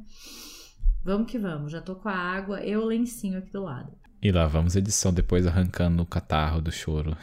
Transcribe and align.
vamos 1.02 1.28
que 1.28 1.36
vamos. 1.36 1.72
Já 1.72 1.80
tô 1.80 1.96
com 1.96 2.08
a 2.08 2.14
água 2.14 2.64
e 2.64 2.76
o 2.76 2.84
lencinho 2.84 3.38
aqui 3.38 3.50
do 3.50 3.64
lado. 3.64 3.92
E 4.22 4.30
lá 4.30 4.46
vamos 4.46 4.76
edição 4.76 5.12
depois 5.12 5.44
arrancando 5.44 6.04
o 6.04 6.06
catarro 6.06 6.60
do 6.60 6.70
choro. 6.70 7.16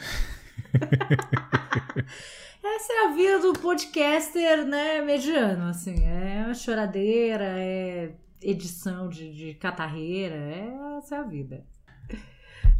Essa 2.62 2.92
é 2.92 3.06
a 3.06 3.12
vida 3.14 3.38
do 3.38 3.54
podcaster, 3.54 4.66
né, 4.66 5.00
mediano, 5.00 5.70
assim. 5.70 6.04
É 6.04 6.42
a 6.42 6.52
choradeira, 6.52 7.46
é 7.46 8.12
edição 8.42 9.08
de, 9.08 9.32
de 9.32 9.54
catarreira, 9.54 10.34
é, 10.34 10.98
essa 10.98 11.16
é 11.16 11.18
a 11.18 11.22
vida. 11.22 11.64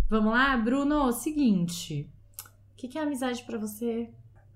Vamos 0.08 0.32
lá, 0.32 0.56
Bruno, 0.56 1.12
seguinte. 1.12 2.08
O 2.72 2.76
que, 2.76 2.86
que 2.86 2.96
é 2.96 3.02
amizade 3.02 3.42
para 3.42 3.58
você? 3.58 4.08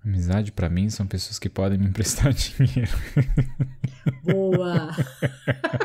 Amizade 0.04 0.52
para 0.52 0.70
mim 0.70 0.88
são 0.88 1.06
pessoas 1.06 1.38
que 1.38 1.48
podem 1.48 1.76
me 1.76 1.86
emprestar 1.86 2.32
dinheiro. 2.34 2.92
Boa! 4.22 4.90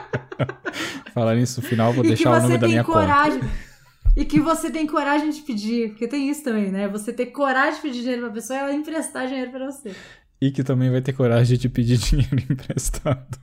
Falar 1.13 1.35
nisso 1.35 1.61
no 1.61 1.67
final, 1.67 1.93
vou 1.93 2.03
deixar 2.03 2.37
o 2.37 2.41
nome 2.41 2.57
da 2.57 2.67
minha 2.67 2.83
coragem... 2.83 3.39
conta. 3.39 3.75
E 4.15 4.23
que 4.23 4.39
você 4.39 4.71
tem 4.71 4.87
coragem 4.87 5.29
de 5.29 5.41
pedir, 5.41 5.89
porque 5.89 6.07
tem 6.07 6.29
isso 6.29 6.43
também, 6.43 6.71
né? 6.71 6.87
Você 6.87 7.11
ter 7.11 7.25
coragem 7.27 7.75
de 7.75 7.81
pedir 7.81 7.99
dinheiro 8.01 8.21
pra 8.21 8.31
pessoa 8.31 8.57
e 8.57 8.61
ela 8.61 8.73
emprestar 8.73 9.27
dinheiro 9.27 9.51
pra 9.51 9.65
você. 9.65 9.93
E 10.39 10.51
que 10.51 10.63
também 10.63 10.89
vai 10.91 11.01
ter 11.01 11.11
coragem 11.11 11.57
de 11.57 11.63
te 11.63 11.69
pedir 11.69 11.97
dinheiro 11.99 12.37
emprestado. 12.49 13.39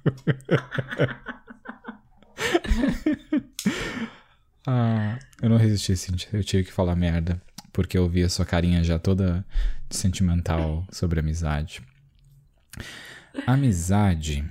Ah, 4.67 5.19
eu 5.41 5.49
não 5.49 5.57
resisti, 5.57 5.97
Cintia. 5.97 6.31
Eu 6.33 6.45
tive 6.45 6.65
que 6.65 6.73
falar 6.73 6.95
merda. 6.95 7.41
Porque 7.73 7.97
eu 7.97 8.09
vi 8.09 8.23
a 8.23 8.29
sua 8.29 8.45
carinha 8.45 8.85
já 8.85 8.99
toda 8.99 9.45
sentimental 9.89 10.87
sobre 10.91 11.21
amizade. 11.21 11.83
Amizade, 13.47 14.45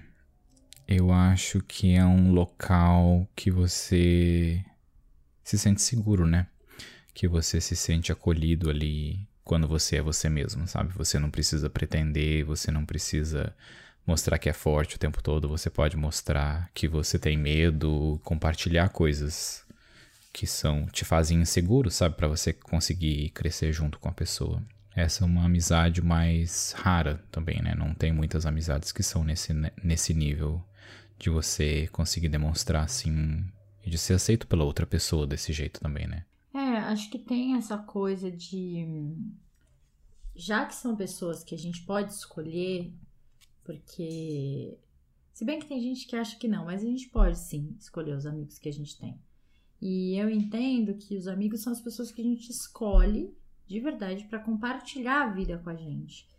eu 0.88 1.12
acho 1.12 1.62
que 1.62 1.94
é 1.94 2.04
um 2.04 2.32
local 2.32 3.28
que 3.36 3.52
você 3.52 4.64
se 5.44 5.58
sente 5.58 5.82
seguro, 5.82 6.26
né? 6.26 6.48
Que 7.14 7.28
você 7.28 7.62
se 7.62 7.76
sente 7.76 8.12
acolhido 8.12 8.70
ali 8.70 9.28
quando 9.44 9.68
você 9.68 9.98
é 9.98 10.02
você 10.02 10.28
mesmo, 10.28 10.68
sabe? 10.68 10.92
Você 10.94 11.20
não 11.20 11.30
precisa 11.30 11.70
pretender, 11.70 12.44
você 12.44 12.72
não 12.72 12.86
precisa 12.86 13.54
mostrar 14.06 14.40
que 14.40 14.50
é 14.50 14.54
forte 14.54 14.96
o 14.96 15.00
tempo 15.00 15.22
todo, 15.22 15.48
você 15.48 15.70
pode 15.70 15.96
mostrar 15.96 16.72
que 16.74 16.88
você 16.88 17.20
tem 17.20 17.38
medo, 17.38 18.20
compartilhar 18.24 18.90
coisas 18.90 19.64
que 20.34 20.47
são 20.47 20.86
te 20.88 21.03
fazem 21.03 21.42
inseguro, 21.42 21.92
sabe, 21.92 22.16
para 22.16 22.28
você 22.28 22.53
conseguir 22.53 23.30
crescer 23.30 23.72
junto 23.74 24.00
com 24.00 24.09
a 24.09 24.14
pessoa. 24.14 24.64
Essa 24.96 25.24
é 25.24 25.28
uma 25.28 25.46
amizade 25.46 26.02
mais 26.02 26.74
rara 26.74 27.24
também, 27.31 27.62
né? 27.62 27.74
Não 27.75 27.94
tem 27.94 28.12
muitas 28.12 28.46
amizades 28.46 28.92
que 28.92 29.03
são 29.03 29.24
nesse, 29.24 29.53
nesse 29.84 30.14
nível 30.14 30.64
de 31.18 31.30
você 31.30 31.88
conseguir 31.88 32.30
demonstrar 32.30 32.84
assim 32.84 33.46
e 33.86 33.90
de 33.90 33.97
ser 33.97 34.16
aceito 34.16 34.47
pela 34.47 34.64
outra 34.64 34.86
pessoa 34.86 35.25
desse 35.25 35.53
jeito 35.53 35.80
também, 35.80 36.08
né? 36.08 36.25
É, 36.53 36.59
acho 36.59 37.09
que 37.09 37.19
tem 37.19 37.56
essa 37.56 37.78
coisa 37.78 38.30
de. 38.30 38.86
Já 40.36 40.66
que 40.66 40.75
são 40.75 40.96
pessoas 40.96 41.44
que 41.44 41.56
a 41.56 41.58
gente 41.58 41.84
pode 41.84 42.12
escolher, 42.13 42.92
porque. 43.63 44.78
Se 45.34 45.46
bem 45.46 45.59
que 45.59 45.68
tem 45.68 45.80
gente 45.80 46.06
que 46.06 46.16
acha 46.16 46.38
que 46.38 46.48
não, 46.48 46.66
mas 46.66 46.84
a 46.84 46.86
gente 46.86 47.08
pode 47.08 47.40
sim 47.40 47.75
escolher 47.80 48.16
os 48.16 48.25
amigos 48.25 48.59
que 48.59 48.68
a 48.68 48.74
gente 48.74 48.98
tem. 49.00 49.18
E 49.81 50.16
eu 50.16 50.30
entendo 50.30 50.94
que 50.94 51.18
os 51.18 51.28
amigos 51.28 51.62
são 51.62 51.74
as 51.74 51.81
pessoas 51.81 52.12
que 52.12 52.22
a 52.22 52.24
gente 52.24 52.52
escolhe 52.52 53.36
de 53.66 53.80
verdade 53.80 54.25
para 54.25 54.40
compartilhar 54.40 55.24
a 55.24 55.31
vida 55.31 55.58
com 55.58 55.69
a 55.69 55.75
gente. 55.75 56.30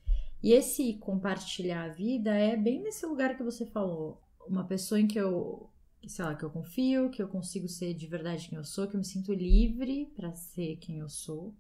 E 0.43 0.53
esse 0.53 0.95
compartilhar 0.95 1.85
a 1.85 1.93
vida 1.93 2.33
é 2.35 2.57
bem 2.57 2.83
nesse 2.83 3.05
lugar 3.07 3.37
que 3.37 3.43
você 3.43 3.67
falou. 3.67 4.21
Uma 4.47 4.65
pessoa 4.65 5.01
em 5.01 5.07
que 5.07 5.19
eu 5.19 5.69
sei 6.09 6.25
lá, 6.25 6.35
que 6.35 6.45
eu 6.45 6.51
confio, 6.51 7.11
que 7.11 7.23
eu 7.23 7.29
consigo 7.29 7.69
ser 7.69 7.95
de 7.95 8.07
verdade 8.07 8.49
quem 8.49 8.59
eu 8.59 8.65
sou, 8.65 8.87
que 8.87 8.95
eu 8.95 8.99
me 8.99 9.05
sinto 9.05 9.33
livre 9.33 10.07
para 10.17 10.35
ser 10.35 10.77
quem 10.77 10.99
eu 10.99 11.09
sou. 11.09 11.55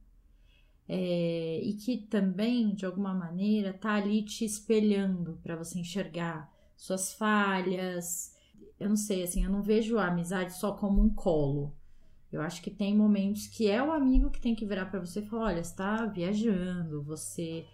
É, 0.88 1.60
e 1.62 1.74
que 1.74 1.96
também, 1.96 2.74
de 2.74 2.84
alguma 2.84 3.14
maneira, 3.14 3.72
tá 3.72 3.94
ali 3.94 4.22
te 4.24 4.44
espelhando 4.44 5.38
para 5.42 5.56
você 5.56 5.78
enxergar 5.78 6.52
suas 6.76 7.12
falhas. 7.12 8.31
Eu 8.78 8.88
não 8.88 8.96
sei, 8.96 9.22
assim, 9.22 9.44
eu 9.44 9.50
não 9.50 9.62
vejo 9.62 9.98
a 9.98 10.06
amizade 10.06 10.54
só 10.54 10.72
como 10.72 11.02
um 11.02 11.08
colo. 11.08 11.74
Eu 12.30 12.40
acho 12.40 12.62
que 12.62 12.70
tem 12.70 12.96
momentos 12.96 13.46
que 13.46 13.68
é 13.68 13.82
o 13.82 13.92
amigo 13.92 14.30
que 14.30 14.40
tem 14.40 14.54
que 14.54 14.64
virar 14.64 14.86
para 14.86 15.00
você 15.00 15.20
e 15.20 15.26
falar: 15.26 15.48
olha, 15.48 15.62
você 15.62 15.76
tá 15.76 16.06
viajando, 16.06 17.02
você. 17.02 17.66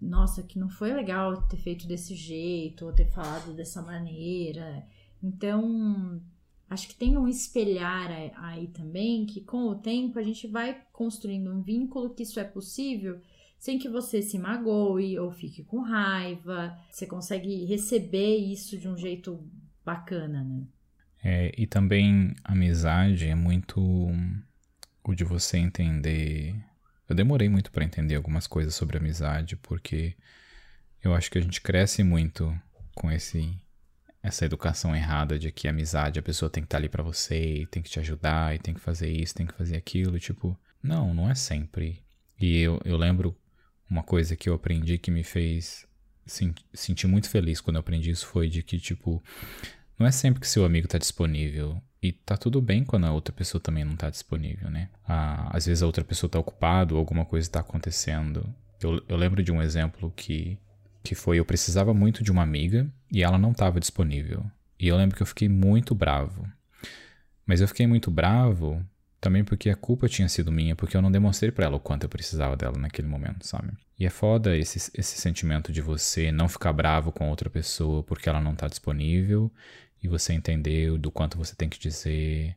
Nossa, 0.00 0.42
que 0.42 0.58
não 0.58 0.68
foi 0.68 0.92
legal 0.92 1.42
ter 1.42 1.58
feito 1.58 1.86
desse 1.86 2.14
jeito, 2.14 2.86
ou 2.86 2.92
ter 2.92 3.10
falado 3.10 3.54
dessa 3.54 3.82
maneira. 3.82 4.84
Então, 5.22 6.20
acho 6.68 6.88
que 6.88 6.94
tem 6.94 7.18
um 7.18 7.28
espelhar 7.28 8.10
aí 8.36 8.68
também, 8.68 9.26
que 9.26 9.42
com 9.42 9.68
o 9.68 9.74
tempo 9.74 10.18
a 10.18 10.22
gente 10.22 10.46
vai 10.46 10.82
construindo 10.92 11.52
um 11.52 11.60
vínculo 11.60 12.14
que 12.14 12.22
isso 12.22 12.40
é 12.40 12.44
possível 12.44 13.20
sem 13.60 13.78
que 13.78 13.90
você 13.90 14.22
se 14.22 14.38
magoe 14.38 15.18
ou 15.18 15.30
fique 15.30 15.62
com 15.62 15.80
raiva. 15.80 16.74
Você 16.90 17.06
consegue 17.06 17.66
receber 17.66 18.36
isso 18.36 18.78
de 18.78 18.88
um 18.88 18.96
jeito 18.96 19.38
bacana, 19.84 20.42
né? 20.42 20.62
É, 21.22 21.52
e 21.56 21.66
também 21.66 22.34
amizade 22.44 23.28
é 23.28 23.34
muito 23.34 23.80
o 25.04 25.14
de 25.14 25.24
você 25.24 25.58
entender. 25.58 26.54
Eu 27.08 27.14
demorei 27.14 27.48
muito 27.48 27.70
para 27.70 27.84
entender 27.84 28.14
algumas 28.14 28.46
coisas 28.46 28.74
sobre 28.74 28.96
amizade, 28.96 29.56
porque 29.56 30.14
eu 31.02 31.14
acho 31.14 31.30
que 31.30 31.38
a 31.38 31.42
gente 31.42 31.60
cresce 31.60 32.02
muito 32.02 32.56
com 32.94 33.10
esse 33.10 33.58
essa 34.22 34.44
educação 34.44 34.94
errada 34.94 35.38
de 35.38 35.50
que 35.50 35.66
amizade 35.66 36.18
a 36.18 36.22
pessoa 36.22 36.50
tem 36.50 36.62
que 36.62 36.66
estar 36.66 36.76
tá 36.76 36.80
ali 36.80 36.90
para 36.90 37.02
você, 37.02 37.62
e 37.62 37.66
tem 37.66 37.82
que 37.82 37.88
te 37.88 37.98
ajudar, 38.00 38.54
e 38.54 38.58
tem 38.58 38.74
que 38.74 38.80
fazer 38.80 39.10
isso, 39.10 39.34
tem 39.34 39.46
que 39.46 39.54
fazer 39.54 39.76
aquilo, 39.76 40.18
tipo, 40.18 40.58
não, 40.82 41.14
não 41.14 41.30
é 41.30 41.34
sempre. 41.34 42.02
E 42.38 42.58
eu, 42.58 42.80
eu 42.84 42.96
lembro 42.98 43.34
uma 43.88 44.02
coisa 44.02 44.36
que 44.36 44.48
eu 44.48 44.54
aprendi 44.54 44.98
que 44.98 45.10
me 45.10 45.24
fez 45.24 45.86
sentir 46.26 47.06
muito 47.06 47.28
feliz 47.28 47.60
quando 47.60 47.76
eu 47.76 47.80
aprendi 47.80 48.10
isso 48.10 48.26
foi 48.26 48.48
de 48.48 48.62
que, 48.62 48.78
tipo, 48.78 49.22
não 49.98 50.06
é 50.06 50.10
sempre 50.10 50.40
que 50.40 50.48
seu 50.48 50.64
amigo 50.64 50.88
tá 50.88 50.98
disponível. 50.98 51.80
E 52.02 52.12
tá 52.12 52.36
tudo 52.36 52.62
bem 52.62 52.82
quando 52.82 53.04
a 53.04 53.12
outra 53.12 53.34
pessoa 53.34 53.60
também 53.60 53.84
não 53.84 53.94
tá 53.94 54.08
disponível, 54.08 54.70
né? 54.70 54.88
Ah, 55.06 55.50
às 55.54 55.66
vezes 55.66 55.82
a 55.82 55.86
outra 55.86 56.02
pessoa 56.02 56.30
tá 56.30 56.38
ocupada 56.38 56.94
ou 56.94 56.98
alguma 56.98 57.26
coisa 57.26 57.50
tá 57.50 57.60
acontecendo. 57.60 58.42
Eu, 58.80 59.04
eu 59.06 59.16
lembro 59.16 59.42
de 59.42 59.52
um 59.52 59.60
exemplo 59.60 60.10
que 60.16 60.58
que 61.02 61.14
foi 61.14 61.38
eu 61.38 61.44
precisava 61.44 61.94
muito 61.94 62.22
de 62.22 62.30
uma 62.30 62.42
amiga 62.42 62.86
e 63.10 63.22
ela 63.22 63.38
não 63.38 63.52
estava 63.52 63.80
disponível. 63.80 64.44
E 64.78 64.88
eu 64.88 64.96
lembro 64.96 65.16
que 65.16 65.22
eu 65.22 65.26
fiquei 65.26 65.48
muito 65.48 65.94
bravo. 65.94 66.46
Mas 67.46 67.60
eu 67.60 67.68
fiquei 67.68 67.86
muito 67.86 68.10
bravo 68.10 68.84
também 69.20 69.44
porque 69.44 69.68
a 69.68 69.76
culpa 69.76 70.08
tinha 70.08 70.28
sido 70.28 70.50
minha, 70.50 70.74
porque 70.74 70.96
eu 70.96 71.02
não 71.02 71.12
demonstrei 71.12 71.50
para 71.50 71.66
ela 71.66 71.76
o 71.76 71.80
quanto 71.80 72.04
eu 72.04 72.08
precisava 72.08 72.56
dela 72.56 72.78
naquele 72.78 73.06
momento, 73.06 73.46
sabe? 73.46 73.72
E 73.98 74.06
é 74.06 74.10
foda 74.10 74.56
esse, 74.56 74.90
esse 74.94 75.20
sentimento 75.20 75.70
de 75.70 75.82
você 75.82 76.32
não 76.32 76.48
ficar 76.48 76.72
bravo 76.72 77.12
com 77.12 77.28
outra 77.28 77.50
pessoa 77.50 78.02
porque 78.02 78.28
ela 78.28 78.40
não 78.40 78.54
tá 78.54 78.66
disponível 78.66 79.52
e 80.02 80.08
você 80.08 80.32
entender 80.32 80.96
do 80.96 81.10
quanto 81.10 81.36
você 81.36 81.54
tem 81.54 81.68
que 81.68 81.78
dizer 81.78 82.56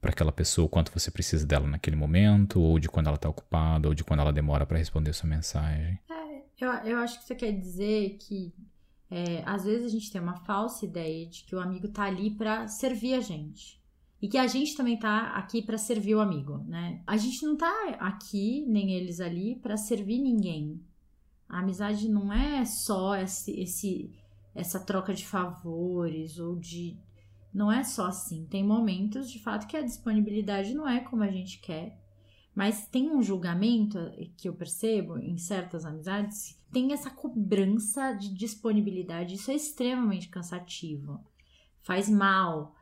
para 0.00 0.10
aquela 0.10 0.30
pessoa 0.32 0.66
o 0.66 0.68
quanto 0.68 0.92
você 0.92 1.10
precisa 1.10 1.46
dela 1.46 1.66
naquele 1.66 1.96
momento, 1.96 2.60
ou 2.60 2.78
de 2.78 2.90
quando 2.90 3.06
ela 3.06 3.16
tá 3.16 3.26
ocupada, 3.26 3.88
ou 3.88 3.94
de 3.94 4.04
quando 4.04 4.20
ela 4.20 4.32
demora 4.34 4.66
para 4.66 4.76
responder 4.76 5.14
sua 5.14 5.30
mensagem. 5.30 5.98
É, 6.10 6.42
eu, 6.60 6.70
eu 6.84 6.98
acho 6.98 7.18
que 7.18 7.24
você 7.24 7.34
quer 7.34 7.52
dizer 7.52 8.18
que 8.20 8.52
é, 9.10 9.42
às 9.46 9.64
vezes 9.64 9.86
a 9.86 9.88
gente 9.88 10.12
tem 10.12 10.20
uma 10.20 10.36
falsa 10.44 10.84
ideia 10.84 11.26
de 11.26 11.44
que 11.44 11.56
o 11.56 11.60
amigo 11.60 11.88
tá 11.88 12.02
ali 12.04 12.30
para 12.30 12.68
servir 12.68 13.14
a 13.14 13.20
gente. 13.20 13.82
E 14.20 14.28
que 14.28 14.38
a 14.38 14.46
gente 14.46 14.76
também 14.76 14.98
tá 14.98 15.36
aqui 15.36 15.60
para 15.60 15.76
servir 15.76 16.14
o 16.14 16.20
amigo, 16.20 16.58
né? 16.66 17.02
A 17.06 17.16
gente 17.16 17.44
não 17.44 17.56
tá 17.56 17.96
aqui, 18.00 18.64
nem 18.66 18.92
eles 18.92 19.20
ali, 19.20 19.56
para 19.56 19.76
servir 19.76 20.18
ninguém. 20.18 20.80
A 21.48 21.58
amizade 21.58 22.08
não 22.08 22.32
é 22.32 22.64
só 22.64 23.16
esse, 23.16 23.52
esse, 23.60 24.12
essa 24.54 24.80
troca 24.80 25.12
de 25.12 25.26
favores 25.26 26.38
ou 26.38 26.56
de. 26.58 26.98
Não 27.52 27.70
é 27.70 27.84
só 27.84 28.06
assim. 28.06 28.46
Tem 28.46 28.64
momentos, 28.64 29.30
de 29.30 29.38
fato, 29.38 29.66
que 29.66 29.76
a 29.76 29.82
disponibilidade 29.82 30.74
não 30.74 30.88
é 30.88 31.00
como 31.00 31.22
a 31.22 31.30
gente 31.30 31.60
quer. 31.60 32.00
Mas 32.54 32.86
tem 32.86 33.10
um 33.10 33.22
julgamento 33.22 33.98
que 34.36 34.48
eu 34.48 34.54
percebo 34.54 35.18
em 35.18 35.36
certas 35.36 35.84
amizades, 35.84 36.56
tem 36.72 36.92
essa 36.92 37.10
cobrança 37.10 38.12
de 38.12 38.32
disponibilidade. 38.32 39.34
Isso 39.34 39.50
é 39.50 39.54
extremamente 39.54 40.28
cansativo. 40.28 41.20
Faz 41.82 42.08
mal 42.08 42.74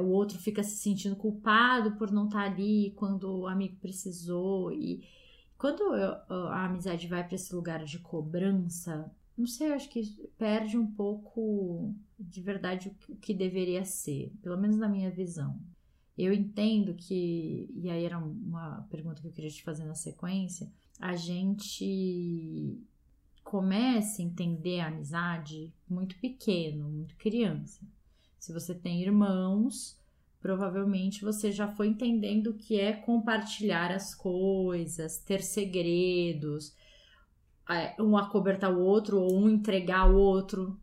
o 0.00 0.06
outro 0.06 0.38
fica 0.38 0.62
se 0.62 0.76
sentindo 0.76 1.16
culpado 1.16 1.92
por 1.92 2.10
não 2.10 2.26
estar 2.26 2.44
tá 2.44 2.50
ali 2.50 2.92
quando 2.96 3.40
o 3.40 3.46
amigo 3.46 3.76
precisou. 3.76 4.72
E 4.72 5.04
quando 5.56 5.82
a 6.28 6.64
amizade 6.64 7.06
vai 7.06 7.24
para 7.24 7.34
esse 7.34 7.54
lugar 7.54 7.84
de 7.84 7.98
cobrança, 7.98 9.10
não 9.36 9.46
sei, 9.46 9.68
eu 9.68 9.74
acho 9.74 9.88
que 9.88 10.02
perde 10.36 10.76
um 10.76 10.86
pouco 10.86 11.94
de 12.18 12.40
verdade 12.40 12.94
o 13.08 13.16
que 13.16 13.32
deveria 13.32 13.84
ser, 13.84 14.32
pelo 14.42 14.56
menos 14.56 14.76
na 14.76 14.88
minha 14.88 15.10
visão. 15.10 15.60
Eu 16.16 16.32
entendo 16.32 16.94
que, 16.94 17.70
e 17.72 17.88
aí 17.88 18.04
era 18.04 18.18
uma 18.18 18.84
pergunta 18.90 19.20
que 19.20 19.28
eu 19.28 19.32
queria 19.32 19.50
te 19.50 19.62
fazer 19.62 19.84
na 19.84 19.94
sequência, 19.94 20.68
a 20.98 21.14
gente 21.14 22.76
começa 23.44 24.20
a 24.20 24.24
entender 24.24 24.80
a 24.80 24.88
amizade 24.88 25.72
muito 25.88 26.18
pequeno, 26.18 26.88
muito 26.88 27.16
criança. 27.16 27.80
Se 28.38 28.52
você 28.52 28.74
tem 28.74 29.02
irmãos, 29.02 29.98
provavelmente 30.40 31.24
você 31.24 31.50
já 31.50 31.68
foi 31.68 31.88
entendendo 31.88 32.48
o 32.48 32.54
que 32.54 32.78
é 32.78 32.92
compartilhar 32.92 33.90
as 33.90 34.14
coisas, 34.14 35.18
ter 35.18 35.42
segredos, 35.42 36.74
é, 37.68 38.00
um 38.00 38.16
acobertar 38.16 38.72
o 38.72 38.80
outro 38.80 39.20
ou 39.20 39.36
um 39.36 39.48
entregar 39.48 40.10
o 40.10 40.16
outro. 40.16 40.78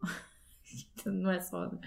Não 1.04 1.30
é 1.30 1.40
só. 1.40 1.66
Né? 1.66 1.78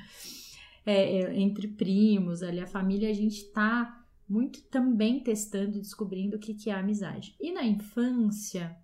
É, 0.86 1.20
é, 1.20 1.40
entre 1.40 1.68
primos, 1.68 2.42
ali, 2.42 2.60
a 2.60 2.68
família, 2.68 3.10
a 3.10 3.14
gente 3.14 3.46
tá 3.46 4.04
muito 4.28 4.62
também 4.64 5.20
testando 5.20 5.78
e 5.78 5.82
descobrindo 5.82 6.38
o 6.38 6.40
que, 6.40 6.54
que 6.54 6.70
é 6.70 6.74
amizade. 6.74 7.36
E 7.40 7.52
na 7.52 7.64
infância, 7.64 8.76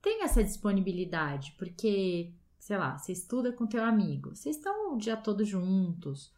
tem 0.00 0.22
essa 0.22 0.42
disponibilidade, 0.42 1.54
porque 1.58 2.32
sei 2.68 2.76
lá, 2.76 2.98
você 2.98 3.12
estuda 3.12 3.50
com 3.50 3.66
teu 3.66 3.82
amigo, 3.82 4.36
vocês 4.36 4.56
estão 4.56 4.92
o 4.92 4.98
dia 4.98 5.16
todo 5.16 5.42
juntos. 5.42 6.30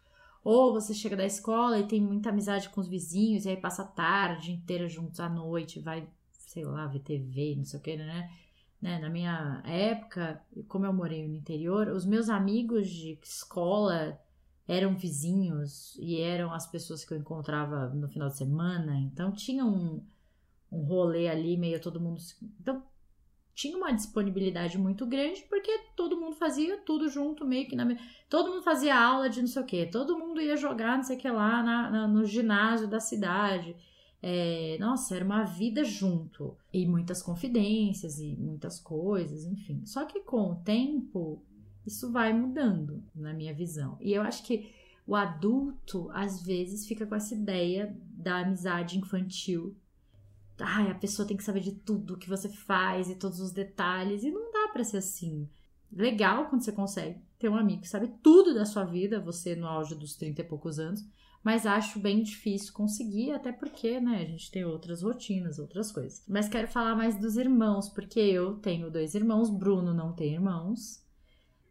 Ou 0.45 0.73
você 0.73 0.95
chega 0.95 1.17
da 1.17 1.27
escola 1.27 1.81
e 1.81 1.89
tem 1.89 2.01
muita 2.01 2.29
amizade 2.29 2.69
com 2.69 2.81
os 2.81 2.87
vizinhos, 2.87 3.45
e 3.45 3.49
aí 3.49 3.57
passa 3.57 3.83
a 3.83 3.87
tarde 3.87 4.53
inteira 4.53 4.89
juntos 4.89 5.19
à 5.19 5.29
noite, 5.29 5.81
vai, 5.81 6.09
sei 6.31 6.65
lá, 6.65 6.87
ver 6.87 7.01
TV, 7.01 7.57
não 7.57 7.65
sei 7.65 7.81
o 7.81 7.83
que, 7.83 7.97
né? 7.97 8.31
né? 8.81 9.01
Na 9.01 9.11
minha 9.11 9.61
época, 9.67 10.41
como 10.69 10.87
eu 10.87 10.93
morei 10.93 11.27
no 11.27 11.35
interior, 11.35 11.89
os 11.89 12.07
meus 12.07 12.29
amigos 12.29 12.89
de 12.89 13.19
escola 13.21 14.17
eram 14.69 14.97
vizinhos 14.97 15.97
e 15.99 16.21
eram 16.21 16.55
as 16.55 16.65
pessoas 16.65 17.05
que 17.05 17.13
eu 17.13 17.19
encontrava 17.19 17.89
no 17.89 18.09
final 18.09 18.29
de 18.29 18.37
semana, 18.37 19.01
então 19.01 19.33
tinha 19.33 19.67
um, 19.67 20.01
um 20.71 20.85
rolê 20.85 21.27
ali, 21.27 21.57
meio 21.57 21.81
todo 21.81 22.01
mundo. 22.01 22.21
Então 22.61 22.85
tinha 23.61 23.77
uma 23.77 23.93
disponibilidade 23.93 24.79
muito 24.79 25.05
grande 25.05 25.43
porque 25.43 25.71
todo 25.95 26.19
mundo 26.19 26.35
fazia 26.35 26.79
tudo 26.79 27.11
junto, 27.11 27.47
meio 27.47 27.69
que 27.69 27.77
na. 27.77 27.87
Todo 28.27 28.51
mundo 28.51 28.63
fazia 28.63 28.99
aula 28.99 29.29
de 29.29 29.43
não 29.43 29.49
sei 29.49 29.63
o 29.63 29.67
que, 29.67 29.85
todo 29.85 30.19
mundo 30.19 30.41
ia 30.41 30.57
jogar 30.57 30.97
não 30.97 31.05
sei 31.05 31.19
o 31.19 31.21
que 31.21 31.31
lá 31.31 31.63
na, 31.63 31.91
na 31.91 32.09
no 32.09 32.25
ginásio 32.25 32.89
da 32.89 32.99
cidade. 32.99 33.77
É, 34.23 34.79
nossa, 34.81 35.15
era 35.15 35.25
uma 35.25 35.45
vida 35.45 35.85
junto. 35.85 36.57
E 36.73 36.87
muitas 36.87 37.23
confidências 37.23 38.19
e 38.19 38.35
muitas 38.35 38.81
coisas, 38.81 39.45
enfim. 39.45 39.85
Só 39.85 40.07
que 40.07 40.21
com 40.21 40.53
o 40.53 40.57
tempo, 40.57 41.43
isso 41.87 42.11
vai 42.11 42.33
mudando, 42.33 43.03
na 43.15 43.35
minha 43.35 43.53
visão. 43.53 43.99
E 44.01 44.15
eu 44.15 44.23
acho 44.23 44.43
que 44.43 44.71
o 45.07 45.15
adulto, 45.15 46.09
às 46.15 46.43
vezes, 46.43 46.87
fica 46.87 47.05
com 47.05 47.15
essa 47.15 47.35
ideia 47.35 47.95
da 48.11 48.39
amizade 48.39 48.99
infantil 48.99 49.77
ai, 50.61 50.91
a 50.91 50.95
pessoa 50.95 51.27
tem 51.27 51.37
que 51.37 51.45
saber 51.45 51.61
de 51.61 51.73
tudo 51.73 52.17
que 52.17 52.29
você 52.29 52.49
faz 52.49 53.09
e 53.09 53.15
todos 53.15 53.41
os 53.41 53.53
detalhes. 53.53 54.23
E 54.23 54.31
não 54.31 54.51
dá 54.53 54.69
para 54.73 54.85
ser 54.85 54.99
assim. 54.99 55.49
Legal 55.93 56.49
quando 56.49 56.63
você 56.63 56.73
consegue 56.73 57.19
ter 57.39 57.49
um 57.49 57.57
amigo 57.57 57.83
que 57.83 57.89
sabe 57.89 58.09
tudo 58.23 58.55
da 58.55 58.65
sua 58.65 58.85
vida, 58.85 59.21
você 59.21 59.57
no 59.57 59.67
auge 59.67 59.95
dos 59.95 60.15
30 60.15 60.43
e 60.43 60.45
poucos 60.45 60.79
anos, 60.79 61.05
mas 61.43 61.67
acho 61.67 61.99
bem 61.99 62.23
difícil 62.23 62.73
conseguir, 62.73 63.33
até 63.33 63.51
porque, 63.51 63.99
né, 63.99 64.19
a 64.19 64.25
gente 64.25 64.51
tem 64.51 64.65
outras 64.65 65.03
rotinas, 65.03 65.59
outras 65.59 65.91
coisas. 65.91 66.23
Mas 66.29 66.49
quero 66.49 66.69
falar 66.69 66.95
mais 66.95 67.19
dos 67.19 67.37
irmãos, 67.37 67.89
porque 67.89 68.21
eu 68.21 68.59
tenho 68.59 68.91
dois 68.91 69.15
irmãos, 69.15 69.51
Bruno 69.51 69.95
não 69.95 70.13
tem 70.13 70.35
irmãos. 70.35 71.03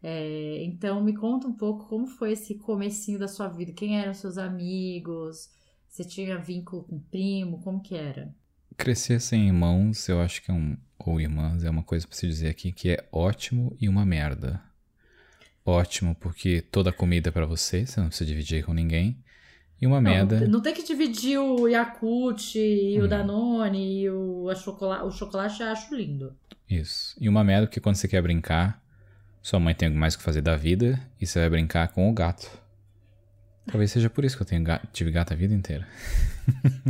É, 0.02 0.64
então 0.64 1.02
me 1.02 1.14
conta 1.16 1.46
um 1.46 1.52
pouco 1.52 1.86
como 1.86 2.06
foi 2.06 2.32
esse 2.32 2.56
comecinho 2.56 3.18
da 3.18 3.28
sua 3.28 3.48
vida, 3.48 3.72
quem 3.72 4.00
eram 4.00 4.14
seus 4.14 4.38
amigos, 4.38 5.50
você 5.86 6.04
tinha 6.04 6.38
vínculo 6.38 6.84
com 6.84 6.98
primo, 6.98 7.60
como 7.62 7.82
que 7.82 7.94
era? 7.94 8.34
Crescer 8.80 9.20
sem 9.20 9.46
irmãos, 9.46 10.08
eu 10.08 10.22
acho 10.22 10.42
que 10.42 10.50
é 10.50 10.54
um. 10.54 10.74
Ou 10.98 11.20
irmãs, 11.20 11.64
é 11.64 11.70
uma 11.70 11.82
coisa 11.82 12.06
pra 12.06 12.16
se 12.16 12.26
dizer 12.26 12.48
aqui 12.48 12.72
que 12.72 12.90
é 12.90 13.06
ótimo 13.12 13.76
e 13.78 13.88
uma 13.88 14.06
merda. 14.06 14.60
Ótimo, 15.64 16.14
porque 16.14 16.62
toda 16.62 16.90
comida 16.90 17.28
é 17.28 17.32
pra 17.32 17.44
você, 17.44 17.84
você 17.84 18.00
não 18.00 18.08
precisa 18.08 18.28
dividir 18.28 18.64
com 18.64 18.72
ninguém. 18.72 19.18
E 19.80 19.86
uma 19.86 20.00
não, 20.00 20.10
merda. 20.10 20.48
Não 20.48 20.62
tem 20.62 20.72
que 20.72 20.82
dividir 20.82 21.38
o 21.38 21.68
Yakult 21.68 22.54
e 22.56 22.98
hum. 22.98 23.04
o 23.04 23.08
Danone 23.08 24.02
e 24.02 24.10
o, 24.10 24.48
a 24.48 24.54
chocolate. 24.54 25.04
O 25.04 25.10
chocolate 25.10 25.60
eu 25.60 25.68
acho 25.68 25.94
lindo. 25.94 26.34
Isso. 26.68 27.14
E 27.20 27.28
uma 27.28 27.44
merda 27.44 27.66
porque 27.66 27.80
quando 27.80 27.96
você 27.96 28.08
quer 28.08 28.22
brincar, 28.22 28.82
sua 29.42 29.60
mãe 29.60 29.74
tem 29.74 29.90
mais 29.90 30.14
o 30.14 30.18
que 30.18 30.24
fazer 30.24 30.40
da 30.40 30.56
vida 30.56 31.00
e 31.20 31.26
você 31.26 31.38
vai 31.40 31.50
brincar 31.50 31.88
com 31.88 32.10
o 32.10 32.14
gato. 32.14 32.50
Talvez 33.70 33.90
seja 33.90 34.10
por 34.10 34.24
isso 34.24 34.36
que 34.36 34.42
eu 34.42 34.46
tenho 34.46 34.62
gato, 34.62 34.88
tive 34.92 35.10
gato 35.10 35.32
a 35.32 35.36
vida 35.36 35.54
inteira. 35.54 35.86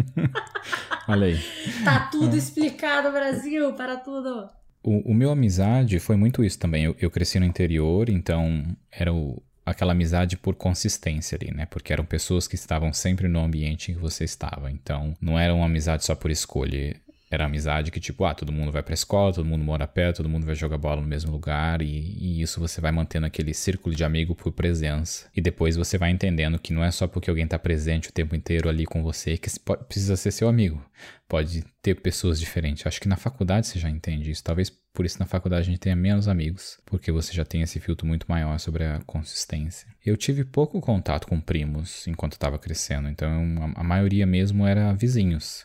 Olha 1.07 1.27
aí. 1.27 1.39
Tá 1.85 2.09
tudo 2.11 2.37
explicado, 2.37 3.11
Brasil, 3.11 3.73
para 3.75 3.97
tudo. 3.97 4.49
O, 4.83 5.11
o 5.11 5.15
meu 5.15 5.31
amizade 5.31 5.99
foi 5.99 6.17
muito 6.17 6.43
isso 6.43 6.59
também. 6.59 6.85
Eu, 6.85 6.97
eu 6.99 7.11
cresci 7.11 7.39
no 7.39 7.45
interior, 7.45 8.09
então 8.09 8.65
era 8.91 9.13
o, 9.13 9.43
aquela 9.65 9.93
amizade 9.93 10.37
por 10.37 10.55
consistência 10.55 11.39
ali, 11.41 11.53
né? 11.53 11.67
Porque 11.67 11.93
eram 11.93 12.05
pessoas 12.05 12.49
que 12.49 12.55
estavam 12.55 12.93
sempre 12.93 13.29
no 13.29 13.41
ambiente 13.41 13.91
em 13.91 13.95
que 13.95 14.01
você 14.01 14.25
estava. 14.25 14.71
Então, 14.71 15.15
não 15.21 15.39
era 15.39 15.55
uma 15.55 15.67
amizade 15.67 16.05
só 16.05 16.15
por 16.15 16.31
escolha. 16.31 16.97
Era 17.31 17.45
amizade 17.45 17.93
que, 17.93 18.01
tipo, 18.01 18.25
ah, 18.25 18.35
todo 18.35 18.51
mundo 18.51 18.73
vai 18.73 18.83
pra 18.83 18.93
escola, 18.93 19.33
todo 19.33 19.47
mundo 19.47 19.65
mora 19.65 19.87
perto, 19.87 20.17
todo 20.17 20.29
mundo 20.29 20.45
vai 20.45 20.57
jogar 20.57 20.77
bola 20.79 21.01
no 21.01 21.07
mesmo 21.07 21.31
lugar, 21.31 21.81
e, 21.81 21.87
e, 21.87 22.43
isso 22.43 22.59
você 22.59 22.81
vai 22.81 22.91
mantendo 22.91 23.25
aquele 23.25 23.55
círculo 23.55 23.95
de 23.95 24.03
amigo 24.03 24.35
por 24.35 24.51
presença. 24.51 25.29
E 25.37 25.41
depois 25.41 25.77
você 25.77 25.97
vai 25.97 26.11
entendendo 26.11 26.59
que 26.59 26.73
não 26.73 26.83
é 26.83 26.91
só 26.91 27.07
porque 27.07 27.31
alguém 27.31 27.47
tá 27.47 27.59
presente 27.59 28.09
o 28.09 28.13
tempo 28.13 28.35
inteiro 28.35 28.69
ali 28.69 28.85
com 28.85 29.03
você 29.03 29.37
que 29.39 29.49
precisa 29.87 30.17
ser 30.17 30.33
seu 30.33 30.49
amigo. 30.49 30.85
Pode 31.29 31.65
ter 31.81 31.95
pessoas 31.95 32.41
diferentes. 32.41 32.85
Acho 32.85 33.01
que 33.01 33.09
na 33.09 33.17
faculdade 33.17 33.69
você 33.69 33.79
já 33.79 33.89
entende 33.89 34.33
isso. 34.33 34.43
Talvez 34.43 34.69
por 34.93 35.07
isso 35.07 35.21
na 35.21 35.27
faculdade 35.27 35.63
a 35.63 35.71
gente 35.71 35.79
tenha 35.79 35.95
menos 35.95 36.27
amigos, 36.27 36.81
porque 36.85 37.13
você 37.13 37.33
já 37.33 37.45
tem 37.45 37.63
esse 37.63 37.79
filtro 37.79 38.07
muito 38.07 38.27
maior 38.29 38.59
sobre 38.59 38.85
a 38.85 39.01
consistência. 39.07 39.87
Eu 40.05 40.17
tive 40.17 40.45
pouco 40.45 40.81
contato 40.81 41.29
com 41.29 41.41
primos 41.41 42.09
enquanto 42.09 42.33
estava 42.33 42.59
crescendo, 42.59 43.09
então 43.09 43.73
a 43.77 43.85
maioria 43.85 44.27
mesmo 44.27 44.67
era 44.67 44.93
vizinhos 44.93 45.65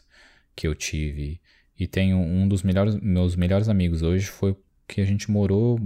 que 0.55 0.67
eu 0.67 0.73
tive 0.73 1.41
e 1.77 1.87
tenho 1.87 2.17
um 2.17 2.47
dos 2.47 2.63
melhores, 2.63 2.95
meus 2.95 3.35
melhores 3.35 3.67
amigos 3.67 4.01
hoje 4.01 4.27
foi 4.27 4.55
que 4.87 5.01
a 5.01 5.05
gente 5.05 5.29
morou. 5.29 5.79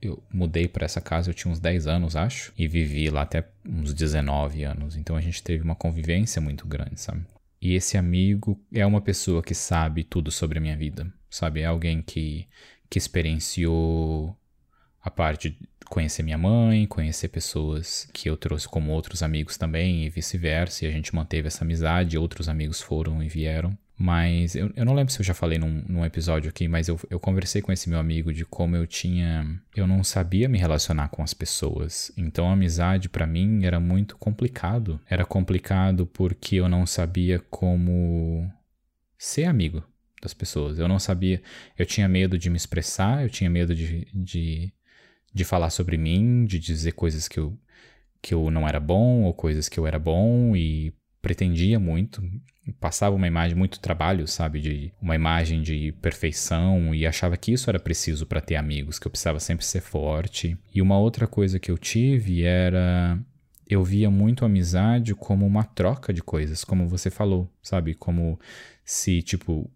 Eu 0.00 0.22
mudei 0.32 0.66
para 0.66 0.84
essa 0.84 1.00
casa, 1.00 1.30
eu 1.30 1.34
tinha 1.34 1.50
uns 1.50 1.60
10 1.60 1.86
anos, 1.86 2.16
acho, 2.16 2.52
e 2.58 2.66
vivi 2.66 3.08
lá 3.08 3.22
até 3.22 3.48
uns 3.64 3.94
19 3.94 4.64
anos. 4.64 4.96
Então 4.96 5.16
a 5.16 5.20
gente 5.20 5.42
teve 5.42 5.62
uma 5.62 5.76
convivência 5.76 6.42
muito 6.42 6.66
grande, 6.66 7.00
sabe? 7.00 7.24
E 7.60 7.74
esse 7.74 7.96
amigo 7.96 8.60
é 8.72 8.84
uma 8.84 9.00
pessoa 9.00 9.42
que 9.42 9.54
sabe 9.54 10.02
tudo 10.02 10.32
sobre 10.32 10.58
a 10.58 10.60
minha 10.60 10.76
vida, 10.76 11.06
sabe? 11.30 11.60
É 11.60 11.66
alguém 11.66 12.02
que, 12.02 12.48
que 12.90 12.98
experienciou 12.98 14.36
a 15.00 15.10
parte 15.10 15.56
conhecer 15.88 16.22
minha 16.22 16.38
mãe, 16.38 16.86
conhecer 16.86 17.28
pessoas 17.28 18.08
que 18.12 18.28
eu 18.28 18.36
trouxe 18.36 18.66
como 18.66 18.90
outros 18.90 19.22
amigos 19.22 19.56
também 19.56 20.04
e 20.04 20.10
vice-versa. 20.10 20.84
E 20.84 20.88
a 20.88 20.90
gente 20.90 21.14
manteve 21.14 21.46
essa 21.46 21.64
amizade, 21.64 22.18
outros 22.18 22.48
amigos 22.48 22.80
foram 22.80 23.22
e 23.22 23.28
vieram. 23.28 23.78
Mas 24.02 24.56
eu, 24.56 24.68
eu 24.74 24.84
não 24.84 24.94
lembro 24.94 25.12
se 25.12 25.20
eu 25.20 25.24
já 25.24 25.32
falei 25.32 25.60
num, 25.60 25.84
num 25.88 26.04
episódio 26.04 26.48
aqui, 26.48 26.66
mas 26.66 26.88
eu, 26.88 26.98
eu 27.08 27.20
conversei 27.20 27.62
com 27.62 27.70
esse 27.70 27.88
meu 27.88 28.00
amigo 28.00 28.32
de 28.32 28.44
como 28.44 28.74
eu 28.74 28.84
tinha. 28.84 29.62
Eu 29.76 29.86
não 29.86 30.02
sabia 30.02 30.48
me 30.48 30.58
relacionar 30.58 31.08
com 31.10 31.22
as 31.22 31.32
pessoas. 31.32 32.10
Então 32.16 32.48
a 32.50 32.52
amizade 32.54 33.08
para 33.08 33.28
mim 33.28 33.64
era 33.64 33.78
muito 33.78 34.16
complicado. 34.16 35.00
Era 35.08 35.24
complicado 35.24 36.04
porque 36.04 36.56
eu 36.56 36.68
não 36.68 36.84
sabia 36.84 37.38
como 37.48 38.50
ser 39.16 39.44
amigo 39.44 39.84
das 40.20 40.34
pessoas. 40.34 40.80
Eu 40.80 40.88
não 40.88 40.98
sabia. 40.98 41.40
Eu 41.78 41.86
tinha 41.86 42.08
medo 42.08 42.36
de 42.36 42.50
me 42.50 42.56
expressar, 42.56 43.22
eu 43.22 43.30
tinha 43.30 43.48
medo 43.48 43.72
de, 43.72 44.08
de, 44.12 44.72
de 45.32 45.44
falar 45.44 45.70
sobre 45.70 45.96
mim, 45.96 46.44
de 46.44 46.58
dizer 46.58 46.90
coisas 46.94 47.28
que 47.28 47.38
eu, 47.38 47.56
que 48.20 48.34
eu 48.34 48.50
não 48.50 48.66
era 48.66 48.80
bom 48.80 49.22
ou 49.22 49.32
coisas 49.32 49.68
que 49.68 49.78
eu 49.78 49.86
era 49.86 50.00
bom 50.00 50.56
e 50.56 50.92
pretendia 51.22 51.78
muito, 51.78 52.20
passava 52.80 53.16
uma 53.16 53.26
imagem 53.26 53.56
muito 53.56 53.80
trabalho, 53.80 54.26
sabe, 54.26 54.60
de 54.60 54.92
uma 55.00 55.14
imagem 55.14 55.62
de 55.62 55.92
perfeição 56.02 56.94
e 56.94 57.06
achava 57.06 57.36
que 57.36 57.52
isso 57.52 57.70
era 57.70 57.78
preciso 57.78 58.26
para 58.26 58.40
ter 58.40 58.56
amigos, 58.56 58.98
que 58.98 59.06
eu 59.06 59.10
precisava 59.10 59.40
sempre 59.40 59.64
ser 59.64 59.80
forte. 59.80 60.58
E 60.74 60.82
uma 60.82 60.98
outra 60.98 61.26
coisa 61.26 61.58
que 61.58 61.70
eu 61.70 61.78
tive 61.78 62.42
era 62.42 63.18
eu 63.68 63.82
via 63.82 64.10
muito 64.10 64.44
amizade 64.44 65.14
como 65.14 65.46
uma 65.46 65.64
troca 65.64 66.12
de 66.12 66.22
coisas, 66.22 66.62
como 66.62 66.86
você 66.86 67.10
falou, 67.10 67.50
sabe, 67.62 67.94
como 67.94 68.38
se 68.84 69.22
tipo 69.22 69.70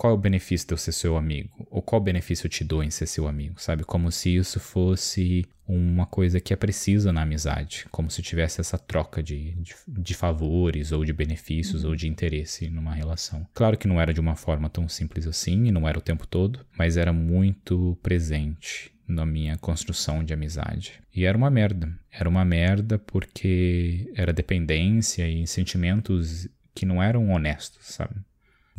qual 0.00 0.14
é 0.14 0.16
o 0.16 0.18
benefício 0.18 0.66
de 0.66 0.72
eu 0.72 0.78
ser 0.78 0.92
seu 0.92 1.14
amigo? 1.14 1.50
Ou 1.70 1.82
qual 1.82 2.00
benefício 2.00 2.46
eu 2.46 2.50
te 2.50 2.64
dou 2.64 2.82
em 2.82 2.88
ser 2.88 3.04
seu 3.04 3.28
amigo, 3.28 3.60
sabe? 3.60 3.84
Como 3.84 4.10
se 4.10 4.34
isso 4.34 4.58
fosse 4.58 5.44
uma 5.68 6.06
coisa 6.06 6.40
que 6.40 6.54
é 6.54 6.56
precisa 6.56 7.12
na 7.12 7.20
amizade, 7.20 7.84
como 7.90 8.10
se 8.10 8.22
tivesse 8.22 8.62
essa 8.62 8.78
troca 8.78 9.22
de, 9.22 9.52
de, 9.56 9.74
de 9.86 10.14
favores 10.14 10.90
ou 10.90 11.04
de 11.04 11.12
benefícios 11.12 11.84
ou 11.84 11.94
de 11.94 12.08
interesse 12.08 12.70
numa 12.70 12.94
relação. 12.94 13.46
Claro 13.52 13.76
que 13.76 13.86
não 13.86 14.00
era 14.00 14.14
de 14.14 14.20
uma 14.20 14.36
forma 14.36 14.70
tão 14.70 14.88
simples 14.88 15.26
assim, 15.26 15.66
e 15.66 15.70
não 15.70 15.86
era 15.86 15.98
o 15.98 16.02
tempo 16.02 16.26
todo, 16.26 16.64
mas 16.78 16.96
era 16.96 17.12
muito 17.12 17.98
presente 18.02 18.90
na 19.06 19.26
minha 19.26 19.58
construção 19.58 20.24
de 20.24 20.32
amizade. 20.32 20.94
E 21.14 21.26
era 21.26 21.36
uma 21.36 21.50
merda. 21.50 21.94
Era 22.10 22.26
uma 22.26 22.42
merda 22.42 22.98
porque 22.98 24.10
era 24.14 24.32
dependência 24.32 25.28
e 25.28 25.46
sentimentos 25.46 26.48
que 26.74 26.86
não 26.86 27.02
eram 27.02 27.28
honestos, 27.28 27.84
sabe? 27.84 28.14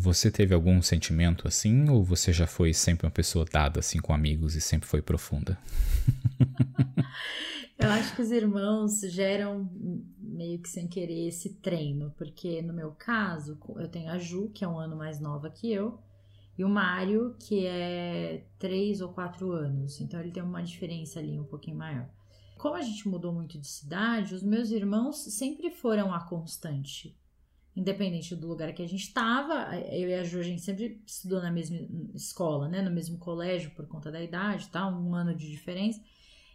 Você 0.01 0.31
teve 0.31 0.51
algum 0.51 0.81
sentimento 0.81 1.47
assim 1.47 1.87
ou 1.87 2.03
você 2.03 2.33
já 2.33 2.47
foi 2.47 2.73
sempre 2.73 3.05
uma 3.05 3.11
pessoa 3.11 3.45
dada 3.45 3.81
assim 3.81 3.99
com 3.99 4.11
amigos 4.11 4.55
e 4.55 4.61
sempre 4.61 4.89
foi 4.89 4.99
profunda? 4.99 5.59
Eu 7.77 7.87
acho 7.91 8.15
que 8.15 8.21
os 8.23 8.31
irmãos 8.31 8.99
geram 9.01 9.69
meio 10.17 10.59
que 10.59 10.69
sem 10.69 10.87
querer 10.87 11.27
esse 11.27 11.53
treino, 11.55 12.11
porque 12.17 12.63
no 12.63 12.73
meu 12.73 12.91
caso, 12.91 13.59
eu 13.77 13.87
tenho 13.87 14.09
a 14.11 14.17
Ju, 14.17 14.49
que 14.49 14.63
é 14.63 14.67
um 14.67 14.77
ano 14.77 14.95
mais 14.95 15.19
nova 15.19 15.49
que 15.49 15.71
eu, 15.71 15.99
e 16.57 16.63
o 16.63 16.69
Mário, 16.69 17.35
que 17.39 17.65
é 17.65 18.45
três 18.59 19.01
ou 19.01 19.09
quatro 19.09 19.51
anos, 19.51 19.99
então 19.99 20.19
ele 20.19 20.31
tem 20.31 20.43
uma 20.43 20.61
diferença 20.61 21.19
ali 21.19 21.39
um 21.39 21.45
pouquinho 21.45 21.77
maior. 21.77 22.07
Como 22.57 22.75
a 22.75 22.81
gente 22.81 23.07
mudou 23.07 23.33
muito 23.33 23.59
de 23.59 23.67
cidade, 23.67 24.35
os 24.35 24.43
meus 24.43 24.69
irmãos 24.69 25.17
sempre 25.17 25.71
foram 25.71 26.13
a 26.13 26.21
constante 26.21 27.15
independente 27.75 28.35
do 28.35 28.47
lugar 28.47 28.73
que 28.73 28.81
a 28.83 28.87
gente 28.87 29.03
estava, 29.03 29.75
eu 29.91 30.09
e 30.09 30.13
a 30.13 30.23
Ju, 30.23 30.39
a 30.39 30.43
gente 30.43 30.61
sempre 30.61 31.01
estudou 31.05 31.41
na 31.41 31.51
mesma 31.51 31.77
escola, 32.13 32.67
né, 32.67 32.81
no 32.81 32.91
mesmo 32.91 33.17
colégio 33.17 33.71
por 33.71 33.87
conta 33.87 34.11
da 34.11 34.21
idade, 34.21 34.69
tá, 34.69 34.87
um 34.87 35.15
ano 35.15 35.35
de 35.35 35.49
diferença. 35.49 36.01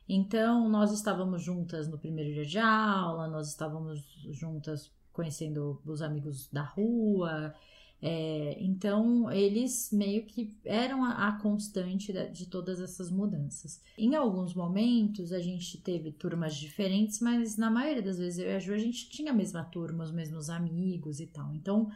Então, 0.09 0.69
nós 0.69 0.93
estávamos 0.93 1.43
juntas 1.43 1.89
no 1.89 1.99
primeiro 1.99 2.33
dia 2.33 2.45
de 2.45 2.59
aula, 2.59 3.27
nós 3.27 3.49
estávamos 3.49 4.05
juntas 4.31 4.93
conhecendo 5.13 5.81
os 5.85 6.03
amigos 6.03 6.49
da 6.51 6.63
rua, 6.63 7.55
é, 8.00 8.59
então, 8.61 9.31
eles 9.33 9.91
meio 9.91 10.25
que 10.26 10.55
eram 10.65 11.03
a, 11.05 11.29
a 11.29 11.33
constante 11.41 12.12
de, 12.12 12.29
de 12.31 12.47
todas 12.47 12.81
essas 12.81 13.11
mudanças. 13.11 13.81
Em 13.97 14.15
alguns 14.15 14.55
momentos, 14.55 15.33
a 15.33 15.41
gente 15.41 15.81
teve 15.81 16.12
turmas 16.12 16.55
diferentes, 16.55 17.21
mas 17.21 17.57
na 17.57 17.71
maioria 17.71 18.03
das 18.03 18.19
vezes 18.19 18.38
eu 18.38 18.50
e 18.50 18.55
a 18.55 18.59
Ju, 18.59 18.75
a 18.75 18.79
gente 18.79 19.09
tinha 19.09 19.33
a 19.33 19.35
mesma 19.35 19.65
turma, 19.65 20.05
os 20.05 20.12
mesmos 20.12 20.50
amigos 20.50 21.21
e 21.21 21.26
tal. 21.26 21.55
Então, 21.55 21.91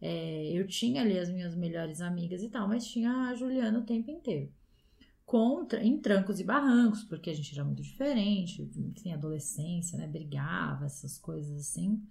é, 0.00 0.50
eu 0.52 0.66
tinha 0.66 1.02
ali 1.02 1.18
as 1.18 1.30
minhas 1.30 1.54
melhores 1.54 2.00
amigas 2.00 2.42
e 2.42 2.48
tal, 2.48 2.68
mas 2.68 2.86
tinha 2.86 3.28
a 3.28 3.34
Juliana 3.34 3.78
o 3.78 3.84
tempo 3.84 4.10
inteiro. 4.10 4.52
Contra, 5.24 5.82
em 5.82 5.96
trancos 5.98 6.40
e 6.40 6.44
barrancos, 6.44 7.04
porque 7.04 7.30
a 7.30 7.34
gente 7.34 7.54
era 7.54 7.64
muito 7.64 7.82
diferente, 7.82 8.60
enfim, 8.76 9.12
adolescência, 9.12 9.96
né? 9.96 10.06
Brigava, 10.06 10.84
essas 10.84 11.16
coisas 11.16 11.58
assim. 11.58 12.02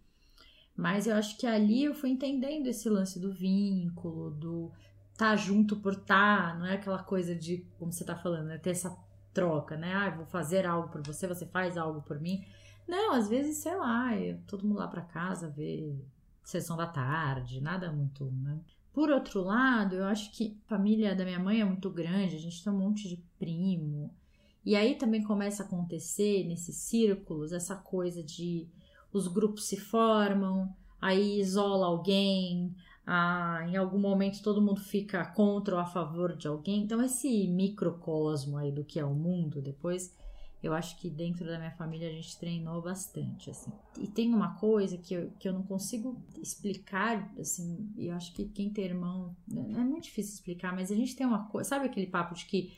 Mas 0.75 1.07
eu 1.07 1.15
acho 1.15 1.37
que 1.37 1.45
ali 1.45 1.83
eu 1.83 1.93
fui 1.93 2.09
entendendo 2.09 2.67
esse 2.67 2.89
lance 2.89 3.19
do 3.19 3.31
vínculo, 3.31 4.31
do 4.31 4.71
tá 5.17 5.35
junto 5.35 5.75
por 5.77 5.95
tá, 5.95 6.55
não 6.57 6.65
é 6.65 6.73
aquela 6.73 7.03
coisa 7.03 7.35
de, 7.35 7.65
como 7.77 7.91
você 7.91 8.03
tá 8.03 8.15
falando, 8.15 8.47
né? 8.47 8.57
Ter 8.57 8.71
essa 8.71 8.95
troca, 9.33 9.77
né? 9.77 9.93
Ah, 9.93 10.09
vou 10.09 10.25
fazer 10.25 10.65
algo 10.65 10.89
por 10.89 11.01
você, 11.03 11.27
você 11.27 11.45
faz 11.45 11.77
algo 11.77 12.01
por 12.01 12.19
mim. 12.19 12.43
Não, 12.87 13.13
às 13.13 13.29
vezes, 13.29 13.57
sei 13.57 13.75
lá, 13.75 14.15
eu, 14.17 14.39
todo 14.47 14.65
mundo 14.65 14.79
lá 14.79 14.87
para 14.87 15.01
casa 15.01 15.49
ver 15.49 15.95
sessão 16.43 16.75
da 16.75 16.87
tarde, 16.87 17.61
nada 17.61 17.91
muito, 17.91 18.25
né? 18.25 18.59
Por 18.91 19.09
outro 19.09 19.41
lado, 19.41 19.95
eu 19.95 20.05
acho 20.05 20.31
que 20.31 20.57
a 20.65 20.69
família 20.69 21.15
da 21.15 21.23
minha 21.23 21.39
mãe 21.39 21.61
é 21.61 21.65
muito 21.65 21.89
grande, 21.89 22.35
a 22.35 22.39
gente 22.39 22.63
tem 22.63 22.71
um 22.71 22.77
monte 22.77 23.07
de 23.07 23.17
primo. 23.39 24.13
E 24.65 24.75
aí 24.75 24.95
também 24.95 25.23
começa 25.23 25.63
a 25.63 25.65
acontecer 25.65 26.45
nesses 26.45 26.75
círculos 26.75 27.51
essa 27.51 27.75
coisa 27.75 28.23
de 28.23 28.67
os 29.13 29.27
grupos 29.27 29.65
se 29.65 29.77
formam, 29.77 30.75
aí 31.00 31.39
isola 31.39 31.86
alguém, 31.86 32.75
ah, 33.05 33.65
em 33.67 33.77
algum 33.77 34.00
momento 34.00 34.41
todo 34.41 34.62
mundo 34.62 34.82
fica 34.82 35.25
contra 35.25 35.75
ou 35.75 35.82
a 35.82 35.86
favor 35.86 36.36
de 36.36 36.48
alguém. 36.48 36.82
Então, 36.82 37.01
esse 37.01 37.48
microcosmo 37.48 38.58
aí 38.58 38.72
do 38.72 38.84
que 38.84 39.00
é 39.00 39.05
o 39.05 39.13
mundo, 39.13 39.62
depois 39.62 40.15
eu 40.63 40.74
acho 40.74 40.98
que 40.98 41.10
dentro 41.10 41.46
da 41.46 41.58
minha 41.58 41.72
família 41.72 42.08
a 42.08 42.12
gente 42.12 42.39
treinou 42.39 42.82
bastante, 42.82 43.50
assim. 43.50 43.70
E 44.00 44.08
tem 44.08 44.34
uma 44.34 44.55
coisa 44.55 44.98
que 44.98 45.13
eu, 45.13 45.29
que 45.38 45.48
eu 45.48 45.51
não 45.51 45.63
consigo 45.63 46.24
explicar, 46.41 47.29
assim, 47.38 47.91
e 47.98 48.08
eu 48.08 48.15
acho 48.15 48.34
que 48.34 48.46
quem 48.46 48.72
tem 48.72 48.86
irmão, 48.86 49.36
né, 49.46 49.62
é 49.74 49.84
muito 49.84 50.05
difícil 50.05 50.36
explicar, 50.36 50.74
mas 50.74 50.89
a 50.89 50.96
gente 50.96 51.17
tem 51.17 51.27
uma 51.27 51.50
coisa, 51.50 51.67
sabe 51.70 51.88
aquele 51.88 52.08
papo 52.08 52.34
de 52.34 52.46
que 52.46 52.72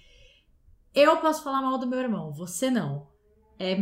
eu 0.95 1.17
posso 1.17 1.43
falar 1.43 1.61
mal 1.61 1.77
do 1.77 1.85
meu 1.85 1.99
irmão, 1.99 2.33
você 2.33 2.71
não. 2.71 3.07
É, 3.59 3.75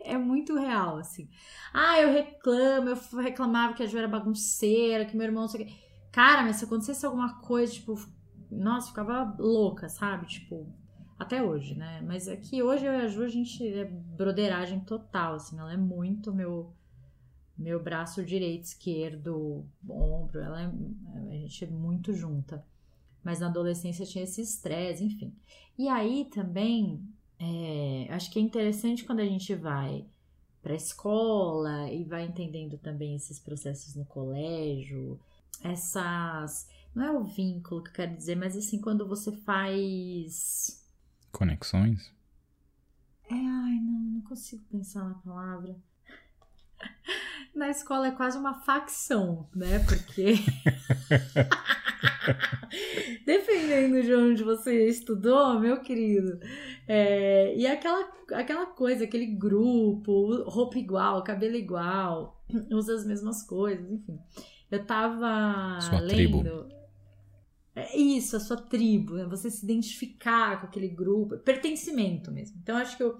é 0.00 0.16
muito 0.16 0.56
real, 0.56 0.98
assim. 0.98 1.28
Ah, 1.72 2.00
eu 2.00 2.12
reclamo, 2.12 2.90
eu 2.90 3.18
reclamava 3.18 3.74
que 3.74 3.82
a 3.82 3.86
Ju 3.86 3.98
era 3.98 4.08
bagunceira, 4.08 5.04
que 5.04 5.16
meu 5.16 5.26
irmão 5.26 5.42
não 5.42 5.48
sei 5.48 5.62
o 5.62 5.66
quê. 5.66 5.72
Cara, 6.12 6.42
mas 6.42 6.56
se 6.56 6.64
acontecesse 6.64 7.04
alguma 7.04 7.40
coisa, 7.40 7.72
tipo, 7.72 7.94
nossa, 8.50 8.88
ficava 8.88 9.36
louca, 9.38 9.88
sabe? 9.88 10.26
Tipo, 10.26 10.66
até 11.18 11.42
hoje, 11.42 11.74
né? 11.74 12.00
Mas 12.06 12.28
aqui 12.28 12.60
é 12.60 12.64
hoje 12.64 12.86
eu 12.86 12.92
e 12.92 13.02
a 13.02 13.08
Ju, 13.08 13.24
a 13.24 13.28
gente 13.28 13.66
é 13.66 13.84
broderagem 13.84 14.80
total, 14.80 15.34
assim. 15.34 15.58
Ela 15.58 15.72
é 15.72 15.76
muito 15.76 16.32
meu 16.32 16.72
meu 17.56 17.82
braço 17.82 18.24
direito, 18.24 18.64
esquerdo, 18.64 19.66
ombro. 19.88 20.40
Ela 20.40 20.62
é, 20.62 21.34
a 21.34 21.36
gente 21.38 21.64
é 21.64 21.68
muito 21.68 22.12
junta. 22.12 22.64
Mas 23.24 23.40
na 23.40 23.48
adolescência 23.48 24.06
tinha 24.06 24.22
esse 24.22 24.40
estresse, 24.40 25.04
enfim. 25.04 25.34
E 25.76 25.88
aí 25.88 26.26
também 26.26 27.02
é, 27.40 28.06
acho 28.10 28.30
que 28.30 28.38
é 28.38 28.42
interessante 28.42 29.04
quando 29.04 29.20
a 29.20 29.24
gente 29.24 29.54
vai 29.54 30.04
para 30.62 30.72
a 30.72 30.76
escola 30.76 31.90
e 31.90 32.04
vai 32.04 32.24
entendendo 32.24 32.76
também 32.78 33.14
esses 33.14 33.38
processos 33.38 33.94
no 33.94 34.04
colégio, 34.04 35.18
essas. 35.62 36.68
Não 36.94 37.04
é 37.04 37.12
o 37.12 37.24
vínculo 37.24 37.82
que 37.82 37.90
eu 37.90 37.94
quero 37.94 38.16
dizer, 38.16 38.34
mas 38.34 38.56
assim, 38.56 38.80
quando 38.80 39.06
você 39.06 39.32
faz. 39.32 40.84
Conexões? 41.30 42.12
É, 43.30 43.34
ai, 43.34 43.78
não, 43.80 44.00
não 44.00 44.20
consigo 44.22 44.64
pensar 44.64 45.04
na 45.04 45.14
palavra. 45.14 45.76
Na 47.58 47.70
escola 47.70 48.06
é 48.06 48.12
quase 48.12 48.38
uma 48.38 48.54
facção, 48.54 49.48
né? 49.52 49.80
Porque. 49.80 50.36
Dependendo 53.26 54.00
de 54.00 54.14
onde 54.14 54.44
você 54.44 54.86
estudou, 54.86 55.58
meu 55.58 55.80
querido. 55.80 56.38
É, 56.86 57.52
e 57.56 57.66
aquela, 57.66 58.08
aquela 58.32 58.66
coisa, 58.66 59.02
aquele 59.02 59.26
grupo, 59.26 60.40
roupa 60.44 60.78
igual, 60.78 61.24
cabelo 61.24 61.56
igual, 61.56 62.40
usa 62.70 62.94
as 62.94 63.04
mesmas 63.04 63.42
coisas, 63.42 63.90
enfim. 63.90 64.20
Eu 64.70 64.86
tava 64.86 65.80
Sua 65.80 65.98
lendo. 65.98 66.14
Tribo. 66.14 66.68
É 67.74 67.96
isso, 67.96 68.36
a 68.36 68.40
sua 68.40 68.56
tribo, 68.56 69.14
né? 69.14 69.24
você 69.24 69.50
se 69.50 69.64
identificar 69.64 70.60
com 70.60 70.66
aquele 70.66 70.88
grupo, 70.88 71.38
pertencimento 71.38 72.30
mesmo. 72.30 72.56
Então, 72.60 72.76
acho 72.76 72.96
que 72.96 73.02
eu, 73.02 73.16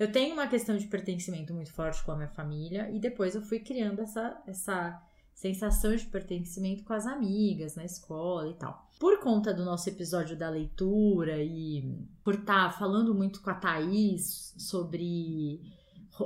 eu 0.00 0.10
tenho 0.10 0.32
uma 0.32 0.46
questão 0.46 0.78
de 0.78 0.86
pertencimento 0.86 1.52
muito 1.52 1.70
forte 1.70 2.02
com 2.02 2.12
a 2.12 2.16
minha 2.16 2.30
família, 2.30 2.90
e 2.90 2.98
depois 2.98 3.34
eu 3.34 3.42
fui 3.42 3.60
criando 3.60 4.00
essa, 4.00 4.42
essa 4.46 4.98
sensação 5.34 5.94
de 5.94 6.06
pertencimento 6.06 6.84
com 6.84 6.94
as 6.94 7.06
amigas 7.06 7.76
na 7.76 7.84
escola 7.84 8.48
e 8.48 8.54
tal. 8.54 8.88
Por 8.98 9.20
conta 9.20 9.52
do 9.52 9.62
nosso 9.62 9.90
episódio 9.90 10.38
da 10.38 10.48
leitura 10.48 11.44
e 11.44 12.02
por 12.24 12.36
estar 12.36 12.70
tá 12.70 12.78
falando 12.78 13.14
muito 13.14 13.42
com 13.42 13.50
a 13.50 13.54
Thaís 13.54 14.54
sobre 14.56 15.60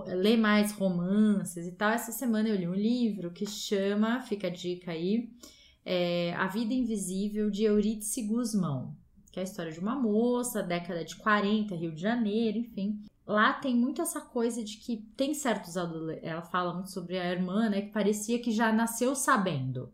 ler 0.06 0.36
mais 0.36 0.70
romances 0.70 1.66
e 1.66 1.72
tal, 1.72 1.90
essa 1.90 2.12
semana 2.12 2.48
eu 2.48 2.54
li 2.54 2.68
um 2.68 2.74
livro 2.74 3.32
que 3.32 3.44
chama, 3.44 4.20
fica 4.20 4.46
a 4.46 4.50
dica 4.50 4.92
aí, 4.92 5.32
é 5.84 6.32
A 6.34 6.46
Vida 6.46 6.72
Invisível 6.72 7.50
de 7.50 7.64
Eurídice 7.64 8.22
Guzmão, 8.22 8.96
que 9.32 9.40
é 9.40 9.42
a 9.42 9.44
história 9.44 9.72
de 9.72 9.80
uma 9.80 9.96
moça, 9.96 10.62
década 10.62 11.04
de 11.04 11.16
40, 11.16 11.74
Rio 11.74 11.92
de 11.92 12.00
Janeiro, 12.00 12.58
enfim, 12.58 13.02
lá 13.26 13.52
tem 13.52 13.74
muito 13.74 14.02
essa 14.02 14.20
coisa 14.20 14.62
de 14.62 14.76
que 14.76 14.98
tem 15.16 15.34
certos 15.34 15.76
adolescentes. 15.76 16.28
Ela 16.28 16.42
fala 16.42 16.74
muito 16.74 16.90
sobre 16.90 17.18
a 17.18 17.30
irmã, 17.30 17.68
né? 17.68 17.82
Que 17.82 17.90
parecia 17.90 18.38
que 18.38 18.52
já 18.52 18.72
nasceu 18.72 19.14
sabendo. 19.14 19.92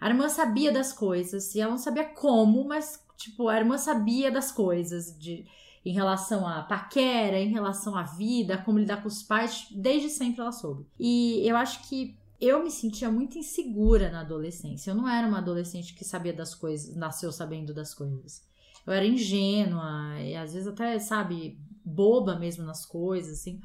A 0.00 0.08
irmã 0.08 0.28
sabia 0.28 0.72
das 0.72 0.92
coisas 0.92 1.54
e 1.54 1.60
ela 1.60 1.70
não 1.70 1.78
sabia 1.78 2.04
como, 2.04 2.64
mas, 2.64 3.02
tipo, 3.16 3.48
a 3.48 3.56
irmã 3.56 3.78
sabia 3.78 4.30
das 4.30 4.52
coisas 4.52 5.18
de, 5.18 5.46
em 5.84 5.92
relação 5.92 6.46
a 6.46 6.62
paquera, 6.62 7.38
em 7.38 7.48
relação 7.48 7.96
à 7.96 8.02
vida, 8.02 8.58
como 8.58 8.78
lidar 8.78 9.02
com 9.02 9.08
os 9.08 9.22
pais, 9.22 9.66
desde 9.70 10.10
sempre 10.10 10.42
ela 10.42 10.52
soube. 10.52 10.86
E 10.98 11.40
eu 11.48 11.56
acho 11.56 11.88
que 11.88 12.18
eu 12.40 12.62
me 12.62 12.70
sentia 12.70 13.10
muito 13.10 13.38
insegura 13.38 14.10
na 14.10 14.20
adolescência. 14.20 14.90
Eu 14.90 14.94
não 14.94 15.08
era 15.08 15.26
uma 15.26 15.38
adolescente 15.38 15.94
que 15.94 16.04
sabia 16.04 16.32
das 16.32 16.54
coisas, 16.54 16.94
nasceu 16.94 17.32
sabendo 17.32 17.72
das 17.72 17.94
coisas. 17.94 18.42
Eu 18.86 18.92
era 18.92 19.06
ingênua 19.06 20.20
e 20.20 20.36
às 20.36 20.52
vezes 20.52 20.68
até, 20.68 20.98
sabe, 20.98 21.58
boba 21.86 22.38
mesmo 22.38 22.64
nas 22.64 22.84
coisas, 22.84 23.38
assim. 23.38 23.60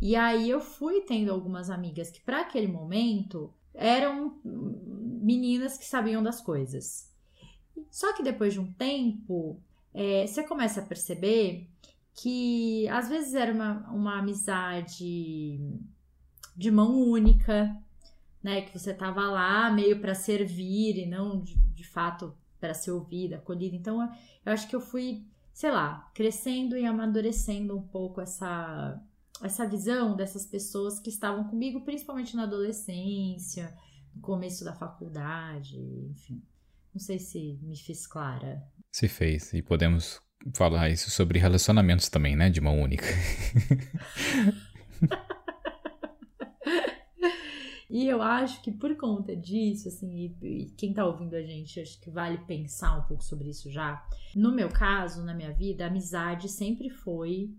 E 0.00 0.14
aí 0.14 0.50
eu 0.50 0.60
fui 0.60 1.00
tendo 1.02 1.32
algumas 1.32 1.70
amigas 1.70 2.10
que, 2.10 2.20
para 2.20 2.42
aquele 2.42 2.66
momento, 2.66 3.52
eram 3.74 4.40
meninas 4.44 5.78
que 5.78 5.84
sabiam 5.84 6.22
das 6.22 6.40
coisas. 6.40 7.10
Só 7.90 8.12
que 8.12 8.22
depois 8.22 8.52
de 8.52 8.60
um 8.60 8.72
tempo, 8.72 9.60
é, 9.94 10.26
você 10.26 10.42
começa 10.42 10.80
a 10.80 10.84
perceber 10.84 11.68
que 12.14 12.86
às 12.88 13.08
vezes 13.08 13.34
era 13.34 13.52
uma, 13.52 13.88
uma 13.90 14.18
amizade 14.18 15.58
de 16.54 16.70
mão 16.70 17.00
única, 17.00 17.74
né? 18.42 18.62
Que 18.62 18.78
você 18.78 18.92
tava 18.92 19.22
lá 19.22 19.70
meio 19.70 20.00
para 20.00 20.14
servir 20.14 20.98
e 20.98 21.06
não 21.06 21.40
de, 21.40 21.56
de 21.56 21.84
fato 21.84 22.36
para 22.60 22.74
ser 22.74 22.90
ouvida, 22.90 23.36
acolhida. 23.36 23.74
Então 23.74 24.02
eu 24.44 24.52
acho 24.52 24.68
que 24.68 24.76
eu 24.76 24.80
fui 24.80 25.24
sei 25.52 25.70
lá, 25.70 26.10
crescendo 26.14 26.76
e 26.76 26.84
amadurecendo 26.84 27.76
um 27.76 27.82
pouco 27.82 28.20
essa, 28.20 29.00
essa 29.42 29.66
visão 29.66 30.16
dessas 30.16 30.46
pessoas 30.46 30.98
que 30.98 31.10
estavam 31.10 31.44
comigo, 31.44 31.84
principalmente 31.84 32.34
na 32.36 32.44
adolescência, 32.44 33.74
no 34.14 34.20
começo 34.20 34.64
da 34.64 34.74
faculdade, 34.74 35.78
enfim. 36.10 36.42
Não 36.94 37.00
sei 37.00 37.18
se 37.18 37.58
me 37.62 37.76
fiz 37.76 38.06
clara. 38.06 38.62
Se 38.90 39.08
fez, 39.08 39.52
e 39.54 39.62
podemos 39.62 40.20
falar 40.54 40.90
isso 40.90 41.10
sobre 41.10 41.38
relacionamentos 41.38 42.08
também, 42.08 42.36
né? 42.36 42.50
De 42.50 42.60
mão 42.60 42.80
única. 42.80 43.06
E 47.92 48.08
eu 48.08 48.22
acho 48.22 48.62
que 48.62 48.72
por 48.72 48.96
conta 48.96 49.36
disso, 49.36 49.86
assim, 49.88 50.34
e, 50.42 50.46
e 50.46 50.70
quem 50.70 50.94
tá 50.94 51.04
ouvindo 51.04 51.34
a 51.34 51.42
gente, 51.42 51.78
acho 51.78 52.00
que 52.00 52.08
vale 52.08 52.38
pensar 52.38 52.98
um 52.98 53.02
pouco 53.02 53.22
sobre 53.22 53.50
isso 53.50 53.70
já. 53.70 54.02
No 54.34 54.50
meu 54.50 54.70
caso, 54.70 55.22
na 55.22 55.34
minha 55.34 55.52
vida, 55.52 55.84
a 55.84 55.88
amizade 55.88 56.48
sempre 56.48 56.88
foi 56.88 57.50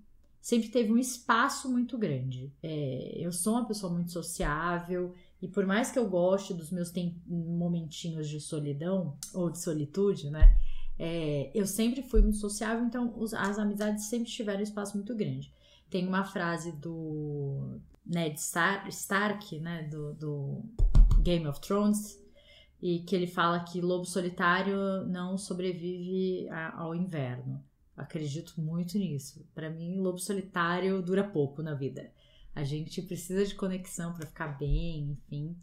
sempre 0.42 0.70
teve 0.70 0.92
um 0.92 0.98
espaço 0.98 1.72
muito 1.72 1.98
grande. 2.00 2.52
É, 2.62 3.14
eu 3.16 3.32
sou 3.32 3.54
uma 3.54 3.66
pessoa 3.66 3.94
muito 3.94 4.12
sociável 4.12 5.14
e 5.40 5.48
por 5.48 5.68
mais 5.68 5.92
que 5.92 6.00
eu 6.00 6.10
goste 6.10 6.54
dos 6.54 6.72
meus 6.72 6.92
momentinhos 7.28 8.28
de 8.28 8.42
solidão 8.42 9.16
ou 9.34 9.52
de 9.52 9.60
solitude, 9.60 10.32
né? 10.32 10.58
É, 10.98 11.52
eu 11.54 11.66
sempre 11.68 12.02
fui 12.02 12.22
muito 12.22 12.38
sociável, 12.38 12.84
então 12.84 13.14
os, 13.18 13.34
as 13.36 13.58
amizades 13.60 14.06
sempre 14.06 14.30
tiveram 14.30 14.60
um 14.60 14.64
espaço 14.64 14.98
muito 14.98 15.16
grande. 15.16 15.54
Tem 15.90 16.08
uma 16.08 16.26
frase 16.26 16.72
do 16.72 17.80
Ned 18.06 18.40
Stark, 18.40 19.60
né, 19.60 19.84
do, 19.84 20.14
do 20.14 20.64
Game 21.22 21.48
of 21.48 21.60
Thrones, 21.62 22.22
e 22.82 23.00
que 23.00 23.16
ele 23.16 23.28
fala 23.28 23.64
que 23.64 23.80
lobo 23.80 24.06
solitário 24.06 25.06
não 25.06 25.38
sobrevive 25.38 26.50
a, 26.50 26.82
ao 26.82 26.94
inverno. 26.94 27.64
Acredito 27.96 28.60
muito 28.60 28.98
nisso. 28.98 29.48
Para 29.54 29.70
mim, 29.70 30.00
lobo 30.00 30.18
solitário 30.18 31.02
dura 31.02 31.24
pouco 31.24 31.62
na 31.62 31.74
vida. 31.74 32.12
A 32.56 32.64
gente 32.64 33.02
precisa 33.02 33.46
de 33.46 33.56
conexão 33.56 34.14
para 34.14 34.28
ficar 34.28 34.58
bem, 34.58 35.12
enfim. 35.12 35.56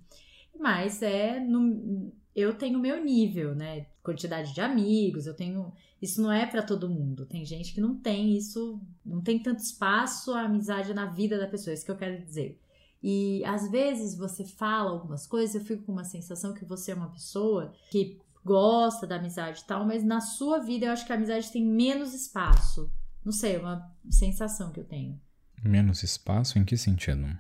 Mas 0.59 1.03
é 1.03 1.38
no, 1.41 2.12
eu 2.35 2.55
tenho 2.55 2.79
meu 2.79 3.03
nível, 3.05 3.55
né? 3.55 3.87
Quantidade 4.03 4.55
de 4.55 4.61
amigos, 4.61 5.27
eu 5.27 5.35
tenho. 5.35 5.73
Isso 6.01 6.23
não 6.23 6.33
é 6.33 6.47
para 6.47 6.63
todo 6.63 6.89
mundo. 6.89 7.27
Tem 7.27 7.45
gente 7.45 7.75
que 7.75 7.81
não 7.81 7.95
tem 7.95 8.37
isso, 8.37 8.81
não 9.05 9.21
tem 9.21 9.39
tanto 9.39 9.61
espaço 9.61 10.33
a 10.33 10.43
amizade 10.43 10.95
na 10.95 11.07
vida 11.07 11.39
da 11.39 11.47
pessoa, 11.47 11.73
é 11.73 11.75
isso 11.75 11.85
que 11.85 11.91
eu 11.91 11.97
quero 11.97 12.25
dizer. 12.25 12.59
E 13.03 13.43
às 13.45 13.71
vezes 13.71 14.17
você 14.17 14.45
fala 14.45 14.91
algumas 14.91 15.27
coisas, 15.27 15.55
eu 15.55 15.61
fico 15.63 15.85
com 15.85 15.93
uma 15.93 16.05
sensação 16.05 16.53
que 16.53 16.65
você 16.65 16.93
é 16.93 16.95
uma 16.95 17.11
pessoa 17.11 17.73
que 17.91 18.21
gosta 18.45 19.07
da 19.07 19.17
amizade 19.17 19.61
e 19.61 19.65
tal, 19.65 19.87
mas 19.87 20.03
na 20.03 20.21
sua 20.21 20.59
vida 20.59 20.87
eu 20.87 20.93
acho 20.93 21.07
que 21.07 21.13
a 21.13 21.17
amizade 21.17 21.51
tem 21.51 21.65
menos 21.65 22.15
espaço. 22.15 22.91
Não 23.25 23.33
sei, 23.33 23.57
é 23.57 23.59
uma 23.59 23.91
sensação 24.11 24.73
que 24.73 24.81
eu 24.81 24.85
tenho. 24.85 25.21
Menos 25.63 26.03
espaço? 26.03 26.59
Em 26.59 26.65
que 26.65 26.77
sentido? 26.77 27.39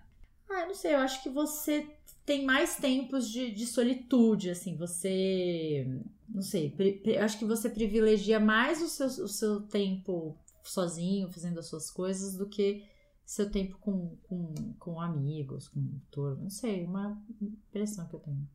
Ah, 0.48 0.66
não 0.66 0.74
sei, 0.74 0.94
eu 0.94 0.98
acho 0.98 1.22
que 1.22 1.30
você 1.30 1.86
tem 2.24 2.44
mais 2.44 2.76
tempos 2.76 3.30
de, 3.30 3.50
de 3.50 3.66
solitude, 3.66 4.50
assim, 4.50 4.76
você. 4.76 5.86
Não 6.28 6.42
sei, 6.42 6.74
eu 7.04 7.24
acho 7.24 7.38
que 7.38 7.44
você 7.44 7.68
privilegia 7.68 8.38
mais 8.38 8.80
o 8.80 8.88
seu, 8.88 9.06
o 9.24 9.28
seu 9.28 9.62
tempo 9.62 10.38
sozinho, 10.62 11.30
fazendo 11.30 11.58
as 11.58 11.66
suas 11.66 11.90
coisas, 11.90 12.36
do 12.36 12.48
que 12.48 12.84
seu 13.26 13.50
tempo 13.50 13.76
com, 13.78 14.16
com, 14.22 14.54
com 14.78 15.00
amigos, 15.00 15.68
com 15.68 16.00
turma. 16.10 16.42
Não 16.42 16.50
sei, 16.50 16.84
uma 16.84 17.20
impressão 17.40 18.06
que 18.06 18.14
eu 18.14 18.20
tenho. 18.20 18.48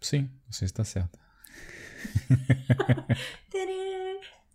Sim, 0.00 0.28
você 0.48 0.64
está 0.64 0.82
certa. 0.82 1.18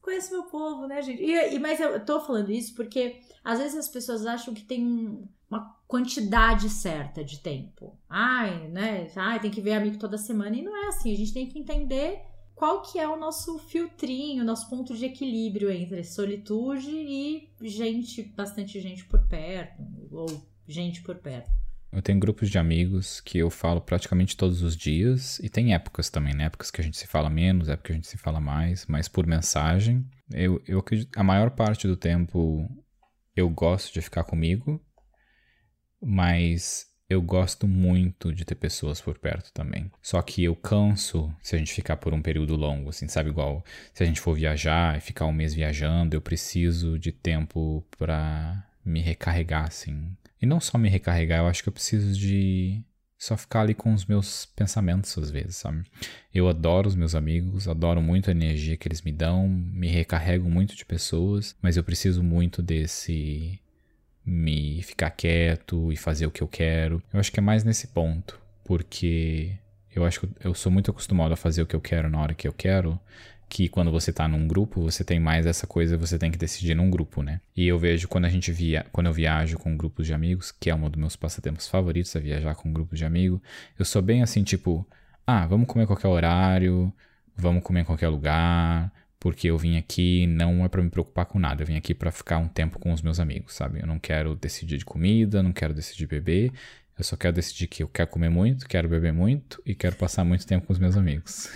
Conheço 0.05 0.31
meu 0.31 0.43
povo, 0.43 0.87
né, 0.87 1.01
gente? 1.01 1.21
E, 1.21 1.55
e, 1.55 1.59
mas 1.59 1.79
eu 1.79 2.05
tô 2.05 2.21
falando 2.21 2.51
isso 2.51 2.75
porque 2.75 3.21
às 3.43 3.57
vezes 3.57 3.75
as 3.75 3.89
pessoas 3.89 4.23
acham 4.25 4.53
que 4.53 4.63
tem 4.63 5.27
uma 5.49 5.74
quantidade 5.87 6.69
certa 6.69 7.23
de 7.23 7.39
tempo. 7.39 7.97
Ai, 8.09 8.67
né? 8.69 9.07
Ai, 9.15 9.39
tem 9.39 9.51
que 9.51 9.61
ver 9.61 9.73
amigo 9.73 9.97
toda 9.97 10.17
semana. 10.17 10.55
E 10.55 10.61
não 10.61 10.75
é 10.75 10.87
assim. 10.87 11.13
A 11.13 11.17
gente 11.17 11.33
tem 11.33 11.47
que 11.47 11.59
entender 11.59 12.21
qual 12.55 12.81
que 12.81 12.97
é 12.97 13.07
o 13.07 13.17
nosso 13.17 13.59
filtrinho, 13.59 14.43
nosso 14.43 14.69
ponto 14.69 14.95
de 14.95 15.05
equilíbrio 15.05 15.69
entre 15.69 16.03
solitude 16.03 16.89
e 16.89 17.49
gente, 17.61 18.23
bastante 18.23 18.79
gente 18.79 19.05
por 19.05 19.27
perto, 19.27 19.83
ou 20.11 20.25
gente 20.67 21.01
por 21.01 21.15
perto. 21.15 21.51
Eu 21.91 22.01
tenho 22.01 22.19
grupos 22.19 22.49
de 22.49 22.57
amigos 22.57 23.21
que 23.21 23.37
eu 23.37 23.49
falo 23.49 23.79
praticamente 23.79 24.35
todos 24.35 24.61
os 24.61 24.75
dias, 24.75 25.39
e 25.39 25.49
tem 25.49 25.73
épocas 25.73 26.09
também, 26.09 26.33
né? 26.33 26.45
Épocas 26.45 26.69
que 26.69 26.81
a 26.81 26.83
gente 26.83 26.97
se 26.97 27.07
fala 27.07 27.29
menos, 27.29 27.69
épocas 27.69 27.85
que 27.87 27.91
a 27.93 27.95
gente 27.95 28.07
se 28.07 28.17
fala 28.17 28.39
mais, 28.41 28.85
mas 28.85 29.07
por 29.07 29.25
mensagem. 29.25 30.05
Eu, 30.31 30.61
eu 30.67 30.79
acredito, 30.79 31.17
a 31.17 31.23
maior 31.23 31.51
parte 31.51 31.87
do 31.87 31.95
tempo 31.95 32.67
eu 33.35 33.49
gosto 33.49 33.93
de 33.93 34.01
ficar 34.01 34.23
comigo, 34.23 34.81
mas 36.05 36.87
eu 37.09 37.21
gosto 37.21 37.67
muito 37.67 38.33
de 38.33 38.45
ter 38.45 38.55
pessoas 38.55 38.99
por 38.99 39.17
perto 39.17 39.51
também. 39.53 39.91
Só 40.01 40.21
que 40.21 40.43
eu 40.43 40.55
canso 40.55 41.33
se 41.41 41.55
a 41.55 41.59
gente 41.59 41.73
ficar 41.73 41.97
por 41.97 42.13
um 42.13 42.21
período 42.21 42.55
longo, 42.55 42.89
assim, 42.89 43.07
sabe? 43.07 43.29
Igual 43.29 43.63
se 43.93 44.03
a 44.03 44.05
gente 44.05 44.19
for 44.19 44.35
viajar 44.35 44.97
e 44.97 45.01
ficar 45.01 45.25
um 45.25 45.33
mês 45.33 45.53
viajando, 45.53 46.15
eu 46.15 46.21
preciso 46.21 46.97
de 46.97 47.11
tempo 47.11 47.85
para 47.97 48.63
me 48.83 49.01
recarregar, 49.01 49.65
assim. 49.67 50.15
E 50.41 50.45
não 50.45 50.59
só 50.59 50.77
me 50.77 50.89
recarregar, 50.89 51.39
eu 51.39 51.47
acho 51.47 51.63
que 51.63 51.69
eu 51.69 51.73
preciso 51.73 52.17
de 52.17 52.83
só 53.17 53.37
ficar 53.37 53.61
ali 53.61 53.73
com 53.73 53.93
os 53.93 54.05
meus 54.05 54.45
pensamentos 54.45 55.17
às 55.17 55.31
vezes, 55.31 55.57
sabe? 55.57 55.83
Eu 56.33 56.47
adoro 56.47 56.87
os 56.87 56.95
meus 56.95 57.15
amigos, 57.15 57.67
adoro 57.67 58.01
muito 58.01 58.29
a 58.29 58.31
energia 58.31 58.77
que 58.77 58.87
eles 58.87 59.01
me 59.01 59.11
dão, 59.11 59.47
me 59.47 59.87
recarrego 59.87 60.49
muito 60.49 60.75
de 60.75 60.85
pessoas, 60.85 61.55
mas 61.61 61.77
eu 61.77 61.83
preciso 61.83 62.23
muito 62.23 62.61
desse 62.61 63.59
me 64.25 64.81
ficar 64.81 65.11
quieto 65.11 65.91
e 65.91 65.97
fazer 65.97 66.25
o 66.25 66.31
que 66.31 66.41
eu 66.41 66.47
quero. 66.47 67.01
Eu 67.13 67.19
acho 67.19 67.31
que 67.31 67.39
é 67.39 67.43
mais 67.43 67.63
nesse 67.63 67.87
ponto, 67.87 68.39
porque 68.63 69.51
eu 69.95 70.03
acho 70.03 70.21
que 70.21 70.29
eu 70.43 70.53
sou 70.53 70.71
muito 70.71 70.91
acostumado 70.91 71.33
a 71.33 71.37
fazer 71.37 71.61
o 71.61 71.65
que 71.65 71.75
eu 71.75 71.81
quero 71.81 72.09
na 72.09 72.19
hora 72.19 72.33
que 72.33 72.47
eu 72.47 72.53
quero, 72.53 72.99
que 73.47 73.69
quando 73.69 73.91
você 73.91 74.11
tá 74.11 74.27
num 74.27 74.47
grupo, 74.47 74.81
você 74.81 75.03
tem 75.03 75.19
mais 75.19 75.45
essa 75.45 75.67
coisa, 75.67 75.97
você 75.97 76.17
tem 76.17 76.31
que 76.31 76.37
decidir 76.37 76.75
num 76.75 76.89
grupo, 76.89 77.21
né? 77.21 77.39
E 77.55 77.67
eu 77.67 77.77
vejo 77.77 78.07
quando 78.07 78.25
a 78.25 78.29
gente 78.29 78.51
via, 78.51 78.85
quando 78.91 79.07
eu 79.07 79.13
viajo 79.13 79.57
com 79.57 79.77
grupos 79.77 80.07
de 80.07 80.13
amigos, 80.13 80.51
que 80.51 80.69
é 80.69 80.75
um 80.75 80.89
dos 80.89 80.99
meus 80.99 81.15
passatempos 81.15 81.67
favoritos, 81.67 82.15
é 82.15 82.19
viajar 82.19 82.55
com 82.55 82.73
grupos 82.73 82.97
de 82.97 83.05
amigos, 83.05 83.39
eu 83.77 83.85
sou 83.85 84.01
bem 84.01 84.23
assim, 84.23 84.43
tipo, 84.43 84.85
ah, 85.25 85.45
vamos 85.45 85.67
comer 85.67 85.85
qualquer 85.85 86.07
horário, 86.07 86.91
vamos 87.35 87.63
comer 87.63 87.81
em 87.81 87.85
qualquer 87.85 88.09
lugar, 88.09 88.91
porque 89.25 89.47
eu 89.47 89.57
vim 89.57 89.75
aqui 89.75 90.27
não 90.27 90.63
é 90.63 90.69
para 90.69 90.83
me 90.83 90.89
preocupar 90.91 91.25
com 91.25 91.39
nada, 91.39 91.63
eu 91.63 91.65
vim 91.65 91.75
aqui 91.75 91.95
para 91.95 92.11
ficar 92.11 92.37
um 92.37 92.47
tempo 92.47 92.77
com 92.77 92.93
os 92.93 93.01
meus 93.01 93.19
amigos, 93.19 93.55
sabe? 93.55 93.79
Eu 93.81 93.87
não 93.87 93.97
quero 93.97 94.35
decidir 94.35 94.77
de 94.77 94.85
comida, 94.85 95.41
não 95.41 95.51
quero 95.51 95.73
decidir 95.73 96.05
beber, 96.05 96.53
Eu 96.95 97.03
só 97.03 97.17
quero 97.17 97.33
decidir 97.33 97.65
que 97.65 97.81
eu 97.81 97.87
quero 97.87 98.07
comer 98.11 98.29
muito, 98.29 98.67
quero 98.67 98.87
beber 98.87 99.11
muito 99.11 99.63
e 99.65 99.73
quero 99.73 99.95
passar 99.95 100.23
muito 100.23 100.45
tempo 100.45 100.67
com 100.67 100.73
os 100.73 100.77
meus 100.77 100.95
amigos. 100.95 101.49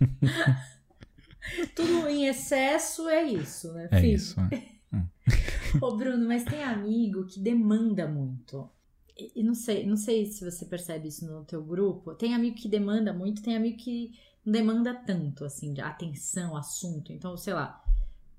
Tudo 1.74 2.06
em 2.10 2.26
excesso 2.26 3.08
é 3.08 3.22
isso, 3.22 3.72
né? 3.72 3.88
É 3.90 4.00
Filho? 4.02 4.14
isso. 4.16 4.36
É. 4.40 5.80
Ô, 5.80 5.96
Bruno, 5.96 6.28
mas 6.28 6.44
tem 6.44 6.62
amigo 6.62 7.24
que 7.24 7.40
demanda 7.40 8.06
muito. 8.06 8.68
E, 9.16 9.42
não 9.42 9.54
sei, 9.54 9.86
não 9.86 9.96
sei 9.96 10.26
se 10.26 10.44
você 10.44 10.66
percebe 10.66 11.08
isso 11.08 11.24
no 11.24 11.42
teu 11.42 11.64
grupo. 11.64 12.14
Tem 12.14 12.34
amigo 12.34 12.54
que 12.54 12.68
demanda 12.68 13.14
muito, 13.14 13.42
tem 13.42 13.56
amigo 13.56 13.78
que 13.78 14.12
demanda 14.44 14.94
tanto, 14.94 15.44
assim, 15.44 15.72
de 15.72 15.80
atenção, 15.80 16.56
assunto. 16.56 17.12
Então, 17.12 17.36
sei 17.36 17.54
lá, 17.54 17.84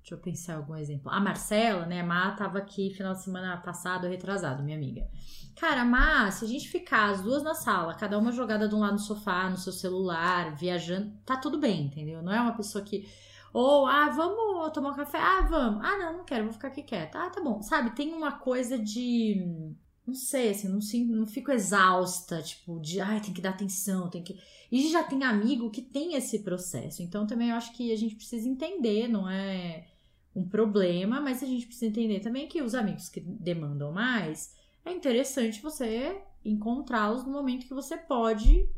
Deixa 0.05 0.13
eu 0.13 0.19
pensar 0.19 0.57
algum 0.57 0.75
exemplo. 0.75 1.11
A 1.11 1.19
Marcela, 1.19 1.87
né? 1.87 2.01
A 2.01 2.05
Má 2.05 2.31
tava 2.33 2.59
aqui 2.59 2.91
final 2.91 3.15
de 3.15 3.23
semana 3.23 3.57
passado, 3.57 4.05
retrasado, 4.05 4.61
minha 4.61 4.77
amiga. 4.77 5.09
Cara, 5.55 5.83
Má, 5.83 6.29
se 6.29 6.45
a 6.45 6.47
gente 6.47 6.69
ficar 6.69 7.09
as 7.09 7.23
duas 7.23 7.41
na 7.41 7.55
sala, 7.55 7.95
cada 7.95 8.15
uma 8.19 8.31
jogada 8.31 8.69
de 8.69 8.75
um 8.75 8.81
lado 8.81 8.93
no 8.93 8.99
sofá, 8.99 9.49
no 9.49 9.57
seu 9.57 9.73
celular, 9.73 10.55
viajando, 10.55 11.11
tá 11.25 11.35
tudo 11.35 11.57
bem, 11.57 11.87
entendeu? 11.87 12.21
Não 12.21 12.31
é 12.31 12.39
uma 12.39 12.55
pessoa 12.55 12.83
que. 12.83 13.09
Ou, 13.51 13.87
ah, 13.87 14.09
vamos 14.09 14.71
tomar 14.73 14.91
um 14.91 14.95
café? 14.95 15.17
Ah, 15.17 15.41
vamos. 15.41 15.83
Ah, 15.83 15.97
não, 15.97 16.17
não 16.17 16.23
quero, 16.23 16.43
vou 16.43 16.53
ficar 16.53 16.67
aqui 16.67 16.83
quieta. 16.83 17.17
Ah, 17.17 17.31
tá 17.31 17.41
bom. 17.41 17.63
Sabe, 17.63 17.95
tem 17.95 18.13
uma 18.13 18.33
coisa 18.33 18.77
de. 18.77 19.75
Não 20.05 20.13
sei, 20.13 20.51
assim, 20.51 20.67
não, 20.67 20.79
não 21.17 21.25
fico 21.25 21.51
exausta, 21.51 22.41
tipo, 22.41 22.79
de, 22.79 22.99
ai, 23.01 23.19
tem 23.19 23.33
que 23.33 23.41
dar 23.41 23.49
atenção, 23.51 24.09
tem 24.09 24.23
que. 24.23 24.39
E 24.71 24.89
já 24.89 25.03
tem 25.03 25.23
amigo 25.23 25.71
que 25.71 25.81
tem 25.81 26.15
esse 26.15 26.39
processo. 26.39 27.01
Então 27.01 27.25
também 27.25 27.49
eu 27.49 27.55
acho 27.55 27.73
que 27.73 27.91
a 27.91 27.95
gente 27.97 28.15
precisa 28.15 28.47
entender, 28.47 29.07
não 29.07 29.29
é 29.29 29.87
um 30.35 30.47
problema, 30.47 31.19
mas 31.21 31.41
a 31.41 31.45
gente 31.45 31.65
precisa 31.65 31.87
entender 31.87 32.19
também 32.19 32.47
que 32.47 32.61
os 32.61 32.75
amigos 32.75 33.09
que 33.09 33.19
demandam 33.19 33.91
mais, 33.91 34.53
é 34.83 34.91
interessante 34.91 35.61
você 35.61 36.21
encontrá-los 36.43 37.25
no 37.25 37.31
momento 37.31 37.65
que 37.65 37.73
você 37.73 37.97
pode 37.97 38.69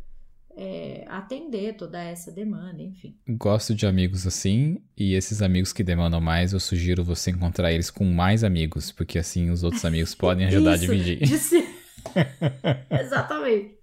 é, 0.57 1.05
atender 1.07 1.75
toda 1.75 2.03
essa 2.03 2.31
demanda, 2.31 2.81
enfim. 2.81 3.15
Gosto 3.29 3.75
de 3.75 3.85
amigos 3.85 4.25
assim, 4.25 4.81
e 4.97 5.13
esses 5.13 5.43
amigos 5.43 5.71
que 5.71 5.83
demandam 5.83 6.19
mais, 6.19 6.51
eu 6.51 6.59
sugiro 6.59 7.03
você 7.03 7.29
encontrar 7.29 7.71
eles 7.71 7.91
com 7.91 8.03
mais 8.03 8.43
amigos, 8.43 8.91
porque 8.91 9.19
assim 9.19 9.51
os 9.51 9.63
outros 9.63 9.85
amigos 9.85 10.15
podem 10.15 10.47
ajudar 10.47 10.73
Isso, 10.75 10.91
a 10.91 10.95
dividir. 10.95 11.21
Exatamente. 12.89 13.77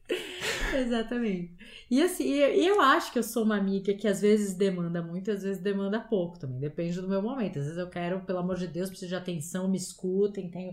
Exatamente. 0.75 1.55
E 1.89 2.03
assim, 2.03 2.25
eu 2.25 2.81
acho 2.81 3.13
que 3.13 3.21
eu 3.21 3.23
sou 3.23 3.45
uma 3.45 3.57
amiga 3.57 3.95
que 3.95 4.09
às 4.09 4.21
vezes 4.21 4.55
demanda 4.55 5.01
muito, 5.01 5.31
às 5.31 5.45
vezes 5.45 5.63
demanda 5.63 6.01
pouco 6.01 6.41
também. 6.41 6.59
Depende 6.59 7.01
do 7.01 7.07
meu 7.07 7.23
momento. 7.23 7.61
Às 7.61 7.67
vezes 7.67 7.79
eu 7.79 7.89
quero, 7.89 8.21
pelo 8.23 8.41
amor 8.41 8.57
de 8.57 8.67
Deus, 8.67 8.89
preciso 8.89 9.11
de 9.11 9.15
atenção, 9.15 9.69
me 9.69 9.77
escutem, 9.77 10.51
tenho 10.51 10.71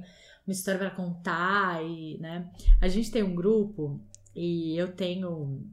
uma 0.47 0.53
história 0.53 0.79
para 0.79 0.89
contar 0.89 1.85
e, 1.85 2.17
né? 2.19 2.49
A 2.81 2.87
gente 2.87 3.11
tem 3.11 3.21
um 3.21 3.35
grupo 3.35 4.01
e 4.35 4.75
eu 4.75 4.93
tenho 4.93 5.63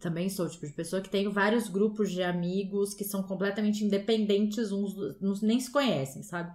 também 0.00 0.28
sou 0.28 0.46
o 0.46 0.48
tipo 0.48 0.66
de 0.66 0.72
pessoa 0.72 1.02
que 1.02 1.08
tenho 1.08 1.32
vários 1.32 1.68
grupos 1.68 2.10
de 2.10 2.22
amigos 2.22 2.94
que 2.94 3.04
são 3.04 3.22
completamente 3.22 3.84
independentes, 3.84 4.70
uns 4.72 5.40
nem 5.42 5.58
se 5.60 5.70
conhecem, 5.70 6.22
sabe? 6.22 6.52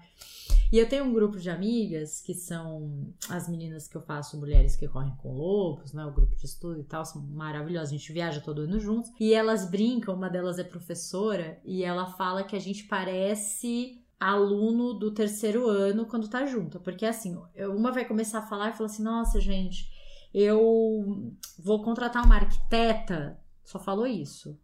E 0.71 0.77
eu 0.77 0.87
tenho 0.87 1.05
um 1.05 1.13
grupo 1.13 1.39
de 1.39 1.49
amigas 1.49 2.21
que 2.21 2.33
são 2.35 3.11
as 3.27 3.49
meninas 3.49 3.87
que 3.87 3.97
eu 3.97 4.01
faço 4.01 4.39
Mulheres 4.39 4.75
que 4.75 4.87
Correm 4.87 5.15
com 5.17 5.33
Lobos, 5.33 5.93
né? 5.93 6.05
O 6.05 6.13
grupo 6.13 6.35
de 6.35 6.45
estudo 6.45 6.79
e 6.79 6.83
tal, 6.83 7.03
são 7.03 7.21
maravilhosas. 7.23 7.89
A 7.89 7.97
gente 7.97 8.13
viaja 8.13 8.39
todo 8.39 8.61
ano 8.61 8.79
juntos. 8.79 9.11
E 9.19 9.33
elas 9.33 9.67
brincam, 9.67 10.13
uma 10.13 10.29
delas 10.29 10.59
é 10.59 10.63
professora, 10.63 11.59
e 11.65 11.83
ela 11.83 12.05
fala 12.05 12.43
que 12.43 12.55
a 12.55 12.59
gente 12.59 12.83
parece 12.83 14.03
aluno 14.19 14.93
do 14.93 15.11
terceiro 15.11 15.67
ano 15.67 16.05
quando 16.05 16.27
tá 16.27 16.45
junto. 16.45 16.79
Porque 16.79 17.05
assim, 17.05 17.35
uma 17.73 17.91
vai 17.91 18.05
começar 18.05 18.39
a 18.39 18.47
falar 18.47 18.69
e 18.69 18.73
fala 18.73 18.85
assim: 18.85 19.01
nossa, 19.01 19.41
gente, 19.41 19.89
eu 20.33 21.33
vou 21.57 21.83
contratar 21.83 22.25
uma 22.25 22.35
arquiteta. 22.35 23.39
Só 23.63 23.79
falou 23.79 24.07
isso. 24.07 24.59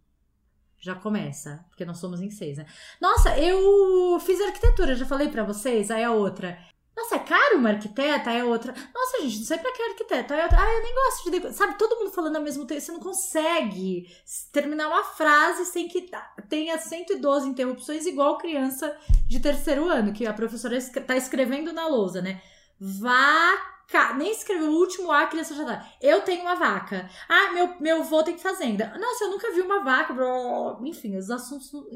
Já 0.77 0.95
começa, 0.95 1.65
porque 1.69 1.85
nós 1.85 1.97
somos 1.97 2.21
em 2.21 2.29
seis, 2.29 2.57
né? 2.57 2.65
Nossa, 3.01 3.37
eu 3.39 4.19
fiz 4.19 4.39
arquitetura, 4.41 4.95
já 4.95 5.05
falei 5.05 5.29
para 5.29 5.43
vocês. 5.43 5.89
Aí 5.89 6.03
a 6.03 6.11
outra, 6.11 6.59
nossa, 6.95 7.15
é 7.15 7.19
caro 7.19 7.57
uma 7.57 7.69
arquiteta? 7.69 8.29
Aí 8.29 8.39
a 8.39 8.45
outra, 8.45 8.73
nossa, 8.93 9.21
gente, 9.21 9.39
não 9.39 9.45
sei 9.45 9.57
pra 9.57 9.73
que 9.73 9.81
arquiteta. 9.81 10.33
Aí 10.33 10.39
a 10.39 10.43
outra, 10.43 10.61
ah, 10.61 10.73
eu 10.73 10.83
nem 10.83 10.93
gosto 10.93 11.31
de. 11.31 11.53
Sabe, 11.53 11.77
todo 11.77 11.97
mundo 11.97 12.11
falando 12.11 12.37
ao 12.37 12.41
mesmo 12.41 12.65
tempo. 12.65 12.79
Você 12.79 12.91
não 12.91 13.01
consegue 13.01 14.07
terminar 14.51 14.87
uma 14.87 15.03
frase 15.03 15.65
sem 15.65 15.89
que 15.89 16.09
tenha 16.47 16.77
112 16.77 17.49
interrupções, 17.49 18.05
igual 18.05 18.37
criança 18.37 18.95
de 19.27 19.39
terceiro 19.39 19.89
ano, 19.89 20.13
que 20.13 20.25
a 20.25 20.33
professora 20.33 20.79
tá 21.05 21.17
escrevendo 21.17 21.73
na 21.73 21.87
lousa, 21.87 22.21
né? 22.21 22.41
Vaca 23.91 24.13
nem 24.15 24.31
escreveu 24.31 24.71
o 24.71 24.79
último 24.79 25.11
A, 25.11 25.21
a 25.21 25.27
criança 25.27 25.55
já 25.55 25.63
tá. 25.63 25.89
Eu 26.01 26.21
tenho 26.21 26.41
uma 26.41 26.55
vaca. 26.55 27.09
Ah, 27.29 27.53
meu, 27.53 27.79
meu 27.79 28.01
avô 28.01 28.23
tem 28.23 28.37
fazenda. 28.37 28.97
Nossa, 28.97 29.25
eu 29.25 29.31
nunca 29.31 29.53
vi 29.53 29.61
uma 29.61 29.83
vaca. 29.83 30.13
Enfim, 30.83 31.15
os 31.15 31.29
assuntos. 31.29 31.71
Não, 31.71 31.87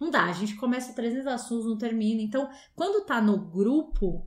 não 0.00 0.10
dá. 0.10 0.24
A 0.24 0.32
gente 0.32 0.56
começa 0.56 0.94
300 0.94 1.26
assuntos, 1.26 1.66
não 1.66 1.78
termina. 1.78 2.22
Então, 2.22 2.50
quando 2.74 3.04
tá 3.04 3.20
no 3.20 3.38
grupo, 3.38 4.26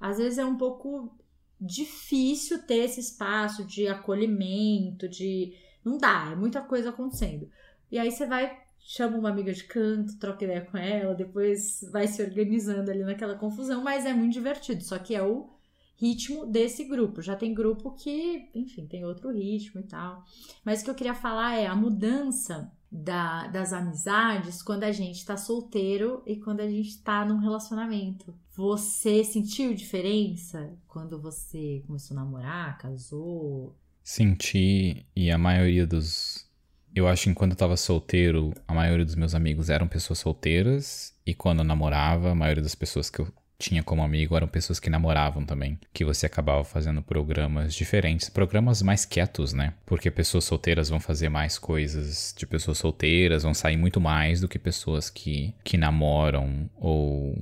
às 0.00 0.18
vezes 0.18 0.38
é 0.38 0.44
um 0.44 0.56
pouco 0.56 1.14
difícil 1.60 2.62
ter 2.62 2.84
esse 2.84 3.00
espaço 3.00 3.64
de 3.64 3.86
acolhimento, 3.86 5.08
de. 5.08 5.54
Não 5.84 5.98
dá, 5.98 6.30
é 6.32 6.36
muita 6.36 6.60
coisa 6.60 6.90
acontecendo. 6.90 7.48
E 7.90 7.98
aí 7.98 8.10
você 8.10 8.26
vai, 8.26 8.58
chama 8.80 9.16
uma 9.16 9.30
amiga 9.30 9.52
de 9.52 9.62
canto, 9.64 10.18
troca 10.18 10.44
ideia 10.44 10.62
com 10.62 10.76
ela, 10.76 11.14
depois 11.14 11.88
vai 11.92 12.08
se 12.08 12.20
organizando 12.20 12.90
ali 12.90 13.04
naquela 13.04 13.36
confusão, 13.36 13.84
mas 13.84 14.04
é 14.04 14.12
muito 14.12 14.32
divertido. 14.32 14.82
Só 14.82 14.98
que 14.98 15.14
é 15.14 15.22
o 15.22 15.55
ritmo 15.96 16.46
desse 16.46 16.84
grupo. 16.84 17.22
Já 17.22 17.34
tem 17.34 17.54
grupo 17.54 17.92
que, 17.92 18.48
enfim, 18.54 18.86
tem 18.86 19.04
outro 19.04 19.32
ritmo 19.32 19.80
e 19.80 19.84
tal. 19.84 20.24
Mas 20.64 20.80
o 20.80 20.84
que 20.84 20.90
eu 20.90 20.94
queria 20.94 21.14
falar 21.14 21.54
é 21.54 21.66
a 21.66 21.74
mudança 21.74 22.70
da, 22.90 23.48
das 23.48 23.72
amizades 23.72 24.62
quando 24.62 24.84
a 24.84 24.92
gente 24.92 25.24
tá 25.24 25.36
solteiro 25.36 26.22
e 26.26 26.36
quando 26.36 26.60
a 26.60 26.68
gente 26.68 27.02
tá 27.02 27.24
num 27.24 27.38
relacionamento. 27.38 28.34
Você 28.54 29.24
sentiu 29.24 29.74
diferença 29.74 30.72
quando 30.86 31.20
você 31.20 31.82
começou 31.86 32.16
a 32.16 32.20
namorar, 32.20 32.78
casou? 32.78 33.76
Senti, 34.02 35.06
e 35.14 35.30
a 35.30 35.38
maioria 35.38 35.86
dos. 35.86 36.46
Eu 36.94 37.06
acho 37.06 37.24
que 37.24 37.30
enquanto 37.30 37.50
eu 37.50 37.58
tava 37.58 37.76
solteiro, 37.76 38.54
a 38.66 38.72
maioria 38.72 39.04
dos 39.04 39.16
meus 39.16 39.34
amigos 39.34 39.68
eram 39.68 39.86
pessoas 39.86 40.18
solteiras, 40.20 41.14
e 41.26 41.34
quando 41.34 41.58
eu 41.58 41.64
namorava, 41.64 42.30
a 42.30 42.34
maioria 42.34 42.62
das 42.62 42.74
pessoas 42.74 43.10
que 43.10 43.18
eu 43.18 43.28
tinha 43.58 43.82
como 43.82 44.02
amigo 44.02 44.36
eram 44.36 44.46
pessoas 44.46 44.78
que 44.78 44.90
namoravam 44.90 45.44
também, 45.44 45.78
que 45.92 46.04
você 46.04 46.26
acabava 46.26 46.62
fazendo 46.62 47.02
programas 47.02 47.74
diferentes, 47.74 48.28
programas 48.28 48.82
mais 48.82 49.04
quietos, 49.04 49.52
né? 49.52 49.72
Porque 49.86 50.10
pessoas 50.10 50.44
solteiras 50.44 50.88
vão 50.88 51.00
fazer 51.00 51.28
mais 51.28 51.58
coisas 51.58 52.34
de 52.36 52.46
pessoas 52.46 52.78
solteiras, 52.78 53.42
vão 53.42 53.54
sair 53.54 53.76
muito 53.76 54.00
mais 54.00 54.40
do 54.40 54.48
que 54.48 54.58
pessoas 54.58 55.08
que, 55.08 55.54
que 55.64 55.76
namoram 55.76 56.68
ou 56.76 57.36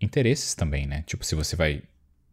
interesses 0.00 0.54
também, 0.54 0.86
né? 0.86 1.02
Tipo, 1.06 1.24
se 1.24 1.34
você 1.34 1.56
vai 1.56 1.82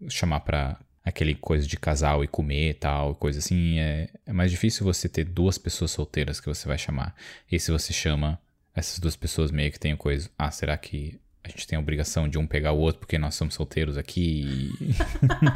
chamar 0.09 0.41
pra 0.41 0.79
aquele 1.03 1.35
coisa 1.35 1.67
de 1.67 1.77
casal 1.77 2.23
e 2.23 2.27
comer 2.27 2.69
e 2.69 2.73
tal, 2.73 3.15
coisa 3.15 3.39
assim, 3.39 3.79
é, 3.79 4.09
é 4.25 4.31
mais 4.31 4.51
difícil 4.51 4.85
você 4.85 5.09
ter 5.09 5.25
duas 5.25 5.57
pessoas 5.57 5.91
solteiras 5.91 6.39
que 6.39 6.47
você 6.47 6.67
vai 6.67 6.77
chamar. 6.77 7.15
E 7.51 7.59
se 7.59 7.71
você 7.71 7.91
chama 7.91 8.39
essas 8.75 8.99
duas 8.99 9.15
pessoas 9.15 9.51
meio 9.51 9.71
que 9.71 9.79
tem 9.79 9.95
coisa, 9.95 10.29
ah, 10.37 10.51
será 10.51 10.77
que 10.77 11.19
a 11.43 11.49
gente 11.49 11.67
tem 11.67 11.75
a 11.75 11.79
obrigação 11.79 12.27
de 12.29 12.37
um 12.37 12.47
pegar 12.47 12.71
o 12.71 12.79
outro 12.79 12.99
porque 12.99 13.17
nós 13.17 13.35
somos 13.35 13.53
solteiros 13.53 13.97
aqui. 13.97 14.71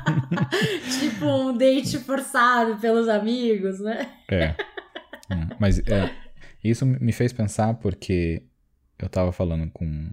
tipo 1.00 1.26
um 1.26 1.58
date 1.58 1.97
forçado 2.00 2.78
pelos 2.78 3.08
amigos, 3.08 3.80
né? 3.80 4.10
É. 4.30 4.50
Hum, 5.32 5.47
mas 5.60 5.80
é, 5.80 6.13
isso 6.63 6.86
me 6.86 7.12
fez 7.13 7.32
pensar 7.32 7.73
porque 7.76 8.43
eu 9.00 9.08
tava 9.08 9.32
falando 9.32 9.69
com 9.71 10.12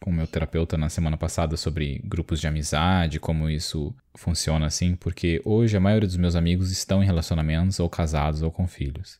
com 0.00 0.10
o 0.10 0.14
meu 0.14 0.26
terapeuta 0.26 0.78
na 0.78 0.88
semana 0.88 1.16
passada 1.16 1.56
sobre 1.56 2.00
grupos 2.04 2.40
de 2.40 2.46
amizade, 2.46 3.18
como 3.18 3.50
isso 3.50 3.94
funciona 4.14 4.66
assim, 4.66 4.94
porque 4.94 5.42
hoje 5.44 5.76
a 5.76 5.80
maioria 5.80 6.06
dos 6.06 6.16
meus 6.16 6.36
amigos 6.36 6.70
estão 6.70 7.02
em 7.02 7.06
relacionamentos 7.06 7.80
ou 7.80 7.90
casados 7.90 8.40
ou 8.40 8.50
com 8.50 8.66
filhos. 8.66 9.18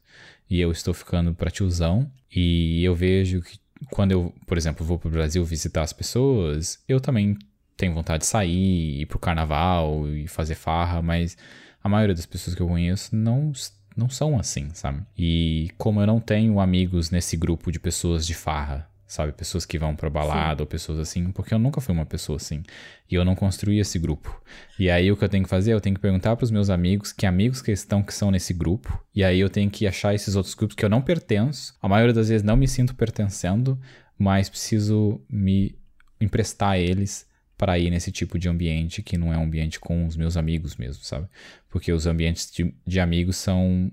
E 0.48 0.60
eu 0.60 0.70
estou 0.70 0.94
ficando 0.94 1.34
pra 1.34 1.50
tiozão 1.50 2.10
e 2.34 2.82
eu 2.84 2.94
vejo 2.94 3.42
que 3.42 3.58
quando 3.90 4.12
eu, 4.12 4.34
por 4.46 4.56
exemplo, 4.56 4.84
vou 4.84 4.98
pro 4.98 5.10
Brasil 5.10 5.44
visitar 5.44 5.82
as 5.82 5.92
pessoas, 5.92 6.82
eu 6.88 7.00
também 7.00 7.36
tenho 7.76 7.94
vontade 7.94 8.22
de 8.22 8.26
sair, 8.26 9.00
ir 9.00 9.06
pro 9.06 9.18
carnaval 9.18 10.08
e 10.08 10.26
fazer 10.26 10.54
farra, 10.54 11.00
mas 11.00 11.36
a 11.82 11.88
maioria 11.88 12.14
das 12.14 12.26
pessoas 12.26 12.54
que 12.54 12.62
eu 12.62 12.68
conheço 12.68 13.14
não 13.14 13.52
não 13.96 14.08
são 14.08 14.38
assim, 14.38 14.70
sabe? 14.74 15.02
E 15.16 15.70
como 15.76 16.00
eu 16.00 16.06
não 16.06 16.20
tenho 16.20 16.60
amigos 16.60 17.10
nesse 17.10 17.36
grupo 17.36 17.72
de 17.72 17.80
pessoas 17.80 18.24
de 18.24 18.32
farra, 18.32 18.88
sabe? 19.08 19.32
Pessoas 19.32 19.64
que 19.64 19.78
vão 19.78 19.96
pra 19.96 20.10
balada 20.10 20.58
Sim. 20.58 20.60
ou 20.60 20.66
pessoas 20.66 20.98
assim, 21.00 21.32
porque 21.32 21.54
eu 21.54 21.58
nunca 21.58 21.80
fui 21.80 21.94
uma 21.94 22.04
pessoa 22.04 22.36
assim. 22.36 22.62
E 23.10 23.14
eu 23.14 23.24
não 23.24 23.34
construí 23.34 23.80
esse 23.80 23.98
grupo. 23.98 24.40
E 24.78 24.90
aí 24.90 25.10
o 25.10 25.16
que 25.16 25.24
eu 25.24 25.28
tenho 25.28 25.44
que 25.44 25.50
fazer? 25.50 25.72
Eu 25.72 25.80
tenho 25.80 25.96
que 25.96 26.02
perguntar 26.02 26.36
pros 26.36 26.50
meus 26.50 26.68
amigos, 26.68 27.10
que 27.10 27.24
amigos 27.24 27.62
que 27.62 27.72
estão 27.72 28.02
que 28.02 28.12
são 28.12 28.30
nesse 28.30 28.52
grupo. 28.52 29.02
E 29.14 29.24
aí 29.24 29.40
eu 29.40 29.48
tenho 29.48 29.70
que 29.70 29.86
achar 29.86 30.14
esses 30.14 30.36
outros 30.36 30.54
grupos 30.54 30.76
que 30.76 30.84
eu 30.84 30.90
não 30.90 31.00
pertenço. 31.00 31.74
A 31.80 31.88
maioria 31.88 32.12
das 32.12 32.28
vezes 32.28 32.44
não 32.44 32.56
me 32.56 32.68
sinto 32.68 32.94
pertencendo, 32.94 33.80
mas 34.18 34.50
preciso 34.50 35.24
me 35.28 35.74
emprestar 36.20 36.72
a 36.72 36.78
eles 36.78 37.26
para 37.56 37.78
ir 37.78 37.90
nesse 37.90 38.12
tipo 38.12 38.38
de 38.38 38.48
ambiente 38.48 39.02
que 39.02 39.16
não 39.16 39.32
é 39.32 39.38
um 39.38 39.44
ambiente 39.44 39.80
com 39.80 40.06
os 40.06 40.16
meus 40.16 40.36
amigos 40.36 40.76
mesmo, 40.76 41.02
sabe? 41.02 41.26
Porque 41.70 41.90
os 41.92 42.06
ambientes 42.06 42.50
de, 42.52 42.72
de 42.86 43.00
amigos 43.00 43.36
são 43.36 43.90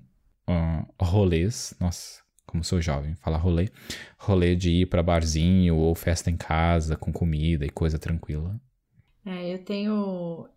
uh, 0.48 1.04
rolês, 1.04 1.74
nossa, 1.80 2.20
como 2.56 2.64
sou 2.64 2.80
jovem, 2.80 3.14
falar 3.16 3.36
rolê, 3.36 3.68
rolê 4.18 4.56
de 4.56 4.70
ir 4.70 4.86
para 4.86 5.02
barzinho 5.02 5.76
ou 5.76 5.94
festa 5.94 6.30
em 6.30 6.36
casa 6.36 6.96
com 6.96 7.12
comida 7.12 7.66
e 7.66 7.70
coisa 7.70 7.98
tranquila. 7.98 8.58
É, 9.24 9.52
eu 9.52 9.62
tenho 9.62 10.48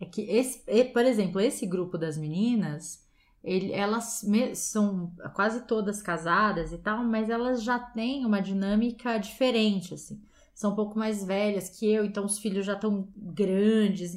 é 0.00 0.04
que 0.04 0.22
esse, 0.22 0.64
por 0.92 1.04
exemplo, 1.04 1.40
esse 1.40 1.64
grupo 1.66 1.96
das 1.96 2.18
meninas, 2.18 3.06
ele, 3.44 3.72
elas 3.72 4.24
são 4.54 5.12
quase 5.34 5.66
todas 5.66 6.02
casadas 6.02 6.72
e 6.72 6.78
tal, 6.78 7.04
mas 7.04 7.30
elas 7.30 7.62
já 7.62 7.78
têm 7.78 8.26
uma 8.26 8.40
dinâmica 8.40 9.16
diferente, 9.18 9.94
assim. 9.94 10.20
São 10.54 10.72
um 10.72 10.74
pouco 10.74 10.98
mais 10.98 11.24
velhas 11.24 11.68
que 11.68 11.86
eu, 11.86 12.04
então 12.04 12.24
os 12.24 12.38
filhos 12.38 12.66
já 12.66 12.72
estão 12.72 13.08
grandes. 13.16 14.14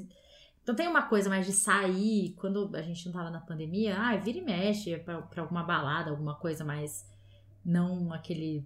Então 0.64 0.74
tem 0.76 0.88
uma 0.88 1.04
coisa 1.04 1.30
mais 1.30 1.46
de 1.46 1.52
sair, 1.52 2.34
quando 2.38 2.76
a 2.76 2.82
gente 2.82 3.06
não 3.06 3.14
tava 3.14 3.30
na 3.30 3.42
pandemia, 3.42 3.98
ah, 3.98 4.16
vira 4.18 4.38
e 4.38 4.42
mexe 4.42 4.98
pra, 4.98 5.22
pra 5.22 5.42
alguma 5.44 5.64
balada, 5.64 6.10
alguma 6.12 6.36
coisa 6.36 6.64
mais. 6.64 7.06
Não 7.64 8.14
aquele 8.14 8.66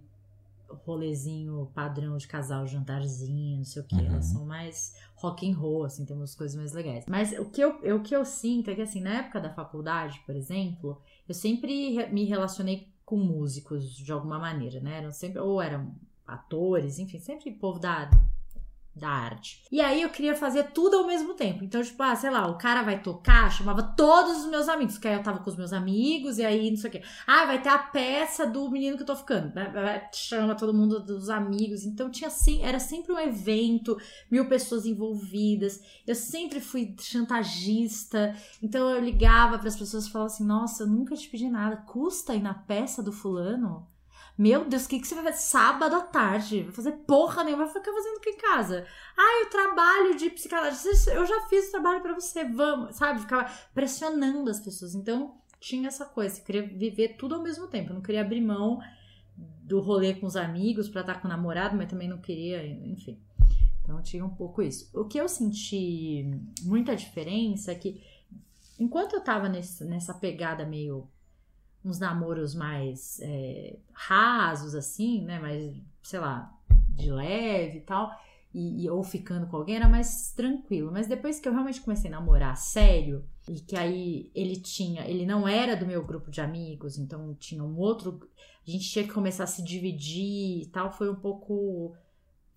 rolezinho 0.84 1.70
padrão 1.74 2.16
de 2.16 2.26
casal, 2.26 2.66
jantarzinho, 2.66 3.58
não 3.58 3.64
sei 3.64 3.82
o 3.82 3.84
que. 3.84 3.94
Uhum. 3.94 4.06
Elas 4.06 4.26
são 4.26 4.44
mais 4.44 4.96
rock 5.16 5.48
and 5.48 5.56
roll, 5.56 5.84
assim, 5.84 6.04
tem 6.04 6.16
umas 6.16 6.34
coisas 6.34 6.56
mais 6.56 6.72
legais. 6.72 7.04
Mas 7.08 7.32
o 7.38 7.44
que 7.46 7.60
eu, 7.60 7.78
o 7.96 8.02
que 8.02 8.14
eu 8.14 8.24
sinto 8.24 8.70
é 8.70 8.74
que, 8.74 8.82
assim, 8.82 9.00
na 9.00 9.18
época 9.20 9.40
da 9.40 9.52
faculdade, 9.52 10.20
por 10.26 10.34
exemplo, 10.34 11.00
eu 11.28 11.34
sempre 11.34 12.06
me 12.12 12.24
relacionei 12.24 12.88
com 13.04 13.16
músicos 13.16 13.96
de 13.96 14.10
alguma 14.10 14.38
maneira, 14.38 14.80
né? 14.80 14.98
Eram 14.98 15.12
sempre, 15.12 15.38
ou 15.38 15.60
eram 15.60 15.94
atores, 16.26 16.98
enfim, 16.98 17.18
sempre 17.18 17.52
povo 17.52 17.78
da 17.78 18.10
da 18.94 19.08
arte. 19.08 19.62
E 19.72 19.80
aí 19.80 20.02
eu 20.02 20.08
queria 20.08 20.36
fazer 20.36 20.70
tudo 20.70 20.96
ao 20.96 21.06
mesmo 21.06 21.34
tempo. 21.34 21.64
Então, 21.64 21.82
tipo, 21.82 22.00
ah, 22.02 22.14
sei 22.14 22.30
lá, 22.30 22.46
o 22.46 22.56
cara 22.56 22.82
vai 22.82 23.02
tocar, 23.02 23.50
chamava 23.50 23.82
todos 23.82 24.44
os 24.44 24.46
meus 24.46 24.68
amigos, 24.68 24.98
que 24.98 25.08
aí 25.08 25.14
eu 25.14 25.22
tava 25.22 25.40
com 25.40 25.50
os 25.50 25.56
meus 25.56 25.72
amigos, 25.72 26.38
e 26.38 26.44
aí 26.44 26.70
não 26.70 26.76
sei 26.76 26.88
o 26.88 26.92
quê. 26.92 27.02
Ah, 27.26 27.44
vai 27.44 27.60
ter 27.60 27.70
a 27.70 27.78
peça 27.78 28.46
do 28.46 28.70
menino 28.70 28.96
que 28.96 29.02
eu 29.02 29.06
tô 29.06 29.16
ficando. 29.16 29.52
Chama 30.12 30.54
todo 30.54 30.72
mundo 30.72 31.00
dos 31.00 31.28
amigos. 31.28 31.84
Então 31.84 32.10
tinha 32.10 32.28
assim, 32.28 32.62
era 32.62 32.78
sempre 32.78 33.12
um 33.12 33.18
evento, 33.18 33.96
mil 34.30 34.48
pessoas 34.48 34.86
envolvidas. 34.86 35.80
Eu 36.06 36.14
sempre 36.14 36.60
fui 36.60 36.94
chantagista. 37.00 38.34
Então 38.62 38.88
eu 38.90 39.00
ligava 39.02 39.58
para 39.58 39.68
as 39.68 39.76
pessoas 39.76 40.06
e 40.06 40.10
falava 40.10 40.32
assim: 40.32 40.44
nossa, 40.44 40.84
eu 40.84 40.86
nunca 40.86 41.16
te 41.16 41.28
pedi 41.28 41.48
nada. 41.48 41.76
Custa 41.78 42.34
ir 42.34 42.42
na 42.42 42.54
peça 42.54 43.02
do 43.02 43.12
fulano? 43.12 43.86
Meu 44.36 44.68
Deus, 44.68 44.84
o 44.84 44.88
que, 44.88 44.98
que 44.98 45.06
você 45.06 45.14
vai 45.14 45.24
fazer 45.24 45.36
sábado 45.38 45.94
à 45.94 46.00
tarde? 46.00 46.62
Vai 46.62 46.72
fazer 46.72 46.92
porra 47.06 47.44
nenhuma, 47.44 47.66
vai 47.66 47.74
ficar 47.74 47.92
fazendo 47.92 48.16
o 48.16 48.20
que 48.20 48.30
em 48.30 48.36
casa? 48.36 48.84
Ah, 49.16 49.42
eu 49.42 49.50
trabalho 49.50 50.16
de 50.16 50.28
psicanalista. 50.30 51.12
Eu 51.12 51.24
já 51.24 51.42
fiz 51.42 51.68
o 51.68 51.70
trabalho 51.70 52.02
para 52.02 52.14
você, 52.14 52.44
vamos, 52.44 52.96
sabe? 52.96 53.20
Ficava 53.20 53.48
pressionando 53.72 54.50
as 54.50 54.58
pessoas. 54.58 54.94
Então, 54.94 55.36
tinha 55.60 55.86
essa 55.86 56.04
coisa, 56.04 56.40
eu 56.40 56.44
queria 56.44 56.66
viver 56.66 57.16
tudo 57.16 57.36
ao 57.36 57.42
mesmo 57.42 57.68
tempo. 57.68 57.90
Eu 57.90 57.94
não 57.94 58.02
queria 58.02 58.22
abrir 58.22 58.40
mão 58.40 58.80
do 59.36 59.80
rolê 59.80 60.14
com 60.14 60.26
os 60.26 60.36
amigos 60.36 60.88
para 60.88 61.02
estar 61.02 61.20
com 61.20 61.28
o 61.28 61.30
namorado, 61.30 61.76
mas 61.76 61.88
também 61.88 62.08
não 62.08 62.18
queria, 62.18 62.66
enfim. 62.66 63.18
Então 63.82 64.02
tinha 64.02 64.24
um 64.24 64.34
pouco 64.34 64.62
isso. 64.62 64.90
O 64.92 65.04
que 65.04 65.18
eu 65.18 65.28
senti 65.28 66.28
muita 66.62 66.96
diferença 66.96 67.70
é 67.70 67.74
que 67.74 68.02
enquanto 68.78 69.14
eu 69.14 69.20
tava 69.22 69.48
nesse, 69.48 69.84
nessa 69.84 70.12
pegada 70.12 70.66
meio 70.66 71.08
uns 71.84 71.98
namoros 71.98 72.54
mais 72.54 73.20
é, 73.20 73.76
rasos, 73.92 74.74
assim, 74.74 75.22
né? 75.22 75.38
Mais, 75.38 75.74
sei 76.02 76.18
lá, 76.18 76.52
de 76.90 77.10
leve 77.10 77.78
e 77.78 77.82
tal. 77.82 78.10
E, 78.52 78.84
e, 78.84 78.90
ou 78.90 79.02
ficando 79.02 79.46
com 79.48 79.56
alguém 79.56 79.76
era 79.76 79.88
mais 79.88 80.32
tranquilo. 80.32 80.90
Mas 80.92 81.06
depois 81.06 81.38
que 81.38 81.48
eu 81.48 81.52
realmente 81.52 81.80
comecei 81.80 82.08
a 82.08 82.18
namorar 82.18 82.56
sério, 82.56 83.24
e 83.48 83.60
que 83.60 83.76
aí 83.76 84.30
ele 84.34 84.56
tinha, 84.56 85.06
ele 85.06 85.26
não 85.26 85.46
era 85.46 85.76
do 85.76 85.84
meu 85.84 86.04
grupo 86.04 86.30
de 86.30 86.40
amigos, 86.40 86.96
então 86.96 87.34
tinha 87.34 87.62
um 87.62 87.76
outro. 87.76 88.20
A 88.66 88.70
gente 88.70 88.88
tinha 88.88 89.04
que 89.04 89.12
começar 89.12 89.44
a 89.44 89.48
se 89.48 89.62
dividir 89.62 90.62
e 90.62 90.66
tal, 90.72 90.90
foi 90.90 91.10
um 91.10 91.16
pouco 91.16 91.94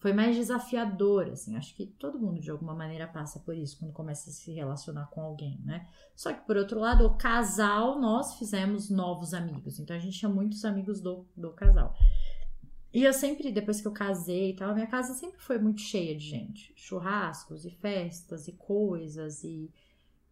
foi 0.08 0.14
mais 0.14 0.38
desafiador, 0.38 1.28
assim. 1.28 1.58
Acho 1.58 1.76
que 1.76 1.86
todo 1.86 2.18
mundo 2.18 2.40
de 2.40 2.50
alguma 2.50 2.74
maneira 2.74 3.06
passa 3.06 3.42
por 3.42 3.58
isso 3.58 3.78
quando 3.78 3.92
começa 3.92 4.30
a 4.30 4.34
se 4.34 4.54
relacionar 4.54 5.08
com 5.08 5.20
alguém, 5.20 5.60
né? 5.66 5.86
Só 6.16 6.32
que 6.32 6.46
por 6.46 6.56
outro 6.56 6.80
lado, 6.80 7.06
o 7.06 7.18
casal, 7.18 8.00
nós 8.00 8.36
fizemos 8.36 8.90
novos 8.90 9.34
amigos. 9.34 9.80
Então 9.80 9.94
a 9.94 10.00
gente 10.00 10.18
tinha 10.18 10.30
muitos 10.30 10.64
amigos 10.64 11.02
do, 11.02 11.28
do 11.36 11.52
casal. 11.52 11.94
E 12.94 13.04
eu 13.04 13.12
sempre, 13.12 13.52
depois 13.52 13.82
que 13.82 13.88
eu 13.90 13.92
casei 13.92 14.52
e 14.52 14.56
tal, 14.56 14.70
a 14.70 14.74
minha 14.74 14.88
casa 14.88 15.14
sempre 15.14 15.42
foi 15.42 15.60
muito 15.60 15.82
cheia 15.82 16.16
de 16.16 16.26
gente. 16.26 16.72
Churrascos 16.78 17.66
e 17.66 17.70
festas 17.70 18.48
e 18.48 18.54
coisas 18.54 19.44
e 19.44 19.70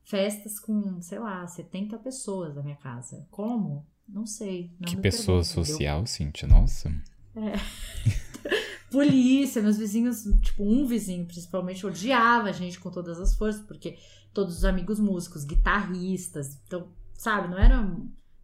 festas 0.06 0.58
com, 0.58 1.02
sei 1.02 1.20
lá, 1.20 1.46
70 1.46 1.98
pessoas 1.98 2.56
na 2.56 2.64
minha 2.64 2.78
casa. 2.78 3.28
Como? 3.30 3.86
Não 4.08 4.26
sei. 4.26 4.72
Não 4.80 4.88
que 4.88 4.96
pessoa 4.96 5.44
social, 5.44 6.08
Cintia, 6.08 6.48
nossa. 6.48 6.90
É. 7.36 7.56
polícia, 8.96 9.62
meus 9.62 9.78
vizinhos, 9.78 10.24
tipo, 10.42 10.64
um 10.64 10.86
vizinho 10.86 11.26
principalmente 11.26 11.86
odiava 11.86 12.48
a 12.48 12.54
gente 12.54 12.80
com 12.80 12.90
todas 12.90 13.20
as 13.20 13.36
forças, 13.36 13.62
porque 13.62 13.98
todos 14.34 14.60
os 14.60 14.64
amigos 14.64 15.02
músicos, 15.02 15.44
guitarristas, 15.44 16.58
então, 16.66 16.88
sabe, 17.14 17.50
não 17.50 17.58
era 17.58 17.94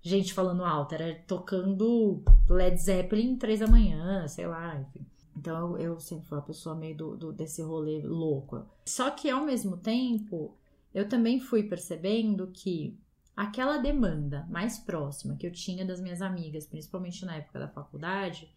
gente 0.01 0.33
falando 0.33 0.65
alto, 0.65 0.93
era 0.93 1.15
tocando 1.25 2.21
Led 2.49 2.77
Zeppelin 2.77 3.37
três 3.37 3.61
da 3.61 3.67
manhã, 3.67 4.27
sei 4.27 4.45
lá, 4.45 4.77
enfim. 4.77 5.05
Então 5.37 5.77
eu, 5.77 5.97
sempre 6.01 6.27
fui 6.27 6.37
uma 6.37 6.43
pessoa 6.43 6.75
meio 6.75 6.97
do, 6.97 7.15
do, 7.15 7.31
desse 7.31 7.61
rolê 7.61 8.01
louco. 8.03 8.65
Só 8.85 9.09
que 9.09 9.29
ao 9.29 9.45
mesmo 9.45 9.77
tempo, 9.77 10.53
eu 10.93 11.07
também 11.07 11.39
fui 11.39 11.63
percebendo 11.63 12.47
que 12.47 12.99
aquela 13.37 13.77
demanda 13.77 14.45
mais 14.49 14.79
próxima 14.79 15.37
que 15.37 15.47
eu 15.47 15.51
tinha 15.53 15.85
das 15.85 16.01
minhas 16.01 16.21
amigas, 16.21 16.65
principalmente 16.65 17.25
na 17.25 17.37
época 17.37 17.57
da 17.57 17.69
faculdade, 17.69 18.51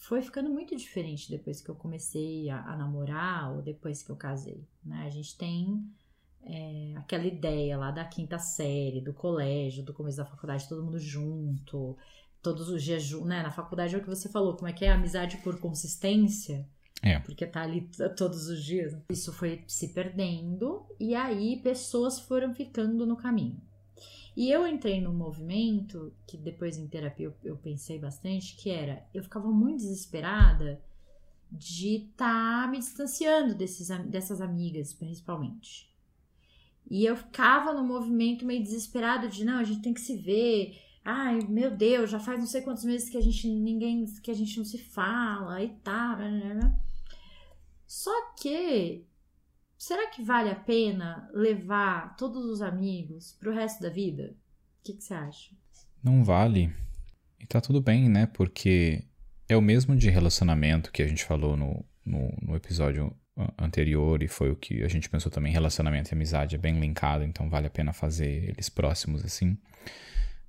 foi 0.00 0.22
ficando 0.22 0.50
muito 0.50 0.76
diferente 0.76 1.30
depois 1.30 1.60
que 1.60 1.68
eu 1.68 1.74
comecei 1.74 2.50
a, 2.50 2.60
a 2.60 2.76
namorar 2.76 3.54
ou 3.54 3.62
depois 3.62 4.02
que 4.02 4.10
eu 4.10 4.16
casei, 4.16 4.66
né? 4.84 5.04
A 5.06 5.10
gente 5.10 5.36
tem 5.36 5.84
é, 6.42 6.92
aquela 6.96 7.24
ideia 7.24 7.76
lá 7.76 7.90
da 7.90 8.04
quinta 8.04 8.38
série, 8.38 9.00
do 9.00 9.12
colégio, 9.12 9.84
do 9.84 9.94
começo 9.94 10.16
da 10.16 10.26
faculdade, 10.26 10.68
todo 10.68 10.84
mundo 10.84 10.98
junto, 10.98 11.96
todos 12.42 12.68
os 12.68 12.82
dias 12.82 13.10
né? 13.22 13.42
Na 13.42 13.50
faculdade 13.50 13.94
é 13.94 13.98
o 13.98 14.02
que 14.02 14.08
você 14.08 14.28
falou, 14.28 14.54
como 14.54 14.68
é 14.68 14.72
que 14.72 14.84
é 14.84 14.92
amizade 14.92 15.38
por 15.38 15.58
consistência? 15.58 16.68
É. 17.02 17.18
Porque 17.18 17.46
tá 17.46 17.62
ali 17.62 17.90
todos 18.16 18.48
os 18.48 18.62
dias. 18.62 18.96
Isso 19.10 19.32
foi 19.32 19.62
se 19.66 19.88
perdendo 19.88 20.86
e 20.98 21.14
aí 21.14 21.60
pessoas 21.62 22.18
foram 22.18 22.54
ficando 22.54 23.06
no 23.06 23.16
caminho. 23.16 23.60
E 24.36 24.50
eu 24.50 24.66
entrei 24.66 25.00
num 25.00 25.14
movimento 25.14 26.12
que 26.26 26.36
depois 26.36 26.76
em 26.76 26.88
terapia 26.88 27.26
eu, 27.26 27.34
eu 27.44 27.56
pensei 27.56 27.98
bastante, 27.98 28.56
que 28.56 28.68
era, 28.68 29.06
eu 29.14 29.22
ficava 29.22 29.48
muito 29.48 29.78
desesperada 29.78 30.82
de 31.50 31.96
estar 31.96 32.64
tá 32.64 32.68
me 32.68 32.78
distanciando 32.78 33.54
desses, 33.54 33.88
dessas 34.08 34.40
amigas, 34.40 34.92
principalmente. 34.92 35.88
E 36.90 37.04
eu 37.06 37.16
ficava 37.16 37.72
no 37.72 37.84
movimento 37.84 38.44
meio 38.44 38.62
desesperado 38.62 39.28
de 39.28 39.44
não, 39.44 39.58
a 39.58 39.64
gente 39.64 39.82
tem 39.82 39.94
que 39.94 40.00
se 40.00 40.16
ver. 40.16 40.78
Ai, 41.04 41.38
meu 41.48 41.70
Deus, 41.70 42.10
já 42.10 42.18
faz 42.18 42.40
não 42.40 42.46
sei 42.46 42.62
quantos 42.62 42.84
meses 42.84 43.08
que 43.08 43.16
a 43.16 43.20
gente 43.20 43.48
ninguém 43.48 44.04
que 44.22 44.30
a 44.30 44.34
gente 44.34 44.58
não 44.58 44.64
se 44.64 44.78
fala 44.78 45.62
e 45.62 45.68
tá. 45.76 46.18
Só 47.86 48.32
que 48.34 49.04
será 49.84 50.08
que 50.08 50.22
vale 50.22 50.48
a 50.48 50.54
pena 50.54 51.28
levar 51.34 52.16
todos 52.16 52.46
os 52.46 52.62
amigos 52.62 53.36
pro 53.38 53.52
resto 53.52 53.82
da 53.82 53.90
vida? 53.90 54.34
O 54.80 54.84
que, 54.84 54.94
que 54.94 55.04
você 55.04 55.12
acha? 55.12 55.50
Não 56.02 56.24
vale. 56.24 56.74
E 57.38 57.46
tá 57.46 57.60
tudo 57.60 57.82
bem, 57.82 58.08
né? 58.08 58.24
Porque 58.24 59.04
é 59.46 59.54
o 59.54 59.60
mesmo 59.60 59.94
de 59.94 60.08
relacionamento 60.08 60.90
que 60.90 61.02
a 61.02 61.06
gente 61.06 61.22
falou 61.22 61.54
no, 61.54 61.84
no, 62.04 62.34
no, 62.40 62.56
episódio 62.56 63.14
anterior 63.58 64.22
e 64.22 64.28
foi 64.28 64.50
o 64.50 64.56
que 64.56 64.82
a 64.82 64.88
gente 64.88 65.10
pensou 65.10 65.30
também. 65.30 65.52
Relacionamento 65.52 66.10
e 66.10 66.14
amizade 66.14 66.54
é 66.54 66.58
bem 66.58 66.80
linkado, 66.80 67.22
então 67.22 67.50
vale 67.50 67.66
a 67.66 67.70
pena 67.70 67.92
fazer 67.92 68.48
eles 68.48 68.70
próximos 68.70 69.22
assim. 69.22 69.54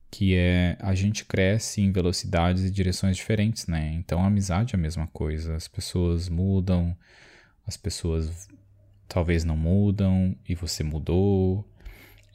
Que 0.09 0.33
é 0.35 0.77
a 0.79 0.95
gente 0.95 1.25
cresce 1.25 1.81
em 1.81 1.91
velocidades 1.91 2.63
e 2.63 2.71
direções 2.71 3.17
diferentes, 3.17 3.67
né? 3.67 3.91
Então 3.95 4.23
a 4.23 4.27
amizade 4.27 4.75
é 4.75 4.77
a 4.77 4.81
mesma 4.81 5.07
coisa. 5.07 5.57
As 5.57 5.67
pessoas 5.67 6.29
mudam, 6.29 6.95
as 7.67 7.75
pessoas 7.75 8.47
talvez 9.07 9.43
não 9.43 9.55
mudam 9.55 10.35
e 10.47 10.55
você 10.55 10.83
mudou 10.83 11.65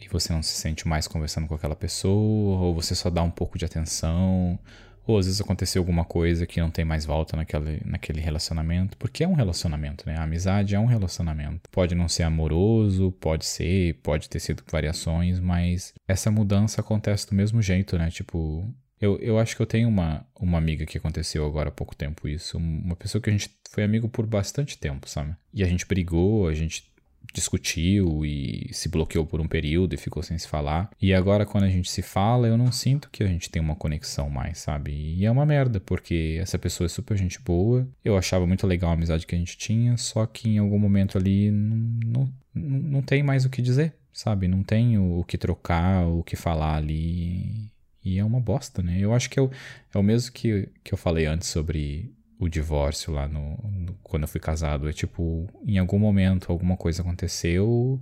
e 0.00 0.09
você 0.09 0.33
não 0.33 0.42
se 0.42 0.54
sente 0.54 0.88
mais 0.88 1.06
conversando 1.06 1.46
com 1.46 1.54
aquela 1.54 1.76
pessoa, 1.76 2.59
ou 2.59 2.74
você 2.74 2.94
só 2.94 3.11
dá 3.11 3.22
um 3.22 3.30
pouco 3.30 3.59
de 3.59 3.66
atenção, 3.66 4.59
ou 5.06 5.18
às 5.18 5.26
vezes 5.26 5.40
aconteceu 5.40 5.80
alguma 5.80 6.04
coisa 6.04 6.46
que 6.46 6.61
não 6.61 6.70
tem 6.70 6.85
mais 6.85 7.04
volta 7.04 7.37
naquele, 7.37 7.83
naquele 7.85 8.20
relacionamento, 8.20 8.96
porque 8.96 9.24
é 9.24 9.28
um 9.28 9.35
relacionamento, 9.35 10.06
né? 10.06 10.16
A 10.16 10.22
amizade 10.22 10.74
é 10.74 10.78
um 10.78 10.87
relacionamento. 10.87 11.68
Pode 11.70 11.94
não 11.94 12.09
ser 12.09 12.22
amoroso, 12.22 13.12
pode 13.20 13.44
ser, 13.44 13.94
pode 14.02 14.28
ter 14.28 14.40
sido 14.40 14.62
variações, 14.70 15.38
mas 15.38 15.92
essa 16.09 16.30
mudança 16.30 16.80
acontece 16.80 17.28
do 17.28 17.35
mesmo 17.35 17.61
jeito, 17.61 17.98
né? 17.98 18.11
Tipo, 18.11 18.64
Eu, 19.00 19.16
eu 19.18 19.38
acho 19.38 19.56
que 19.56 19.62
eu 19.62 19.66
tenho 19.66 19.88
uma, 19.88 20.26
uma 20.38 20.58
amiga 20.58 20.84
que 20.84 20.98
aconteceu 20.98 21.46
agora 21.46 21.70
há 21.70 21.72
pouco 21.72 21.96
tempo 21.96 22.28
isso. 22.28 22.58
Uma 22.58 22.94
pessoa 22.94 23.20
que 23.22 23.30
a 23.30 23.32
gente 23.32 23.50
foi 23.70 23.82
amigo 23.82 24.08
por 24.08 24.26
bastante 24.26 24.76
tempo, 24.76 25.08
sabe? 25.08 25.34
E 25.54 25.62
a 25.64 25.66
gente 25.66 25.86
brigou, 25.86 26.48
a 26.48 26.54
gente 26.54 26.90
discutiu 27.32 28.24
e 28.24 28.68
se 28.72 28.88
bloqueou 28.88 29.24
por 29.24 29.40
um 29.40 29.46
período 29.46 29.94
e 29.94 29.98
ficou 29.98 30.22
sem 30.22 30.36
se 30.36 30.48
falar. 30.48 30.90
E 31.00 31.14
agora, 31.14 31.46
quando 31.46 31.64
a 31.64 31.68
gente 31.68 31.90
se 31.90 32.02
fala, 32.02 32.48
eu 32.48 32.56
não 32.56 32.72
sinto 32.72 33.08
que 33.10 33.22
a 33.22 33.26
gente 33.26 33.48
tem 33.50 33.62
uma 33.62 33.76
conexão 33.76 34.28
mais, 34.28 34.58
sabe? 34.58 34.92
E 34.92 35.24
é 35.24 35.30
uma 35.30 35.46
merda, 35.46 35.80
porque 35.80 36.38
essa 36.40 36.58
pessoa 36.58 36.86
é 36.86 36.88
super 36.88 37.16
gente 37.16 37.40
boa. 37.40 37.88
Eu 38.04 38.16
achava 38.16 38.46
muito 38.46 38.66
legal 38.66 38.90
a 38.90 38.94
amizade 38.94 39.26
que 39.26 39.34
a 39.34 39.38
gente 39.38 39.56
tinha, 39.56 39.96
só 39.96 40.26
que 40.26 40.48
em 40.48 40.58
algum 40.58 40.78
momento 40.78 41.16
ali 41.16 41.50
não, 41.50 41.76
não, 42.04 42.32
não 42.54 43.02
tem 43.02 43.22
mais 43.22 43.44
o 43.44 43.50
que 43.50 43.62
dizer, 43.62 43.94
sabe? 44.12 44.48
Não 44.48 44.62
tem 44.62 44.98
o 44.98 45.24
que 45.24 45.38
trocar, 45.38 46.06
o 46.06 46.22
que 46.22 46.36
falar 46.36 46.76
ali. 46.76 47.69
E 48.04 48.18
é 48.18 48.24
uma 48.24 48.40
bosta, 48.40 48.82
né? 48.82 48.98
Eu 48.98 49.12
acho 49.12 49.28
que 49.28 49.38
é 49.38 49.42
o, 49.42 49.50
é 49.94 49.98
o 49.98 50.02
mesmo 50.02 50.32
que, 50.32 50.68
que 50.82 50.94
eu 50.94 50.98
falei 50.98 51.26
antes 51.26 51.48
sobre 51.48 52.12
o 52.38 52.48
divórcio 52.48 53.12
lá 53.12 53.28
no, 53.28 53.58
no, 53.70 53.92
quando 54.02 54.22
eu 54.22 54.28
fui 54.28 54.40
casado. 54.40 54.88
É 54.88 54.92
tipo, 54.92 55.46
em 55.66 55.78
algum 55.78 55.98
momento 55.98 56.50
alguma 56.50 56.76
coisa 56.76 57.02
aconteceu 57.02 58.00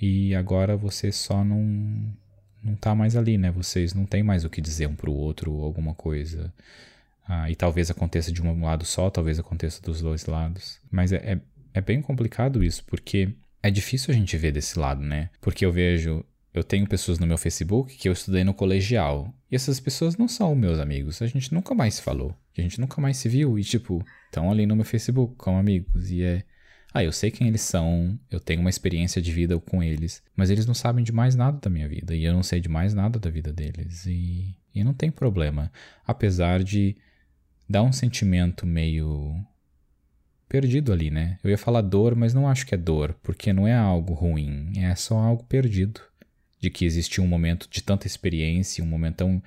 e 0.00 0.34
agora 0.34 0.76
você 0.76 1.12
só 1.12 1.44
não 1.44 2.12
não 2.62 2.74
tá 2.74 2.94
mais 2.96 3.14
ali, 3.14 3.38
né? 3.38 3.50
Vocês 3.50 3.94
não 3.94 4.04
têm 4.04 4.24
mais 4.24 4.44
o 4.44 4.50
que 4.50 4.60
dizer 4.60 4.88
um 4.88 4.94
pro 4.94 5.12
outro 5.12 5.52
ou 5.52 5.64
alguma 5.64 5.94
coisa. 5.94 6.52
Ah, 7.28 7.48
e 7.50 7.54
talvez 7.54 7.90
aconteça 7.90 8.32
de 8.32 8.42
um 8.42 8.64
lado 8.64 8.84
só, 8.84 9.08
talvez 9.08 9.38
aconteça 9.38 9.80
dos 9.80 10.00
dois 10.00 10.26
lados. 10.26 10.80
Mas 10.90 11.12
é, 11.12 11.16
é, 11.16 11.40
é 11.74 11.80
bem 11.80 12.02
complicado 12.02 12.64
isso, 12.64 12.84
porque 12.84 13.30
é 13.62 13.70
difícil 13.70 14.12
a 14.12 14.16
gente 14.16 14.36
ver 14.36 14.52
desse 14.52 14.78
lado, 14.78 15.00
né? 15.00 15.30
Porque 15.40 15.64
eu 15.64 15.70
vejo 15.72 16.24
eu 16.56 16.64
tenho 16.64 16.88
pessoas 16.88 17.18
no 17.18 17.26
meu 17.26 17.36
Facebook 17.36 17.94
que 17.96 18.08
eu 18.08 18.14
estudei 18.14 18.42
no 18.42 18.54
colegial. 18.54 19.30
E 19.50 19.54
essas 19.54 19.78
pessoas 19.78 20.16
não 20.16 20.26
são 20.26 20.54
meus 20.54 20.78
amigos. 20.78 21.20
A 21.20 21.26
gente 21.26 21.52
nunca 21.52 21.74
mais 21.74 21.96
se 21.96 22.02
falou. 22.02 22.34
A 22.56 22.60
gente 22.62 22.80
nunca 22.80 22.98
mais 22.98 23.18
se 23.18 23.28
viu. 23.28 23.58
E, 23.58 23.62
tipo, 23.62 24.02
estão 24.24 24.50
ali 24.50 24.64
no 24.64 24.74
meu 24.74 24.84
Facebook 24.84 25.34
como 25.36 25.58
amigos. 25.58 26.10
E 26.10 26.22
é. 26.22 26.44
Ah, 26.94 27.04
eu 27.04 27.12
sei 27.12 27.30
quem 27.30 27.46
eles 27.46 27.60
são, 27.60 28.18
eu 28.30 28.40
tenho 28.40 28.62
uma 28.62 28.70
experiência 28.70 29.20
de 29.20 29.30
vida 29.30 29.58
com 29.58 29.82
eles, 29.82 30.22
mas 30.34 30.48
eles 30.48 30.64
não 30.64 30.72
sabem 30.72 31.04
de 31.04 31.12
mais 31.12 31.34
nada 31.34 31.58
da 31.60 31.68
minha 31.68 31.86
vida 31.86 32.14
e 32.14 32.24
eu 32.24 32.32
não 32.32 32.42
sei 32.42 32.58
de 32.58 32.70
mais 32.70 32.94
nada 32.94 33.18
da 33.18 33.28
vida 33.28 33.52
deles. 33.52 34.06
E, 34.06 34.56
e 34.74 34.82
não 34.82 34.94
tem 34.94 35.10
problema. 35.10 35.70
Apesar 36.06 36.64
de 36.64 36.96
dar 37.68 37.82
um 37.82 37.92
sentimento 37.92 38.66
meio 38.66 39.36
perdido 40.48 40.90
ali, 40.90 41.10
né? 41.10 41.38
Eu 41.44 41.50
ia 41.50 41.58
falar 41.58 41.82
dor, 41.82 42.14
mas 42.14 42.32
não 42.32 42.48
acho 42.48 42.64
que 42.64 42.74
é 42.74 42.78
dor, 42.78 43.14
porque 43.22 43.52
não 43.52 43.68
é 43.68 43.74
algo 43.74 44.14
ruim, 44.14 44.72
é 44.78 44.94
só 44.94 45.18
algo 45.18 45.44
perdido 45.44 46.00
de 46.66 46.70
que 46.70 46.84
existia 46.84 47.22
um 47.22 47.28
momento 47.28 47.68
de 47.70 47.80
tanta 47.80 48.08
experiência, 48.08 48.82
um 48.82 48.88
momento 48.88 49.18
tão 49.18 49.42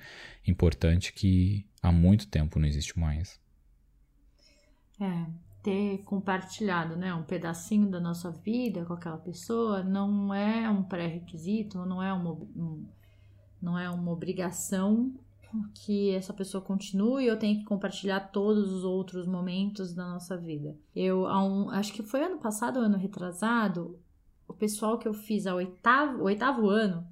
importante 0.46 1.12
que 1.12 1.66
há 1.82 1.92
muito 1.92 2.26
tempo 2.26 2.58
não 2.58 2.66
existe 2.66 2.98
mais. 2.98 3.38
É, 4.98 5.26
ter 5.62 5.98
compartilhado, 6.04 6.96
né, 6.96 7.12
um 7.12 7.22
pedacinho 7.22 7.90
da 7.90 8.00
nossa 8.00 8.30
vida 8.30 8.86
com 8.86 8.94
aquela 8.94 9.18
pessoa 9.18 9.82
não 9.82 10.32
é 10.32 10.68
um 10.70 10.82
pré-requisito, 10.82 11.84
não 11.84 12.02
é 12.02 12.10
uma, 12.10 12.32
um, 12.32 12.86
não 13.60 13.78
é 13.78 13.90
uma 13.90 14.12
obrigação 14.12 15.12
que 15.74 16.10
essa 16.12 16.32
pessoa 16.32 16.62
continue 16.62 17.28
ou 17.28 17.36
tenha 17.36 17.58
que 17.58 17.64
compartilhar 17.64 18.30
todos 18.30 18.72
os 18.72 18.82
outros 18.82 19.26
momentos 19.26 19.92
da 19.92 20.08
nossa 20.08 20.38
vida. 20.38 20.74
Eu, 20.96 21.24
um, 21.24 21.68
acho 21.68 21.92
que 21.92 22.02
foi 22.02 22.22
ano 22.22 22.38
passado, 22.38 22.78
ano 22.78 22.96
retrasado, 22.96 23.98
pessoal 24.60 24.98
que 24.98 25.08
eu 25.08 25.14
fiz 25.14 25.46
ao 25.46 25.56
oitavo, 25.56 26.22
oitavo 26.22 26.68
ano 26.68 27.04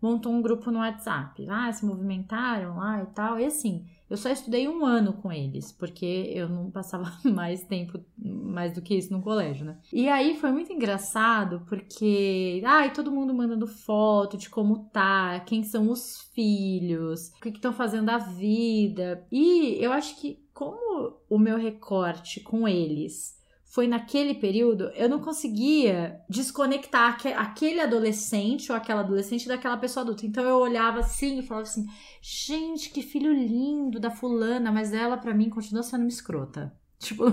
montou 0.00 0.32
um 0.32 0.42
grupo 0.42 0.70
no 0.70 0.78
WhatsApp. 0.78 1.46
Ah, 1.48 1.72
se 1.72 1.84
movimentaram 1.84 2.76
lá 2.76 3.02
e 3.02 3.06
tal. 3.06 3.40
E 3.40 3.44
assim, 3.44 3.86
eu 4.08 4.16
só 4.16 4.30
estudei 4.30 4.68
um 4.68 4.84
ano 4.84 5.14
com 5.14 5.32
eles, 5.32 5.72
porque 5.72 6.30
eu 6.34 6.48
não 6.48 6.70
passava 6.70 7.10
mais 7.24 7.64
tempo, 7.64 7.98
mais 8.16 8.72
do 8.72 8.82
que 8.82 8.94
isso 8.94 9.12
no 9.12 9.22
colégio, 9.22 9.64
né? 9.64 9.78
E 9.92 10.08
aí 10.08 10.36
foi 10.36 10.52
muito 10.52 10.72
engraçado, 10.72 11.62
porque, 11.66 12.62
ai, 12.64 12.92
todo 12.92 13.10
mundo 13.10 13.34
mandando 13.34 13.66
foto 13.66 14.36
de 14.36 14.48
como 14.48 14.88
tá, 14.92 15.40
quem 15.40 15.62
são 15.62 15.90
os 15.90 16.30
filhos, 16.34 17.30
o 17.30 17.40
que 17.40 17.48
estão 17.48 17.72
fazendo 17.72 18.06
da 18.06 18.18
vida. 18.18 19.26
E 19.32 19.78
eu 19.82 19.92
acho 19.92 20.20
que, 20.20 20.44
como 20.52 21.16
o 21.28 21.38
meu 21.38 21.56
recorte 21.56 22.40
com 22.40 22.68
eles 22.68 23.35
foi 23.76 23.86
naquele 23.86 24.32
período, 24.32 24.84
eu 24.94 25.06
não 25.06 25.20
conseguia 25.20 26.18
desconectar 26.30 27.18
aquele 27.36 27.78
adolescente 27.78 28.72
ou 28.72 28.76
aquela 28.78 29.02
adolescente 29.02 29.46
daquela 29.46 29.76
pessoa 29.76 30.02
adulta. 30.02 30.24
Então 30.24 30.42
eu 30.42 30.56
olhava 30.56 31.00
assim 31.00 31.40
e 31.40 31.42
falava 31.42 31.66
assim: 31.66 31.86
gente, 32.22 32.88
que 32.88 33.02
filho 33.02 33.30
lindo 33.30 34.00
da 34.00 34.10
fulana, 34.10 34.72
mas 34.72 34.94
ela 34.94 35.18
para 35.18 35.34
mim 35.34 35.50
continua 35.50 35.82
sendo 35.82 36.00
uma 36.00 36.08
escrota. 36.08 36.72
Tipo, 36.98 37.26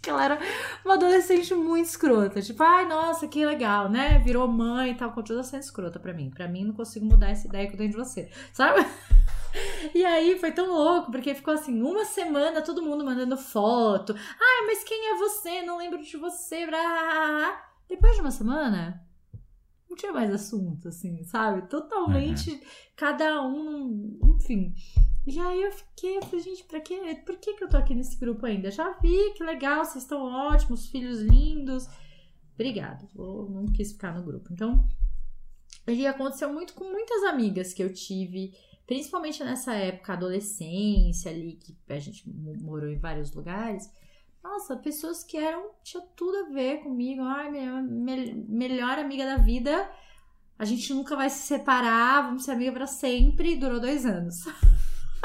que 0.00 0.08
ela 0.08 0.24
era 0.24 0.38
uma 0.84 0.94
adolescente 0.94 1.52
muito 1.52 1.86
escrota. 1.86 2.40
Tipo, 2.40 2.62
ai, 2.62 2.86
nossa, 2.86 3.26
que 3.26 3.44
legal, 3.44 3.90
né? 3.90 4.20
Virou 4.20 4.46
mãe 4.46 4.92
e 4.92 4.94
tal, 4.94 5.10
continua 5.10 5.42
sendo 5.42 5.62
escrota 5.62 5.98
para 5.98 6.14
mim. 6.14 6.30
Para 6.30 6.46
mim, 6.46 6.64
não 6.64 6.74
consigo 6.74 7.04
mudar 7.04 7.30
essa 7.30 7.48
ideia 7.48 7.66
que 7.66 7.72
eu 7.72 7.78
tenho 7.78 7.90
de 7.90 7.96
você, 7.96 8.30
sabe? 8.52 8.86
E 9.94 10.04
aí 10.04 10.38
foi 10.38 10.52
tão 10.52 10.72
louco, 10.72 11.10
porque 11.10 11.34
ficou 11.34 11.54
assim, 11.54 11.82
uma 11.82 12.04
semana 12.04 12.62
todo 12.62 12.82
mundo 12.82 13.04
mandando 13.04 13.36
foto. 13.36 14.14
Ai, 14.14 14.66
mas 14.66 14.84
quem 14.84 15.10
é 15.10 15.16
você? 15.16 15.62
Não 15.62 15.78
lembro 15.78 16.02
de 16.02 16.16
você. 16.16 16.66
Depois 17.88 18.14
de 18.14 18.20
uma 18.20 18.30
semana, 18.30 19.04
não 19.88 19.96
tinha 19.96 20.12
mais 20.12 20.32
assunto, 20.32 20.88
assim, 20.88 21.24
sabe? 21.24 21.68
Totalmente, 21.68 22.50
uhum. 22.50 22.60
cada 22.96 23.42
um, 23.44 24.18
enfim. 24.36 24.74
E 25.26 25.38
aí 25.38 25.62
eu 25.62 25.72
fiquei, 25.72 26.16
eu 26.16 26.22
falei, 26.22 26.40
gente, 26.40 26.64
pra 26.64 26.80
quê? 26.80 27.22
Por 27.26 27.36
que, 27.36 27.54
que 27.54 27.64
eu 27.64 27.68
tô 27.68 27.76
aqui 27.76 27.94
nesse 27.94 28.16
grupo 28.16 28.46
ainda? 28.46 28.70
Já 28.70 28.92
vi, 28.98 29.32
que 29.34 29.42
legal, 29.42 29.84
vocês 29.84 30.04
estão 30.04 30.22
ótimos, 30.22 30.88
filhos 30.88 31.20
lindos. 31.20 31.88
Obrigada, 32.54 33.06
vou, 33.14 33.48
não 33.50 33.66
quis 33.66 33.92
ficar 33.92 34.14
no 34.14 34.22
grupo. 34.22 34.52
Então, 34.52 34.86
e 35.86 36.06
aconteceu 36.06 36.52
muito 36.52 36.74
com 36.74 36.84
muitas 36.84 37.24
amigas 37.24 37.72
que 37.72 37.82
eu 37.82 37.92
tive 37.92 38.54
principalmente 38.90 39.44
nessa 39.44 39.72
época, 39.72 40.14
adolescência 40.14 41.30
ali, 41.30 41.52
que 41.52 41.76
a 41.88 41.98
gente 42.00 42.28
morou 42.28 42.90
em 42.90 42.98
vários 42.98 43.32
lugares. 43.32 43.88
Nossa, 44.42 44.76
pessoas 44.76 45.22
que 45.22 45.36
eram, 45.36 45.70
tinha 45.84 46.02
tudo 46.16 46.36
a 46.38 46.52
ver 46.52 46.78
comigo. 46.78 47.22
Ai, 47.22 47.52
minha 47.52 47.80
me, 47.80 48.34
melhor 48.48 48.98
amiga 48.98 49.24
da 49.24 49.36
vida. 49.36 49.88
A 50.58 50.64
gente 50.64 50.92
nunca 50.92 51.14
vai 51.14 51.30
se 51.30 51.46
separar, 51.46 52.22
vamos 52.22 52.44
ser 52.44 52.50
amiga 52.50 52.72
para 52.72 52.88
sempre. 52.88 53.54
Durou 53.54 53.78
dois 53.78 54.04
anos. 54.04 54.44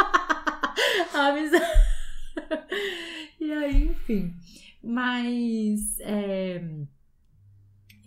amizade. 1.12 1.66
e 3.40 3.52
aí, 3.52 3.88
enfim. 3.88 4.32
Mas. 4.84 6.00
É 6.02 6.62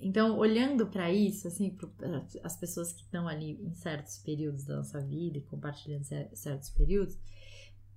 então, 0.00 0.36
olhando 0.38 0.86
para 0.86 1.12
isso, 1.12 1.48
assim, 1.48 1.70
para 1.70 2.24
as 2.44 2.56
pessoas 2.56 2.92
que 2.92 3.02
estão 3.02 3.26
ali 3.26 3.58
em 3.60 3.74
certos 3.74 4.18
períodos 4.18 4.64
da 4.64 4.76
nossa 4.76 5.00
vida 5.00 5.38
e 5.38 5.42
compartilhando 5.42 6.04
certos 6.34 6.70
períodos, 6.70 7.18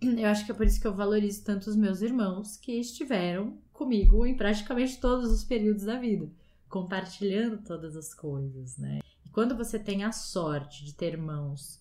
eu 0.01 0.27
acho 0.27 0.45
que 0.45 0.51
é 0.51 0.55
por 0.55 0.65
isso 0.65 0.81
que 0.81 0.87
eu 0.87 0.95
valorizo 0.95 1.43
tanto 1.43 1.69
os 1.69 1.75
meus 1.75 2.01
irmãos 2.01 2.57
que 2.57 2.71
estiveram 2.73 3.57
comigo 3.71 4.25
em 4.25 4.35
praticamente 4.35 4.99
todos 4.99 5.31
os 5.31 5.43
períodos 5.43 5.83
da 5.83 5.99
vida, 5.99 6.29
compartilhando 6.67 7.59
todas 7.63 7.95
as 7.95 8.13
coisas, 8.13 8.77
né? 8.77 8.99
E 9.23 9.29
quando 9.29 9.55
você 9.55 9.77
tem 9.77 10.03
a 10.03 10.11
sorte 10.11 10.83
de 10.83 10.95
ter 10.95 11.13
irmãos 11.13 11.79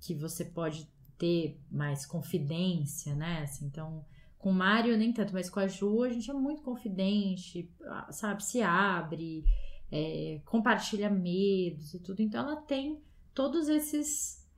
que 0.00 0.14
você 0.14 0.44
pode 0.44 0.88
ter 1.18 1.60
mais 1.70 2.06
confidência, 2.06 3.14
né? 3.14 3.42
Assim, 3.42 3.66
então, 3.66 4.04
com 4.40 4.50
o 4.50 4.54
Mário, 4.54 4.96
nem 4.96 5.12
tanto, 5.12 5.34
mas 5.34 5.50
com 5.50 5.60
a 5.60 5.68
Ju, 5.68 6.02
a 6.02 6.08
gente 6.08 6.30
é 6.30 6.32
muito 6.32 6.62
confidente, 6.62 7.70
sabe? 8.10 8.42
Se 8.42 8.62
abre, 8.62 9.44
é, 9.92 10.40
compartilha 10.46 11.10
medos 11.10 11.92
e 11.92 12.00
tudo. 12.00 12.20
Então, 12.20 12.40
ela 12.40 12.56
tem 12.56 12.98
todos 13.34 13.68
esses 13.68 14.48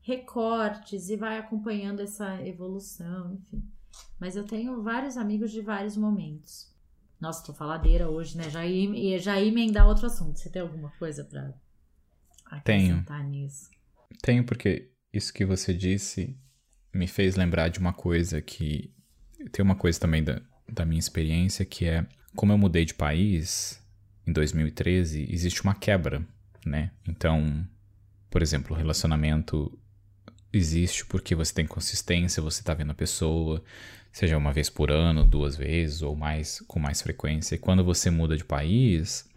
recortes 0.00 1.10
e 1.10 1.16
vai 1.16 1.36
acompanhando 1.36 2.00
essa 2.00 2.42
evolução, 2.46 3.34
enfim. 3.34 3.62
Mas 4.18 4.34
eu 4.34 4.44
tenho 4.44 4.82
vários 4.82 5.18
amigos 5.18 5.52
de 5.52 5.60
vários 5.60 5.94
momentos. 5.94 6.74
Nossa, 7.20 7.44
tô 7.44 7.52
faladeira 7.52 8.08
hoje, 8.08 8.34
né? 8.34 8.48
Já 8.48 8.64
ia, 8.64 9.18
já 9.18 9.38
ia 9.38 9.48
emendar 9.48 9.86
outro 9.86 10.06
assunto. 10.06 10.38
Você 10.38 10.48
tem 10.48 10.62
alguma 10.62 10.90
coisa 10.92 11.22
para 11.22 11.52
acrescentar 12.46 13.18
Tenho. 13.18 13.30
nisso? 13.30 13.68
Tenho, 14.22 14.46
porque 14.46 14.90
isso 15.12 15.34
que 15.34 15.44
você 15.44 15.74
disse 15.74 16.38
me 16.94 17.06
fez 17.06 17.36
lembrar 17.36 17.68
de 17.68 17.78
uma 17.78 17.92
coisa 17.92 18.40
que 18.40 18.96
tem 19.52 19.64
uma 19.64 19.74
coisa 19.74 19.98
também 19.98 20.22
da, 20.22 20.40
da 20.68 20.84
minha 20.84 20.98
experiência 20.98 21.64
que 21.64 21.86
é, 21.86 22.06
como 22.34 22.52
eu 22.52 22.58
mudei 22.58 22.84
de 22.84 22.94
país 22.94 23.82
em 24.26 24.32
2013, 24.32 25.28
existe 25.30 25.62
uma 25.62 25.74
quebra, 25.74 26.26
né? 26.64 26.90
Então, 27.06 27.66
por 28.30 28.42
exemplo, 28.42 28.74
o 28.74 28.78
relacionamento 28.78 29.76
existe 30.52 31.04
porque 31.06 31.34
você 31.34 31.52
tem 31.52 31.66
consistência, 31.66 32.42
você 32.42 32.62
tá 32.62 32.74
vendo 32.74 32.90
a 32.90 32.94
pessoa, 32.94 33.62
seja 34.12 34.36
uma 34.36 34.52
vez 34.52 34.68
por 34.68 34.90
ano, 34.90 35.24
duas 35.24 35.56
vezes 35.56 36.02
ou 36.02 36.16
mais 36.16 36.60
com 36.66 36.78
mais 36.78 37.00
frequência. 37.00 37.54
E 37.54 37.58
quando 37.58 37.84
você 37.84 38.10
muda 38.10 38.36
de 38.36 38.44
país, 38.44 39.28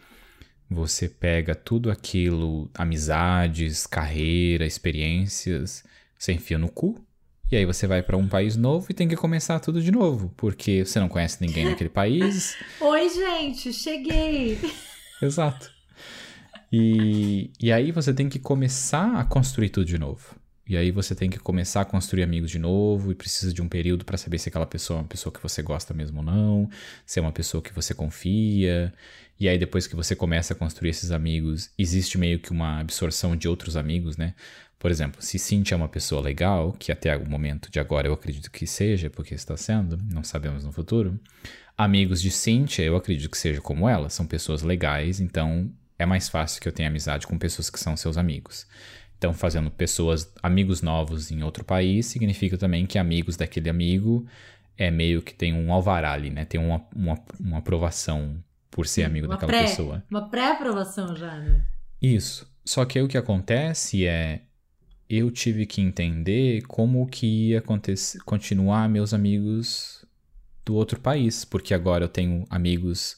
você 0.69 1.07
pega 1.07 1.53
tudo 1.53 1.91
aquilo, 1.91 2.69
amizades, 2.73 3.85
carreira, 3.85 4.65
experiências, 4.65 5.83
Você 6.17 6.33
enfia 6.33 6.57
no 6.57 6.69
cu, 6.69 7.03
e 7.51 7.57
aí 7.57 7.65
você 7.65 7.85
vai 7.85 8.01
para 8.01 8.15
um 8.15 8.27
país 8.27 8.55
novo 8.55 8.87
e 8.89 8.93
tem 8.93 9.09
que 9.09 9.15
começar 9.17 9.59
tudo 9.59 9.81
de 9.81 9.91
novo, 9.91 10.33
porque 10.37 10.85
você 10.85 10.99
não 11.01 11.09
conhece 11.09 11.37
ninguém 11.41 11.65
naquele 11.65 11.89
país. 11.89 12.55
Oi, 12.79 13.09
gente, 13.09 13.73
cheguei! 13.73 14.57
Exato. 15.21 15.69
E, 16.71 17.51
e 17.59 17.69
aí 17.71 17.91
você 17.91 18.13
tem 18.13 18.29
que 18.29 18.39
começar 18.39 19.19
a 19.19 19.25
construir 19.25 19.67
tudo 19.67 19.85
de 19.85 19.97
novo. 19.97 20.39
E 20.65 20.77
aí 20.77 20.89
você 20.89 21.13
tem 21.13 21.29
que 21.29 21.37
começar 21.37 21.81
a 21.81 21.85
construir 21.85 22.23
amigos 22.23 22.49
de 22.49 22.57
novo 22.57 23.11
e 23.11 23.15
precisa 23.15 23.53
de 23.53 23.61
um 23.61 23.67
período 23.67 24.05
para 24.05 24.17
saber 24.17 24.37
se 24.37 24.47
aquela 24.47 24.65
pessoa 24.65 24.99
é 24.99 25.01
uma 25.01 25.07
pessoa 25.07 25.33
que 25.33 25.43
você 25.43 25.61
gosta 25.61 25.93
mesmo 25.93 26.19
ou 26.19 26.23
não, 26.23 26.69
se 27.05 27.19
é 27.19 27.21
uma 27.21 27.33
pessoa 27.33 27.61
que 27.61 27.73
você 27.73 27.93
confia. 27.93 28.93
E 29.37 29.49
aí 29.49 29.57
depois 29.57 29.85
que 29.85 29.95
você 29.97 30.15
começa 30.15 30.53
a 30.53 30.55
construir 30.55 30.91
esses 30.91 31.11
amigos, 31.11 31.69
existe 31.77 32.17
meio 32.17 32.39
que 32.39 32.51
uma 32.51 32.79
absorção 32.79 33.35
de 33.35 33.49
outros 33.49 33.75
amigos, 33.75 34.15
né? 34.15 34.33
Por 34.81 34.89
exemplo, 34.89 35.21
se 35.21 35.37
Cintia 35.37 35.75
é 35.75 35.77
uma 35.77 35.87
pessoa 35.87 36.19
legal, 36.23 36.73
que 36.73 36.91
até 36.91 37.15
o 37.15 37.29
momento 37.29 37.69
de 37.69 37.79
agora 37.79 38.07
eu 38.07 38.13
acredito 38.13 38.49
que 38.49 38.65
seja, 38.65 39.11
porque 39.11 39.35
está 39.35 39.55
sendo, 39.55 39.95
não 40.11 40.23
sabemos 40.23 40.63
no 40.63 40.71
futuro. 40.71 41.19
Amigos 41.77 42.19
de 42.19 42.31
Cintia, 42.31 42.83
eu 42.83 42.95
acredito 42.95 43.29
que 43.29 43.37
seja 43.37 43.61
como 43.61 43.87
ela, 43.87 44.09
são 44.09 44.25
pessoas 44.25 44.63
legais, 44.63 45.19
então 45.19 45.71
é 45.99 46.05
mais 46.05 46.29
fácil 46.29 46.59
que 46.59 46.67
eu 46.67 46.71
tenha 46.71 46.89
amizade 46.89 47.27
com 47.27 47.37
pessoas 47.37 47.69
que 47.69 47.79
são 47.79 47.95
seus 47.95 48.17
amigos. 48.17 48.65
Então, 49.19 49.35
fazendo 49.35 49.69
pessoas, 49.69 50.33
amigos 50.41 50.81
novos 50.81 51.29
em 51.29 51.43
outro 51.43 51.63
país, 51.63 52.07
significa 52.07 52.57
também 52.57 52.87
que 52.87 52.97
amigos 52.97 53.37
daquele 53.37 53.69
amigo 53.69 54.25
é 54.75 54.89
meio 54.89 55.21
que 55.21 55.35
tem 55.35 55.53
um 55.53 55.71
alvará 55.71 56.11
ali, 56.13 56.31
né? 56.31 56.43
Tem 56.43 56.59
uma, 56.59 56.83
uma, 56.95 57.19
uma 57.39 57.59
aprovação 57.59 58.43
por 58.71 58.87
ser 58.87 59.03
amigo 59.03 59.27
uma 59.27 59.35
daquela 59.35 59.51
pré, 59.51 59.61
pessoa. 59.61 60.03
Uma 60.09 60.27
pré-aprovação 60.27 61.15
já, 61.15 61.37
né? 61.37 61.67
Isso. 62.01 62.51
Só 62.65 62.83
que 62.83 62.97
aí 62.97 63.05
o 63.05 63.07
que 63.07 63.17
acontece 63.17 64.07
é 64.07 64.41
eu 65.11 65.29
tive 65.29 65.65
que 65.65 65.81
entender 65.81 66.61
como 66.67 67.05
que 67.05 67.49
ia 67.49 67.59
acontecer, 67.59 68.19
continuar 68.23 68.87
meus 68.87 69.13
amigos 69.13 70.05
do 70.63 70.73
outro 70.75 71.01
país, 71.01 71.43
porque 71.43 71.73
agora 71.73 72.05
eu 72.05 72.07
tenho 72.07 72.45
amigos 72.49 73.17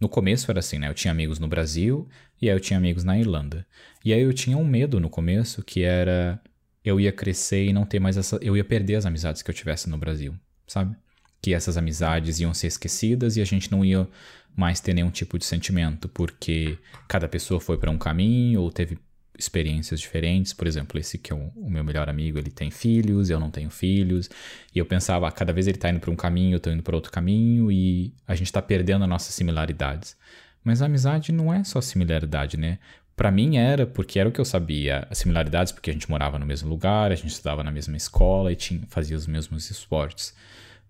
no 0.00 0.08
começo 0.08 0.50
era 0.50 0.58
assim, 0.58 0.78
né? 0.78 0.88
Eu 0.88 0.94
tinha 0.94 1.12
amigos 1.12 1.38
no 1.38 1.46
Brasil 1.46 2.08
e 2.42 2.50
aí 2.50 2.56
eu 2.56 2.58
tinha 2.58 2.78
amigos 2.78 3.04
na 3.04 3.16
Irlanda. 3.16 3.64
E 4.04 4.12
aí 4.12 4.22
eu 4.22 4.32
tinha 4.32 4.56
um 4.56 4.64
medo 4.64 4.98
no 4.98 5.08
começo 5.08 5.62
que 5.62 5.82
era 5.82 6.40
eu 6.84 6.98
ia 6.98 7.12
crescer 7.12 7.66
e 7.66 7.72
não 7.72 7.84
ter 7.86 8.00
mais 8.00 8.16
essa. 8.16 8.36
Eu 8.42 8.56
ia 8.56 8.64
perder 8.64 8.96
as 8.96 9.06
amizades 9.06 9.40
que 9.40 9.50
eu 9.50 9.54
tivesse 9.54 9.88
no 9.88 9.98
Brasil, 9.98 10.34
sabe? 10.66 10.96
Que 11.40 11.54
essas 11.54 11.76
amizades 11.76 12.40
iam 12.40 12.52
ser 12.52 12.66
esquecidas 12.66 13.36
e 13.36 13.40
a 13.40 13.44
gente 13.44 13.70
não 13.70 13.84
ia 13.84 14.08
mais 14.56 14.80
ter 14.80 14.94
nenhum 14.94 15.10
tipo 15.10 15.38
de 15.38 15.44
sentimento, 15.44 16.08
porque 16.08 16.76
cada 17.06 17.28
pessoa 17.28 17.60
foi 17.60 17.78
para 17.78 17.90
um 17.90 17.98
caminho 17.98 18.62
ou 18.62 18.72
teve 18.72 18.98
experiências 19.40 19.98
diferentes. 19.98 20.52
Por 20.52 20.66
exemplo, 20.66 20.98
esse 21.00 21.18
que 21.18 21.32
é 21.32 21.36
o, 21.36 21.50
o, 21.56 21.70
meu 21.70 21.82
melhor 21.82 22.08
amigo, 22.08 22.38
ele 22.38 22.50
tem 22.50 22.70
filhos, 22.70 23.30
eu 23.30 23.40
não 23.40 23.50
tenho 23.50 23.70
filhos. 23.70 24.28
E 24.74 24.78
eu 24.78 24.86
pensava, 24.86 25.26
ah, 25.26 25.32
cada 25.32 25.52
vez 25.52 25.66
ele 25.66 25.78
tá 25.78 25.90
indo 25.90 26.00
para 26.00 26.10
um 26.10 26.16
caminho, 26.16 26.56
eu 26.56 26.60
tô 26.60 26.70
indo 26.70 26.82
para 26.82 26.94
outro 26.94 27.10
caminho 27.10 27.72
e 27.72 28.12
a 28.28 28.34
gente 28.34 28.52
tá 28.52 28.62
perdendo 28.62 29.02
as 29.02 29.08
nossas 29.08 29.34
similaridades. 29.34 30.16
Mas 30.62 30.82
a 30.82 30.86
amizade 30.86 31.32
não 31.32 31.52
é 31.52 31.64
só 31.64 31.80
similaridade, 31.80 32.56
né? 32.56 32.78
Para 33.16 33.30
mim 33.30 33.56
era, 33.56 33.86
porque 33.86 34.18
era 34.18 34.28
o 34.28 34.32
que 34.32 34.40
eu 34.40 34.44
sabia, 34.44 35.06
as 35.10 35.18
similaridades, 35.18 35.72
porque 35.72 35.90
a 35.90 35.92
gente 35.92 36.08
morava 36.08 36.38
no 36.38 36.46
mesmo 36.46 36.68
lugar, 36.68 37.10
a 37.10 37.14
gente 37.14 37.28
estudava 37.28 37.62
na 37.62 37.70
mesma 37.70 37.96
escola 37.96 38.52
e 38.52 38.56
tinha, 38.56 38.82
fazia 38.88 39.16
os 39.16 39.26
mesmos 39.26 39.70
esportes. 39.70 40.34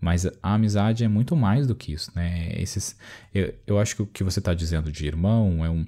Mas 0.01 0.27
a 0.43 0.55
amizade 0.55 1.05
é 1.05 1.09
muito 1.09 1.37
mais 1.37 1.67
do 1.67 1.75
que 1.75 1.93
isso, 1.93 2.11
né? 2.15 2.51
Esses, 2.55 2.97
eu, 3.35 3.53
eu 3.67 3.79
acho 3.79 3.97
que 3.97 4.03
o 4.03 4.07
que 4.07 4.25
você 4.25 4.39
está 4.39 4.55
dizendo 4.55 4.91
de 4.91 5.07
irmão 5.07 5.65
é 5.65 5.69
um, 5.69 5.85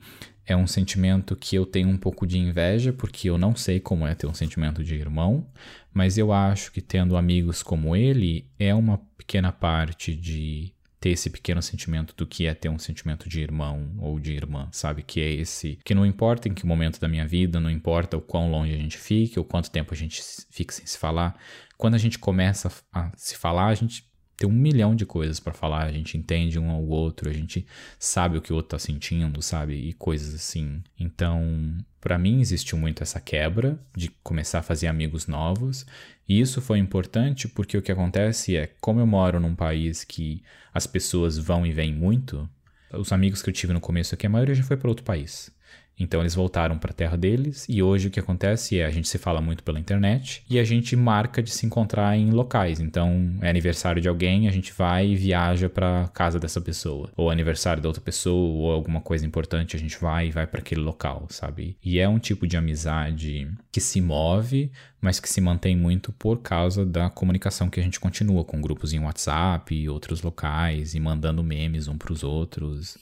é 0.47 0.57
um 0.57 0.67
sentimento 0.67 1.37
que 1.37 1.57
eu 1.57 1.65
tenho 1.65 1.89
um 1.89 1.97
pouco 1.97 2.27
de 2.27 2.39
inveja, 2.39 2.93
porque 2.93 3.31
eu 3.31 3.39
não 3.39 3.55
sei 3.55 3.79
como 3.79 4.07
é 4.07 4.15
ter 4.15 4.27
um 4.27 4.35
sentimento 4.35 4.83
de 4.83 4.95
irmão, 4.95 5.47
mas 5.93 6.19
eu 6.19 6.33
acho 6.33 6.73
que 6.73 6.81
tendo 6.81 7.17
amigos 7.17 7.63
como 7.63 7.95
ele 7.95 8.47
é 8.59 8.75
uma 8.75 8.99
pequena 9.17 9.53
parte 9.53 10.15
de 10.15 10.73
ter 11.03 11.11
esse 11.11 11.29
pequeno 11.29 11.61
sentimento 11.61 12.15
do 12.17 12.25
que 12.25 12.47
é 12.47 12.55
ter 12.55 12.69
um 12.69 12.79
sentimento 12.79 13.29
de 13.29 13.41
irmão 13.41 13.93
ou 13.99 14.21
de 14.21 14.33
irmã, 14.33 14.69
sabe? 14.71 15.03
Que 15.03 15.21
é 15.21 15.33
esse. 15.33 15.77
Que 15.85 15.97
não 15.97 16.07
importa 16.07 16.49
em 16.49 16.55
que 16.55 16.65
momento 16.65 17.01
da 17.01 17.09
minha 17.09 17.27
vida, 17.27 17.59
não 17.59 17.69
importa 17.69 18.17
o 18.17 18.21
quão 18.21 18.49
longe 18.49 18.73
a 18.73 18.79
gente 18.79 18.97
fique, 18.97 19.37
ou 19.37 19.45
quanto 19.45 19.71
tempo 19.71 19.93
a 19.93 19.97
gente 19.97 20.23
fique 20.51 20.73
sem 20.73 20.87
se 20.87 20.97
falar. 20.97 21.37
Quando 21.77 21.95
a 21.95 21.99
gente 21.99 22.21
começa 22.21 22.71
a 22.93 23.11
se 23.17 23.37
falar, 23.37 23.67
a 23.67 23.75
gente 23.75 24.05
tem 24.43 24.49
um 24.49 24.53
milhão 24.53 24.97
de 24.97 25.07
coisas 25.07 25.39
para 25.39 25.53
falar, 25.53 25.85
a 25.85 25.93
gente 25.93 26.19
entende 26.19 26.59
um 26.59 26.69
ao 26.69 26.83
outro, 26.83 27.31
a 27.31 27.33
gente 27.33 27.65
sabe 27.97 28.37
o 28.37 28.43
que 28.43 28.53
o 28.53 28.57
outro 28.57 28.71
tá 28.71 28.79
sentindo, 28.79 29.41
sabe? 29.41 29.75
E 29.75 29.93
coisas 29.93 30.35
assim. 30.35 30.83
Então, 30.99 31.77
para 32.01 32.19
mim 32.19 32.41
existiu 32.41 32.77
muito 32.77 33.05
essa 33.05 33.21
quebra 33.21 33.79
de 33.95 34.09
começar 34.25 34.59
a 34.59 34.63
fazer 34.63 34.89
amigos 34.89 35.29
novos, 35.29 35.87
e 36.29 36.41
isso 36.41 36.61
foi 36.61 36.79
importante 36.81 37.47
porque 37.47 37.79
o 37.79 37.83
que 37.83 37.93
acontece 37.93 38.57
é, 38.57 38.69
como 38.81 38.99
eu 38.99 39.07
moro 39.07 39.39
num 39.39 39.55
país 39.55 40.03
que 40.03 40.43
as 40.75 40.89
pessoas 40.89 41.39
vão 41.39 41.65
e 41.65 41.71
vêm 41.71 41.95
muito, 41.95 42.49
os 42.93 43.13
amigos 43.13 43.43
que 43.43 43.49
eu 43.49 43.55
tive 43.55 43.73
no 43.73 43.81
começo 43.81 44.13
aqui, 44.13 44.27
a 44.27 44.31
maioria 44.31 44.57
já 44.57 44.65
foi 44.65 44.77
para 44.77 44.89
outro 44.89 45.05
país. 45.05 45.53
Então 45.99 46.21
eles 46.21 46.35
voltaram 46.35 46.79
para 46.79 46.91
a 46.91 46.95
terra 46.95 47.17
deles 47.17 47.67
e 47.69 47.83
hoje 47.83 48.09
o 48.09 48.11
que 48.11 48.19
acontece 48.19 48.79
é 48.79 48.85
a 48.85 48.91
gente 48.91 49.09
se 49.09 49.19
fala 49.19 49.41
muito 49.41 49.63
pela 49.63 49.79
internet 49.79 50.43
e 50.49 50.59
a 50.59 50.65
gente 50.65 50.97
marca 50.97 51.43
de 51.43 51.51
se 51.51 51.67
encontrar 51.67 52.17
em 52.17 52.31
locais. 52.31 52.81
Então 52.81 53.37
é 53.41 53.49
aniversário 53.49 54.01
de 54.01 54.09
alguém, 54.09 54.49
a 54.49 54.51
gente 54.51 54.73
vai 54.73 55.09
e 55.09 55.17
viaja 55.17 55.69
para 55.69 56.09
casa 56.13 56.39
dessa 56.39 56.61
pessoa, 56.61 57.11
ou 57.17 57.31
aniversário 57.31 57.83
da 57.83 57.89
outra 57.89 58.03
pessoa, 58.03 58.53
ou 58.53 58.73
alguma 58.73 59.01
coisa 59.01 59.27
importante, 59.27 59.77
a 59.77 59.79
gente 59.79 59.99
vai 60.01 60.29
e 60.29 60.31
vai 60.31 60.47
para 60.47 60.61
aquele 60.61 60.81
local, 60.81 61.27
sabe? 61.31 61.77
E 61.85 61.99
é 61.99 62.09
um 62.09 62.19
tipo 62.19 62.47
de 62.47 62.57
amizade 62.57 63.49
que 63.71 63.81
se 63.81 64.01
move, 64.01 64.73
mas 65.01 65.21
que 65.21 65.29
se 65.29 65.41
mantém 65.41 65.77
muito 65.77 66.13
por 66.13 66.39
causa 66.39 66.85
da 66.85 67.11
comunicação 67.11 67.69
que 67.69 67.81
a 67.81 67.83
gente 67.83 68.01
continua 68.01 68.45
com 68.45 68.61
grupos 68.61 68.93
em 68.93 69.01
WhatsApp 69.01 69.75
e 69.75 69.89
outros 69.89 70.23
locais 70.23 70.95
e 70.95 71.01
mandando 71.01 71.43
memes 71.43 71.89
um 71.89 71.97
para 71.97 72.13
os 72.13 72.23
outros, 72.23 72.99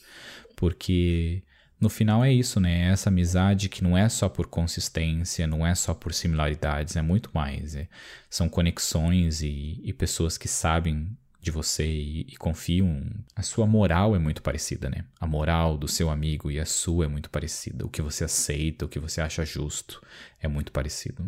porque 0.57 1.43
no 1.81 1.89
final 1.89 2.23
é 2.23 2.33
isso, 2.33 2.61
né? 2.61 2.89
É 2.89 2.93
essa 2.93 3.09
amizade 3.09 3.69
que 3.69 3.83
não 3.83 3.97
é 3.97 4.09
só 4.09 4.29
por 4.29 4.47
consistência, 4.47 5.47
não 5.47 5.67
é 5.67 5.75
só 5.75 5.95
por 5.95 6.13
similaridades, 6.13 6.95
é 6.95 7.03
muito 7.03 7.31
mais. 7.33 7.75
É, 7.75 7.89
são 8.29 8.49
conexões 8.49 9.41
e, 9.41 9.81
e, 9.83 9.93
pessoas 9.93 10.37
que 10.37 10.47
sabem 10.47 11.17
de 11.41 11.51
você 11.51 11.87
e, 11.87 12.21
e, 12.29 12.37
confiam. 12.37 13.03
A 13.35 13.43
sua 13.43 13.67
moral 13.67 14.15
é 14.15 14.19
muito 14.19 14.43
parecida, 14.43 14.91
né? 14.91 15.07
A 15.19 15.27
moral 15.27 15.79
do 15.79 15.89
seu 15.89 16.11
amigo 16.11 16.51
e 16.51 16.61
a 16.61 16.67
sua 16.67 17.07
é 17.07 17.09
muito 17.09 17.31
parecida. 17.31 17.87
O 17.87 17.89
que 17.89 18.03
você 18.03 18.25
aceita, 18.25 18.85
o 18.85 18.89
que 18.89 18.99
você 18.99 19.23
acha 19.23 19.43
justo 19.45 20.03
é 20.39 20.47
muito 20.47 20.71
parecido. 20.73 21.27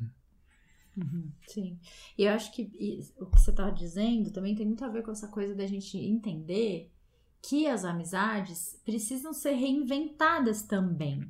Uhum, 0.94 1.30
sim. 1.48 1.78
E 2.18 2.24
eu 2.24 2.32
acho 2.32 2.52
que 2.52 2.64
o 3.16 3.24
que 3.24 3.40
você 3.40 3.50
está 3.50 3.70
dizendo 3.70 4.30
também 4.30 4.54
tem 4.54 4.66
muito 4.66 4.84
a 4.84 4.88
ver 4.88 5.02
com 5.02 5.10
essa 5.10 5.28
coisa 5.28 5.54
da 5.54 5.66
gente 5.66 5.96
entender 5.96 6.92
que 7.42 7.66
as 7.66 7.84
amizades 7.84 8.80
precisam 8.84 9.32
ser 9.32 9.54
reinventadas 9.54 10.62
também. 10.62 11.28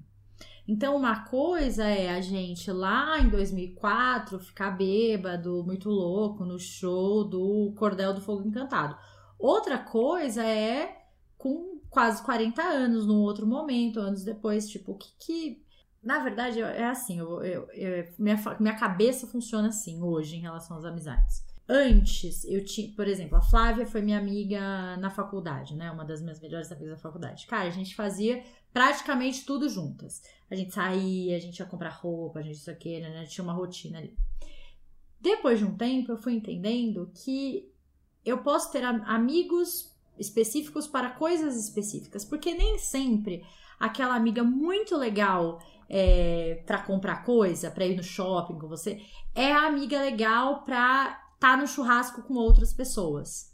Então, 0.68 0.94
uma 0.94 1.24
coisa 1.24 1.84
é 1.84 2.10
a 2.10 2.20
gente 2.20 2.70
lá 2.70 3.18
em 3.18 3.28
2004 3.28 4.38
ficar 4.38 4.70
bêbado, 4.72 5.64
muito 5.64 5.88
louco 5.88 6.44
no 6.44 6.58
show 6.58 7.24
do 7.24 7.74
Cordel 7.76 8.14
do 8.14 8.20
Fogo 8.20 8.46
Encantado. 8.46 8.96
Outra 9.38 9.78
coisa 9.78 10.44
é 10.44 11.02
com 11.36 11.80
quase 11.90 12.22
40 12.22 12.62
anos, 12.62 13.06
num 13.06 13.20
outro 13.22 13.46
momento, 13.46 13.98
anos 13.98 14.22
depois, 14.22 14.68
tipo, 14.68 14.92
o 14.92 14.96
que 14.96 15.08
que. 15.18 15.62
Na 16.02 16.18
verdade, 16.20 16.60
é 16.60 16.84
assim, 16.84 17.18
eu, 17.18 17.42
eu, 17.42 17.68
eu, 17.72 18.12
minha, 18.18 18.36
minha 18.60 18.76
cabeça 18.76 19.26
funciona 19.26 19.68
assim 19.68 20.02
hoje 20.02 20.36
em 20.36 20.40
relação 20.40 20.76
às 20.76 20.84
amizades. 20.84 21.44
Antes, 21.68 22.44
eu 22.44 22.64
tinha, 22.64 22.92
por 22.94 23.06
exemplo, 23.06 23.36
a 23.36 23.40
Flávia 23.40 23.86
foi 23.86 24.02
minha 24.02 24.18
amiga 24.18 24.96
na 24.96 25.10
faculdade, 25.10 25.74
né? 25.74 25.90
Uma 25.90 26.04
das 26.04 26.20
minhas 26.20 26.40
melhores 26.40 26.70
amigas 26.72 26.90
da 26.90 26.98
faculdade. 26.98 27.46
Cara, 27.46 27.68
a 27.68 27.70
gente 27.70 27.94
fazia 27.94 28.42
praticamente 28.72 29.44
tudo 29.44 29.68
juntas. 29.68 30.22
A 30.50 30.54
gente 30.54 30.74
saía, 30.74 31.36
a 31.36 31.40
gente 31.40 31.58
ia 31.58 31.66
comprar 31.66 31.90
roupa, 31.90 32.40
a 32.40 32.42
gente 32.42 32.56
isso 32.56 32.70
aqui, 32.70 33.00
né? 33.00 33.20
Gente 33.20 33.30
tinha 33.30 33.44
uma 33.44 33.52
rotina 33.52 33.98
ali. 33.98 34.16
Depois 35.20 35.60
de 35.60 35.64
um 35.64 35.76
tempo, 35.76 36.10
eu 36.10 36.16
fui 36.16 36.34
entendendo 36.34 37.10
que 37.14 37.72
eu 38.24 38.38
posso 38.38 38.72
ter 38.72 38.84
amigos 38.84 39.92
específicos 40.18 40.86
para 40.86 41.10
coisas 41.10 41.56
específicas, 41.56 42.24
porque 42.24 42.54
nem 42.54 42.76
sempre 42.78 43.44
aquela 43.78 44.14
amiga 44.14 44.42
muito 44.42 44.96
legal 44.96 45.60
é, 45.88 46.62
para 46.66 46.82
comprar 46.82 47.24
coisa, 47.24 47.70
para 47.70 47.86
ir 47.86 47.96
no 47.96 48.02
shopping 48.02 48.58
com 48.58 48.68
você, 48.68 49.00
é 49.34 49.52
a 49.52 49.66
amiga 49.66 50.00
legal 50.00 50.64
para 50.64 51.21
tá 51.42 51.56
no 51.56 51.66
churrasco 51.66 52.22
com 52.22 52.34
outras 52.34 52.72
pessoas. 52.72 53.52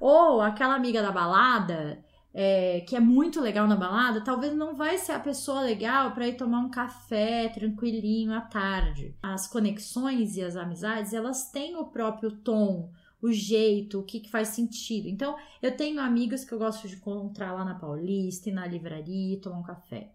Ou 0.00 0.40
aquela 0.40 0.74
amiga 0.74 1.02
da 1.02 1.12
balada, 1.12 2.02
é, 2.32 2.80
que 2.88 2.96
é 2.96 3.00
muito 3.00 3.38
legal 3.38 3.66
na 3.66 3.76
balada, 3.76 4.24
talvez 4.24 4.56
não 4.56 4.74
vai 4.74 4.96
ser 4.96 5.12
a 5.12 5.20
pessoa 5.20 5.60
legal 5.60 6.12
para 6.12 6.26
ir 6.26 6.38
tomar 6.38 6.60
um 6.60 6.70
café 6.70 7.50
tranquilinho 7.50 8.32
à 8.32 8.40
tarde. 8.40 9.14
As 9.22 9.46
conexões 9.46 10.38
e 10.38 10.42
as 10.42 10.56
amizades, 10.56 11.12
elas 11.12 11.50
têm 11.50 11.76
o 11.76 11.84
próprio 11.84 12.30
tom, 12.30 12.90
o 13.20 13.30
jeito, 13.30 14.00
o 14.00 14.04
que, 14.04 14.20
que 14.20 14.30
faz 14.30 14.48
sentido. 14.48 15.06
Então, 15.06 15.36
eu 15.60 15.76
tenho 15.76 16.00
amigos 16.00 16.44
que 16.44 16.52
eu 16.54 16.58
gosto 16.58 16.88
de 16.88 16.94
encontrar 16.94 17.52
lá 17.52 17.62
na 17.62 17.74
Paulista 17.74 18.48
e 18.48 18.52
na 18.54 18.66
livraria 18.66 19.34
e 19.34 19.40
tomar 19.40 19.58
um 19.58 19.62
café. 19.62 20.12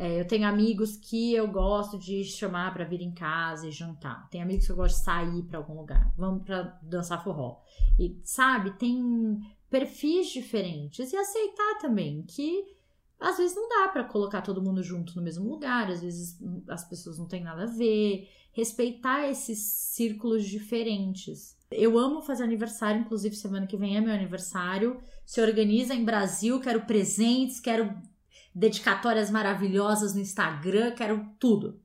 É, 0.00 0.18
eu 0.18 0.26
tenho 0.26 0.48
amigos 0.48 0.96
que 0.96 1.34
eu 1.34 1.46
gosto 1.46 1.98
de 1.98 2.24
chamar 2.24 2.72
para 2.72 2.86
vir 2.86 3.02
em 3.02 3.12
casa 3.12 3.68
e 3.68 3.70
jantar. 3.70 4.30
Tem 4.30 4.40
amigos 4.40 4.64
que 4.64 4.72
eu 4.72 4.76
gosto 4.76 4.96
de 4.96 5.04
sair 5.04 5.42
para 5.42 5.58
algum 5.58 5.74
lugar. 5.74 6.10
Vamos 6.16 6.42
para 6.42 6.62
dançar 6.80 7.22
forró. 7.22 7.60
E 7.98 8.18
sabe, 8.24 8.70
tem 8.78 9.38
perfis 9.68 10.30
diferentes 10.30 11.12
e 11.12 11.16
aceitar 11.18 11.80
também 11.82 12.22
que 12.22 12.64
às 13.20 13.36
vezes 13.36 13.54
não 13.54 13.68
dá 13.68 13.88
para 13.88 14.04
colocar 14.04 14.40
todo 14.40 14.62
mundo 14.62 14.82
junto 14.82 15.14
no 15.14 15.20
mesmo 15.20 15.46
lugar, 15.50 15.90
às 15.90 16.00
vezes 16.00 16.38
as 16.66 16.82
pessoas 16.88 17.18
não 17.18 17.28
têm 17.28 17.44
nada 17.44 17.64
a 17.64 17.66
ver, 17.66 18.26
respeitar 18.52 19.28
esses 19.28 19.58
círculos 19.58 20.46
diferentes. 20.46 21.58
Eu 21.70 21.98
amo 21.98 22.22
fazer 22.22 22.44
aniversário, 22.44 23.02
inclusive 23.02 23.36
semana 23.36 23.66
que 23.66 23.76
vem 23.76 23.98
é 23.98 24.00
meu 24.00 24.14
aniversário. 24.14 24.98
Se 25.26 25.42
organiza 25.42 25.94
em 25.94 26.06
Brasil, 26.06 26.58
quero 26.58 26.86
presentes, 26.86 27.60
quero 27.60 27.94
dedicatórias 28.54 29.30
maravilhosas 29.30 30.14
no 30.14 30.20
Instagram, 30.20 30.92
quero 30.92 31.26
tudo. 31.38 31.80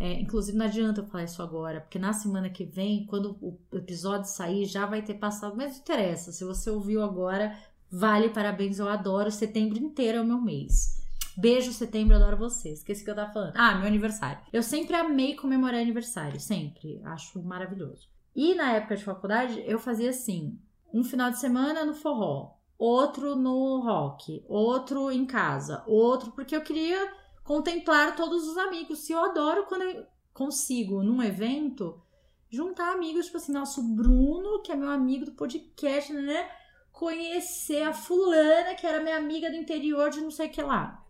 É, 0.00 0.12
inclusive, 0.20 0.56
não 0.56 0.66
adianta 0.66 1.00
eu 1.00 1.06
falar 1.06 1.24
isso 1.24 1.42
agora, 1.42 1.80
porque 1.80 1.98
na 1.98 2.12
semana 2.12 2.48
que 2.48 2.64
vem, 2.64 3.04
quando 3.06 3.36
o 3.40 3.58
episódio 3.72 4.30
sair, 4.30 4.64
já 4.64 4.86
vai 4.86 5.02
ter 5.02 5.14
passado. 5.14 5.56
Mas 5.56 5.72
não 5.72 5.78
interessa, 5.78 6.30
se 6.30 6.44
você 6.44 6.70
ouviu 6.70 7.02
agora, 7.02 7.56
vale 7.90 8.28
parabéns, 8.28 8.78
eu 8.78 8.88
adoro. 8.88 9.30
Setembro 9.30 9.78
inteiro 9.78 10.18
é 10.18 10.20
o 10.20 10.24
meu 10.24 10.40
mês. 10.40 10.98
Beijo, 11.36 11.72
setembro, 11.72 12.16
adoro 12.16 12.36
vocês. 12.36 12.78
Esqueci 12.78 13.04
que 13.04 13.10
eu 13.10 13.14
tava 13.14 13.32
falando. 13.32 13.54
Ah, 13.56 13.74
meu 13.76 13.86
aniversário. 13.86 14.40
Eu 14.52 14.62
sempre 14.62 14.96
amei 14.96 15.34
comemorar 15.34 15.80
aniversário, 15.80 16.40
sempre. 16.40 17.00
Acho 17.04 17.42
maravilhoso. 17.42 18.08
E 18.34 18.54
na 18.54 18.72
época 18.72 18.96
de 18.96 19.04
faculdade, 19.04 19.62
eu 19.66 19.78
fazia 19.78 20.10
assim: 20.10 20.58
um 20.92 21.02
final 21.02 21.30
de 21.30 21.38
semana 21.38 21.84
no 21.84 21.94
forró, 21.94 22.57
outro 22.78 23.34
no 23.34 23.80
rock, 23.80 24.44
outro 24.46 25.10
em 25.10 25.26
casa, 25.26 25.82
outro, 25.86 26.30
porque 26.30 26.54
eu 26.54 26.62
queria 26.62 27.12
contemplar 27.42 28.14
todos 28.14 28.46
os 28.46 28.56
amigos. 28.56 29.00
Se 29.00 29.12
eu 29.12 29.18
adoro 29.18 29.66
quando 29.66 29.82
eu 29.82 30.06
consigo, 30.32 31.02
num 31.02 31.22
evento, 31.22 32.00
juntar 32.48 32.92
amigos, 32.92 33.26
tipo 33.26 33.38
assim, 33.38 33.52
nosso 33.52 33.82
Bruno, 33.82 34.62
que 34.62 34.70
é 34.70 34.76
meu 34.76 34.90
amigo 34.90 35.24
do 35.24 35.32
podcast, 35.32 36.12
né? 36.12 36.48
Conhecer 36.92 37.82
a 37.82 37.92
fulana, 37.92 38.74
que 38.74 38.86
era 38.86 39.02
minha 39.02 39.16
amiga 39.16 39.50
do 39.50 39.56
interior 39.56 40.10
de 40.10 40.20
não 40.20 40.30
sei 40.30 40.48
o 40.48 40.50
que 40.50 40.62
lá. 40.62 41.04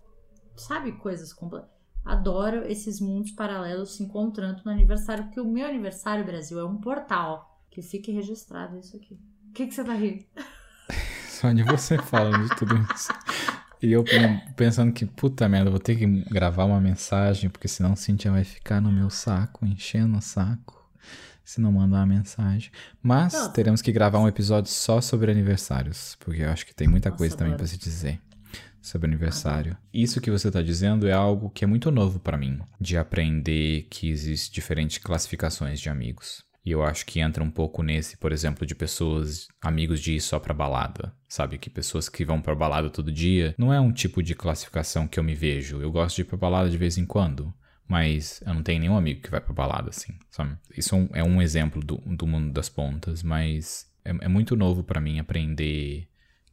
Sabe, 0.56 0.92
coisas 0.92 1.32
completas. 1.32 1.70
Adoro 2.04 2.66
esses 2.66 3.00
mundos 3.00 3.32
paralelos 3.32 3.96
se 3.96 4.02
encontrando 4.02 4.62
no 4.64 4.70
aniversário, 4.70 5.24
porque 5.24 5.40
o 5.40 5.44
meu 5.44 5.66
aniversário, 5.66 6.24
Brasil, 6.24 6.58
é 6.58 6.64
um 6.64 6.80
portal. 6.80 7.46
Que 7.70 7.82
fique 7.82 8.10
registrado 8.10 8.78
isso 8.78 8.96
aqui. 8.96 9.14
O 9.50 9.52
que, 9.52 9.66
que 9.66 9.74
você 9.74 9.84
tá 9.84 9.92
rindo? 9.92 10.24
Só 11.38 11.52
de 11.52 11.62
você 11.62 11.96
falando 12.02 12.48
de 12.48 12.56
tudo 12.56 12.74
isso. 12.92 13.12
E 13.80 13.92
eu 13.92 14.04
pensando 14.56 14.92
que, 14.92 15.06
puta 15.06 15.48
merda, 15.48 15.70
vou 15.70 15.78
ter 15.78 15.94
que 15.94 16.04
gravar 16.04 16.64
uma 16.64 16.80
mensagem, 16.80 17.48
porque 17.48 17.68
senão 17.68 17.94
Cintia 17.94 18.32
vai 18.32 18.42
ficar 18.42 18.80
no 18.80 18.90
meu 18.90 19.08
saco, 19.08 19.64
enchendo 19.64 20.18
o 20.18 20.20
saco, 20.20 20.84
se 21.44 21.60
não 21.60 21.70
mandar 21.70 21.98
uma 21.98 22.06
mensagem. 22.06 22.72
Mas 23.00 23.34
Nossa. 23.34 23.50
teremos 23.50 23.80
que 23.80 23.92
gravar 23.92 24.18
um 24.18 24.26
episódio 24.26 24.72
só 24.72 25.00
sobre 25.00 25.30
aniversários, 25.30 26.16
porque 26.18 26.42
eu 26.42 26.50
acho 26.50 26.66
que 26.66 26.74
tem 26.74 26.88
muita 26.88 27.10
Nossa, 27.10 27.18
coisa 27.18 27.36
também 27.36 27.56
para 27.56 27.68
se 27.68 27.78
dizer 27.78 28.20
sobre 28.82 29.06
aniversário. 29.06 29.76
Isso 29.94 30.20
que 30.20 30.32
você 30.32 30.48
está 30.48 30.60
dizendo 30.60 31.06
é 31.06 31.12
algo 31.12 31.50
que 31.50 31.62
é 31.62 31.68
muito 31.68 31.92
novo 31.92 32.18
para 32.18 32.36
mim, 32.36 32.58
de 32.80 32.96
aprender 32.96 33.86
que 33.88 34.10
existem 34.10 34.52
diferentes 34.52 34.98
classificações 34.98 35.78
de 35.78 35.88
amigos. 35.88 36.47
E 36.64 36.70
eu 36.70 36.82
acho 36.82 37.06
que 37.06 37.20
entra 37.20 37.42
um 37.42 37.50
pouco 37.50 37.82
nesse, 37.82 38.16
por 38.16 38.32
exemplo, 38.32 38.66
de 38.66 38.74
pessoas, 38.74 39.48
amigos 39.60 40.00
de 40.00 40.14
ir 40.14 40.20
só 40.20 40.38
pra 40.38 40.52
balada. 40.52 41.14
Sabe? 41.26 41.58
Que 41.58 41.70
pessoas 41.70 42.08
que 42.08 42.24
vão 42.24 42.40
pra 42.40 42.54
balada 42.54 42.90
todo 42.90 43.12
dia 43.12 43.54
não 43.56 43.72
é 43.72 43.80
um 43.80 43.92
tipo 43.92 44.22
de 44.22 44.34
classificação 44.34 45.06
que 45.08 45.18
eu 45.18 45.24
me 45.24 45.34
vejo. 45.34 45.80
Eu 45.80 45.90
gosto 45.90 46.16
de 46.16 46.22
ir 46.22 46.24
pra 46.24 46.36
balada 46.36 46.68
de 46.68 46.76
vez 46.76 46.98
em 46.98 47.06
quando. 47.06 47.52
Mas 47.88 48.42
eu 48.44 48.52
não 48.52 48.62
tenho 48.62 48.80
nenhum 48.80 48.98
amigo 48.98 49.22
que 49.22 49.30
vai 49.30 49.40
pra 49.40 49.54
balada, 49.54 49.88
assim, 49.88 50.12
sabe? 50.30 50.54
Isso 50.76 50.94
é 51.14 51.24
um 51.24 51.40
exemplo 51.40 51.82
do, 51.82 51.96
do 51.96 52.26
mundo 52.26 52.52
das 52.52 52.68
pontas, 52.68 53.22
mas 53.22 53.90
é, 54.04 54.10
é 54.10 54.28
muito 54.28 54.54
novo 54.54 54.84
para 54.84 55.00
mim 55.00 55.18
aprender 55.18 56.06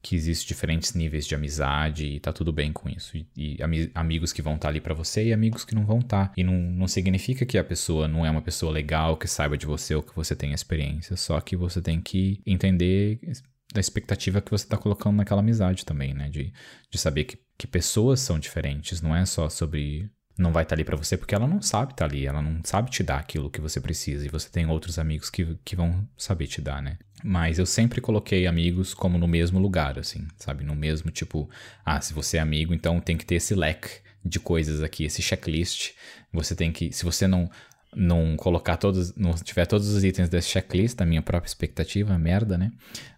que 0.06 0.16
existem 0.16 0.48
diferentes 0.48 0.94
níveis 0.94 1.26
de 1.26 1.34
amizade 1.34 2.06
e 2.06 2.20
tá 2.20 2.32
tudo 2.32 2.54
bem 2.54 2.72
com 2.72 2.88
isso. 2.88 3.18
E, 3.18 3.28
e 3.36 3.64
ami 3.64 3.90
amigos 3.96 4.32
que 4.32 4.40
vão 4.40 4.54
estar 4.54 4.68
tá 4.68 4.70
ali 4.70 4.80
para 4.80 4.94
você 4.94 5.26
e 5.26 5.34
amigos 5.34 5.66
que 5.66 5.74
não 5.74 5.84
vão 5.84 5.98
estar. 5.98 6.28
Tá. 6.28 6.34
E 6.38 6.44
não, 6.44 6.54
não 6.54 6.88
significa 6.88 7.44
que 7.44 7.58
a 7.58 7.64
pessoa 7.64 8.08
não 8.08 8.24
é 8.24 8.30
uma 8.30 8.44
pessoa 8.44 8.72
legal, 8.72 9.18
que 9.18 9.28
saiba 9.28 9.58
de 9.58 9.66
você 9.66 9.96
ou 9.96 10.04
que 10.04 10.16
você 10.16 10.36
tenha 10.36 10.54
experiência, 10.54 11.16
só 11.16 11.42
que 11.42 11.56
você 11.56 11.82
tem 11.82 12.00
que 12.00 12.40
entender 12.46 13.20
da 13.74 13.82
expectativa 13.82 14.42
que 14.42 14.52
você 14.52 14.68
tá 14.68 14.78
colocando 14.78 15.16
naquela 15.16 15.42
amizade 15.42 15.84
também, 15.84 16.14
né? 16.14 16.30
De, 16.30 16.54
de 16.92 16.98
saber 17.00 17.24
que, 17.24 17.40
que 17.58 17.66
pessoas 17.66 18.20
são 18.20 18.38
diferentes, 18.38 19.02
não 19.02 19.16
é 19.16 19.26
só 19.26 19.50
sobre 19.50 20.08
não 20.38 20.52
vai 20.52 20.64
estar 20.64 20.76
tá 20.76 20.80
ali 20.80 20.84
para 20.86 20.98
você 20.98 21.18
porque 21.18 21.34
ela 21.34 21.48
não 21.48 21.64
sabe 21.64 21.94
estar 21.94 22.08
tá 22.08 22.14
ali, 22.14 22.28
ela 22.28 22.44
não 22.44 22.62
sabe 22.64 22.92
te 22.92 23.02
dar 23.02 23.18
aquilo 23.18 23.50
que 23.50 23.62
você 23.62 23.82
precisa 23.82 24.24
e 24.24 24.30
você 24.30 24.50
tem 24.50 24.68
outros 24.68 25.00
amigos 25.00 25.32
que, 25.32 25.58
que 25.66 25.76
vão 25.76 26.08
saber 26.16 26.46
te 26.46 26.62
dar, 26.62 26.80
né? 26.80 27.00
Mas 27.24 27.58
eu 27.58 27.66
sempre 27.66 28.02
coloquei 28.02 28.46
amigos 28.46 28.94
como 28.94 29.18
no 29.18 29.28
mesmo 29.28 29.60
lugar, 29.60 29.98
assim, 29.98 30.28
sabe? 30.38 30.64
No 30.64 30.76
mesmo 30.76 31.10
tipo, 31.10 31.50
ah, 31.84 32.00
se 32.00 32.14
você 32.14 32.38
é 32.38 32.40
amigo, 32.40 32.74
então 32.74 33.00
tem 33.00 33.18
que 33.18 33.26
ter 33.26 33.36
esse 33.36 33.56
leque 33.56 33.90
de 34.24 34.40
coisas 34.40 34.82
aqui, 34.82 35.06
esse 35.06 35.22
checklist. 35.22 35.94
Você 36.34 36.56
tem 36.56 36.72
que, 36.72 36.92
se 36.92 37.04
você 37.06 37.28
não 37.28 37.50
não 37.96 38.36
colocar 38.36 38.76
todos, 38.76 39.16
não 39.16 39.34
tiver 39.34 39.66
todos 39.66 39.88
os 39.88 40.04
itens 40.04 40.28
desse 40.28 40.50
checklist, 40.50 40.98
da 40.98 41.06
minha 41.06 41.22
própria 41.22 41.48
expectativa, 41.48 42.20
merda, 42.20 42.58
né? 42.58 42.72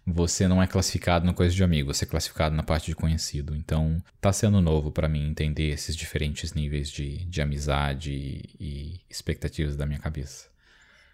Você 0.06 0.46
não 0.46 0.62
é 0.62 0.66
classificado 0.66 1.26
no 1.26 1.34
coisa 1.34 1.54
de 1.54 1.64
amigo, 1.64 1.92
você 1.92 2.04
é 2.04 2.08
classificado 2.08 2.54
na 2.54 2.62
parte 2.62 2.86
de 2.86 2.94
conhecido. 2.94 3.56
Então, 3.56 4.00
tá 4.20 4.32
sendo 4.32 4.60
novo 4.60 4.92
para 4.92 5.08
mim 5.08 5.28
entender 5.28 5.70
esses 5.70 5.96
diferentes 5.96 6.54
níveis 6.54 6.88
de, 6.90 7.24
de 7.24 7.42
amizade 7.42 8.12
e 8.12 9.00
expectativas 9.10 9.76
da 9.76 9.84
minha 9.84 9.98
cabeça. 9.98 10.48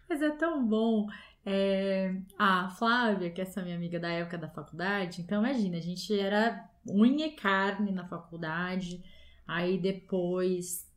Mas 0.09 0.21
é 0.21 0.31
tão 0.31 0.65
bom. 0.67 1.09
É, 1.47 2.15
a 2.39 2.71
Flávia, 2.71 3.31
que 3.31 3.41
é 3.41 3.45
essa 3.45 3.63
minha 3.63 3.77
amiga 3.77 4.01
da 4.01 4.09
época 4.09 4.39
da 4.39 4.49
faculdade, 4.49 5.21
então 5.21 5.39
imagina, 5.45 5.77
a 5.77 5.81
gente 5.81 6.19
era 6.19 6.69
unha 6.89 7.27
e 7.27 7.33
carne 7.33 7.93
na 7.93 8.09
faculdade, 8.09 9.03
aí 9.47 9.79
depois 9.79 10.91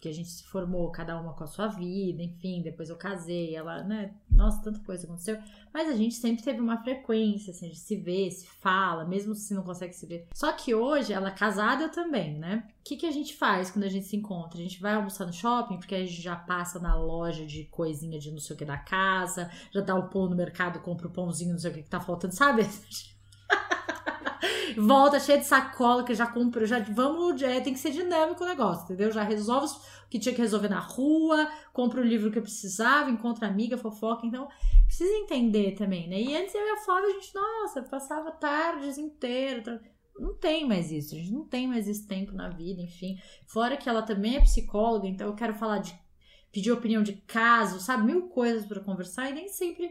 que 0.00 0.08
a 0.08 0.12
gente 0.12 0.30
se 0.30 0.44
formou, 0.44 0.90
cada 0.90 1.20
uma 1.20 1.34
com 1.34 1.44
a 1.44 1.46
sua 1.46 1.66
vida, 1.66 2.22
enfim, 2.22 2.62
depois 2.62 2.88
eu 2.88 2.96
casei, 2.96 3.54
ela, 3.54 3.82
né, 3.82 4.14
nossa, 4.30 4.62
tanta 4.62 4.80
coisa 4.80 5.04
aconteceu, 5.04 5.38
mas 5.74 5.88
a 5.88 5.94
gente 5.94 6.14
sempre 6.14 6.42
teve 6.42 6.58
uma 6.58 6.82
frequência, 6.82 7.50
assim, 7.50 7.66
a 7.66 7.68
gente 7.68 7.80
se 7.80 7.96
vê, 7.96 8.30
se 8.30 8.46
fala, 8.46 9.04
mesmo 9.04 9.34
se 9.34 9.52
não 9.52 9.62
consegue 9.62 9.92
se 9.92 10.06
ver. 10.06 10.26
Só 10.34 10.50
que 10.52 10.74
hoje, 10.74 11.12
ela 11.12 11.28
é 11.28 11.32
casada, 11.32 11.84
eu 11.84 11.90
também, 11.90 12.38
né? 12.38 12.66
O 12.80 12.82
que, 12.82 12.96
que 12.96 13.06
a 13.06 13.10
gente 13.10 13.36
faz 13.36 13.70
quando 13.70 13.84
a 13.84 13.88
gente 13.88 14.06
se 14.06 14.16
encontra? 14.16 14.58
A 14.58 14.62
gente 14.62 14.80
vai 14.80 14.94
almoçar 14.94 15.26
no 15.26 15.32
shopping, 15.32 15.76
porque 15.76 15.94
a 15.94 16.00
gente 16.04 16.22
já 16.22 16.34
passa 16.34 16.78
na 16.78 16.96
loja 16.96 17.44
de 17.44 17.64
coisinha 17.64 18.18
de 18.18 18.30
não 18.30 18.38
sei 18.38 18.56
o 18.56 18.58
que 18.58 18.64
da 18.64 18.78
casa, 18.78 19.50
já 19.70 19.82
dá 19.82 19.94
o 19.94 20.08
pão 20.08 20.28
no 20.28 20.34
mercado, 20.34 20.80
compra 20.80 21.06
o 21.08 21.12
pãozinho, 21.12 21.52
não 21.52 21.58
sei 21.58 21.70
o 21.70 21.74
que 21.74 21.82
que 21.82 21.90
tá 21.90 22.00
faltando, 22.00 22.34
sabe? 22.34 22.62
volta 24.76 25.20
cheia 25.20 25.38
de 25.38 25.46
sacola 25.46 26.04
que 26.04 26.14
já 26.14 26.26
comprou, 26.26 26.66
já 26.66 26.78
vamos, 26.80 27.40
é, 27.42 27.60
tem 27.60 27.72
que 27.72 27.78
ser 27.78 27.90
dinâmico 27.90 28.44
o 28.44 28.46
negócio, 28.46 28.84
entendeu? 28.84 29.10
Já 29.10 29.22
resolve 29.22 29.66
o 29.66 30.08
que 30.08 30.18
tinha 30.18 30.34
que 30.34 30.40
resolver 30.40 30.68
na 30.68 30.80
rua, 30.80 31.50
compra 31.72 32.00
o 32.00 32.04
livro 32.04 32.30
que 32.30 32.38
eu 32.38 32.42
precisava, 32.42 33.10
encontra 33.10 33.46
amiga, 33.46 33.76
fofoca, 33.76 34.26
então 34.26 34.48
precisa 34.86 35.12
entender 35.12 35.72
também, 35.72 36.08
né? 36.08 36.20
E 36.20 36.36
antes 36.36 36.54
eu 36.54 36.66
e 36.66 36.70
a 36.70 36.76
Flávia, 36.78 37.08
a 37.08 37.12
gente, 37.12 37.34
nossa, 37.34 37.82
passava 37.82 38.30
tardes 38.32 38.98
inteiras, 38.98 39.80
não 40.18 40.34
tem 40.34 40.66
mais 40.66 40.90
isso, 40.90 41.14
a 41.14 41.18
gente 41.18 41.32
não 41.32 41.44
tem 41.44 41.66
mais 41.66 41.88
esse 41.88 42.06
tempo 42.06 42.32
na 42.32 42.48
vida, 42.48 42.82
enfim. 42.82 43.18
Fora 43.46 43.76
que 43.76 43.88
ela 43.88 44.02
também 44.02 44.36
é 44.36 44.40
psicóloga, 44.40 45.06
então 45.06 45.26
eu 45.26 45.34
quero 45.34 45.54
falar 45.54 45.78
de 45.78 45.98
pedir 46.52 46.72
opinião 46.72 47.02
de 47.02 47.12
caso, 47.12 47.80
sabe? 47.80 48.04
Mil 48.04 48.28
coisas 48.28 48.66
para 48.66 48.80
conversar 48.80 49.30
e 49.30 49.34
nem 49.34 49.48
sempre 49.48 49.90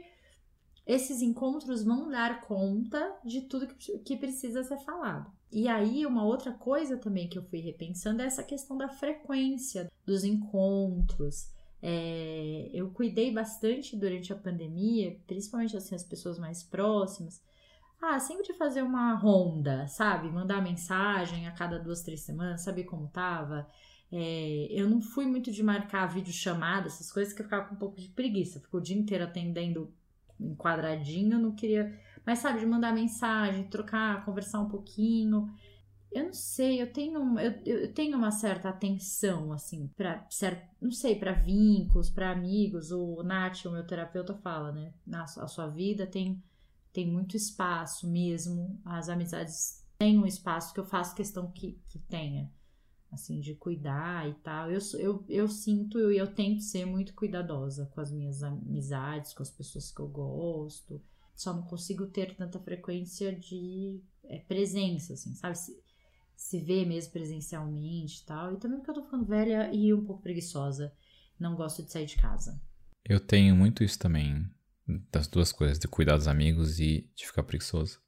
esses 0.85 1.21
encontros 1.21 1.83
vão 1.83 2.09
dar 2.09 2.41
conta 2.41 3.15
de 3.23 3.41
tudo 3.41 3.67
que 3.67 4.17
precisa 4.17 4.63
ser 4.63 4.77
falado. 4.79 5.31
E 5.51 5.67
aí, 5.67 6.05
uma 6.05 6.23
outra 6.23 6.51
coisa 6.51 6.97
também 6.97 7.27
que 7.27 7.37
eu 7.37 7.43
fui 7.43 7.59
repensando 7.59 8.21
é 8.21 8.25
essa 8.25 8.43
questão 8.43 8.77
da 8.77 8.87
frequência 8.87 9.91
dos 10.05 10.23
encontros. 10.23 11.51
É, 11.81 12.69
eu 12.73 12.91
cuidei 12.91 13.33
bastante 13.33 13.95
durante 13.95 14.31
a 14.31 14.35
pandemia, 14.35 15.19
principalmente 15.25 15.75
assim, 15.75 15.95
as 15.95 16.03
pessoas 16.03 16.37
mais 16.37 16.63
próximas. 16.63 17.41
Ah, 18.01 18.19
sempre 18.19 18.53
fazer 18.53 18.81
uma 18.81 19.13
ronda, 19.13 19.87
sabe? 19.87 20.29
Mandar 20.29 20.61
mensagem 20.61 21.47
a 21.47 21.51
cada 21.51 21.79
duas, 21.79 22.01
três 22.03 22.21
semanas, 22.21 22.61
saber 22.61 22.83
como 22.83 23.07
tava. 23.07 23.67
É, 24.11 24.67
eu 24.71 24.89
não 24.89 25.01
fui 25.01 25.25
muito 25.25 25.51
de 25.51 25.61
marcar 25.61 26.07
vídeo 26.07 26.33
chamada, 26.33 26.87
essas 26.87 27.11
coisas 27.11 27.33
que 27.33 27.41
eu 27.41 27.45
ficava 27.45 27.67
com 27.67 27.75
um 27.75 27.77
pouco 27.77 27.99
de 27.99 28.09
preguiça. 28.09 28.59
Ficou 28.59 28.79
o 28.79 28.83
dia 28.83 28.97
inteiro 28.97 29.23
atendendo 29.23 29.93
enquadradinho, 30.39 31.33
eu 31.33 31.39
não 31.39 31.51
queria. 31.53 31.97
Mas 32.25 32.39
sabe, 32.39 32.59
de 32.59 32.65
mandar 32.65 32.93
mensagem, 32.93 33.67
trocar, 33.69 34.23
conversar 34.25 34.59
um 34.59 34.69
pouquinho. 34.69 35.49
Eu 36.11 36.25
não 36.25 36.33
sei, 36.33 36.81
eu 36.81 36.91
tenho, 36.91 37.39
eu, 37.39 37.51
eu 37.65 37.93
tenho 37.93 38.17
uma 38.17 38.31
certa 38.31 38.69
atenção, 38.69 39.53
assim, 39.53 39.87
para 39.95 40.27
não 40.81 40.91
sei, 40.91 41.15
para 41.15 41.33
vínculos, 41.33 42.09
para 42.09 42.31
amigos. 42.31 42.91
O 42.91 43.21
Nath, 43.23 43.65
o 43.65 43.71
meu 43.71 43.85
terapeuta, 43.85 44.33
fala, 44.33 44.71
né? 44.71 44.93
Na 45.05 45.23
a 45.23 45.47
sua 45.47 45.67
vida 45.67 46.07
tem, 46.07 46.41
tem 46.91 47.07
muito 47.07 47.37
espaço 47.37 48.09
mesmo. 48.09 48.79
As 48.83 49.07
amizades 49.09 49.85
têm 49.99 50.17
um 50.17 50.25
espaço 50.25 50.73
que 50.73 50.79
eu 50.79 50.85
faço 50.85 51.15
questão 51.15 51.51
que, 51.51 51.79
que 51.87 51.99
tenha. 51.99 52.51
Assim, 53.11 53.39
de 53.39 53.55
cuidar 53.55 54.27
e 54.29 54.33
tal. 54.35 54.71
Eu, 54.71 54.79
eu, 54.97 55.25
eu 55.27 55.47
sinto 55.47 55.97
e 55.97 56.01
eu, 56.01 56.11
eu 56.11 56.27
tento 56.27 56.61
ser 56.61 56.85
muito 56.85 57.13
cuidadosa 57.13 57.89
com 57.93 58.01
as 58.01 58.11
minhas 58.11 58.43
amizades, 58.43 59.33
com 59.33 59.41
as 59.41 59.49
pessoas 59.49 59.91
que 59.91 59.99
eu 59.99 60.07
gosto. 60.07 61.01
Só 61.35 61.53
não 61.53 61.63
consigo 61.63 62.05
ter 62.07 62.35
tanta 62.35 62.59
frequência 62.59 63.35
de 63.35 64.01
é, 64.25 64.39
presença, 64.39 65.13
assim, 65.13 65.33
sabe? 65.33 65.57
Se, 65.57 65.81
se 66.35 66.59
ver 66.59 66.85
mesmo 66.85 67.11
presencialmente 67.11 68.21
e 68.21 68.25
tal. 68.25 68.53
E 68.53 68.57
também 68.57 68.77
porque 68.77 68.91
eu 68.91 68.95
tô 68.95 69.03
ficando 69.03 69.25
velha 69.25 69.73
e 69.73 69.93
um 69.93 70.03
pouco 70.03 70.21
preguiçosa. 70.21 70.93
Não 71.39 71.55
gosto 71.55 71.83
de 71.83 71.91
sair 71.91 72.05
de 72.05 72.17
casa. 72.17 72.61
Eu 73.05 73.19
tenho 73.19 73.55
muito 73.55 73.83
isso 73.83 73.97
também, 73.97 74.45
das 75.09 75.27
duas 75.27 75.51
coisas, 75.51 75.79
de 75.79 75.87
cuidar 75.87 76.17
dos 76.17 76.27
amigos 76.27 76.79
e 76.79 77.09
de 77.15 77.25
ficar 77.25 77.43
preguiçoso 77.43 77.99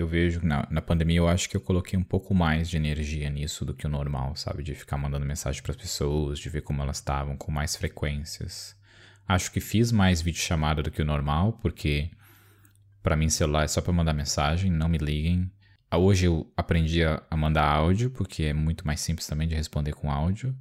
eu 0.00 0.06
vejo 0.06 0.40
na, 0.42 0.66
na 0.70 0.80
pandemia 0.80 1.18
eu 1.18 1.28
acho 1.28 1.48
que 1.48 1.56
eu 1.56 1.60
coloquei 1.60 1.98
um 1.98 2.02
pouco 2.02 2.34
mais 2.34 2.68
de 2.68 2.76
energia 2.76 3.28
nisso 3.28 3.64
do 3.64 3.74
que 3.74 3.86
o 3.86 3.90
normal, 3.90 4.34
sabe? 4.34 4.62
De 4.62 4.74
ficar 4.74 4.96
mandando 4.96 5.26
mensagem 5.26 5.62
para 5.62 5.72
as 5.72 5.76
pessoas, 5.76 6.38
de 6.38 6.48
ver 6.48 6.62
como 6.62 6.82
elas 6.82 6.96
estavam, 6.96 7.36
com 7.36 7.52
mais 7.52 7.76
frequências. 7.76 8.74
Acho 9.28 9.52
que 9.52 9.60
fiz 9.60 9.92
mais 9.92 10.22
videochamada 10.22 10.82
do 10.82 10.90
que 10.90 11.02
o 11.02 11.04
normal, 11.04 11.52
porque 11.60 12.10
para 13.02 13.16
mim 13.16 13.28
celular 13.28 13.64
é 13.64 13.68
só 13.68 13.80
para 13.80 13.92
mandar 13.92 14.14
mensagem, 14.14 14.70
não 14.70 14.88
me 14.88 14.98
liguem. 14.98 15.50
Ah, 15.90 15.98
hoje 15.98 16.26
eu 16.26 16.50
aprendi 16.56 17.04
a 17.04 17.36
mandar 17.36 17.64
áudio, 17.64 18.10
porque 18.10 18.44
é 18.44 18.52
muito 18.52 18.86
mais 18.86 19.00
simples 19.00 19.26
também 19.26 19.46
de 19.46 19.54
responder 19.54 19.92
com 19.92 20.10
áudio. 20.10 20.56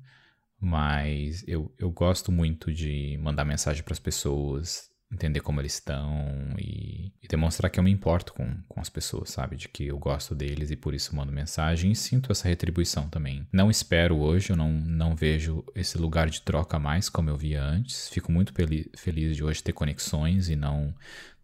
Mas 0.59 1.45
eu, 1.47 1.73
eu 1.79 1.89
gosto 1.89 2.31
muito 2.31 2.73
de 2.73 3.17
mandar 3.21 3.45
mensagem 3.45 3.83
para 3.83 3.93
as 3.93 3.99
pessoas, 3.99 4.88
entender 5.11 5.39
como 5.39 5.59
eles 5.59 5.73
estão 5.73 6.55
e, 6.57 7.11
e, 7.21 7.27
demonstrar 7.27 7.69
que 7.69 7.79
eu 7.79 7.83
me 7.83 7.91
importo 7.91 8.33
com, 8.33 8.57
com 8.67 8.79
as 8.79 8.89
pessoas, 8.89 9.31
sabe? 9.31 9.55
De 9.55 9.67
que 9.67 9.87
eu 9.87 9.97
gosto 9.97 10.35
deles 10.35 10.69
e 10.69 10.75
por 10.75 10.93
isso 10.93 11.15
mando 11.15 11.31
mensagem 11.31 11.91
e 11.91 11.95
sinto 11.95 12.31
essa 12.31 12.47
retribuição 12.47 13.09
também. 13.09 13.47
Não 13.51 13.71
espero 13.71 14.17
hoje, 14.17 14.51
eu 14.51 14.55
não, 14.55 14.71
não 14.71 15.15
vejo 15.15 15.63
esse 15.75 15.97
lugar 15.97 16.29
de 16.29 16.41
troca 16.41 16.77
mais 16.77 17.09
como 17.09 17.29
eu 17.29 17.37
via 17.37 17.63
antes. 17.63 18.09
Fico 18.09 18.31
muito 18.31 18.53
feliz 18.53 19.35
de 19.35 19.43
hoje 19.43 19.63
ter 19.63 19.73
conexões 19.73 20.49
e 20.49 20.55
não 20.55 20.93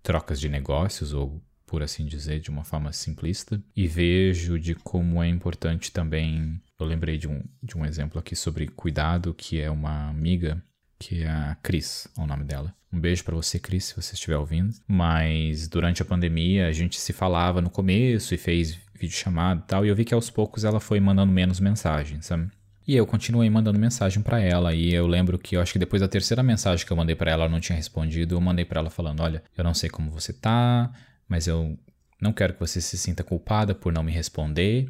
trocas 0.04 0.40
de 0.40 0.48
negócios 0.48 1.14
ou 1.14 1.42
por 1.66 1.82
assim 1.82 2.06
dizer, 2.06 2.40
de 2.40 2.50
uma 2.50 2.64
forma 2.64 2.94
simplista, 2.94 3.62
e 3.76 3.88
vejo 3.88 4.60
de 4.60 4.76
como 4.76 5.22
é 5.22 5.28
importante 5.28 5.92
também. 5.92 6.62
Eu 6.80 6.86
lembrei 6.86 7.18
de 7.18 7.28
um, 7.28 7.44
de 7.62 7.76
um 7.76 7.84
exemplo 7.84 8.20
aqui 8.20 8.36
sobre 8.36 8.68
cuidado, 8.68 9.34
que 9.34 9.60
é 9.60 9.70
uma 9.70 10.08
amiga 10.10 10.64
que 11.00 11.24
é 11.24 11.28
a 11.28 11.58
Cris, 11.62 12.08
é 12.18 12.22
o 12.22 12.28
nome 12.28 12.44
dela. 12.44 12.74
Um 12.92 13.00
beijo 13.00 13.24
para 13.24 13.36
você, 13.36 13.60
Cris, 13.60 13.86
se 13.86 13.96
você 13.96 14.14
estiver 14.14 14.38
ouvindo. 14.38 14.74
Mas 14.88 15.68
durante 15.68 16.02
a 16.02 16.06
pandemia 16.06 16.68
a 16.68 16.72
gente 16.72 17.00
se 17.00 17.12
falava 17.12 17.62
no 17.62 17.70
começo 17.70 18.34
e 18.34 18.38
fez 18.38 18.80
vídeo 18.94 19.16
chamado 19.16 19.62
e 19.62 19.68
tal, 19.68 19.86
e 19.86 19.90
eu 19.90 19.96
vi 19.96 20.06
que 20.06 20.14
aos 20.14 20.30
poucos 20.30 20.64
ela 20.64 20.80
foi 20.80 21.00
mandando 21.00 21.32
menos 21.32 21.60
mensagens, 21.60 22.26
sabe? 22.26 22.50
E 22.88 22.96
eu 22.96 23.06
continuei 23.06 23.50
mandando 23.50 23.80
mensagem 23.80 24.22
para 24.22 24.40
ela 24.40 24.74
e 24.74 24.94
eu 24.94 25.08
lembro 25.08 25.40
que 25.40 25.58
eu 25.58 25.62
acho 25.62 25.74
que 25.74 25.80
depois 25.80 26.02
da 26.02 26.08
terceira 26.08 26.44
mensagem 26.44 26.86
que 26.86 26.92
eu 26.94 26.98
mandei 26.98 27.16
para 27.16 27.32
ela, 27.32 27.44
ela 27.44 27.52
não 27.52 27.60
tinha 27.60 27.76
respondido, 27.76 28.36
eu 28.36 28.42
mandei 28.42 28.64
para 28.64 28.80
ela 28.80 28.90
falando: 28.92 29.22
"Olha, 29.22 29.44
eu 29.58 29.64
não 29.64 29.74
sei 29.74 29.90
como 29.90 30.12
você 30.12 30.32
tá, 30.32 30.92
mas 31.28 31.48
eu 31.48 31.78
não 32.22 32.32
quero 32.32 32.54
que 32.54 32.60
você 32.60 32.80
se 32.80 32.98
sinta 32.98 33.24
culpada 33.24 33.74
por 33.74 33.92
não 33.92 34.04
me 34.04 34.12
responder. 34.12 34.88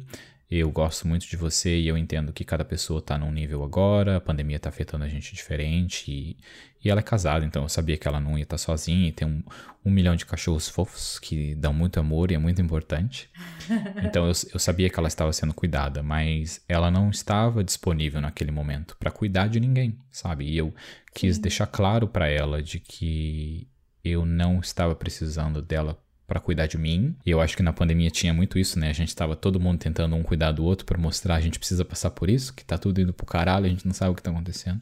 Eu 0.48 0.70
gosto 0.70 1.08
muito 1.08 1.26
de 1.26 1.36
você 1.36 1.76
e 1.76 1.88
eu 1.88 1.98
entendo 1.98 2.32
que 2.32 2.44
cada 2.44 2.64
pessoa 2.64 3.02
tá 3.02 3.18
num 3.18 3.32
nível 3.32 3.64
agora, 3.64 4.16
a 4.16 4.20
pandemia 4.20 4.60
tá 4.60 4.68
afetando 4.68 5.04
a 5.04 5.08
gente 5.08 5.34
diferente 5.34 6.08
e, 6.08 6.36
e 6.84 6.88
ela 6.88 7.00
é 7.00 7.02
casada, 7.02 7.44
então 7.44 7.64
eu 7.64 7.68
sabia 7.68 7.96
que 7.96 8.06
ela 8.06 8.20
não 8.20 8.38
ia 8.38 8.44
estar 8.44 8.54
tá 8.54 8.58
sozinha 8.58 9.08
e 9.08 9.12
tem 9.12 9.26
um, 9.26 9.42
um 9.84 9.90
milhão 9.90 10.14
de 10.14 10.24
cachorros 10.24 10.68
fofos 10.68 11.18
que 11.18 11.56
dão 11.56 11.72
muito 11.72 11.98
amor 11.98 12.30
e 12.30 12.34
é 12.34 12.38
muito 12.38 12.62
importante. 12.62 13.28
Então 14.04 14.26
eu, 14.26 14.32
eu 14.52 14.58
sabia 14.58 14.88
que 14.88 14.98
ela 14.98 15.08
estava 15.08 15.32
sendo 15.32 15.52
cuidada, 15.52 16.02
mas 16.02 16.62
ela 16.68 16.90
não 16.90 17.10
estava 17.10 17.64
disponível 17.64 18.20
naquele 18.20 18.52
momento 18.52 18.96
para 18.98 19.10
cuidar 19.10 19.48
de 19.48 19.58
ninguém, 19.58 19.98
sabe? 20.10 20.44
E 20.44 20.56
eu 20.56 20.72
quis 21.12 21.36
Sim. 21.36 21.42
deixar 21.42 21.66
claro 21.66 22.06
para 22.06 22.28
ela 22.28 22.62
de 22.62 22.78
que 22.78 23.66
eu 24.04 24.24
não 24.24 24.60
estava 24.60 24.94
precisando 24.94 25.60
dela 25.60 25.98
para 26.26 26.40
cuidar 26.40 26.66
de 26.66 26.76
mim. 26.76 27.14
E 27.24 27.30
eu 27.30 27.40
acho 27.40 27.56
que 27.56 27.62
na 27.62 27.72
pandemia 27.72 28.10
tinha 28.10 28.34
muito 28.34 28.58
isso, 28.58 28.78
né? 28.78 28.90
A 28.90 28.92
gente 28.92 29.14
tava 29.14 29.36
todo 29.36 29.60
mundo 29.60 29.78
tentando 29.78 30.16
um 30.16 30.22
cuidar 30.22 30.52
do 30.52 30.64
outro 30.64 30.84
para 30.84 30.98
mostrar 30.98 31.36
a 31.36 31.40
gente 31.40 31.58
precisa 31.58 31.84
passar 31.84 32.10
por 32.10 32.28
isso, 32.28 32.52
que 32.54 32.64
tá 32.64 32.76
tudo 32.76 33.00
indo 33.00 33.12
pro 33.12 33.26
caralho, 33.26 33.66
a 33.66 33.68
gente 33.68 33.86
não 33.86 33.94
sabe 33.94 34.12
o 34.12 34.14
que 34.14 34.22
tá 34.22 34.30
acontecendo. 34.30 34.80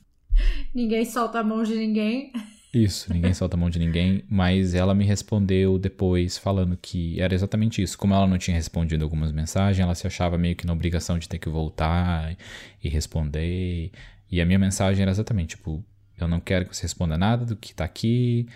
Ninguém 0.74 1.05
solta 1.05 1.40
a 1.40 1.45
mão 1.45 1.62
de 1.62 1.74
ninguém. 1.74 2.32
Isso, 2.72 3.12
ninguém 3.12 3.32
solta 3.32 3.57
a 3.57 3.61
mão 3.61 3.70
de 3.70 3.78
ninguém, 3.78 4.24
mas 4.28 4.74
ela 4.74 4.95
me 4.95 5.05
respondeu 5.05 5.78
depois 5.78 6.36
falando 6.36 6.76
que 6.76 7.20
era 7.20 7.32
exatamente 7.32 7.80
isso. 7.80 7.97
Como 7.97 8.12
ela 8.12 8.26
não 8.26 8.36
tinha 8.36 8.57
respondido 8.57 9.05
algumas 9.05 9.30
mensagens, 9.30 9.78
ela 9.78 9.95
se 9.95 10.09
achava 10.09 10.36
meio 10.36 10.57
que 10.57 10.66
na 10.66 10.72
obrigação 10.72 11.16
de 11.16 11.28
ter 11.28 11.38
que 11.38 11.49
voltar 11.49 12.36
e 12.82 12.88
responder. 12.88 13.92
E 14.28 14.40
a 14.40 14.45
minha 14.45 14.59
mensagem 14.59 15.03
era 15.03 15.11
exatamente, 15.12 15.51
tipo, 15.51 15.84
eu 16.18 16.26
não 16.26 16.40
quero 16.40 16.66
que 16.66 16.76
você 16.76 16.82
responda 16.82 17.16
nada 17.16 17.45
do 17.45 17.55
que 17.55 17.72
tá 17.72 17.84
aqui, 17.84 18.49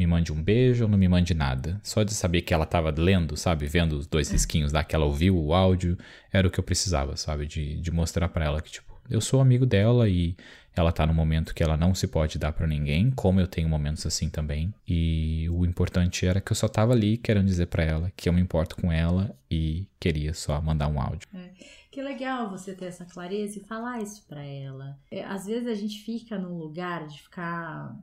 me 0.00 0.06
mande 0.06 0.32
um 0.32 0.42
beijo 0.42 0.84
ou 0.84 0.90
não 0.90 0.96
me 0.96 1.06
mande 1.06 1.34
nada. 1.34 1.78
Só 1.82 2.02
de 2.02 2.14
saber 2.14 2.40
que 2.40 2.54
ela 2.54 2.64
estava 2.64 2.90
lendo, 2.90 3.36
sabe, 3.36 3.66
vendo 3.66 3.92
os 3.92 4.06
dois 4.06 4.30
risquinhos 4.30 4.72
lá, 4.72 4.82
que 4.82 4.94
ela 4.94 5.04
ouviu 5.04 5.36
o 5.36 5.52
áudio, 5.52 5.98
era 6.32 6.48
o 6.48 6.50
que 6.50 6.58
eu 6.58 6.64
precisava, 6.64 7.16
sabe, 7.16 7.46
de, 7.46 7.76
de 7.76 7.90
mostrar 7.90 8.30
para 8.30 8.46
ela 8.46 8.62
que, 8.62 8.70
tipo, 8.70 8.90
eu 9.10 9.20
sou 9.20 9.42
amigo 9.42 9.66
dela 9.66 10.08
e 10.08 10.34
ela 10.74 10.90
tá 10.90 11.06
no 11.06 11.12
momento 11.12 11.54
que 11.54 11.62
ela 11.62 11.76
não 11.76 11.94
se 11.94 12.06
pode 12.06 12.38
dar 12.38 12.52
para 12.52 12.66
ninguém, 12.66 13.10
como 13.10 13.40
eu 13.40 13.46
tenho 13.46 13.68
momentos 13.68 14.06
assim 14.06 14.30
também. 14.30 14.72
E 14.88 15.46
o 15.50 15.66
importante 15.66 16.24
era 16.24 16.40
que 16.40 16.50
eu 16.50 16.56
só 16.56 16.66
tava 16.66 16.94
ali 16.94 17.18
querendo 17.18 17.46
dizer 17.46 17.66
para 17.66 17.84
ela 17.84 18.12
que 18.16 18.26
eu 18.28 18.32
me 18.32 18.40
importo 18.40 18.76
com 18.76 18.90
ela 18.90 19.36
e 19.50 19.86
queria 19.98 20.32
só 20.32 20.58
mandar 20.62 20.88
um 20.88 20.98
áudio. 20.98 21.28
É. 21.34 21.80
Que 21.90 22.00
legal 22.00 22.48
você 22.48 22.72
ter 22.72 22.84
essa 22.84 23.04
clareza 23.04 23.58
e 23.58 23.64
falar 23.64 24.00
isso 24.00 24.24
para 24.28 24.44
ela. 24.44 24.96
É, 25.10 25.24
às 25.24 25.46
vezes 25.46 25.66
a 25.66 25.74
gente 25.74 26.00
fica 26.04 26.38
num 26.38 26.56
lugar 26.56 27.04
de 27.08 27.20
ficar 27.20 27.96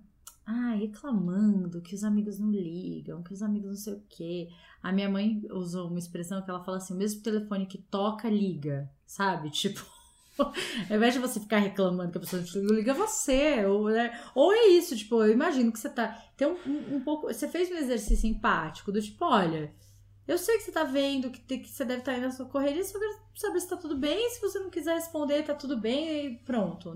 ah, 0.50 0.76
reclamando 0.76 1.82
que 1.82 1.94
os 1.94 2.06
amigos 2.06 2.40
não 2.40 2.50
ligam, 2.50 3.22
que 3.22 3.34
os 3.34 3.44
amigos 3.44 3.68
não 3.68 3.76
sei 3.76 3.94
o 3.94 4.04
quê. 4.08 4.48
A 4.82 4.94
minha 4.94 5.10
mãe 5.10 5.46
usou 5.52 5.90
uma 5.90 6.00
expressão 6.00 6.42
que 6.42 6.50
ela 6.50 6.64
fala 6.64 6.78
assim: 6.78 6.94
o 6.94 6.98
mesmo 6.98 7.22
telefone 7.22 7.66
que 7.66 7.78
toca, 7.78 8.30
liga, 8.30 8.90
sabe? 9.06 9.50
Tipo, 9.58 9.86
ao 10.40 10.96
invés 10.96 11.16
de 11.16 11.20
você 11.20 11.40
ficar 11.40 11.58
reclamando 11.58 12.12
que 12.12 12.18
a 12.20 12.22
pessoa 12.22 12.44
não 12.64 12.76
liga 12.76 12.94
você, 12.94 13.66
ou, 13.66 13.90
né? 13.90 14.18
ou 14.36 14.54
é 14.54 14.68
isso, 14.68 14.96
tipo, 14.96 15.22
eu 15.24 15.34
imagino 15.34 15.72
que 15.72 15.80
você 15.80 15.90
tá. 15.90 16.18
Tem 16.38 16.48
um, 16.48 16.58
um, 16.66 16.96
um 16.96 17.00
pouco. 17.02 17.28
Você 17.28 17.48
fez 17.48 17.70
um 17.70 17.76
exercício 17.76 18.30
empático 18.30 18.92
do 18.92 19.02
tipo, 19.02 19.26
olha 19.26 19.74
eu 20.28 20.38
sei 20.38 20.58
que 20.58 20.64
você 20.64 20.72
tá 20.72 20.84
vendo 20.84 21.32
que, 21.32 21.60
que 21.60 21.70
você 21.70 21.86
deve 21.86 22.02
estar 22.02 22.16
tá 22.16 22.20
na 22.20 22.32
sua 22.32 22.46
correria, 22.46 22.84
só 22.84 23.00
quero 23.00 23.18
saber 23.36 23.62
se 23.62 23.70
tá 23.70 23.78
tudo 23.78 23.98
bem. 23.98 24.30
Se 24.30 24.42
você 24.42 24.60
não 24.60 24.70
quiser 24.70 24.96
responder, 24.96 25.44
tá 25.44 25.56
tudo 25.56 25.78
bem 25.78 26.26
e 26.26 26.38
pronto. 26.40 26.94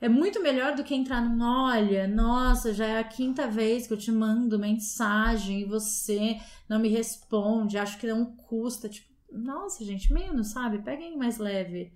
É 0.00 0.08
muito 0.08 0.40
melhor 0.40 0.74
do 0.74 0.82
que 0.82 0.94
entrar 0.94 1.20
num 1.20 1.44
olha, 1.44 2.08
nossa, 2.08 2.72
já 2.72 2.86
é 2.86 2.98
a 2.98 3.04
quinta 3.04 3.46
vez 3.46 3.86
que 3.86 3.92
eu 3.92 3.98
te 3.98 4.10
mando 4.10 4.58
mensagem 4.58 5.60
e 5.60 5.64
você 5.64 6.38
não 6.68 6.78
me 6.78 6.88
responde, 6.88 7.76
acho 7.76 7.98
que 7.98 8.06
não 8.06 8.34
custa. 8.34 8.88
Tipo, 8.88 9.12
nossa, 9.30 9.84
gente, 9.84 10.12
menos, 10.12 10.48
sabe? 10.48 10.82
Peguem 10.82 11.18
mais 11.18 11.36
leve 11.36 11.92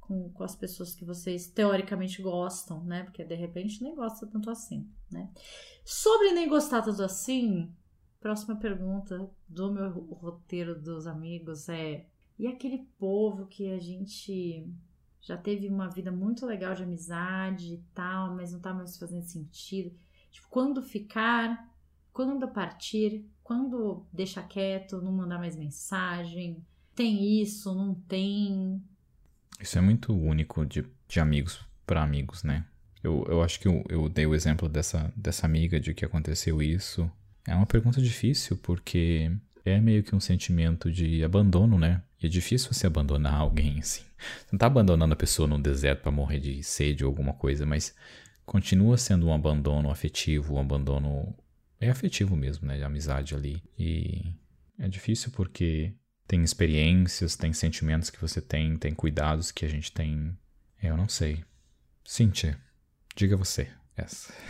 com, 0.00 0.30
com 0.30 0.44
as 0.44 0.54
pessoas 0.54 0.94
que 0.94 1.04
vocês 1.04 1.46
teoricamente 1.46 2.20
gostam, 2.20 2.84
né? 2.84 3.04
Porque 3.04 3.24
de 3.24 3.34
repente 3.34 3.82
nem 3.82 3.94
gosta 3.94 4.26
tanto 4.26 4.50
assim, 4.50 4.86
né? 5.10 5.30
Sobre 5.82 6.32
nem 6.32 6.46
gostar 6.48 6.82
tanto 6.82 7.02
assim, 7.02 7.74
Próxima 8.24 8.56
pergunta 8.56 9.30
do 9.46 9.70
meu 9.70 9.90
roteiro 9.90 10.80
dos 10.80 11.06
amigos 11.06 11.68
é: 11.68 12.06
e 12.38 12.46
aquele 12.46 12.78
povo 12.98 13.44
que 13.44 13.70
a 13.70 13.78
gente 13.78 14.66
já 15.20 15.36
teve 15.36 15.68
uma 15.68 15.90
vida 15.90 16.10
muito 16.10 16.46
legal 16.46 16.74
de 16.74 16.84
amizade 16.84 17.74
e 17.74 17.84
tal, 17.94 18.34
mas 18.34 18.50
não 18.50 18.60
tá 18.60 18.72
mais 18.72 18.96
fazendo 18.96 19.26
sentido? 19.26 19.94
Tipo, 20.30 20.48
quando 20.48 20.80
ficar, 20.80 21.70
quando 22.14 22.48
partir, 22.48 23.28
quando 23.42 24.06
deixar 24.10 24.48
quieto, 24.48 25.02
não 25.02 25.12
mandar 25.12 25.38
mais 25.38 25.54
mensagem? 25.54 26.64
Tem 26.94 27.42
isso, 27.42 27.74
não 27.74 27.94
tem? 27.94 28.82
Isso 29.60 29.76
é 29.76 29.82
muito 29.82 30.14
único 30.14 30.64
de, 30.64 30.90
de 31.06 31.20
amigos 31.20 31.60
para 31.84 32.02
amigos, 32.02 32.42
né? 32.42 32.64
Eu, 33.02 33.22
eu 33.28 33.42
acho 33.42 33.60
que 33.60 33.68
eu, 33.68 33.84
eu 33.86 34.08
dei 34.08 34.24
o 34.24 34.34
exemplo 34.34 34.66
dessa, 34.66 35.12
dessa 35.14 35.44
amiga 35.44 35.78
de 35.78 35.92
que 35.92 36.06
aconteceu 36.06 36.62
isso 36.62 37.12
é 37.46 37.54
uma 37.54 37.66
pergunta 37.66 38.00
difícil 38.00 38.56
porque 38.56 39.30
é 39.64 39.80
meio 39.80 40.02
que 40.02 40.14
um 40.14 40.20
sentimento 40.20 40.90
de 40.90 41.24
abandono, 41.24 41.78
né? 41.78 42.02
E 42.22 42.26
é 42.26 42.28
difícil 42.28 42.72
você 42.72 42.86
abandonar 42.86 43.34
alguém 43.34 43.78
assim. 43.78 44.02
Você 44.18 44.48
não 44.52 44.58
tá 44.58 44.66
abandonando 44.66 45.12
a 45.12 45.16
pessoa 45.16 45.48
no 45.48 45.58
deserto 45.58 46.02
para 46.02 46.10
morrer 46.10 46.40
de 46.40 46.62
sede 46.62 47.04
ou 47.04 47.08
alguma 47.08 47.34
coisa, 47.34 47.66
mas 47.66 47.94
continua 48.44 48.96
sendo 48.96 49.26
um 49.26 49.34
abandono 49.34 49.90
afetivo, 49.90 50.54
um 50.54 50.60
abandono 50.60 51.34
é 51.80 51.90
afetivo 51.90 52.36
mesmo, 52.36 52.66
né, 52.66 52.76
de 52.76 52.84
amizade 52.84 53.34
ali. 53.34 53.62
E 53.78 54.34
é 54.78 54.88
difícil 54.88 55.30
porque 55.32 55.94
tem 56.26 56.42
experiências, 56.42 57.36
tem 57.36 57.52
sentimentos 57.52 58.10
que 58.10 58.20
você 58.20 58.40
tem, 58.40 58.76
tem 58.76 58.94
cuidados 58.94 59.52
que 59.52 59.64
a 59.64 59.68
gente 59.68 59.92
tem. 59.92 60.36
Eu 60.82 60.96
não 60.96 61.08
sei. 61.08 61.44
Cíntia, 62.04 62.58
diga 63.14 63.36
você 63.36 63.68
essa. 63.96 64.32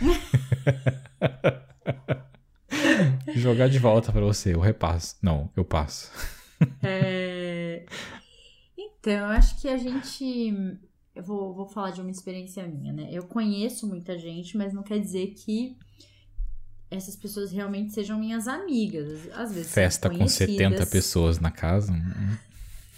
Jogar 3.35 3.69
de 3.69 3.79
volta 3.79 4.11
para 4.11 4.21
você, 4.21 4.53
eu 4.53 4.59
repasso. 4.59 5.15
Não, 5.21 5.49
eu 5.55 5.63
passo. 5.63 6.11
É... 6.81 7.85
Então, 8.77 9.13
eu 9.13 9.25
acho 9.25 9.61
que 9.61 9.67
a 9.67 9.77
gente. 9.77 10.79
Eu 11.13 11.23
vou, 11.23 11.53
vou 11.53 11.67
falar 11.67 11.91
de 11.91 12.01
uma 12.01 12.11
experiência 12.11 12.65
minha, 12.67 12.91
né? 12.91 13.09
Eu 13.11 13.23
conheço 13.23 13.87
muita 13.87 14.17
gente, 14.17 14.57
mas 14.57 14.73
não 14.73 14.83
quer 14.83 14.99
dizer 14.99 15.27
que 15.27 15.77
essas 16.89 17.15
pessoas 17.15 17.51
realmente 17.51 17.93
sejam 17.93 18.19
minhas 18.19 18.47
amigas. 18.47 19.29
Às 19.33 19.53
vezes 19.53 19.71
Festa 19.71 20.09
com 20.09 20.27
70 20.27 20.85
pessoas 20.87 21.39
na 21.39 21.51
casa. 21.51 21.93
Hum. 21.93 22.37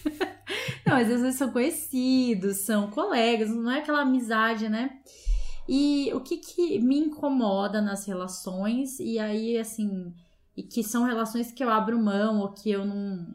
não, 0.85 0.95
às 0.95 1.07
vezes 1.07 1.35
são 1.35 1.51
conhecidos, 1.51 2.57
são 2.57 2.89
colegas, 2.89 3.49
não 3.49 3.71
é 3.71 3.79
aquela 3.79 4.01
amizade, 4.01 4.69
né? 4.69 4.91
E 5.67 6.11
o 6.13 6.21
que, 6.21 6.37
que 6.37 6.79
me 6.79 6.97
incomoda 6.97 7.81
nas 7.81 8.05
relações, 8.05 8.99
e 8.99 9.19
aí, 9.19 9.57
assim, 9.57 10.13
e 10.55 10.63
que 10.63 10.83
são 10.83 11.03
relações 11.03 11.51
que 11.51 11.63
eu 11.63 11.69
abro 11.69 12.01
mão 12.01 12.39
ou 12.39 12.53
que 12.53 12.71
eu 12.71 12.85
não, 12.85 13.27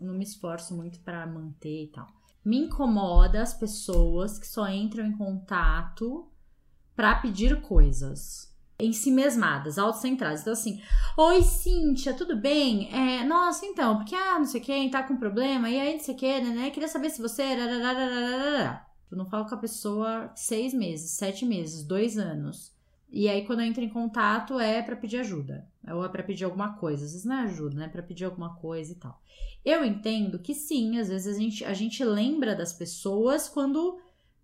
não 0.00 0.14
me 0.14 0.24
esforço 0.24 0.74
muito 0.76 1.00
para 1.00 1.26
manter 1.26 1.84
e 1.84 1.88
tal. 1.88 2.06
Me 2.44 2.58
incomoda 2.58 3.42
as 3.42 3.54
pessoas 3.54 4.38
que 4.38 4.46
só 4.46 4.68
entram 4.68 5.06
em 5.06 5.16
contato 5.16 6.28
para 6.94 7.16
pedir 7.16 7.60
coisas 7.62 8.50
em 8.78 8.92
si 8.92 9.10
mesmadas, 9.10 9.78
autocentradas. 9.78 10.40
Então, 10.40 10.52
assim, 10.52 10.82
oi, 11.16 11.42
Cíntia, 11.42 12.14
tudo 12.14 12.36
bem? 12.36 12.88
É, 12.92 13.24
nossa, 13.24 13.66
então, 13.66 13.96
porque, 13.96 14.14
ah, 14.14 14.38
não 14.38 14.46
sei 14.46 14.60
quem, 14.60 14.90
tá 14.90 15.02
com 15.02 15.16
problema, 15.16 15.68
e 15.68 15.78
aí, 15.78 15.94
não 15.94 16.00
sei 16.00 16.14
o 16.14 16.16
que, 16.16 16.40
né, 16.40 16.70
queria 16.70 16.88
saber 16.88 17.10
se 17.10 17.20
você... 17.20 17.42
Eu 19.10 19.18
não 19.18 19.26
falo 19.26 19.46
com 19.46 19.54
a 19.54 19.58
pessoa 19.58 20.30
seis 20.34 20.72
meses, 20.72 21.12
sete 21.12 21.44
meses, 21.44 21.82
dois 21.82 22.16
anos. 22.16 22.72
E 23.12 23.28
aí, 23.28 23.44
quando 23.44 23.60
eu 23.60 23.66
entro 23.66 23.82
em 23.82 23.88
contato, 23.88 24.60
é 24.60 24.80
para 24.82 24.94
pedir 24.94 25.18
ajuda. 25.18 25.66
Ou 25.88 26.04
é 26.04 26.08
para 26.08 26.22
pedir 26.22 26.44
alguma 26.44 26.74
coisa. 26.74 27.04
Às 27.04 27.12
vezes 27.12 27.26
não 27.26 27.36
é 27.36 27.42
ajuda, 27.42 27.76
né? 27.76 27.84
É 27.86 27.88
pra 27.88 28.02
pedir 28.02 28.24
alguma 28.24 28.54
coisa 28.54 28.92
e 28.92 28.94
tal. 28.94 29.20
Eu 29.64 29.84
entendo 29.84 30.38
que 30.38 30.54
sim, 30.54 30.98
às 30.98 31.08
vezes 31.08 31.36
a 31.36 31.38
gente, 31.38 31.64
a 31.64 31.74
gente 31.74 32.04
lembra 32.04 32.54
das 32.54 32.72
pessoas 32.72 33.48
quando 33.48 33.98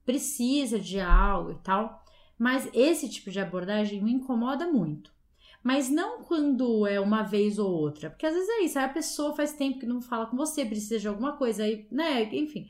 precisa 0.05 0.81
de 0.81 0.99
algo 1.01 1.53
e 1.53 1.59
tal. 1.63 2.05
Mas 2.39 2.69
esse 2.75 3.09
tipo 3.09 3.31
de 3.31 3.41
abordagem 3.41 4.03
me 4.03 4.13
incomoda 4.13 4.67
muito. 4.67 5.15
Mas 5.63 5.91
não 5.91 6.23
quando 6.23 6.87
é 6.87 7.01
uma 7.01 7.23
vez 7.23 7.59
ou 7.59 7.69
outra, 7.69 8.09
porque 8.09 8.25
às 8.25 8.35
vezes 8.35 8.49
é 8.49 8.61
isso, 8.63 8.79
aí 8.79 8.85
a 8.85 8.89
pessoa 8.89 9.35
faz 9.35 9.53
tempo 9.53 9.81
que 9.81 9.87
não 9.87 10.01
fala 10.01 10.27
com 10.27 10.37
você, 10.37 10.65
precisa 10.65 11.01
de 11.01 11.09
alguma 11.09 11.33
coisa, 11.33 11.65
aí, 11.65 11.89
né, 11.91 12.23
enfim. 12.37 12.69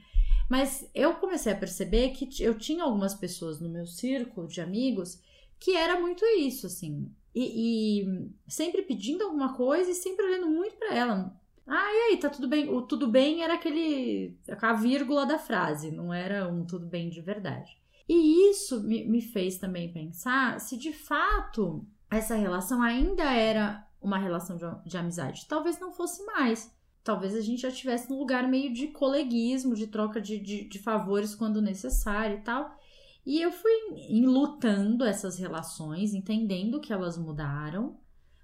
Mas 0.48 0.88
eu 0.94 1.14
comecei 1.14 1.52
a 1.52 1.56
perceber 1.56 2.10
que 2.10 2.42
eu 2.42 2.56
tinha 2.56 2.84
algumas 2.84 3.14
pessoas 3.14 3.60
no 3.60 3.68
meu 3.68 3.86
círculo 3.86 4.46
de 4.46 4.60
amigos 4.60 5.20
que 5.58 5.74
era 5.74 6.00
muito 6.00 6.24
isso, 6.38 6.66
assim. 6.66 7.10
E, 7.34 8.02
e 8.02 8.30
sempre 8.48 8.82
pedindo 8.82 9.24
alguma 9.24 9.54
coisa 9.54 9.90
e 9.90 9.94
sempre 9.94 10.24
olhando 10.24 10.48
muito 10.48 10.76
para 10.76 10.94
ela. 10.94 11.36
Ah, 11.66 11.92
e 11.92 12.12
aí, 12.12 12.16
tá 12.18 12.30
tudo 12.30 12.46
bem? 12.46 12.68
O 12.68 12.82
tudo 12.82 13.08
bem 13.08 13.42
era 13.42 13.54
aquele. 13.54 14.38
a 14.48 14.72
vírgula 14.74 15.26
da 15.26 15.38
frase, 15.38 15.90
não 15.90 16.14
era 16.14 16.48
um 16.48 16.64
tudo 16.64 16.86
bem 16.86 17.10
de 17.10 17.20
verdade. 17.20 17.76
E 18.08 18.50
isso 18.50 18.82
me, 18.84 19.04
me 19.04 19.20
fez 19.20 19.58
também 19.58 19.92
pensar 19.92 20.60
se 20.60 20.76
de 20.76 20.92
fato 20.92 21.84
essa 22.08 22.36
relação 22.36 22.80
ainda 22.80 23.24
era 23.24 23.84
uma 24.00 24.18
relação 24.18 24.56
de, 24.56 24.64
de 24.88 24.96
amizade. 24.96 25.46
Talvez 25.48 25.80
não 25.80 25.90
fosse 25.90 26.24
mais. 26.24 26.72
Talvez 27.06 27.36
a 27.36 27.40
gente 27.40 27.62
já 27.62 27.68
estivesse 27.68 28.10
num 28.10 28.18
lugar 28.18 28.48
meio 28.48 28.74
de 28.74 28.88
coleguismo, 28.88 29.76
de 29.76 29.86
troca 29.86 30.20
de, 30.20 30.40
de, 30.40 30.68
de 30.68 30.78
favores 30.80 31.36
quando 31.36 31.62
necessário 31.62 32.38
e 32.38 32.40
tal. 32.40 32.76
E 33.24 33.40
eu 33.40 33.52
fui 33.52 33.70
enlutando 34.08 35.04
essas 35.04 35.38
relações, 35.38 36.14
entendendo 36.14 36.80
que 36.80 36.92
elas 36.92 37.16
mudaram, 37.16 37.96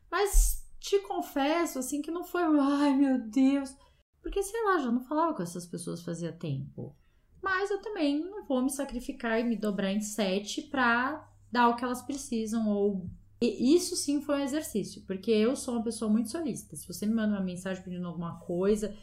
mas 0.09 0.65
te 0.79 0.97
confesso 1.01 1.81
assim 1.81 2.01
que 2.01 2.13
não 2.13 2.23
foi, 2.23 2.43
ai 2.45 2.95
meu 2.95 3.19
Deus, 3.19 3.75
porque 4.23 4.41
sei 4.45 4.63
lá, 4.63 4.79
já 4.79 4.93
não 4.93 5.01
falava 5.01 5.35
com 5.35 5.43
essas 5.43 5.67
pessoas 5.67 6.05
fazia 6.05 6.33
tempo. 6.33 6.95
Mas 7.43 7.69
eu 7.69 7.83
também 7.83 8.25
não 8.25 8.45
vou 8.45 8.63
me 8.63 8.71
sacrificar 8.71 9.41
e 9.41 9.45
me 9.45 9.57
dobrar 9.57 9.91
em 9.91 10.01
sete 10.01 10.63
para 10.63 11.29
dar 11.51 11.67
o 11.67 11.75
que 11.75 11.83
elas 11.83 12.01
precisam 12.01 12.69
ou 12.69 13.11
e 13.45 13.75
isso 13.75 13.97
sim 13.97 14.21
foi 14.21 14.37
um 14.37 14.45
exercício, 14.45 15.03
porque 15.03 15.31
eu 15.31 15.57
sou 15.57 15.75
uma 15.75 15.83
pessoa 15.83 16.11
muito 16.11 16.31
solícita. 16.31 16.77
Se 16.77 16.87
você 16.87 17.07
me 17.07 17.15
manda 17.15 17.35
uma 17.35 17.45
mensagem 17.45 17.83
pedindo 17.83 18.07
alguma 18.07 18.39
coisa, 18.41 18.97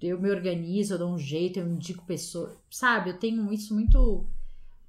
eu 0.00 0.20
me 0.20 0.30
organizo, 0.30 0.94
eu 0.94 0.98
dou 0.98 1.12
um 1.12 1.18
jeito, 1.18 1.58
eu 1.58 1.68
indico 1.68 2.04
pessoa, 2.06 2.56
sabe? 2.70 3.10
Eu 3.10 3.18
tenho 3.18 3.52
isso 3.52 3.74
muito. 3.74 4.28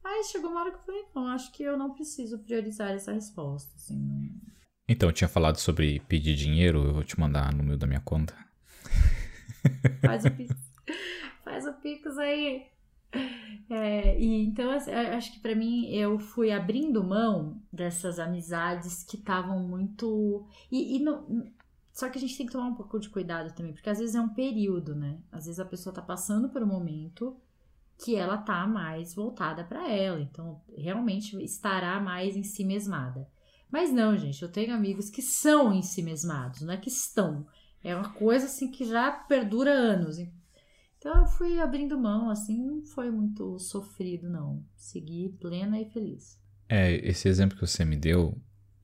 Mas 0.03 0.30
chegou 0.30 0.51
uma 0.51 0.61
hora 0.61 0.71
que 0.71 0.78
eu 0.78 0.84
falei, 0.84 1.05
não, 1.15 1.28
acho 1.28 1.51
que 1.51 1.63
eu 1.63 1.78
não 1.78 1.93
preciso 1.93 2.39
priorizar 2.39 2.91
essa 2.91 3.11
resposta, 3.11 3.71
assim. 3.75 4.32
Então, 4.88 5.09
eu 5.09 5.13
tinha 5.13 5.28
falado 5.28 5.57
sobre 5.57 5.99
pedir 6.01 6.34
dinheiro, 6.36 6.86
eu 6.86 6.93
vou 6.93 7.03
te 7.03 7.19
mandar 7.19 7.53
no 7.53 7.63
meio 7.63 7.78
da 7.78 7.86
minha 7.86 7.99
conta. 7.99 8.34
Faz 10.01 10.23
o 10.23 10.32
pix. 10.38 10.55
Faz 11.43 11.65
o 11.65 11.73
pix 11.73 12.17
aí. 12.17 12.67
É, 13.70 14.18
e 14.18 14.45
então 14.45 14.72
acho 14.72 15.34
que 15.34 15.41
para 15.41 15.53
mim 15.53 15.89
eu 15.89 16.18
fui 16.18 16.53
abrindo 16.53 17.03
mão 17.03 17.61
dessas 17.70 18.18
amizades 18.18 19.03
que 19.03 19.18
estavam 19.18 19.59
muito 19.59 20.47
e, 20.72 20.95
e 20.95 20.99
não, 20.99 21.51
só 21.97 22.09
que 22.09 22.18
a 22.18 22.22
gente 22.22 22.38
tem 22.38 22.45
que 22.45 22.51
tomar 22.51 22.68
um 22.68 22.76
pouco 22.76 22.99
de 22.99 23.09
cuidado 23.09 23.55
também, 23.55 23.74
porque 23.74 23.89
às 23.89 23.97
vezes 23.97 24.13
é 24.15 24.22
um 24.22 24.30
período, 24.30 24.95
né? 24.95 25.20
Às 25.32 25.47
vezes 25.47 25.59
a 25.59 25.65
pessoa 25.65 25.91
tá 25.91 26.01
passando 26.01 26.47
por 26.47 26.61
um 26.61 26.68
momento 26.68 27.36
que 27.97 28.15
ela 28.15 28.38
tá 28.38 28.68
mais 28.68 29.15
voltada 29.15 29.63
para 29.63 29.89
ela, 29.91 30.22
então 30.22 30.61
realmente 30.78 31.36
estará 31.43 31.99
mais 31.99 32.38
em 32.38 32.43
si 32.43 32.63
mesmada. 32.63 33.28
Mas 33.72 33.91
não, 33.91 34.15
gente, 34.15 34.41
eu 34.43 34.51
tenho 34.51 34.76
amigos 34.76 35.09
que 35.09 35.24
são 35.24 35.74
em 35.74 35.82
si 35.82 36.03
mesmados, 36.03 36.61
não 36.61 36.74
é 36.74 36.78
que 36.78 36.89
estão. 36.89 37.47
É 37.84 37.95
uma 37.95 38.13
coisa 38.13 38.45
assim 38.45 38.70
que 38.70 38.86
já 38.86 39.11
perdura 39.11 39.72
anos. 39.72 40.18
Então 41.08 41.22
eu 41.22 41.26
fui 41.26 41.58
abrindo 41.58 41.97
mão, 41.97 42.30
assim, 42.30 42.62
não 42.62 42.86
foi 42.86 43.10
muito 43.10 43.58
sofrido, 43.60 44.30
não. 44.30 44.62
Segui 44.76 45.30
plena 45.39 45.80
e 45.80 45.86
feliz. 45.86 46.38
É, 46.68 46.95
esse 46.95 47.30
exemplo 47.30 47.58
que 47.58 47.66
você 47.66 47.86
me 47.86 47.95
deu, 47.95 48.38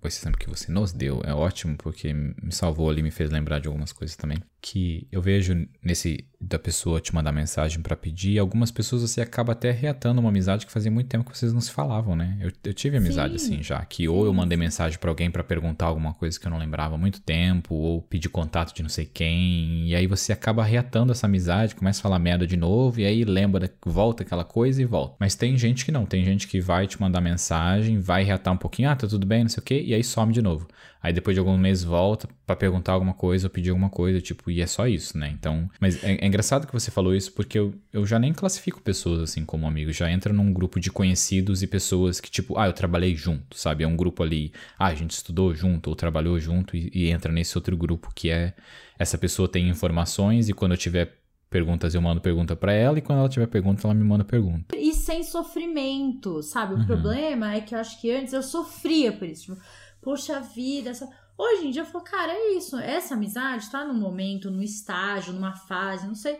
esse 0.07 0.19
exemplo 0.21 0.39
que 0.39 0.49
você 0.49 0.71
nos 0.71 0.91
deu, 0.91 1.21
é 1.25 1.33
ótimo 1.33 1.75
porque 1.77 2.13
me 2.13 2.51
salvou 2.51 2.89
ali, 2.89 3.01
me 3.01 3.11
fez 3.11 3.29
lembrar 3.29 3.59
de 3.59 3.67
algumas 3.67 3.91
coisas 3.91 4.15
também 4.15 4.37
que 4.63 5.05
eu 5.11 5.21
vejo 5.21 5.67
nesse 5.83 6.25
da 6.39 6.57
pessoa 6.57 6.99
te 6.99 7.13
mandar 7.13 7.31
mensagem 7.31 7.81
para 7.81 7.95
pedir, 7.95 8.37
algumas 8.37 8.69
pessoas 8.71 9.01
você 9.01 9.21
acaba 9.21 9.53
até 9.53 9.71
reatando 9.71 10.19
uma 10.19 10.29
amizade 10.29 10.65
que 10.65 10.71
fazia 10.71 10.91
muito 10.91 11.07
tempo 11.07 11.29
que 11.29 11.37
vocês 11.37 11.53
não 11.53 11.61
se 11.61 11.71
falavam, 11.71 12.15
né? 12.15 12.37
Eu, 12.39 12.51
eu 12.65 12.73
tive 12.73 12.97
amizade 12.97 13.39
Sim. 13.39 13.55
assim 13.55 13.63
já, 13.63 13.83
que 13.85 14.07
ou 14.07 14.25
eu 14.25 14.33
mandei 14.33 14.57
mensagem 14.57 14.97
para 14.99 15.09
alguém 15.09 15.31
para 15.31 15.43
perguntar 15.43 15.85
alguma 15.85 16.13
coisa 16.13 16.37
que 16.37 16.45
eu 16.45 16.49
não 16.49 16.57
lembrava 16.57 16.95
há 16.95 16.97
muito 16.97 17.21
tempo, 17.21 17.75
ou 17.75 18.01
pedir 18.01 18.29
contato 18.29 18.73
de 18.73 18.81
não 18.83 18.89
sei 18.89 19.05
quem, 19.05 19.87
e 19.87 19.95
aí 19.95 20.05
você 20.05 20.33
acaba 20.33 20.63
reatando 20.63 21.11
essa 21.11 21.27
amizade, 21.27 21.75
começa 21.75 21.99
a 21.99 22.03
falar 22.03 22.19
merda 22.19 22.45
de 22.45 22.57
novo, 22.57 22.99
e 22.99 23.05
aí 23.05 23.23
lembra, 23.23 23.69
volta 23.85 24.23
aquela 24.23 24.43
coisa 24.43 24.81
e 24.81 24.85
volta. 24.85 25.15
Mas 25.19 25.35
tem 25.35 25.57
gente 25.57 25.85
que 25.85 25.91
não, 25.91 26.05
tem 26.05 26.25
gente 26.25 26.47
que 26.47 26.59
vai 26.59 26.87
te 26.87 26.99
mandar 27.01 27.21
mensagem, 27.21 27.99
vai 27.99 28.23
reatar 28.23 28.53
um 28.53 28.57
pouquinho, 28.57 28.89
ah, 28.89 28.95
tá 28.95 29.07
tudo 29.07 29.25
bem, 29.25 29.43
não 29.43 29.49
sei 29.49 29.61
o 29.61 29.65
quê, 29.65 29.81
e 29.85 29.92
aí 29.93 30.03
some 30.03 30.33
de 30.33 30.41
novo. 30.41 30.67
Aí 31.01 31.11
depois 31.11 31.35
de 31.35 31.39
alguns 31.39 31.59
meses 31.59 31.83
volta 31.83 32.29
para 32.45 32.55
perguntar 32.55 32.93
alguma 32.93 33.13
coisa 33.13 33.47
ou 33.47 33.49
pedir 33.49 33.71
alguma 33.71 33.89
coisa, 33.89 34.21
tipo, 34.21 34.49
e 34.49 34.61
é 34.61 34.65
só 34.65 34.87
isso, 34.87 35.17
né? 35.17 35.29
Então, 35.37 35.69
mas 35.77 36.01
é, 36.01 36.13
é, 36.13 36.25
engraçado 36.25 36.65
que 36.65 36.71
você 36.71 36.89
falou 36.89 37.13
isso 37.13 37.33
porque 37.33 37.59
eu, 37.59 37.73
eu 37.91 38.05
já 38.05 38.17
nem 38.17 38.31
classifico 38.31 38.81
pessoas 38.81 39.21
assim 39.21 39.43
como 39.43 39.67
amigos, 39.67 39.97
já 39.97 40.09
entra 40.09 40.31
num 40.31 40.53
grupo 40.53 40.79
de 40.79 40.89
conhecidos 40.89 41.61
e 41.61 41.67
pessoas 41.67 42.21
que, 42.21 42.31
tipo, 42.31 42.57
ah, 42.57 42.67
eu 42.67 42.73
trabalhei 42.73 43.15
junto, 43.15 43.57
sabe? 43.57 43.83
É 43.83 43.87
um 43.87 43.97
grupo 43.97 44.23
ali, 44.23 44.53
ah, 44.79 44.87
a 44.87 44.95
gente 44.95 45.11
estudou 45.11 45.53
junto 45.53 45.89
ou 45.89 45.95
trabalhou 45.95 46.39
junto 46.39 46.77
e, 46.77 46.89
e 46.93 47.09
entra 47.09 47.33
nesse 47.33 47.57
outro 47.57 47.75
grupo 47.75 48.09
que 48.15 48.29
é 48.29 48.53
essa 48.97 49.17
pessoa 49.17 49.49
tem 49.49 49.67
informações 49.67 50.47
e 50.47 50.53
quando 50.53 50.71
eu 50.71 50.77
tiver 50.77 51.17
perguntas 51.49 51.93
eu 51.93 52.01
mando 52.01 52.19
pergunta 52.19 52.55
para 52.55 52.73
ela 52.73 52.97
e 52.97 53.01
quando 53.01 53.19
ela 53.19 53.29
tiver 53.29 53.45
pergunta 53.45 53.85
ela 53.85 53.93
me 53.93 54.03
manda 54.03 54.23
pergunta. 54.23 54.75
E 54.75 54.91
sem 54.93 55.21
sofrimento, 55.21 56.41
sabe? 56.41 56.73
O 56.73 56.77
uhum. 56.77 56.85
problema 56.85 57.53
é 57.53 57.61
que 57.61 57.75
eu 57.75 57.79
acho 57.79 58.01
que 58.01 58.09
antes 58.09 58.33
eu 58.33 58.41
sofria 58.41 59.11
por 59.11 59.27
isso. 59.27 59.43
Tipo, 59.43 59.57
poxa 60.03 60.39
vida, 60.39 60.89
essa... 60.89 61.09
Hoje 61.37 61.67
em 61.67 61.71
dia 61.71 61.81
eu 61.81 61.85
falo, 61.85 62.03
cara, 62.03 62.31
é 62.31 62.53
isso. 62.53 62.77
Essa 62.77 63.15
amizade 63.15 63.71
tá 63.71 63.83
num 63.83 63.99
momento, 63.99 64.51
num 64.51 64.61
estágio, 64.61 65.33
numa 65.33 65.55
fase, 65.55 66.05
não 66.05 66.15
sei. 66.15 66.39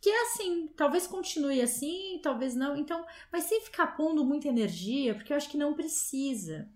Que 0.00 0.08
é 0.08 0.22
assim, 0.22 0.68
talvez 0.76 1.06
continue 1.06 1.60
assim, 1.60 2.18
talvez 2.22 2.54
não. 2.54 2.76
Então, 2.76 3.04
mas 3.30 3.44
sem 3.44 3.60
ficar 3.60 3.88
pondo 3.88 4.24
muita 4.24 4.48
energia, 4.48 5.14
porque 5.14 5.32
eu 5.32 5.36
acho 5.36 5.50
que 5.50 5.58
não 5.58 5.74
precisa. 5.74 6.66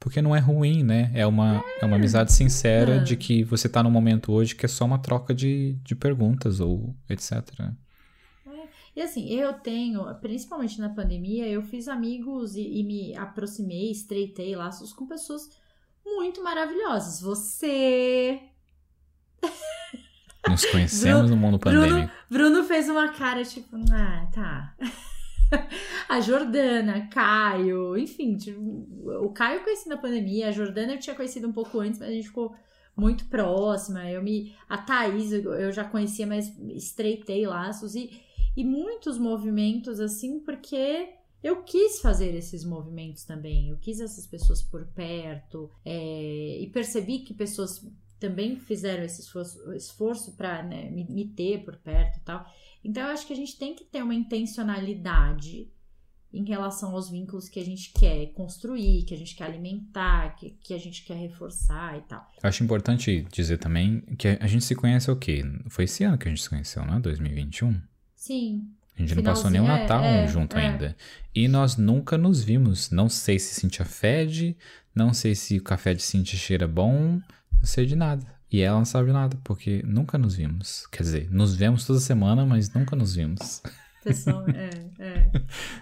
Porque 0.00 0.20
não 0.20 0.36
é 0.36 0.40
ruim, 0.40 0.82
né? 0.82 1.10
É 1.14 1.26
uma, 1.26 1.58
é. 1.58 1.78
é 1.82 1.86
uma 1.86 1.96
amizade 1.96 2.32
sincera 2.32 2.96
é. 2.96 2.98
de 2.98 3.16
que 3.16 3.42
você 3.44 3.68
tá 3.68 3.82
num 3.82 3.90
momento 3.90 4.32
hoje 4.32 4.54
que 4.54 4.66
é 4.66 4.68
só 4.68 4.84
uma 4.84 4.98
troca 4.98 5.32
de, 5.32 5.78
de 5.82 5.94
perguntas 5.94 6.60
ou 6.60 6.94
etc. 7.08 7.32
É. 7.60 7.86
E 8.94 9.02
assim, 9.02 9.28
eu 9.28 9.52
tenho, 9.52 10.02
principalmente 10.20 10.80
na 10.80 10.88
pandemia, 10.88 11.46
eu 11.46 11.62
fiz 11.62 11.86
amigos 11.86 12.56
e, 12.56 12.80
e 12.80 12.82
me 12.82 13.14
aproximei, 13.16 13.90
estreitei 13.90 14.56
laços 14.56 14.92
com 14.92 15.06
pessoas 15.06 15.50
muito 16.06 16.42
maravilhosas. 16.42 17.20
Você. 17.20 18.40
Nos 20.48 20.64
conhecemos 20.66 21.22
Bruno, 21.22 21.34
no 21.34 21.36
mundo 21.36 21.58
pandêmico. 21.58 21.88
Bruno, 21.90 22.10
Bruno 22.30 22.64
fez 22.64 22.88
uma 22.88 23.08
cara 23.08 23.44
tipo, 23.44 23.76
ah, 23.92 24.28
tá. 24.32 24.76
a 26.08 26.20
Jordana, 26.20 27.08
Caio, 27.08 27.96
enfim, 27.96 28.36
tipo, 28.36 28.60
o 29.22 29.30
Caio 29.30 29.58
eu 29.58 29.64
conheci 29.64 29.88
na 29.88 29.96
pandemia, 29.96 30.48
a 30.48 30.52
Jordana 30.52 30.94
eu 30.94 30.98
tinha 31.00 31.16
conhecido 31.16 31.48
um 31.48 31.52
pouco 31.52 31.80
antes, 31.80 31.98
mas 31.98 32.08
a 32.08 32.12
gente 32.12 32.28
ficou 32.28 32.54
muito 32.96 33.26
próxima. 33.26 34.10
Eu 34.10 34.22
me. 34.22 34.54
A 34.68 34.78
Thaís 34.78 35.32
eu 35.32 35.70
já 35.70 35.84
conhecia, 35.84 36.26
mas 36.26 36.56
estreitei 36.70 37.46
laços. 37.46 37.94
E, 37.94 38.10
e 38.56 38.64
muitos 38.64 39.18
movimentos 39.18 40.00
assim, 40.00 40.40
porque 40.40 41.10
eu 41.42 41.62
quis 41.62 42.00
fazer 42.00 42.34
esses 42.34 42.64
movimentos 42.64 43.24
também. 43.24 43.70
Eu 43.70 43.76
quis 43.78 44.00
essas 44.00 44.26
pessoas 44.26 44.62
por 44.62 44.86
perto 44.86 45.70
é, 45.84 46.58
e 46.60 46.66
percebi 46.68 47.20
que 47.20 47.34
pessoas 47.34 47.86
também 48.18 48.56
fizeram 48.56 49.04
esse 49.04 49.20
esforço, 49.20 49.72
esforço 49.74 50.32
para 50.32 50.62
né, 50.62 50.90
me, 50.90 51.04
me 51.04 51.28
ter 51.28 51.64
por 51.64 51.76
perto 51.76 52.18
e 52.18 52.20
tal. 52.20 52.46
Então 52.82 53.02
eu 53.02 53.10
acho 53.10 53.26
que 53.26 53.32
a 53.32 53.36
gente 53.36 53.58
tem 53.58 53.74
que 53.74 53.84
ter 53.84 54.02
uma 54.02 54.14
intencionalidade 54.14 55.68
em 56.32 56.44
relação 56.44 56.94
aos 56.94 57.08
vínculos 57.08 57.48
que 57.48 57.58
a 57.58 57.64
gente 57.64 57.92
quer 57.92 58.26
construir, 58.32 59.04
que 59.04 59.14
a 59.14 59.16
gente 59.16 59.34
quer 59.34 59.44
alimentar, 59.44 60.36
que, 60.36 60.50
que 60.60 60.74
a 60.74 60.78
gente 60.78 61.04
quer 61.04 61.16
reforçar 61.16 61.96
e 61.96 62.02
tal. 62.02 62.30
Eu 62.42 62.48
acho 62.48 62.62
importante 62.62 63.26
dizer 63.32 63.58
também 63.58 64.00
que 64.18 64.28
a 64.28 64.46
gente 64.46 64.64
se 64.64 64.74
conhece 64.74 65.10
o 65.10 65.16
quê? 65.16 65.42
Foi 65.68 65.84
esse 65.84 66.04
ano 66.04 66.18
que 66.18 66.28
a 66.28 66.30
gente 66.30 66.42
se 66.42 66.50
conheceu, 66.50 66.84
né? 66.84 66.98
2021? 67.00 67.80
Sim. 68.14 68.68
A 68.96 69.02
gente 69.02 69.14
não 69.14 69.22
passou 69.22 69.50
nem 69.50 69.60
o 69.60 69.66
Natal 69.66 70.02
é, 70.02 70.24
é, 70.24 70.26
junto 70.26 70.56
é. 70.56 70.66
ainda. 70.66 70.96
E 71.34 71.48
nós 71.48 71.76
nunca 71.76 72.16
nos 72.16 72.42
vimos. 72.42 72.90
Não 72.90 73.08
sei 73.08 73.38
se 73.38 73.60
Cintia 73.60 73.84
fede, 73.84 74.56
não 74.94 75.12
sei 75.12 75.34
se 75.34 75.58
o 75.58 75.62
café 75.62 75.92
de 75.92 76.02
Cintia 76.02 76.38
cheira 76.38 76.66
bom, 76.66 77.20
não 77.58 77.64
sei 77.64 77.84
de 77.84 77.94
nada. 77.94 78.26
E 78.50 78.60
ela 78.60 78.78
não 78.78 78.84
sabe 78.84 79.12
nada, 79.12 79.36
porque 79.44 79.82
nunca 79.84 80.16
nos 80.16 80.36
vimos. 80.36 80.86
Quer 80.86 81.02
dizer, 81.02 81.30
nos 81.30 81.54
vemos 81.54 81.84
toda 81.84 81.98
semana, 81.98 82.46
mas 82.46 82.72
nunca 82.72 82.96
nos 82.96 83.14
vimos. 83.14 83.62
Pessoal, 84.02 84.44
é, 84.48 84.70
é. 85.02 85.30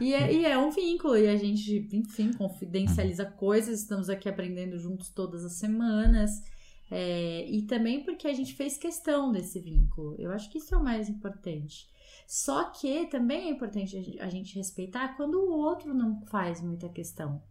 E, 0.00 0.14
é. 0.14 0.32
e 0.32 0.44
é 0.46 0.56
um 0.56 0.70
vínculo, 0.70 1.14
e 1.14 1.28
a 1.28 1.36
gente, 1.36 1.86
enfim, 1.92 2.32
confidencializa 2.32 3.26
coisas, 3.26 3.80
estamos 3.80 4.08
aqui 4.08 4.30
aprendendo 4.30 4.78
juntos 4.78 5.10
todas 5.10 5.44
as 5.44 5.52
semanas. 5.52 6.42
É, 6.90 7.46
e 7.46 7.62
também 7.62 8.02
porque 8.02 8.26
a 8.26 8.32
gente 8.32 8.54
fez 8.54 8.78
questão 8.78 9.30
desse 9.30 9.60
vínculo. 9.60 10.16
Eu 10.18 10.32
acho 10.32 10.50
que 10.50 10.58
isso 10.58 10.74
é 10.74 10.78
o 10.78 10.82
mais 10.82 11.08
importante. 11.08 11.86
Só 12.26 12.64
que 12.70 13.06
também 13.06 13.48
é 13.48 13.50
importante 13.50 14.18
a 14.20 14.28
gente 14.28 14.56
respeitar 14.56 15.16
quando 15.16 15.34
o 15.34 15.52
outro 15.52 15.92
não 15.92 16.24
faz 16.26 16.60
muita 16.60 16.88
questão. 16.88 17.42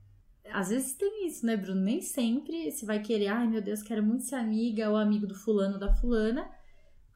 Às 0.52 0.70
vezes 0.70 0.94
tem 0.94 1.28
isso, 1.28 1.46
né, 1.46 1.56
Bruno? 1.56 1.82
Nem 1.82 2.02
sempre 2.02 2.70
você 2.70 2.86
vai 2.86 3.02
querer, 3.02 3.28
ai 3.28 3.48
meu 3.48 3.62
Deus, 3.62 3.82
quero 3.82 4.04
muito 4.04 4.24
ser 4.24 4.36
amiga 4.36 4.90
ou 4.90 4.98
amigo 4.98 5.26
do 5.26 5.36
fulano 5.36 5.80
da 5.80 5.94
fulana. 5.94 6.50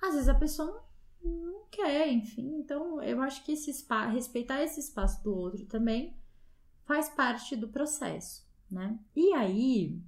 Às 0.01 0.13
vezes 0.13 0.29
a 0.29 0.35
pessoa 0.35 0.83
não, 1.23 1.31
não 1.31 1.65
quer, 1.69 2.11
enfim. 2.11 2.55
Então 2.59 3.01
eu 3.03 3.21
acho 3.21 3.43
que 3.43 3.51
esse 3.51 3.71
espaço, 3.71 4.13
respeitar 4.13 4.61
esse 4.63 4.79
espaço 4.79 5.23
do 5.23 5.35
outro 5.35 5.65
também 5.65 6.15
faz 6.85 7.09
parte 7.09 7.55
do 7.55 7.67
processo, 7.67 8.47
né? 8.71 8.97
E 9.13 9.33
aí, 9.33 9.99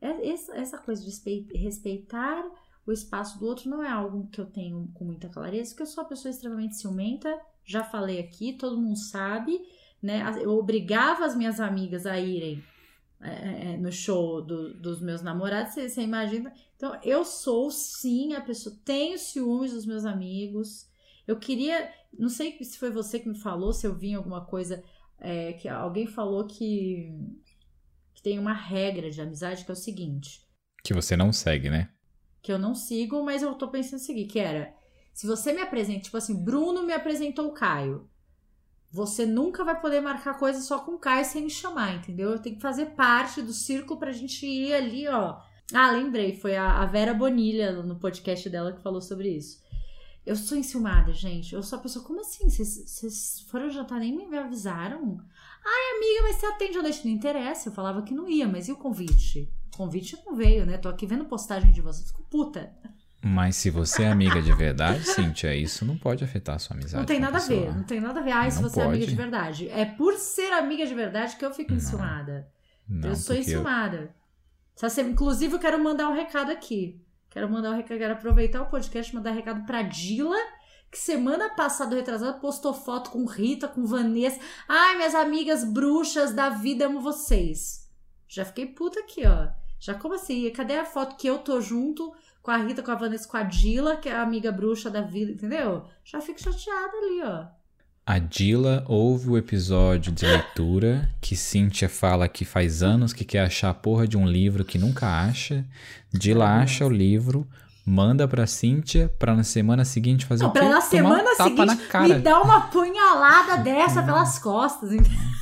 é 0.00 0.28
essa 0.28 0.78
coisa 0.78 1.04
de 1.04 1.58
respeitar 1.58 2.48
o 2.88 2.92
espaço 2.92 3.38
do 3.38 3.44
outro 3.44 3.68
não 3.68 3.82
é 3.82 3.90
algo 3.90 4.28
que 4.28 4.40
eu 4.40 4.46
tenho 4.46 4.90
com 4.94 5.04
muita 5.04 5.28
clareza, 5.28 5.70
porque 5.70 5.82
eu 5.82 5.86
sou 5.86 6.02
uma 6.02 6.08
pessoa 6.08 6.30
extremamente 6.30 6.76
ciumenta, 6.76 7.38
já 7.62 7.84
falei 7.84 8.18
aqui, 8.18 8.54
todo 8.54 8.80
mundo 8.80 8.96
sabe, 8.96 9.60
né? 10.02 10.22
Eu 10.40 10.56
obrigava 10.56 11.26
as 11.26 11.36
minhas 11.36 11.60
amigas 11.60 12.06
a 12.06 12.18
irem 12.18 12.64
é, 13.20 13.72
é 13.72 13.76
no 13.76 13.92
show 13.92 14.40
do, 14.40 14.72
dos 14.72 15.02
meus 15.02 15.20
namorados, 15.20 15.74
você, 15.74 15.86
você, 15.86 16.00
imagina. 16.00 16.50
Então, 16.76 16.98
eu 17.02 17.26
sou 17.26 17.70
sim 17.70 18.32
a 18.32 18.40
pessoa, 18.40 18.74
tenho 18.86 19.18
ciúmes 19.18 19.72
dos 19.74 19.84
meus 19.84 20.06
amigos. 20.06 20.88
Eu 21.26 21.38
queria, 21.38 21.92
não 22.18 22.30
sei 22.30 22.56
se 22.64 22.78
foi 22.78 22.90
você 22.90 23.18
que 23.18 23.28
me 23.28 23.38
falou, 23.38 23.74
se 23.74 23.86
eu 23.86 23.94
vi 23.94 24.14
alguma 24.14 24.46
coisa 24.46 24.82
é, 25.18 25.52
que 25.52 25.68
alguém 25.68 26.06
falou 26.06 26.46
que, 26.46 27.12
que 28.14 28.22
tem 28.22 28.38
uma 28.38 28.54
regra 28.54 29.10
de 29.10 29.20
amizade 29.20 29.62
que 29.62 29.70
é 29.70 29.74
o 29.74 29.76
seguinte: 29.76 30.40
que 30.82 30.94
você 30.94 31.18
não 31.18 31.34
segue, 31.34 31.68
né? 31.68 31.90
Que 32.42 32.52
eu 32.52 32.58
não 32.58 32.74
sigo, 32.74 33.24
mas 33.24 33.42
eu 33.42 33.54
tô 33.54 33.68
pensando 33.68 34.00
em 34.00 34.04
seguir, 34.04 34.26
que 34.26 34.38
era, 34.38 34.74
se 35.12 35.26
você 35.26 35.52
me 35.52 35.60
apresenta, 35.60 36.00
tipo 36.00 36.16
assim, 36.16 36.34
Bruno 36.34 36.82
me 36.82 36.92
apresentou 36.92 37.48
o 37.48 37.52
Caio, 37.52 38.08
você 38.90 39.26
nunca 39.26 39.64
vai 39.64 39.78
poder 39.80 40.00
marcar 40.00 40.38
coisa 40.38 40.60
só 40.60 40.78
com 40.78 40.92
o 40.92 40.98
Caio 40.98 41.24
sem 41.24 41.42
me 41.42 41.50
chamar, 41.50 41.96
entendeu? 41.96 42.30
Eu 42.30 42.38
tenho 42.38 42.56
que 42.56 42.62
fazer 42.62 42.86
parte 42.86 43.42
do 43.42 43.52
círculo 43.52 43.98
pra 43.98 44.12
gente 44.12 44.46
ir 44.46 44.72
ali, 44.72 45.06
ó. 45.08 45.38
Ah, 45.72 45.90
lembrei, 45.90 46.34
foi 46.34 46.56
a, 46.56 46.84
Vera 46.86 47.12
Bonilha 47.12 47.72
no 47.82 47.98
podcast 47.98 48.48
dela 48.48 48.72
que 48.72 48.82
falou 48.82 49.02
sobre 49.02 49.28
isso. 49.28 49.62
Eu 50.24 50.34
sou 50.36 50.56
enciumada, 50.56 51.12
gente. 51.12 51.54
Eu 51.54 51.62
sou 51.62 51.78
a 51.78 51.82
pessoa, 51.82 52.04
como 52.04 52.20
assim? 52.20 52.48
Vocês 52.48 53.40
foram 53.50 53.70
jantar 53.70 53.98
nem 54.00 54.28
me 54.28 54.38
avisaram? 54.38 55.18
Ai, 55.64 55.96
amiga, 55.96 56.22
mas 56.22 56.36
você 56.36 56.46
atende 56.46 56.78
a 56.78 56.82
noite? 56.82 57.06
Não 57.06 57.12
interessa. 57.12 57.68
Eu 57.68 57.72
falava 57.72 58.02
que 58.02 58.14
não 58.14 58.28
ia, 58.28 58.48
mas 58.48 58.68
e 58.68 58.72
o 58.72 58.76
convite? 58.76 59.52
Convite 59.78 60.18
não 60.26 60.34
veio, 60.34 60.66
né? 60.66 60.76
Tô 60.76 60.88
aqui 60.88 61.06
vendo 61.06 61.24
postagem 61.24 61.70
de 61.70 61.80
vocês. 61.80 62.08
Fico 62.08 62.24
puta. 62.24 62.72
Mas 63.22 63.56
se 63.56 63.70
você 63.70 64.02
é 64.02 64.10
amiga 64.10 64.42
de 64.42 64.52
verdade, 64.52 65.04
Cíntia, 65.06 65.54
isso 65.54 65.84
não 65.84 65.96
pode 65.96 66.24
afetar 66.24 66.56
a 66.56 66.58
sua 66.58 66.74
amizade. 66.74 66.96
Não 66.98 67.06
tem 67.06 67.20
nada 67.20 67.38
a, 67.38 67.40
ver, 67.40 67.74
não 67.74 67.84
tem 67.84 68.00
nada 68.00 68.20
a 68.20 68.22
ver. 68.22 68.32
Ai, 68.32 68.50
se 68.50 68.60
você 68.60 68.74
pode. 68.74 68.86
é 68.86 68.90
amiga 68.90 69.06
de 69.06 69.14
verdade. 69.14 69.68
É 69.70 69.84
por 69.84 70.14
ser 70.14 70.52
amiga 70.52 70.84
de 70.84 70.94
verdade 70.94 71.36
que 71.36 71.44
eu 71.44 71.54
fico 71.54 71.70
não. 71.70 71.78
enciumada. 71.78 72.48
Não, 72.88 73.10
eu 73.10 73.16
sou 73.16 73.36
enciumada. 73.36 74.14
Eu... 74.82 75.08
Inclusive, 75.08 75.54
eu 75.54 75.58
quero 75.58 75.82
mandar 75.82 76.08
um 76.08 76.14
recado 76.14 76.50
aqui. 76.50 77.00
Quero 77.30 77.48
mandar 77.48 77.70
um 77.70 77.76
recado, 77.76 77.98
quero 77.98 78.14
aproveitar 78.14 78.62
o 78.62 78.66
podcast 78.66 79.12
e 79.12 79.14
mandar 79.14 79.30
um 79.30 79.34
recado 79.34 79.64
pra 79.66 79.82
Dila, 79.82 80.38
que 80.90 80.98
semana 80.98 81.50
passada, 81.50 81.94
retrasada, 81.94 82.38
postou 82.38 82.72
foto 82.72 83.10
com 83.10 83.26
Rita, 83.26 83.68
com 83.68 83.84
Vanessa. 83.84 84.40
Ai, 84.66 84.96
minhas 84.96 85.14
amigas 85.14 85.62
bruxas 85.62 86.32
da 86.32 86.48
vida, 86.48 86.86
amo 86.86 87.00
vocês. 87.00 87.88
Já 88.26 88.44
fiquei 88.44 88.66
puta 88.66 89.00
aqui, 89.00 89.26
ó. 89.26 89.57
Já 89.80 89.94
como 89.94 90.14
assim? 90.14 90.48
Cadê 90.50 90.78
a 90.78 90.84
foto 90.84 91.16
que 91.16 91.26
eu 91.26 91.38
tô 91.38 91.60
junto 91.60 92.12
com 92.42 92.50
a 92.50 92.56
Rita, 92.56 92.82
com 92.82 92.90
a 92.90 92.94
Vanessa, 92.94 93.28
com 93.28 93.36
a 93.36 93.42
Dila, 93.42 93.96
que 93.96 94.08
é 94.08 94.12
a 94.12 94.22
amiga 94.22 94.50
bruxa 94.50 94.90
da 94.90 95.02
vida, 95.02 95.32
entendeu? 95.32 95.84
Já 96.04 96.20
fico 96.20 96.40
chateada 96.40 96.96
ali, 96.96 97.22
ó. 97.22 97.58
A 98.06 98.18
Dila 98.18 98.84
ouve 98.88 99.28
o 99.28 99.36
episódio 99.36 100.10
de 100.10 100.24
leitura 100.24 101.10
que 101.20 101.36
Cíntia 101.36 101.90
fala 101.90 102.26
que 102.26 102.42
faz 102.42 102.82
anos 102.82 103.12
que 103.12 103.22
quer 103.22 103.40
achar 103.40 103.68
a 103.68 103.74
porra 103.74 104.08
de 104.08 104.16
um 104.16 104.26
livro 104.26 104.64
que 104.64 104.78
nunca 104.78 105.06
acha. 105.06 105.62
Dila 106.10 106.46
acha 106.58 106.86
o 106.86 106.88
livro, 106.88 107.46
manda 107.84 108.26
pra 108.26 108.46
Cíntia 108.46 109.14
pra 109.18 109.36
na 109.36 109.44
semana 109.44 109.84
seguinte 109.84 110.24
fazer 110.24 110.44
Não, 110.44 110.48
o 110.48 110.52
quê? 110.54 110.58
Pra 110.58 110.68
na 110.70 110.80
semana 110.80 111.34
seguinte 111.34 111.98
me 112.00 112.18
dar 112.20 112.40
uma 112.40 112.62
punhalada 112.62 113.58
dessa 113.58 114.02
pelas 114.02 114.38
costas, 114.38 114.90
entendeu? 114.90 115.37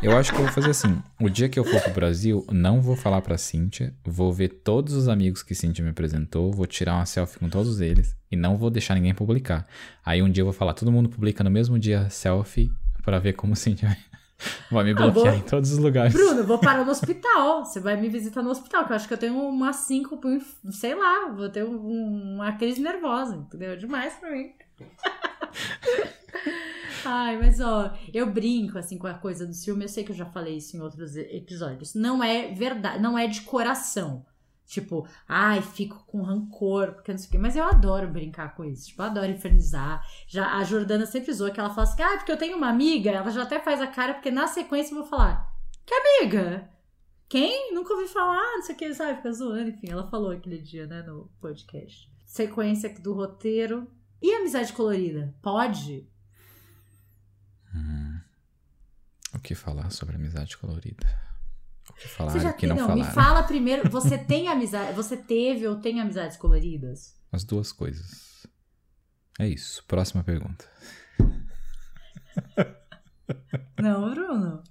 Eu 0.00 0.16
acho 0.16 0.32
que 0.32 0.38
eu 0.38 0.44
vou 0.44 0.52
fazer 0.52 0.70
assim. 0.70 1.02
O 1.20 1.28
dia 1.28 1.48
que 1.48 1.58
eu 1.58 1.64
for 1.64 1.80
pro 1.80 1.92
Brasil, 1.92 2.46
não 2.50 2.80
vou 2.80 2.96
falar 2.96 3.20
pra 3.20 3.36
Cíntia. 3.36 3.94
Vou 4.04 4.32
ver 4.32 4.48
todos 4.48 4.94
os 4.94 5.08
amigos 5.08 5.42
que 5.42 5.54
Cíntia 5.54 5.84
me 5.84 5.90
apresentou. 5.90 6.52
Vou 6.52 6.66
tirar 6.66 6.94
uma 6.94 7.06
selfie 7.06 7.38
com 7.38 7.48
todos 7.48 7.80
eles. 7.80 8.16
E 8.30 8.36
não 8.36 8.56
vou 8.56 8.70
deixar 8.70 8.94
ninguém 8.94 9.14
publicar. 9.14 9.66
Aí 10.04 10.22
um 10.22 10.30
dia 10.30 10.42
eu 10.42 10.46
vou 10.46 10.54
falar, 10.54 10.74
todo 10.74 10.90
mundo 10.90 11.08
publica 11.08 11.44
no 11.44 11.50
mesmo 11.50 11.78
dia 11.78 12.08
selfie. 12.10 12.72
para 13.04 13.18
ver 13.18 13.34
como 13.34 13.54
Cíntia 13.54 13.96
vai 14.70 14.84
me 14.84 14.94
bloquear 14.94 15.34
vou... 15.34 15.34
em 15.34 15.42
todos 15.42 15.72
os 15.72 15.78
lugares. 15.78 16.12
Bruno, 16.12 16.44
vou 16.44 16.58
parar 16.58 16.84
no 16.84 16.90
hospital. 16.90 17.64
Você 17.64 17.80
vai 17.80 18.00
me 18.00 18.08
visitar 18.08 18.42
no 18.42 18.50
hospital, 18.50 18.86
que 18.86 18.92
eu 18.92 18.96
acho 18.96 19.06
que 19.06 19.14
eu 19.14 19.18
tenho 19.18 19.36
uma 19.36 19.72
síncope, 19.72 20.40
sei 20.70 20.94
lá, 20.94 21.28
vou 21.28 21.48
ter 21.48 21.64
um, 21.64 22.34
uma 22.34 22.52
crise 22.52 22.80
nervosa, 22.80 23.36
entendeu? 23.36 23.76
Demais 23.76 24.14
pra 24.14 24.30
mim. 24.30 24.52
Ai, 27.04 27.36
mas 27.38 27.60
ó, 27.60 27.92
eu 28.12 28.30
brinco 28.30 28.78
assim 28.78 28.98
com 28.98 29.06
a 29.06 29.14
coisa 29.14 29.46
do 29.46 29.54
ciúme, 29.54 29.84
eu 29.84 29.88
sei 29.88 30.04
que 30.04 30.12
eu 30.12 30.16
já 30.16 30.26
falei 30.26 30.56
isso 30.56 30.76
em 30.76 30.80
outros 30.80 31.16
episódios. 31.16 31.94
Não 31.94 32.22
é 32.22 32.52
verdade, 32.52 33.02
não 33.02 33.18
é 33.18 33.26
de 33.26 33.42
coração. 33.42 34.24
Tipo, 34.66 35.06
ai, 35.28 35.60
fico 35.60 36.02
com 36.06 36.22
rancor, 36.22 36.92
porque 36.92 37.12
não 37.12 37.18
sei 37.18 37.28
o 37.28 37.30
quê. 37.32 37.38
Mas 37.38 37.56
eu 37.56 37.64
adoro 37.64 38.08
brincar 38.08 38.54
com 38.54 38.64
isso. 38.64 38.88
Tipo, 38.88 39.02
eu 39.02 39.06
adoro 39.06 39.30
infernizar. 39.30 40.02
Já, 40.26 40.56
a 40.56 40.64
Jordana 40.64 41.04
sempre 41.04 41.32
zoa 41.32 41.50
que 41.50 41.60
ela 41.60 41.68
fala 41.68 41.82
assim: 41.82 42.02
ah, 42.02 42.16
porque 42.16 42.32
eu 42.32 42.38
tenho 42.38 42.56
uma 42.56 42.68
amiga. 42.68 43.10
Ela 43.10 43.30
já 43.30 43.42
até 43.42 43.60
faz 43.60 43.80
a 43.82 43.86
cara, 43.86 44.14
porque 44.14 44.30
na 44.30 44.46
sequência 44.46 44.94
eu 44.94 45.00
vou 45.00 45.06
falar: 45.06 45.52
que 45.84 45.94
amiga? 45.94 46.70
Quem? 47.28 47.74
Nunca 47.74 47.94
ouvi 47.94 48.08
falar, 48.08 48.56
não 48.56 48.62
sei 48.62 48.74
o 48.74 48.78
que, 48.78 48.94
sabe? 48.94 49.16
Fica 49.16 49.32
zoando. 49.32 49.70
Enfim, 49.70 49.88
ela 49.90 50.06
falou 50.06 50.30
aquele 50.30 50.58
dia, 50.58 50.86
né, 50.86 51.02
no 51.02 51.30
podcast. 51.40 52.10
Sequência 52.24 52.88
do 53.00 53.12
roteiro. 53.12 53.86
E 54.22 54.32
amizade 54.34 54.72
colorida? 54.72 55.34
Pode? 55.42 56.06
Hum. 57.74 58.20
O 59.34 59.38
que 59.38 59.54
falar 59.54 59.90
sobre 59.90 60.16
amizade 60.16 60.56
colorida? 60.56 61.06
O 61.88 61.94
que 61.94 62.08
falar 62.08 62.36
o 62.36 62.54
que 62.54 62.66
não, 62.66 62.76
não 62.76 62.86
falar? 62.86 62.96
Me 62.96 63.04
fala 63.04 63.42
primeiro, 63.42 63.88
você 63.88 64.16
tem 64.16 64.48
amizade, 64.48 64.92
você 64.94 65.16
teve 65.16 65.66
ou 65.66 65.76
tem 65.76 66.00
amizades 66.00 66.36
coloridas? 66.36 67.16
As 67.30 67.44
duas 67.44 67.72
coisas. 67.72 68.46
É 69.38 69.48
isso. 69.48 69.84
Próxima 69.86 70.22
pergunta. 70.22 70.64
Não, 73.80 74.10
Bruno. 74.10 74.62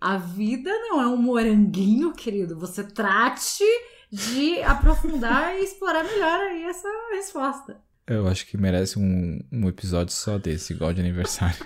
A 0.00 0.16
vida 0.16 0.70
não 0.70 1.00
é 1.00 1.06
um 1.06 1.16
moranguinho, 1.16 2.12
querido. 2.12 2.58
Você 2.58 2.84
trate 2.84 3.64
de 4.10 4.62
aprofundar 4.62 5.54
e 5.56 5.64
explorar 5.64 6.04
melhor 6.04 6.40
aí 6.40 6.64
essa 6.64 6.88
resposta. 7.12 7.80
Eu 8.06 8.26
acho 8.26 8.46
que 8.46 8.56
merece 8.56 8.98
um, 8.98 9.40
um 9.52 9.68
episódio 9.68 10.12
só 10.12 10.38
desse, 10.38 10.72
igual 10.72 10.92
de 10.92 11.00
aniversário. 11.00 11.64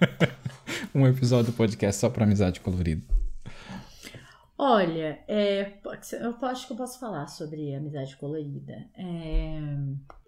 um 0.94 1.06
episódio 1.06 1.52
do 1.52 1.56
podcast 1.56 2.00
só 2.00 2.10
pra 2.10 2.24
amizade 2.24 2.60
colorida. 2.60 3.02
Olha, 4.58 5.22
é, 5.28 5.78
eu 5.84 6.36
acho 6.48 6.66
que 6.66 6.72
eu 6.72 6.76
posso 6.76 6.98
falar 6.98 7.26
sobre 7.26 7.74
amizade 7.74 8.16
colorida. 8.16 8.88
É, 8.96 9.60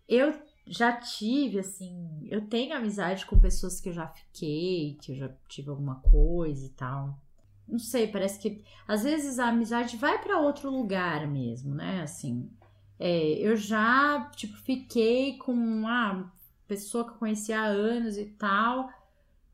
eu 0.07 0.35
já 0.67 0.93
tive, 0.93 1.59
assim, 1.59 2.27
eu 2.31 2.43
tenho 2.47 2.77
amizade 2.77 3.25
com 3.25 3.39
pessoas 3.39 3.81
que 3.81 3.89
eu 3.89 3.93
já 3.93 4.07
fiquei, 4.07 4.99
que 5.01 5.13
eu 5.13 5.17
já 5.17 5.31
tive 5.49 5.71
alguma 5.71 5.97
coisa 6.01 6.67
e 6.67 6.71
tal. 6.71 7.19
Não 7.67 7.79
sei, 7.79 8.07
parece 8.07 8.39
que 8.39 8.63
às 8.87 9.03
vezes 9.03 9.39
a 9.39 9.49
amizade 9.49 9.97
vai 9.97 10.19
para 10.19 10.41
outro 10.41 10.71
lugar 10.71 11.27
mesmo, 11.27 11.75
né? 11.75 12.03
Assim, 12.03 12.51
é, 12.99 13.33
eu 13.39 13.57
já, 13.57 14.31
tipo, 14.37 14.57
fiquei 14.59 15.39
com 15.39 15.53
uma 15.53 16.31
pessoa 16.67 17.05
que 17.05 17.11
eu 17.11 17.17
conhecia 17.17 17.61
há 17.61 17.65
anos 17.65 18.19
e 18.19 18.27
tal. 18.27 18.91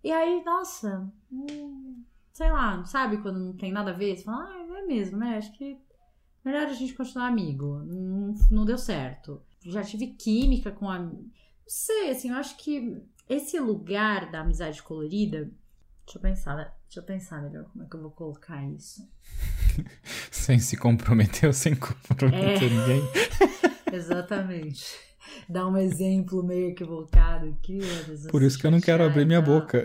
E 0.04 0.12
aí, 0.12 0.44
nossa, 0.44 1.10
hum, 1.32 2.04
sei 2.30 2.52
lá, 2.52 2.84
sabe 2.84 3.22
quando 3.22 3.38
não 3.38 3.56
tem 3.56 3.72
nada 3.72 3.90
a 3.90 3.94
ver? 3.94 4.14
Você 4.14 4.24
fala, 4.24 4.44
ah, 4.44 4.78
é 4.78 4.86
mesmo, 4.86 5.16
né? 5.16 5.38
Acho 5.38 5.50
que 5.56 5.78
melhor 6.44 6.66
a 6.66 6.74
gente 6.74 6.92
continuar 6.92 7.28
amigo. 7.28 7.78
Não, 7.86 8.34
não 8.50 8.64
deu 8.66 8.76
certo. 8.76 9.42
Já 9.64 9.82
tive 9.82 10.08
química 10.08 10.70
com 10.70 10.90
a. 10.90 10.98
Não 10.98 11.24
sei, 11.66 12.10
assim, 12.10 12.28
eu 12.28 12.36
acho 12.36 12.54
que 12.58 13.02
esse 13.26 13.58
lugar 13.58 14.30
da 14.30 14.40
amizade 14.40 14.82
colorida. 14.82 15.50
Deixa 16.04 16.18
eu 16.18 16.20
pensar, 16.20 16.56
deixa 16.56 17.00
eu 17.00 17.02
pensar 17.02 17.40
melhor 17.40 17.64
como 17.64 17.82
é 17.82 17.88
que 17.88 17.96
eu 17.96 18.02
vou 18.02 18.10
colocar 18.10 18.62
isso. 18.68 19.08
sem 20.30 20.58
se 20.58 20.76
comprometer 20.76 21.46
ou 21.46 21.52
sem 21.54 21.74
comprometer 21.74 22.62
é... 22.62 22.68
ninguém. 22.68 23.02
Exatamente. 23.90 25.13
Dar 25.48 25.66
um 25.66 25.76
exemplo 25.76 26.42
meio 26.42 26.70
equivocado 26.70 27.48
aqui. 27.48 27.78
Por 28.30 28.42
isso 28.42 28.58
que 28.58 28.66
eu 28.66 28.70
não 28.70 28.80
quero 28.80 29.04
abrir 29.04 29.26
minha 29.26 29.42
boca. 29.42 29.84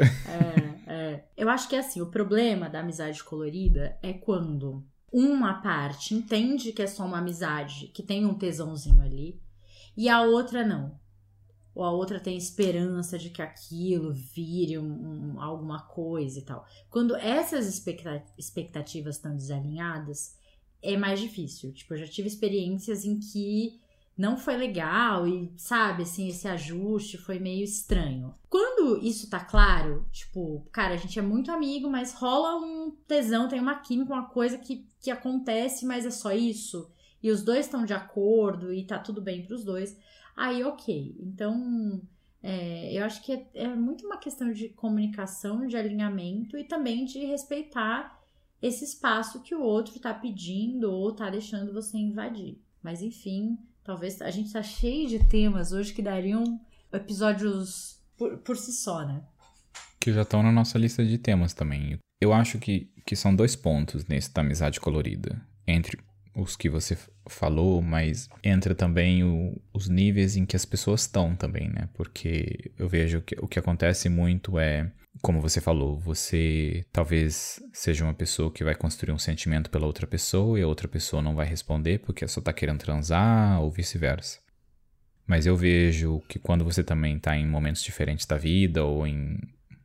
É, 0.87 0.91
é. 0.91 1.23
Eu 1.37 1.49
acho 1.49 1.67
que 1.69 1.75
é 1.75 1.79
assim, 1.79 2.01
o 2.01 2.07
problema 2.07 2.69
da 2.69 2.79
amizade 2.79 3.23
colorida 3.23 3.97
é 4.01 4.13
quando 4.13 4.83
uma 5.11 5.61
parte 5.61 6.13
entende 6.13 6.71
que 6.71 6.81
é 6.81 6.87
só 6.87 7.05
uma 7.05 7.17
amizade, 7.17 7.87
que 7.87 8.03
tem 8.03 8.25
um 8.25 8.33
tesãozinho 8.33 9.01
ali, 9.01 9.41
e 9.97 10.07
a 10.07 10.21
outra 10.21 10.65
não. 10.65 10.99
Ou 11.73 11.83
a 11.83 11.91
outra 11.91 12.19
tem 12.19 12.37
esperança 12.37 13.17
de 13.17 13.29
que 13.29 13.41
aquilo 13.41 14.13
vire 14.13 14.77
um, 14.77 15.35
um, 15.35 15.41
alguma 15.41 15.81
coisa 15.83 16.39
e 16.39 16.41
tal. 16.41 16.65
Quando 16.89 17.15
essas 17.15 17.67
expectativas 18.37 19.15
estão 19.15 19.35
desalinhadas, 19.35 20.35
é 20.81 20.97
mais 20.97 21.19
difícil. 21.19 21.71
Tipo, 21.73 21.93
eu 21.93 21.99
já 21.99 22.07
tive 22.07 22.27
experiências 22.27 23.05
em 23.05 23.19
que 23.19 23.79
não 24.19 24.35
foi 24.35 24.57
legal 24.57 25.25
e, 25.25 25.49
sabe, 25.55 26.03
assim, 26.03 26.27
esse 26.27 26.45
ajuste 26.45 27.17
foi 27.17 27.39
meio 27.39 27.63
estranho. 27.63 28.35
Quando 28.49 28.97
isso 29.01 29.29
tá 29.29 29.39
claro, 29.39 30.05
tipo, 30.11 30.67
cara, 30.73 30.95
a 30.95 30.97
gente 30.97 31.17
é 31.17 31.21
muito 31.21 31.49
amigo, 31.49 31.89
mas 31.89 32.13
rola 32.13 32.57
um 32.57 32.91
tesão, 33.07 33.47
tem 33.47 33.61
uma 33.61 33.75
química, 33.75 34.11
uma 34.11 34.25
coisa 34.25 34.57
que, 34.57 34.85
que 34.99 35.09
acontece, 35.09 35.85
mas 35.85 36.05
é 36.05 36.11
só 36.11 36.33
isso, 36.33 36.91
e 37.23 37.31
os 37.31 37.41
dois 37.41 37.65
estão 37.65 37.85
de 37.85 37.93
acordo 37.93 38.73
e 38.73 38.83
tá 38.83 38.99
tudo 38.99 39.21
bem 39.21 39.45
pros 39.45 39.63
dois, 39.63 39.97
aí 40.35 40.65
ok. 40.65 41.15
Então, 41.17 42.01
é, 42.43 42.91
eu 42.91 43.05
acho 43.05 43.23
que 43.23 43.31
é, 43.31 43.47
é 43.53 43.67
muito 43.69 44.05
uma 44.05 44.17
questão 44.17 44.51
de 44.51 44.67
comunicação, 44.67 45.65
de 45.65 45.77
alinhamento 45.77 46.57
e 46.57 46.65
também 46.65 47.05
de 47.05 47.19
respeitar 47.19 48.21
esse 48.61 48.83
espaço 48.83 49.41
que 49.41 49.55
o 49.55 49.61
outro 49.61 49.97
tá 49.97 50.13
pedindo 50.13 50.91
ou 50.91 51.13
tá 51.13 51.29
deixando 51.29 51.71
você 51.71 51.97
invadir. 51.97 52.57
Mas 52.83 53.01
enfim, 53.01 53.57
Talvez 53.89 54.21
a 54.21 54.29
gente 54.29 54.53
tá 54.53 54.61
cheio 54.61 55.09
de 55.09 55.17
temas 55.17 55.71
hoje 55.71 55.91
que 55.91 56.03
dariam 56.03 56.61
episódios 56.93 57.99
por, 58.15 58.37
por 58.37 58.55
si 58.55 58.71
só, 58.71 59.03
né? 59.03 59.23
Que 59.99 60.13
já 60.13 60.21
estão 60.21 60.43
na 60.43 60.51
nossa 60.51 60.77
lista 60.77 61.03
de 61.03 61.17
temas 61.17 61.55
também. 61.55 61.97
Eu 62.21 62.31
acho 62.31 62.59
que, 62.59 62.91
que 63.03 63.15
são 63.15 63.35
dois 63.35 63.55
pontos 63.55 64.05
nesse 64.05 64.31
da 64.31 64.41
amizade 64.41 64.79
colorida. 64.79 65.41
Entre 65.65 65.97
os 66.35 66.55
que 66.55 66.69
você 66.69 66.95
falou, 67.27 67.81
mas 67.81 68.29
entra 68.43 68.75
também 68.75 69.23
o, 69.23 69.59
os 69.73 69.89
níveis 69.89 70.35
em 70.35 70.45
que 70.45 70.55
as 70.55 70.65
pessoas 70.65 71.01
estão 71.01 71.35
também, 71.35 71.67
né? 71.67 71.89
Porque 71.95 72.71
eu 72.77 72.87
vejo 72.87 73.21
que 73.21 73.35
o 73.41 73.47
que 73.47 73.57
acontece 73.57 74.07
muito 74.07 74.59
é 74.59 74.91
como 75.21 75.41
você 75.41 75.59
falou, 75.59 75.97
você 75.99 76.85
talvez 76.91 77.61
seja 77.73 78.03
uma 78.03 78.13
pessoa 78.13 78.51
que 78.51 78.63
vai 78.63 78.75
construir 78.75 79.13
um 79.13 79.19
sentimento 79.19 79.69
pela 79.69 79.85
outra 79.85 80.07
pessoa 80.07 80.59
e 80.59 80.61
a 80.61 80.67
outra 80.67 80.87
pessoa 80.87 81.21
não 81.21 81.35
vai 81.35 81.45
responder 81.45 81.99
porque 81.99 82.27
só 82.27 82.41
tá 82.41 82.53
querendo 82.53 82.79
transar 82.79 83.61
ou 83.61 83.69
vice-versa. 83.69 84.39
Mas 85.27 85.45
eu 85.45 85.55
vejo 85.55 86.21
que 86.27 86.39
quando 86.39 86.63
você 86.63 86.83
também 86.83 87.19
tá 87.19 87.37
em 87.37 87.47
momentos 87.47 87.83
diferentes 87.83 88.25
da 88.25 88.37
vida 88.37 88.83
ou 88.83 89.05
em, 89.05 89.37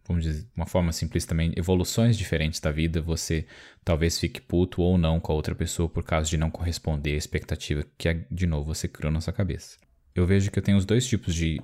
vamos 0.06 0.24
dizer, 0.24 0.46
uma 0.56 0.66
forma 0.66 0.90
simples 0.92 1.26
também, 1.26 1.52
evoluções 1.56 2.16
diferentes 2.16 2.60
da 2.60 2.70
vida, 2.70 3.02
você 3.02 3.46
talvez 3.84 4.18
fique 4.18 4.40
puto 4.40 4.80
ou 4.80 4.96
não 4.96 5.20
com 5.20 5.32
a 5.32 5.34
outra 5.34 5.54
pessoa 5.54 5.88
por 5.88 6.02
causa 6.02 6.30
de 6.30 6.38
não 6.38 6.50
corresponder 6.50 7.12
à 7.12 7.16
expectativa 7.16 7.84
que, 7.98 8.24
de 8.30 8.46
novo, 8.46 8.74
você 8.74 8.88
criou 8.88 9.12
na 9.12 9.20
sua 9.20 9.32
cabeça. 9.34 9.76
Eu 10.14 10.26
vejo 10.26 10.50
que 10.50 10.58
eu 10.58 10.62
tenho 10.62 10.78
os 10.78 10.86
dois 10.86 11.06
tipos 11.06 11.34
de, 11.34 11.60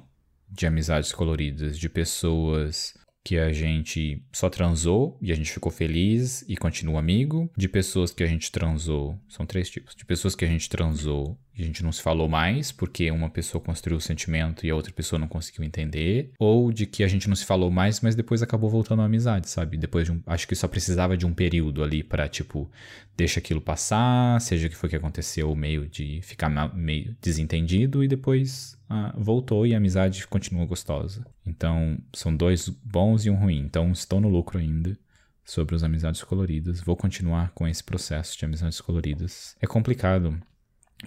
de 0.48 0.66
amizades 0.66 1.12
coloridas, 1.12 1.78
de 1.78 1.88
pessoas 1.88 2.94
que 3.22 3.38
a 3.38 3.52
gente 3.52 4.22
só 4.32 4.48
transou 4.48 5.18
e 5.20 5.30
a 5.30 5.34
gente 5.34 5.52
ficou 5.52 5.70
feliz 5.70 6.44
e 6.48 6.56
continua 6.56 6.98
amigo, 6.98 7.50
de 7.56 7.68
pessoas 7.68 8.12
que 8.12 8.22
a 8.22 8.26
gente 8.26 8.50
transou, 8.50 9.18
são 9.28 9.44
três 9.44 9.68
tipos, 9.68 9.94
de 9.94 10.04
pessoas 10.04 10.34
que 10.34 10.44
a 10.44 10.48
gente 10.48 10.68
transou 10.68 11.38
e 11.54 11.62
a 11.62 11.66
gente 11.66 11.82
não 11.84 11.92
se 11.92 12.00
falou 12.00 12.28
mais 12.28 12.72
porque 12.72 13.10
uma 13.10 13.28
pessoa 13.28 13.62
construiu 13.62 13.98
o 13.98 14.00
sentimento 14.00 14.64
e 14.64 14.70
a 14.70 14.74
outra 14.74 14.92
pessoa 14.92 15.18
não 15.18 15.28
conseguiu 15.28 15.64
entender, 15.64 16.32
ou 16.38 16.72
de 16.72 16.86
que 16.86 17.04
a 17.04 17.08
gente 17.08 17.28
não 17.28 17.36
se 17.36 17.44
falou 17.44 17.70
mais, 17.70 18.00
mas 18.00 18.14
depois 18.14 18.42
acabou 18.42 18.70
voltando 18.70 19.02
à 19.02 19.04
amizade, 19.04 19.50
sabe? 19.50 19.76
Depois 19.76 20.06
de 20.06 20.12
um, 20.12 20.22
acho 20.26 20.48
que 20.48 20.54
só 20.54 20.66
precisava 20.66 21.16
de 21.16 21.26
um 21.26 21.34
período 21.34 21.82
ali 21.82 22.02
para 22.02 22.28
tipo, 22.28 22.70
deixa 23.16 23.38
aquilo 23.38 23.60
passar, 23.60 24.40
seja 24.40 24.66
o 24.66 24.70
que 24.70 24.76
foi 24.76 24.88
que 24.88 24.96
aconteceu, 24.96 25.54
meio 25.54 25.86
de 25.86 26.20
ficar 26.22 26.48
meio 26.74 27.14
desentendido 27.20 28.02
e 28.02 28.08
depois 28.08 28.79
ah, 28.92 29.14
voltou 29.16 29.64
e 29.64 29.72
a 29.72 29.76
amizade 29.76 30.26
continua 30.26 30.66
gostosa. 30.66 31.24
Então, 31.46 31.96
são 32.12 32.34
dois 32.34 32.68
bons 32.68 33.24
e 33.24 33.30
um 33.30 33.36
ruim. 33.36 33.60
Então, 33.60 33.92
estou 33.92 34.20
no 34.20 34.28
lucro 34.28 34.58
ainda 34.58 34.98
sobre 35.44 35.76
as 35.76 35.84
amizades 35.84 36.24
coloridas. 36.24 36.80
Vou 36.80 36.96
continuar 36.96 37.52
com 37.52 37.68
esse 37.68 37.84
processo 37.84 38.36
de 38.36 38.44
amizades 38.44 38.80
coloridas. 38.80 39.56
É 39.60 39.66
complicado, 39.66 40.36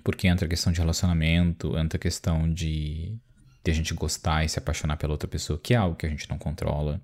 porque 0.01 0.29
entra 0.29 0.45
a 0.45 0.49
questão 0.49 0.71
de 0.71 0.79
relacionamento, 0.79 1.77
entra 1.77 1.97
a 1.97 1.99
questão 1.99 2.49
de, 2.49 3.19
de 3.61 3.71
a 3.71 3.73
gente 3.73 3.93
gostar 3.93 4.45
e 4.45 4.49
se 4.49 4.57
apaixonar 4.57 4.95
pela 4.95 5.11
outra 5.11 5.27
pessoa, 5.27 5.59
que 5.59 5.73
é 5.73 5.77
algo 5.77 5.97
que 5.97 6.05
a 6.05 6.09
gente 6.09 6.29
não 6.29 6.37
controla. 6.37 7.01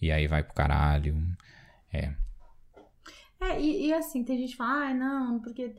E 0.00 0.10
aí 0.10 0.26
vai 0.26 0.42
pro 0.42 0.54
caralho. 0.54 1.14
É. 1.92 2.14
É, 3.38 3.60
e, 3.60 3.88
e 3.88 3.92
assim, 3.92 4.24
tem 4.24 4.38
gente 4.38 4.52
que 4.52 4.56
fala, 4.56 4.88
ah, 4.88 4.94
não, 4.94 5.40
porque 5.40 5.74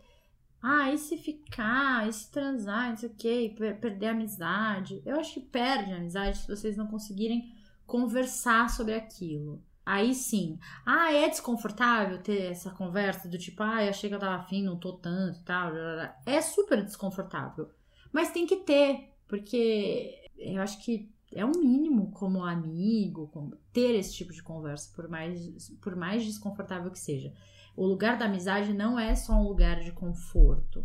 ah, 0.70 0.92
e 0.92 0.98
se 0.98 1.18
ficar, 1.18 2.10
e 2.10 2.12
se 2.12 2.30
transar, 2.30 2.90
não 2.90 2.98
sei 2.98 3.10
o 3.10 3.14
que, 3.14 3.56
perder 3.80 4.08
a 4.08 4.12
amizade. 4.12 5.02
Eu 5.06 5.18
acho 5.18 5.36
que 5.36 5.40
perde 5.40 5.94
a 5.94 5.96
amizade 5.96 6.38
se 6.38 6.48
vocês 6.48 6.76
não 6.76 6.88
conseguirem 6.88 7.54
conversar 7.86 8.70
sobre 8.70 8.94
aquilo. 8.94 9.64
Aí 9.86 10.14
sim. 10.14 10.60
Ah, 10.86 11.14
é 11.14 11.30
desconfortável 11.30 12.22
ter 12.22 12.52
essa 12.52 12.70
conversa 12.72 13.30
do 13.30 13.38
tipo, 13.38 13.64
ah, 13.64 13.82
eu 13.82 13.90
achei 13.90 14.10
que 14.10 14.16
eu 14.16 14.20
tava 14.20 14.36
afim, 14.36 14.62
não 14.62 14.78
tô 14.78 14.92
tanto 14.94 15.40
e 15.40 15.44
tal. 15.44 15.72
É 16.26 16.42
super 16.42 16.84
desconfortável. 16.84 17.70
Mas 18.12 18.32
tem 18.32 18.46
que 18.46 18.58
ter, 18.58 19.14
porque 19.26 20.30
eu 20.38 20.62
acho 20.62 20.84
que 20.84 21.10
é 21.32 21.46
um 21.46 21.52
mínimo 21.52 22.12
como 22.12 22.44
amigo, 22.44 23.30
como 23.30 23.56
ter 23.72 23.96
esse 23.96 24.14
tipo 24.14 24.34
de 24.34 24.44
conversa, 24.44 24.92
por 24.94 25.08
mais, 25.08 25.70
por 25.82 25.96
mais 25.96 26.26
desconfortável 26.26 26.92
que 26.92 27.00
seja 27.00 27.32
o 27.78 27.86
lugar 27.86 28.18
da 28.18 28.26
amizade 28.26 28.74
não 28.74 29.00
é 29.00 29.16
só 29.16 29.34
um 29.34 29.48
lugar 29.48 29.80
de 29.80 29.92
conforto. 29.92 30.84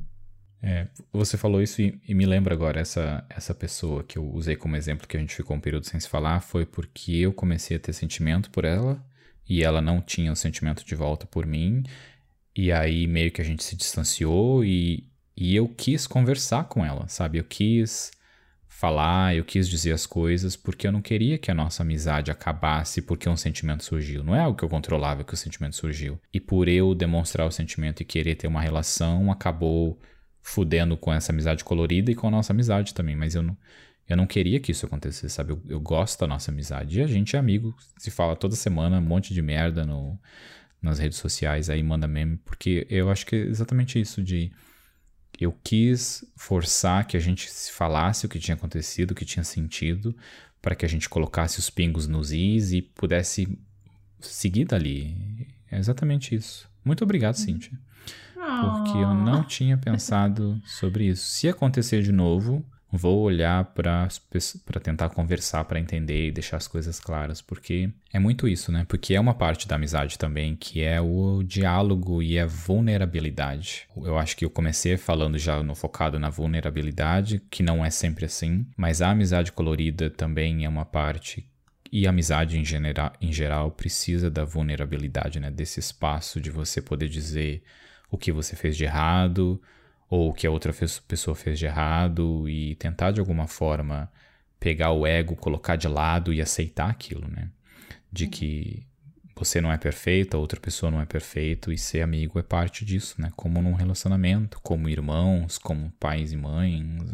É, 0.63 0.87
você 1.13 1.37
falou 1.39 1.61
isso 1.61 1.81
e, 1.81 1.99
e, 2.07 2.15
me 2.15 2.27
lembra 2.27 2.55
agora, 2.55 2.79
essa, 2.79 3.25
essa 3.29 3.53
pessoa 3.53 4.05
que 4.05 4.17
eu 4.17 4.31
usei 4.31 4.55
como 4.55 4.77
exemplo 4.77 5.09
que 5.09 5.17
a 5.17 5.21
gente 5.21 5.35
ficou 5.35 5.57
um 5.57 5.61
período 5.61 5.87
sem 5.87 5.99
se 5.99 6.09
falar, 6.09 6.41
foi 6.41 6.67
porque 6.67 7.17
eu 7.17 7.33
comecei 7.33 7.79
a 7.79 7.81
ter 7.81 7.93
sentimento 7.95 8.51
por 8.51 8.65
ela 8.65 9.05
e 9.49 9.65
ela 9.65 9.81
não 9.81 10.01
tinha 10.01 10.31
o 10.31 10.37
sentimento 10.37 10.85
de 10.85 10.95
volta 10.95 11.27
por 11.27 11.47
mim, 11.47 11.83
e 12.55 12.71
aí 12.71 13.07
meio 13.09 13.33
que 13.33 13.41
a 13.41 13.45
gente 13.45 13.65
se 13.65 13.75
distanciou 13.75 14.63
e, 14.63 15.11
e 15.37 15.57
eu 15.57 15.67
quis 15.67 16.07
conversar 16.07 16.65
com 16.65 16.85
ela, 16.85 17.09
sabe? 17.09 17.39
Eu 17.39 17.45
quis 17.45 18.13
falar, 18.73 19.37
eu 19.37 19.45
quis 19.45 19.69
dizer 19.69 19.93
as 19.93 20.07
coisas 20.07 20.57
porque 20.57 20.87
eu 20.87 20.93
não 20.93 21.03
queria 21.03 21.39
que 21.39 21.51
a 21.51 21.55
nossa 21.55 21.83
amizade 21.83 22.31
acabasse 22.31 23.03
porque 23.03 23.29
um 23.29 23.37
sentimento 23.37 23.85
surgiu. 23.85 24.25
Não 24.25 24.35
é 24.35 24.41
algo 24.41 24.57
que 24.57 24.65
eu 24.65 24.69
controlava 24.69 25.23
que 25.23 25.35
o 25.35 25.37
sentimento 25.37 25.77
surgiu. 25.77 26.19
E 26.33 26.41
por 26.41 26.67
eu 26.67 26.93
demonstrar 26.95 27.47
o 27.47 27.51
sentimento 27.53 28.01
e 28.01 28.05
querer 28.05 28.35
ter 28.35 28.49
uma 28.49 28.61
relação, 28.61 29.31
acabou 29.31 30.01
fudendo 30.41 30.97
com 30.97 31.13
essa 31.13 31.31
amizade 31.31 31.63
colorida 31.63 32.11
e 32.11 32.15
com 32.15 32.27
a 32.27 32.31
nossa 32.31 32.53
amizade 32.53 32.93
também. 32.93 33.15
Mas 33.15 33.35
eu 33.35 33.43
não, 33.43 33.57
eu 34.09 34.17
não 34.17 34.27
queria 34.27 34.59
que 34.59 34.73
isso 34.73 34.87
acontecesse, 34.87 35.33
sabe? 35.33 35.53
Eu, 35.53 35.63
eu 35.69 35.81
gosto 35.81 36.19
da 36.19 36.27
nossa 36.27 36.51
amizade. 36.51 36.99
E 36.99 37.03
a 37.03 37.07
gente 37.07 37.37
é 37.37 37.39
amigo, 37.39 37.77
se 37.99 38.11
fala 38.11 38.35
toda 38.35 38.57
semana 38.57 38.99
um 38.99 39.03
monte 39.03 39.33
de 39.33 39.43
merda 39.43 39.85
no, 39.85 40.19
nas 40.81 40.99
redes 40.99 41.19
sociais, 41.19 41.71
aí 41.71 41.83
manda 41.83 42.09
meme, 42.09 42.39
porque 42.39 42.87
eu 42.91 43.11
acho 43.11 43.27
que 43.27 43.37
é 43.37 43.41
exatamente 43.41 44.01
isso 44.01 44.21
de 44.23 44.51
eu 45.39 45.57
quis 45.65 46.25
forçar 46.37 47.07
que 47.07 47.17
a 47.17 47.21
gente 47.21 47.49
falasse 47.73 48.27
o 48.27 48.29
que 48.29 48.39
tinha 48.39 48.55
acontecido, 48.55 49.13
o 49.13 49.15
que 49.15 49.25
tinha 49.25 49.45
sentido, 49.45 50.17
para 50.61 50.75
que 50.75 50.85
a 50.85 50.89
gente 50.89 51.09
colocasse 51.09 51.59
os 51.59 51.69
pingos 51.71 52.07
nos 52.07 52.33
is 52.33 52.73
e 52.73 52.83
pudesse 52.83 53.59
seguir 54.21 54.67
dali. 54.67 55.49
É 55.71 55.79
exatamente 55.79 56.35
isso. 56.35 56.69
Muito 56.85 57.03
obrigado, 57.03 57.35
Cíntia. 57.35 57.73
Porque 58.35 58.99
eu 58.99 59.15
não 59.15 59.45
tinha 59.45 59.77
pensado 59.79 60.61
sobre 60.65 61.07
isso. 61.07 61.27
Se 61.27 61.49
acontecer 61.49 62.03
de 62.03 62.13
novo, 62.13 62.65
vou 62.93 63.23
olhar 63.23 63.65
para 63.73 64.09
tentar 64.83 65.09
conversar, 65.09 65.65
para 65.65 65.81
entender 65.81 66.29
e 66.29 66.31
deixar 66.31 66.59
as 66.59 66.69
coisas 66.69 67.01
claras, 67.01 67.41
porque 67.41 67.91
é 68.13 68.19
muito 68.19 68.47
isso, 68.47 68.71
né? 68.71 68.85
Porque 68.87 69.15
é 69.15 69.21
uma 69.21 69.33
parte 69.33 69.67
da 69.67 69.77
amizade 69.77 70.19
também, 70.19 70.55
que 70.55 70.83
é 70.83 71.01
o 71.01 71.43
diálogo 71.43 72.23
e 72.23 72.39
a 72.39 72.45
vulnerabilidade. 72.45 73.89
Eu 73.97 74.19
acho 74.19 74.37
que 74.37 74.45
eu 74.45 74.51
comecei 74.51 74.99
falando 74.99 75.39
já 75.39 75.63
no 75.63 75.75
focado 75.75 76.19
na 76.19 76.29
vulnerabilidade, 76.29 77.43
que 77.51 77.63
não 77.63 77.83
é 77.83 77.89
sempre 77.89 78.27
assim, 78.27 78.67
mas 78.77 79.01
a 79.01 79.11
amizade 79.11 79.53
colorida 79.53 80.11
também 80.11 80.67
é 80.67 80.69
uma 80.69 80.85
parte 80.85 81.49
e 81.91 82.07
a 82.07 82.11
amizade 82.11 82.59
em, 82.59 82.65
genera, 82.65 83.13
em 83.21 83.31
geral 83.33 83.71
precisa 83.71 84.31
da 84.31 84.45
vulnerabilidade, 84.45 85.39
né? 85.41 85.51
Desse 85.51 85.81
espaço 85.81 86.41
de 86.41 86.51
você 86.51 86.81
poder 86.81 87.09
dizer 87.09 87.63
o 88.11 88.19
que 88.19 88.33
você 88.33 88.57
fez 88.57 88.77
de 88.77 88.85
errado, 88.85 89.61
ou 90.13 90.29
o 90.29 90.35
que 90.35 90.47
a 90.47 90.51
outra 90.51 90.75
pessoa 91.09 91.35
fez 91.35 91.59
de 91.59 91.65
errado 91.65 92.47
e 92.47 92.75
tentar 92.75 93.13
de 93.13 93.21
alguma 93.21 93.47
forma 93.47 94.13
pegar 94.61 94.93
o 94.93 95.07
ego, 95.07 95.35
colocar 95.35 95.75
de 95.75 95.89
lado 95.89 96.35
e 96.35 96.43
aceitar 96.43 96.91
aquilo, 96.91 97.27
né? 97.29 97.51
De 98.13 98.27
que 98.27 98.87
você 99.35 99.59
não 99.59 99.73
é 99.73 99.79
perfeito, 99.79 100.37
a 100.37 100.39
outra 100.39 100.61
pessoa 100.61 100.93
não 100.93 101.01
é 101.01 101.07
perfeito 101.07 101.73
e 101.73 101.79
ser 101.79 102.03
amigo 102.03 102.39
é 102.39 102.43
parte 102.43 102.85
disso, 102.85 103.23
né? 103.23 103.33
Como 103.35 103.63
num 103.63 103.73
relacionamento, 103.73 104.61
como 104.61 104.87
irmãos, 104.87 105.57
como 105.57 105.91
pais 105.93 106.31
e 106.31 106.37
mães. 106.37 107.11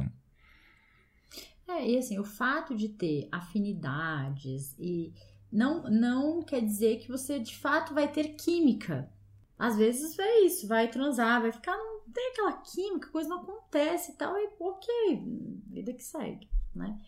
É, 1.69 1.89
e 1.89 1.99
assim, 1.99 2.19
o 2.19 2.25
fato 2.25 2.75
de 2.75 2.89
ter 2.89 3.29
afinidades 3.31 4.75
e 4.77 5.13
não, 5.53 5.85
não 5.85 6.43
quer 6.43 6.63
dizer 6.63 6.99
que 6.99 7.09
você 7.09 7.39
de 7.39 7.57
fato 7.57 7.95
vai 7.95 8.09
ter 8.09 8.31
química. 8.31 9.09
Às 9.57 9.77
vezes 9.77 10.19
é 10.19 10.41
isso, 10.41 10.67
vai 10.67 10.89
transar, 10.89 11.41
vai 11.41 11.53
ficar 11.53 11.77
num 11.77 11.98
tem 12.13 12.31
aquela 12.33 12.53
química, 12.53 13.09
coisa 13.09 13.29
não 13.29 13.41
acontece 13.41 14.13
e 14.13 14.15
tal, 14.15 14.37
e 14.37 14.49
ok, 14.59 15.23
vida 15.69 15.93
que 15.93 16.03
segue, 16.03 16.49
né? 16.75 16.99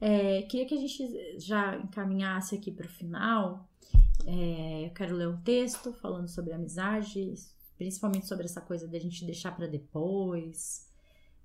É, 0.00 0.42
queria 0.42 0.66
que 0.66 0.74
a 0.74 0.80
gente 0.80 1.38
já 1.38 1.76
encaminhasse 1.76 2.54
aqui 2.54 2.70
para 2.72 2.86
o 2.86 2.88
final. 2.88 3.68
É, 4.26 4.86
eu 4.86 4.90
quero 4.90 5.14
ler 5.14 5.28
um 5.28 5.40
texto 5.42 5.92
falando 5.92 6.28
sobre 6.28 6.52
amizade, 6.52 7.34
principalmente 7.76 8.26
sobre 8.26 8.46
essa 8.46 8.60
coisa 8.60 8.88
da 8.88 8.98
gente 8.98 9.24
deixar 9.24 9.54
para 9.54 9.66
depois. 9.66 10.88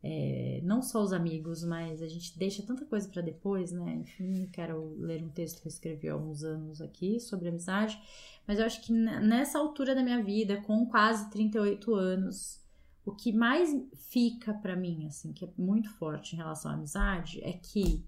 É, 0.01 0.61
não 0.63 0.82
só 0.84 1.01
os 1.01 1.11
amigos, 1.11 1.63
mas 1.63 2.01
a 2.01 2.07
gente 2.07 2.38
deixa 2.38 2.61
tanta 2.61 2.86
coisa 2.86 3.09
para 3.09 3.24
depois, 3.24 3.72
né? 3.72 3.95
Enfim, 3.95 4.47
quero 4.53 4.95
ler 4.99 5.24
um 5.24 5.30
texto 5.30 5.61
que 5.61 5.68
eu 5.68 5.72
escrevi 5.72 6.07
há 6.07 6.16
uns 6.16 6.43
anos 6.43 6.80
aqui 6.80 7.20
sobre 7.20 7.49
amizade, 7.49 7.99
mas 8.47 8.59
eu 8.59 8.66
acho 8.66 8.82
que 8.84 8.93
nessa 8.93 9.57
altura 9.57 9.95
da 9.95 10.03
minha 10.03 10.24
vida, 10.24 10.61
com 10.61 10.86
quase 10.86 11.30
38 11.32 11.95
anos, 11.95 12.61
o 13.05 13.13
que 13.13 13.31
mais 13.31 13.69
fica 14.09 14.53
para 14.53 14.75
mim, 14.75 15.05
assim, 15.05 15.31
que 15.31 15.45
é 15.45 15.49
muito 15.57 15.89
forte 15.91 16.33
em 16.33 16.37
relação 16.37 16.71
à 16.71 16.73
amizade, 16.73 17.39
é 17.43 17.53
que 17.53 18.03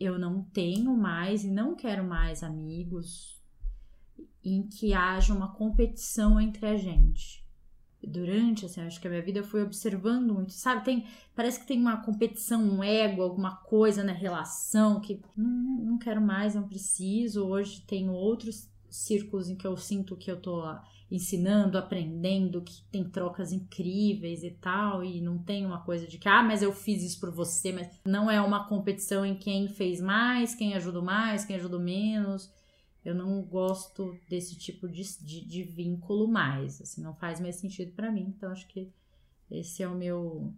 eu 0.00 0.18
não 0.18 0.42
tenho 0.42 0.96
mais 0.96 1.44
e 1.44 1.50
não 1.50 1.74
quero 1.74 2.02
mais 2.02 2.42
amigos 2.42 3.40
em 4.42 4.62
que 4.62 4.94
haja 4.94 5.34
uma 5.34 5.52
competição 5.52 6.40
entre 6.40 6.66
a 6.66 6.76
gente. 6.76 7.44
Durante, 8.02 8.66
assim, 8.66 8.82
acho 8.82 9.00
que 9.00 9.06
a 9.06 9.10
minha 9.10 9.22
vida 9.22 9.38
eu 9.38 9.44
fui 9.44 9.62
observando 9.62 10.34
muito, 10.34 10.52
sabe? 10.52 10.84
Tem, 10.84 11.06
parece 11.34 11.60
que 11.60 11.66
tem 11.66 11.80
uma 11.80 11.98
competição, 11.98 12.62
um 12.62 12.84
ego, 12.84 13.22
alguma 13.22 13.56
coisa 13.56 14.04
na 14.04 14.12
relação 14.12 15.00
que 15.00 15.22
não, 15.36 15.84
não 15.84 15.98
quero 15.98 16.20
mais, 16.20 16.54
não 16.54 16.68
preciso. 16.68 17.46
Hoje 17.46 17.82
tenho 17.86 18.12
outros 18.12 18.68
círculos 18.90 19.48
em 19.48 19.56
que 19.56 19.66
eu 19.66 19.76
sinto 19.76 20.16
que 20.16 20.30
eu 20.30 20.40
tô 20.40 20.62
ensinando, 21.10 21.78
aprendendo, 21.78 22.62
que 22.62 22.82
tem 22.90 23.04
trocas 23.04 23.52
incríveis 23.52 24.42
e 24.42 24.50
tal, 24.50 25.04
e 25.04 25.20
não 25.20 25.38
tem 25.38 25.64
uma 25.64 25.82
coisa 25.82 26.06
de 26.06 26.18
que, 26.18 26.28
ah, 26.28 26.42
mas 26.42 26.62
eu 26.62 26.72
fiz 26.72 27.02
isso 27.02 27.20
por 27.20 27.30
você, 27.30 27.72
mas 27.72 27.88
não 28.04 28.30
é 28.30 28.40
uma 28.40 28.66
competição 28.66 29.24
em 29.24 29.36
quem 29.36 29.68
fez 29.68 30.00
mais, 30.00 30.54
quem 30.54 30.74
ajudou 30.74 31.02
mais, 31.02 31.44
quem 31.44 31.56
ajudou 31.56 31.80
menos. 31.80 32.52
Eu 33.04 33.14
não 33.14 33.42
gosto 33.42 34.18
desse 34.28 34.56
tipo 34.56 34.88
de, 34.88 35.02
de, 35.20 35.44
de 35.44 35.62
vínculo 35.62 36.26
mais, 36.26 36.80
assim, 36.80 37.02
não 37.02 37.14
faz 37.14 37.38
mais 37.38 37.56
sentido 37.56 37.92
para 37.92 38.10
mim, 38.10 38.32
então 38.36 38.50
acho 38.50 38.66
que 38.66 38.90
esse 39.50 39.82
é 39.82 39.88
o 39.88 39.94
meu, 39.94 40.54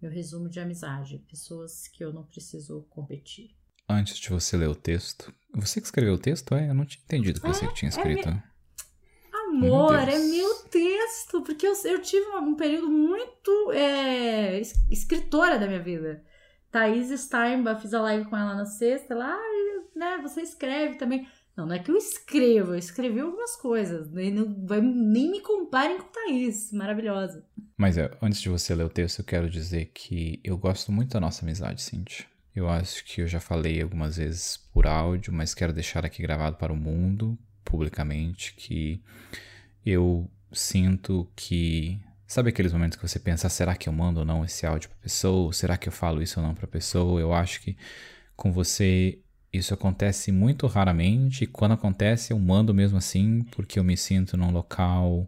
meu 0.00 0.10
resumo 0.10 0.48
de 0.48 0.58
amizade, 0.58 1.22
pessoas 1.28 1.86
que 1.86 2.02
eu 2.02 2.12
não 2.12 2.24
preciso 2.24 2.86
competir. 2.88 3.54
Antes 3.86 4.18
de 4.18 4.30
você 4.30 4.56
ler 4.56 4.68
o 4.68 4.74
texto, 4.74 5.32
você 5.54 5.80
que 5.80 5.86
escreveu 5.86 6.14
o 6.14 6.18
texto? 6.18 6.54
É, 6.54 6.70
eu 6.70 6.74
não 6.74 6.84
tinha 6.84 7.02
entendido 7.02 7.40
que 7.40 7.46
você 7.46 7.64
é, 7.64 7.68
que 7.68 7.74
tinha 7.74 7.88
escrito. 7.88 8.28
É, 8.28 8.42
amor, 9.48 9.92
meu 9.92 10.08
é 10.08 10.18
meu 10.18 10.54
texto, 10.70 11.42
porque 11.42 11.66
eu, 11.66 11.74
eu 11.84 12.00
tive 12.00 12.26
um 12.36 12.54
período 12.54 12.88
muito 12.90 13.72
é, 13.72 14.60
escritora 14.90 15.58
da 15.58 15.66
minha 15.66 15.82
vida. 15.82 16.22
Thaís 16.70 17.08
Steinbach, 17.20 17.80
fiz 17.80 17.94
a 17.94 18.00
live 18.02 18.26
com 18.26 18.36
ela 18.36 18.54
na 18.54 18.66
sexta, 18.66 19.14
lá, 19.14 19.34
ah, 19.34 19.82
né, 19.96 20.18
você 20.22 20.42
escreve 20.42 20.96
também. 20.96 21.26
Não, 21.56 21.66
não 21.66 21.74
é 21.74 21.78
que 21.78 21.90
eu 21.90 21.96
escrevo, 21.96 22.72
eu 22.72 22.78
escrevi 22.78 23.18
algumas 23.18 23.56
coisas. 23.56 24.08
Nem, 24.10 24.30
não, 24.30 24.64
vai, 24.64 24.80
nem 24.80 25.30
me 25.30 25.40
comparem 25.40 25.98
com 25.98 26.06
Thaís, 26.06 26.70
maravilhosa. 26.72 27.44
Mas 27.76 27.98
é, 27.98 28.16
antes 28.22 28.40
de 28.40 28.48
você 28.48 28.74
ler 28.74 28.84
o 28.84 28.88
texto, 28.88 29.20
eu 29.20 29.24
quero 29.24 29.50
dizer 29.50 29.86
que 29.86 30.40
eu 30.44 30.56
gosto 30.56 30.92
muito 30.92 31.10
da 31.10 31.20
nossa 31.20 31.44
amizade, 31.44 31.82
Cintia. 31.82 32.26
Eu 32.54 32.68
acho 32.68 33.04
que 33.04 33.22
eu 33.22 33.26
já 33.26 33.40
falei 33.40 33.80
algumas 33.82 34.16
vezes 34.16 34.56
por 34.56 34.86
áudio, 34.86 35.32
mas 35.32 35.54
quero 35.54 35.72
deixar 35.72 36.04
aqui 36.04 36.22
gravado 36.22 36.56
para 36.56 36.72
o 36.72 36.76
mundo, 36.76 37.36
publicamente, 37.68 38.54
que 38.54 39.00
eu 39.84 40.28
sinto 40.50 41.30
que. 41.36 42.00
Sabe 42.26 42.50
aqueles 42.50 42.72
momentos 42.72 42.96
que 42.96 43.06
você 43.06 43.18
pensa, 43.18 43.48
será 43.48 43.74
que 43.74 43.88
eu 43.88 43.92
mando 43.92 44.20
ou 44.20 44.26
não 44.26 44.44
esse 44.44 44.66
áudio 44.66 44.88
para 44.90 44.98
pessoa? 44.98 45.52
Será 45.52 45.76
que 45.76 45.88
eu 45.88 45.92
falo 45.92 46.22
isso 46.22 46.40
ou 46.40 46.46
não 46.46 46.54
para 46.54 46.66
pessoa? 46.66 47.20
Eu 47.20 47.32
acho 47.32 47.60
que 47.62 47.76
com 48.36 48.52
você 48.52 49.18
isso 49.50 49.72
acontece 49.72 50.30
muito 50.30 50.66
raramente 50.66 51.44
e 51.44 51.46
quando 51.46 51.72
acontece 51.72 52.32
eu 52.32 52.38
mando 52.38 52.74
mesmo 52.74 52.98
assim, 52.98 53.42
porque 53.50 53.78
eu 53.78 53.84
me 53.84 53.96
sinto 53.96 54.36
num 54.36 54.50
local 54.50 55.26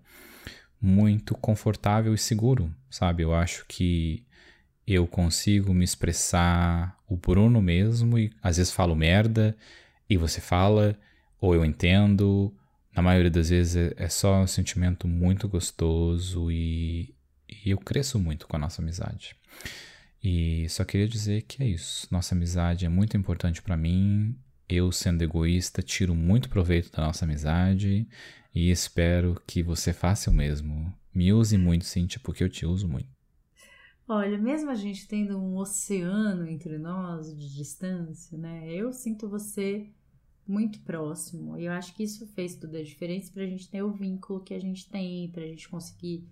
muito 0.81 1.35
confortável 1.35 2.13
e 2.13 2.19
seguro, 2.19 2.75
sabe? 2.91 3.23
Eu 3.23 3.35
acho 3.35 3.65
que 3.67 4.23
eu 4.87 5.07
consigo 5.07 5.73
me 5.73 5.85
expressar 5.85 6.99
o 7.09 7.17
Bruno 7.17 7.63
mesmo 7.63 8.19
e 8.19 8.31
às 8.43 8.59
vezes 8.59 8.73
falo 8.73 8.95
merda 8.95 9.57
e 10.09 10.19
você 10.19 10.41
fala 10.41 10.99
ou 11.41 11.55
eu 11.55 11.65
entendo 11.65 12.55
na 12.95 13.03
maioria 13.03 13.31
das 13.31 13.51
vezes 13.51 13.77
é, 13.77 14.05
é 14.05 14.09
só 14.09 14.41
um 14.43 14.47
sentimento 14.47 15.07
muito 15.07 15.49
gostoso 15.49 16.51
e, 16.51 17.15
e 17.49 17.71
eu 17.71 17.79
cresço 17.79 18.19
muito 18.19 18.47
com 18.47 18.57
a 18.57 18.59
nossa 18.59 18.83
amizade. 18.83 19.37
E 20.23 20.69
só 20.69 20.85
queria 20.85 21.09
dizer 21.09 21.43
que 21.43 21.63
é 21.63 21.67
isso. 21.67 22.07
Nossa 22.11 22.35
amizade 22.35 22.85
é 22.85 22.89
muito 22.89 23.17
importante 23.17 23.63
para 23.63 23.77
mim. 23.77 24.37
Eu, 24.69 24.93
sendo 24.93 25.23
egoísta, 25.23 25.83
tiro 25.83 26.15
muito 26.15 26.49
proveito 26.49 26.93
da 26.93 27.05
nossa 27.05 27.25
amizade 27.25 28.07
e 28.55 28.71
espero 28.71 29.41
que 29.47 29.63
você 29.63 29.93
faça 29.93 30.31
o 30.31 30.35
mesmo. 30.35 30.93
Me 31.15 31.33
use 31.33 31.57
muito, 31.57 31.85
Cintia, 31.85 32.21
porque 32.23 32.45
eu 32.45 32.49
te 32.49 32.67
uso 32.67 32.87
muito. 32.87 33.09
Olha, 34.07 34.37
mesmo 34.37 34.71
a 34.71 34.75
gente 34.75 35.07
tendo 35.07 35.39
um 35.39 35.57
oceano 35.57 36.47
entre 36.49 36.77
nós 36.79 37.35
de 37.35 37.55
distância, 37.55 38.37
né? 38.37 38.69
Eu 38.69 38.93
sinto 38.93 39.29
você 39.29 39.89
muito 40.51 40.81
próximo. 40.81 41.57
E 41.57 41.67
eu 41.67 41.73
acho 41.73 41.95
que 41.95 42.03
isso 42.03 42.27
fez 42.29 42.57
toda 42.57 42.79
a 42.79 42.83
diferença 42.83 43.33
pra 43.33 43.47
gente 43.47 43.69
ter 43.69 43.83
o 43.83 43.93
vínculo 43.93 44.41
que 44.41 44.53
a 44.53 44.61
gente 44.61 44.89
tem, 44.91 45.31
pra 45.31 45.47
gente 45.47 45.69
conseguir 45.69 46.27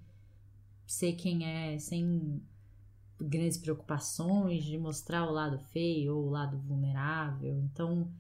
ser 0.86 1.12
quem 1.12 1.46
é 1.46 1.78
sem 1.78 2.43
grandes 3.20 3.59
preocupações 3.59 4.64
de 4.64 4.76
mostrar 4.76 5.28
o 5.28 5.32
lado 5.32 5.59
feio 5.59 6.16
ou 6.16 6.26
o 6.26 6.30
lado 6.30 6.59
vulnerável. 6.59 7.56
Então, 7.59 8.10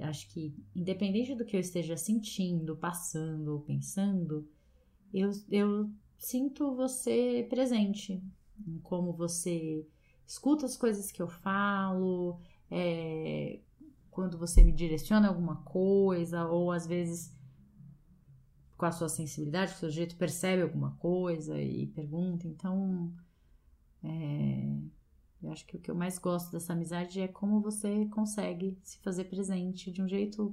acho 0.00 0.28
que 0.28 0.54
independente 0.76 1.34
do 1.34 1.44
que 1.44 1.56
eu 1.56 1.60
esteja 1.60 1.96
sentindo, 1.96 2.76
passando 2.76 3.48
ou 3.54 3.60
pensando, 3.60 4.46
eu, 5.12 5.30
eu 5.50 5.90
sinto 6.18 6.74
você 6.74 7.46
presente, 7.48 8.22
como 8.82 9.12
você 9.12 9.86
escuta 10.26 10.66
as 10.66 10.76
coisas 10.76 11.10
que 11.10 11.22
eu 11.22 11.28
falo, 11.28 12.38
é, 12.70 13.60
quando 14.18 14.36
você 14.36 14.64
me 14.64 14.72
direciona 14.72 15.28
alguma 15.28 15.62
coisa, 15.62 16.44
ou 16.46 16.72
às 16.72 16.84
vezes 16.84 17.32
com 18.76 18.84
a 18.84 18.90
sua 18.90 19.08
sensibilidade, 19.08 19.70
com 19.70 19.76
o 19.76 19.78
seu 19.78 19.90
jeito, 19.92 20.16
percebe 20.16 20.60
alguma 20.60 20.96
coisa 20.96 21.56
e 21.62 21.86
pergunta. 21.86 22.44
Então, 22.48 23.14
é, 24.02 24.76
eu 25.40 25.52
acho 25.52 25.64
que 25.64 25.76
o 25.76 25.78
que 25.78 25.88
eu 25.88 25.94
mais 25.94 26.18
gosto 26.18 26.50
dessa 26.50 26.72
amizade 26.72 27.20
é 27.20 27.28
como 27.28 27.60
você 27.60 28.06
consegue 28.06 28.76
se 28.82 28.98
fazer 28.98 29.22
presente 29.26 29.88
de 29.92 30.02
um 30.02 30.08
jeito 30.08 30.52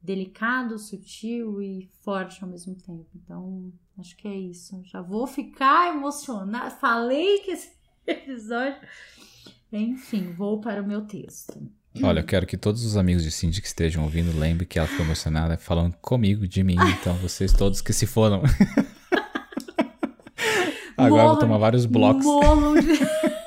delicado, 0.00 0.78
sutil 0.78 1.60
e 1.60 1.90
forte 2.00 2.42
ao 2.42 2.48
mesmo 2.48 2.74
tempo. 2.76 3.10
Então, 3.14 3.74
acho 3.98 4.16
que 4.16 4.26
é 4.26 4.34
isso. 4.34 4.80
Já 4.84 5.02
vou 5.02 5.26
ficar 5.26 5.94
emocionada. 5.94 6.70
Falei 6.70 7.40
que 7.40 7.50
esse 7.50 7.76
episódio. 8.08 8.80
Enfim, 9.70 10.32
vou 10.32 10.62
para 10.62 10.82
o 10.82 10.86
meu 10.86 11.06
texto. 11.06 11.60
Olha, 12.02 12.20
eu 12.20 12.24
quero 12.24 12.46
que 12.46 12.56
todos 12.56 12.84
os 12.84 12.96
amigos 12.96 13.22
de 13.22 13.30
Cindy 13.30 13.60
que 13.60 13.66
estejam 13.66 14.04
ouvindo 14.04 14.36
lembrem 14.38 14.66
que 14.66 14.78
ela 14.78 14.88
ficou 14.88 15.04
emocionada 15.04 15.56
falando 15.56 15.94
comigo, 16.00 16.46
de 16.46 16.62
mim. 16.62 16.76
Então, 17.00 17.14
vocês 17.22 17.52
todos 17.52 17.80
que 17.80 17.92
se 17.92 18.06
foram. 18.06 18.42
Agora 20.96 21.22
morro, 21.22 21.34
vou 21.34 21.38
tomar 21.38 21.58
vários 21.58 21.84
blocos. 21.84 22.24
Morro 22.24 22.80
de... 22.80 22.98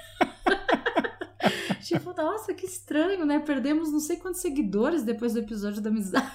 nossa, 2.50 2.54
que 2.54 2.66
estranho, 2.66 3.26
né? 3.26 3.40
Perdemos 3.40 3.92
não 3.92 4.00
sei 4.00 4.18
quantos 4.18 4.42
seguidores 4.42 5.04
depois 5.04 5.34
do 5.34 5.40
episódio 5.40 5.82
da 5.82 5.90
amizade. 5.90 6.32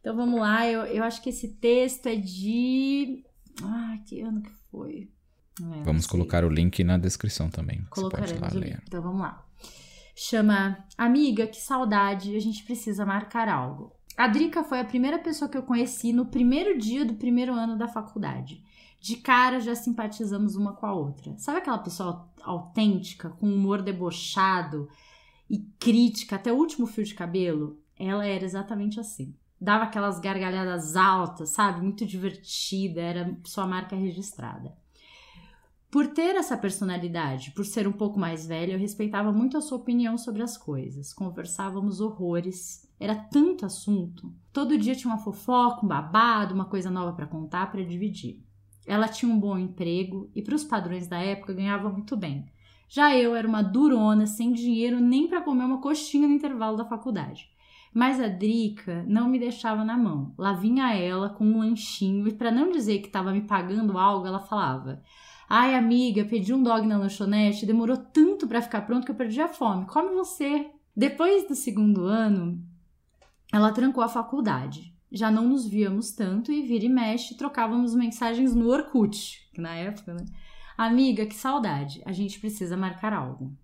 então 0.00 0.14
vamos 0.14 0.40
lá, 0.40 0.66
eu, 0.68 0.84
eu 0.86 1.04
acho 1.04 1.22
que 1.22 1.30
esse 1.30 1.48
texto 1.48 2.06
é 2.06 2.16
de. 2.16 3.24
Ah, 3.62 3.98
que 4.06 4.20
ano 4.20 4.42
que 4.42 4.50
foi? 4.70 5.10
É, 5.60 5.82
vamos 5.82 6.06
colocar 6.06 6.44
o 6.44 6.48
link 6.48 6.84
na 6.84 6.98
descrição 6.98 7.48
também. 7.48 7.84
Colocaremos 7.90 8.52
o 8.52 8.58
link. 8.58 8.78
Então 8.86 9.02
vamos 9.02 9.20
lá. 9.20 9.45
Chama 10.18 10.82
Amiga, 10.96 11.46
que 11.46 11.60
saudade, 11.60 12.34
a 12.34 12.40
gente 12.40 12.64
precisa 12.64 13.04
marcar 13.04 13.50
algo. 13.50 13.92
A 14.16 14.26
Drica 14.26 14.64
foi 14.64 14.80
a 14.80 14.84
primeira 14.84 15.18
pessoa 15.18 15.46
que 15.46 15.58
eu 15.58 15.62
conheci 15.62 16.10
no 16.10 16.24
primeiro 16.24 16.78
dia 16.78 17.04
do 17.04 17.16
primeiro 17.16 17.52
ano 17.52 17.76
da 17.76 17.86
faculdade. 17.86 18.64
De 18.98 19.16
cara 19.16 19.60
já 19.60 19.74
simpatizamos 19.74 20.56
uma 20.56 20.72
com 20.72 20.86
a 20.86 20.94
outra. 20.94 21.36
Sabe 21.36 21.58
aquela 21.58 21.76
pessoa 21.76 22.26
autêntica, 22.42 23.28
com 23.28 23.46
humor 23.46 23.82
debochado 23.82 24.88
e 25.50 25.58
crítica 25.78 26.36
até 26.36 26.50
o 26.50 26.56
último 26.56 26.86
fio 26.86 27.04
de 27.04 27.14
cabelo? 27.14 27.78
Ela 27.98 28.26
era 28.26 28.42
exatamente 28.42 28.98
assim. 28.98 29.34
Dava 29.60 29.84
aquelas 29.84 30.18
gargalhadas 30.18 30.96
altas, 30.96 31.50
sabe? 31.50 31.82
Muito 31.82 32.06
divertida, 32.06 33.02
era 33.02 33.38
sua 33.44 33.66
marca 33.66 33.94
registrada. 33.94 34.74
Por 35.96 36.08
ter 36.08 36.36
essa 36.36 36.58
personalidade, 36.58 37.52
por 37.52 37.64
ser 37.64 37.88
um 37.88 37.92
pouco 37.92 38.20
mais 38.20 38.46
velha, 38.46 38.74
eu 38.74 38.78
respeitava 38.78 39.32
muito 39.32 39.56
a 39.56 39.62
sua 39.62 39.78
opinião 39.78 40.18
sobre 40.18 40.42
as 40.42 40.54
coisas. 40.58 41.10
Conversávamos 41.14 42.02
horrores. 42.02 42.86
Era 43.00 43.14
tanto 43.14 43.64
assunto. 43.64 44.30
Todo 44.52 44.76
dia 44.76 44.94
tinha 44.94 45.10
uma 45.10 45.24
fofoca, 45.24 45.86
um 45.86 45.88
babado, 45.88 46.54
uma 46.54 46.66
coisa 46.66 46.90
nova 46.90 47.14
para 47.14 47.26
contar, 47.26 47.72
para 47.72 47.82
dividir. 47.82 48.44
Ela 48.86 49.08
tinha 49.08 49.32
um 49.32 49.40
bom 49.40 49.56
emprego 49.56 50.30
e, 50.34 50.42
para 50.42 50.54
os 50.54 50.64
padrões 50.64 51.06
da 51.06 51.18
época, 51.18 51.54
ganhava 51.54 51.88
muito 51.88 52.14
bem. 52.14 52.44
Já 52.90 53.16
eu 53.16 53.34
era 53.34 53.48
uma 53.48 53.62
durona, 53.62 54.26
sem 54.26 54.52
dinheiro 54.52 55.00
nem 55.00 55.26
para 55.26 55.40
comer 55.40 55.64
uma 55.64 55.80
coxinha 55.80 56.28
no 56.28 56.34
intervalo 56.34 56.76
da 56.76 56.84
faculdade. 56.84 57.48
Mas 57.94 58.20
a 58.20 58.28
Drica 58.28 59.02
não 59.08 59.30
me 59.30 59.38
deixava 59.38 59.82
na 59.82 59.96
mão. 59.96 60.34
Lá 60.36 60.52
vinha 60.52 60.94
ela 60.94 61.30
com 61.30 61.46
um 61.46 61.60
lanchinho 61.60 62.28
e, 62.28 62.34
para 62.34 62.50
não 62.50 62.70
dizer 62.70 62.98
que 62.98 63.06
estava 63.06 63.32
me 63.32 63.40
pagando 63.40 63.96
algo, 63.96 64.26
ela 64.26 64.40
falava: 64.40 65.02
Ai, 65.48 65.76
amiga, 65.76 66.24
pedi 66.24 66.52
um 66.52 66.62
dog 66.62 66.86
na 66.86 66.98
lanchonete, 66.98 67.64
demorou 67.64 67.96
tanto 67.96 68.48
para 68.48 68.60
ficar 68.60 68.80
pronto 68.80 69.04
que 69.04 69.12
eu 69.12 69.16
perdi 69.16 69.40
a 69.40 69.48
fome. 69.48 69.86
Come 69.86 70.14
você. 70.14 70.70
Depois 70.94 71.46
do 71.46 71.54
segundo 71.54 72.04
ano, 72.04 72.60
ela 73.52 73.70
trancou 73.70 74.02
a 74.02 74.08
faculdade. 74.08 74.92
Já 75.10 75.30
não 75.30 75.48
nos 75.48 75.66
víamos 75.66 76.10
tanto 76.10 76.50
e 76.50 76.62
vira 76.62 76.86
e 76.86 76.88
mexe, 76.88 77.36
trocávamos 77.36 77.94
mensagens 77.94 78.56
no 78.56 78.68
Orkut, 78.68 79.48
que 79.54 79.60
na 79.60 79.74
época, 79.76 80.14
né? 80.14 80.24
Amiga, 80.76 81.24
que 81.24 81.34
saudade, 81.34 82.02
a 82.04 82.12
gente 82.12 82.40
precisa 82.40 82.76
marcar 82.76 83.12
algo. 83.12 83.56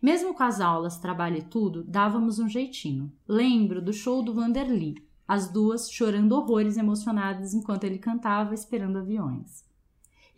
Mesmo 0.00 0.32
com 0.32 0.42
as 0.42 0.60
aulas, 0.60 0.98
trabalho 0.98 1.36
e 1.36 1.42
tudo, 1.42 1.84
dávamos 1.84 2.38
um 2.38 2.48
jeitinho. 2.48 3.12
Lembro 3.28 3.82
do 3.82 3.92
show 3.92 4.22
do 4.22 4.32
Vanderly, 4.32 4.94
as 5.26 5.52
duas 5.52 5.90
chorando 5.90 6.32
horrores 6.32 6.78
emocionadas 6.78 7.52
enquanto 7.52 7.84
ele 7.84 7.98
cantava, 7.98 8.54
esperando 8.54 8.98
aviões. 8.98 9.67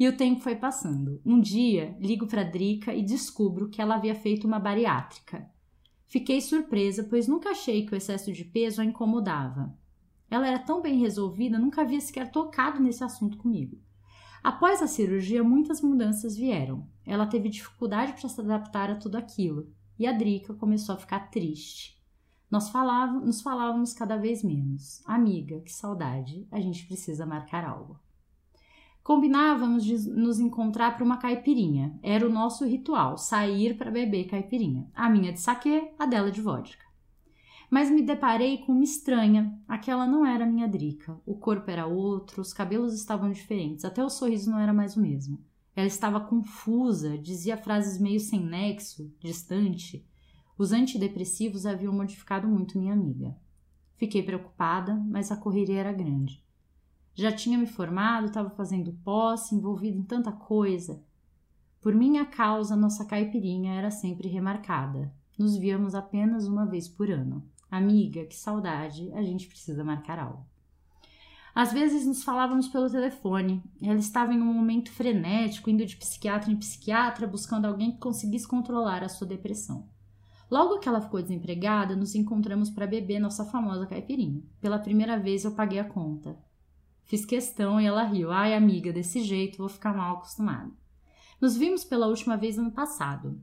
E 0.00 0.08
o 0.08 0.16
tempo 0.16 0.40
foi 0.40 0.56
passando. 0.56 1.20
Um 1.26 1.38
dia, 1.38 1.94
ligo 2.00 2.26
para 2.26 2.42
Drica 2.42 2.94
e 2.94 3.02
descubro 3.02 3.68
que 3.68 3.82
ela 3.82 3.96
havia 3.96 4.14
feito 4.14 4.46
uma 4.46 4.58
bariátrica. 4.58 5.46
Fiquei 6.06 6.40
surpresa, 6.40 7.04
pois 7.04 7.28
nunca 7.28 7.50
achei 7.50 7.84
que 7.84 7.92
o 7.92 7.96
excesso 7.96 8.32
de 8.32 8.42
peso 8.42 8.80
a 8.80 8.84
incomodava. 8.84 9.76
Ela 10.30 10.48
era 10.48 10.58
tão 10.58 10.80
bem 10.80 10.98
resolvida, 10.98 11.58
nunca 11.58 11.82
havia 11.82 12.00
sequer 12.00 12.30
tocado 12.30 12.80
nesse 12.80 13.04
assunto 13.04 13.36
comigo. 13.36 13.78
Após 14.42 14.80
a 14.80 14.86
cirurgia, 14.86 15.44
muitas 15.44 15.82
mudanças 15.82 16.34
vieram. 16.34 16.88
Ela 17.04 17.26
teve 17.26 17.50
dificuldade 17.50 18.14
para 18.14 18.26
se 18.26 18.40
adaptar 18.40 18.90
a 18.90 18.96
tudo 18.96 19.16
aquilo, 19.16 19.70
e 19.98 20.06
a 20.06 20.12
Drica 20.12 20.54
começou 20.54 20.94
a 20.94 20.98
ficar 20.98 21.30
triste. 21.30 22.02
Nós 22.50 22.70
falávamos, 22.70 23.26
nos 23.26 23.42
falávamos 23.42 23.92
cada 23.92 24.16
vez 24.16 24.42
menos. 24.42 25.02
Amiga, 25.04 25.60
que 25.60 25.70
saudade, 25.70 26.48
a 26.50 26.58
gente 26.58 26.86
precisa 26.86 27.26
marcar 27.26 27.66
algo. 27.66 28.00
Combinávamos 29.02 29.84
de 29.84 29.96
nos 30.10 30.38
encontrar 30.38 30.94
para 30.94 31.04
uma 31.04 31.16
caipirinha. 31.16 31.98
Era 32.02 32.26
o 32.26 32.32
nosso 32.32 32.66
ritual, 32.66 33.16
sair 33.16 33.76
para 33.76 33.90
beber 33.90 34.26
caipirinha. 34.26 34.88
A 34.94 35.08
minha 35.08 35.32
de 35.32 35.40
saquê, 35.40 35.92
a 35.98 36.06
dela 36.06 36.30
de 36.30 36.40
vodka. 36.40 36.84
Mas 37.70 37.88
me 37.90 38.02
deparei 38.02 38.58
com 38.58 38.72
uma 38.72 38.84
estranha. 38.84 39.56
Aquela 39.66 40.06
não 40.06 40.26
era 40.26 40.44
minha 40.44 40.68
Drica. 40.68 41.18
O 41.24 41.36
corpo 41.36 41.70
era 41.70 41.86
outro, 41.86 42.42
os 42.42 42.52
cabelos 42.52 42.92
estavam 42.92 43.30
diferentes, 43.30 43.84
até 43.84 44.04
o 44.04 44.10
sorriso 44.10 44.50
não 44.50 44.58
era 44.58 44.72
mais 44.72 44.96
o 44.96 45.00
mesmo. 45.00 45.38
Ela 45.74 45.86
estava 45.86 46.20
confusa, 46.20 47.16
dizia 47.16 47.56
frases 47.56 48.00
meio 48.00 48.18
sem 48.18 48.44
nexo, 48.44 49.10
distante. 49.20 50.04
Os 50.58 50.72
antidepressivos 50.72 51.64
haviam 51.64 51.92
modificado 51.92 52.46
muito 52.48 52.76
minha 52.76 52.92
amiga. 52.92 53.36
Fiquei 53.96 54.22
preocupada, 54.22 54.94
mas 55.08 55.30
a 55.30 55.36
correria 55.36 55.78
era 55.78 55.92
grande. 55.92 56.44
Já 57.14 57.32
tinha 57.32 57.58
me 57.58 57.66
formado, 57.66 58.26
estava 58.26 58.50
fazendo 58.50 58.92
posse, 59.04 59.54
envolvido 59.54 59.98
em 59.98 60.02
tanta 60.02 60.32
coisa. 60.32 61.02
Por 61.80 61.94
minha 61.94 62.24
causa, 62.24 62.76
nossa 62.76 63.04
caipirinha 63.04 63.74
era 63.74 63.90
sempre 63.90 64.28
remarcada. 64.28 65.12
Nos 65.38 65.56
víamos 65.56 65.94
apenas 65.94 66.46
uma 66.46 66.66
vez 66.66 66.88
por 66.88 67.10
ano. 67.10 67.42
Amiga, 67.70 68.24
que 68.26 68.36
saudade, 68.36 69.10
a 69.14 69.22
gente 69.22 69.48
precisa 69.48 69.82
marcar 69.82 70.18
algo. 70.18 70.44
Às 71.54 71.72
vezes 71.72 72.06
nos 72.06 72.22
falávamos 72.22 72.68
pelo 72.68 72.90
telefone. 72.90 73.62
Ela 73.82 73.98
estava 73.98 74.32
em 74.32 74.40
um 74.40 74.52
momento 74.52 74.90
frenético, 74.90 75.70
indo 75.70 75.84
de 75.84 75.96
psiquiatra 75.96 76.50
em 76.50 76.56
psiquiatra, 76.56 77.26
buscando 77.26 77.66
alguém 77.66 77.92
que 77.92 77.98
conseguisse 77.98 78.46
controlar 78.46 79.02
a 79.02 79.08
sua 79.08 79.26
depressão. 79.26 79.88
Logo 80.50 80.78
que 80.78 80.88
ela 80.88 81.00
ficou 81.00 81.22
desempregada, 81.22 81.94
nos 81.94 82.14
encontramos 82.14 82.70
para 82.70 82.86
beber 82.86 83.20
nossa 83.20 83.44
famosa 83.44 83.86
caipirinha. 83.86 84.42
Pela 84.60 84.78
primeira 84.78 85.18
vez 85.18 85.44
eu 85.44 85.52
paguei 85.52 85.78
a 85.78 85.84
conta. 85.84 86.36
Fiz 87.10 87.24
questão 87.24 87.80
e 87.80 87.86
ela 87.86 88.04
riu. 88.04 88.30
Ai, 88.30 88.54
amiga, 88.54 88.92
desse 88.92 89.20
jeito 89.20 89.58
vou 89.58 89.68
ficar 89.68 89.92
mal 89.92 90.18
acostumada. 90.18 90.70
Nos 91.40 91.56
vimos 91.56 91.82
pela 91.82 92.06
última 92.06 92.36
vez 92.36 92.56
ano 92.56 92.70
passado. 92.70 93.42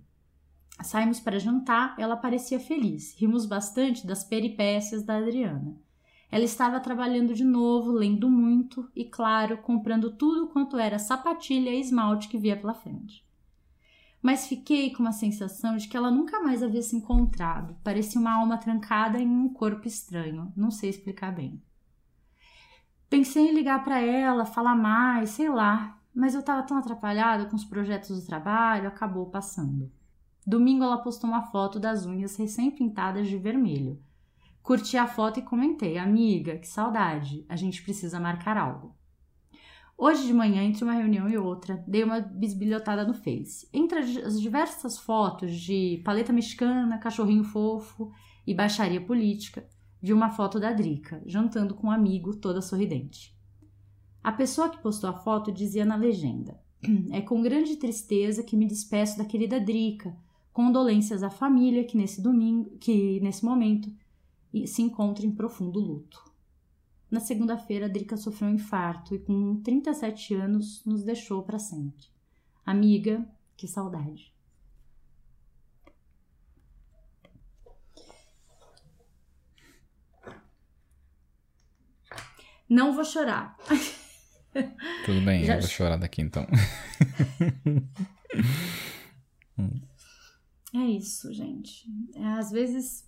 Saímos 0.81 1.19
para 1.19 1.37
jantar, 1.37 1.93
ela 1.99 2.15
parecia 2.15 2.61
feliz. 2.61 3.13
Rimos 3.17 3.45
bastante 3.45 4.07
das 4.07 4.23
peripécias 4.23 5.03
da 5.03 5.17
Adriana. 5.17 5.75
Ela 6.31 6.45
estava 6.45 6.79
trabalhando 6.79 7.33
de 7.33 7.43
novo, 7.43 7.91
lendo 7.91 8.29
muito 8.29 8.89
e, 8.95 9.03
claro, 9.03 9.57
comprando 9.57 10.15
tudo 10.15 10.47
quanto 10.47 10.77
era 10.77 10.97
sapatilha 10.97 11.69
e 11.69 11.81
esmalte 11.81 12.29
que 12.29 12.37
via 12.37 12.55
pela 12.55 12.73
frente. 12.73 13.27
Mas 14.21 14.47
fiquei 14.47 14.91
com 14.93 15.03
uma 15.03 15.11
sensação 15.11 15.75
de 15.75 15.89
que 15.89 15.97
ela 15.97 16.09
nunca 16.09 16.39
mais 16.39 16.63
havia 16.63 16.81
se 16.81 16.95
encontrado. 16.95 17.75
Parecia 17.83 18.21
uma 18.21 18.31
alma 18.31 18.57
trancada 18.57 19.19
em 19.19 19.27
um 19.27 19.49
corpo 19.49 19.89
estranho. 19.89 20.53
Não 20.55 20.71
sei 20.71 20.89
explicar 20.89 21.35
bem. 21.35 21.61
Pensei 23.09 23.49
em 23.49 23.53
ligar 23.53 23.83
para 23.83 24.01
ela, 24.01 24.45
falar 24.45 24.75
mais, 24.75 25.29
sei 25.29 25.49
lá, 25.49 25.97
mas 26.13 26.33
eu 26.33 26.41
estava 26.41 26.63
tão 26.63 26.77
atrapalhada 26.77 27.45
com 27.45 27.55
os 27.55 27.63
projetos 27.63 28.09
do 28.09 28.25
trabalho, 28.25 28.87
acabou 28.87 29.27
passando. 29.27 29.91
Domingo 30.45 30.83
ela 30.83 30.97
postou 30.97 31.29
uma 31.29 31.43
foto 31.43 31.79
das 31.79 32.05
unhas 32.05 32.35
recém-pintadas 32.35 33.27
de 33.27 33.37
vermelho. 33.37 34.01
Curti 34.61 34.97
a 34.97 35.07
foto 35.07 35.39
e 35.39 35.43
comentei: 35.43 35.97
Amiga, 35.97 36.57
que 36.57 36.67
saudade, 36.67 37.45
a 37.47 37.55
gente 37.55 37.81
precisa 37.81 38.19
marcar 38.19 38.57
algo. 38.57 38.93
Hoje 39.97 40.27
de 40.27 40.33
manhã, 40.33 40.61
entre 40.61 40.83
uma 40.83 40.93
reunião 40.93 41.27
e 41.29 41.37
outra, 41.37 41.83
dei 41.87 42.03
uma 42.03 42.19
bisbilhotada 42.19 43.03
no 43.05 43.13
Face. 43.13 43.67
Entre 43.73 43.97
as 43.97 44.39
diversas 44.39 44.97
fotos 44.97 45.55
de 45.55 46.01
paleta 46.03 46.31
mexicana, 46.33 46.97
cachorrinho 46.97 47.43
fofo 47.43 48.11
e 48.45 48.53
baixaria 48.53 49.01
política, 49.01 49.67
vi 50.01 50.13
uma 50.13 50.29
foto 50.29 50.59
da 50.59 50.71
Drica, 50.71 51.21
jantando 51.25 51.73
com 51.73 51.87
um 51.87 51.91
amigo, 51.91 52.35
toda 52.35 52.61
sorridente. 52.61 53.35
A 54.23 54.31
pessoa 54.31 54.69
que 54.69 54.81
postou 54.81 55.09
a 55.09 55.13
foto 55.13 55.51
dizia 55.51 55.85
na 55.85 55.95
legenda: 55.95 56.59
É 57.11 57.21
com 57.21 57.41
grande 57.41 57.75
tristeza 57.77 58.43
que 58.43 58.55
me 58.55 58.67
despeço 58.67 59.17
da 59.17 59.25
querida 59.25 59.59
Drica, 59.59 60.15
condolências 60.53 61.23
à 61.23 61.29
família 61.29 61.83
que 61.83 61.97
nesse 61.97 62.21
domingo, 62.21 62.77
que 62.77 63.19
nesse 63.21 63.45
momento 63.45 63.91
se 64.65 64.81
encontra 64.81 65.25
em 65.25 65.31
profundo 65.31 65.79
luto. 65.79 66.23
Na 67.09 67.19
segunda-feira, 67.19 67.85
a 67.85 67.89
Drica 67.89 68.17
sofreu 68.17 68.49
um 68.49 68.55
infarto 68.55 69.15
e, 69.15 69.19
com 69.19 69.61
37 69.61 70.33
anos, 70.33 70.83
nos 70.85 71.03
deixou 71.03 71.41
para 71.41 71.57
sempre. 71.57 72.07
Amiga, 72.65 73.25
que 73.55 73.67
saudade. 73.67 74.33
Não 82.69 82.93
vou 82.93 83.05
chorar. 83.05 83.57
Tudo 85.05 85.21
bem, 85.23 85.45
Já... 85.45 85.55
eu 85.55 85.61
vou 85.61 85.69
chorar 85.69 85.97
daqui 85.97 86.21
então. 86.21 86.47
é 90.73 90.85
isso, 90.85 91.33
gente. 91.33 91.85
É, 92.15 92.25
às 92.25 92.51
vezes 92.51 93.05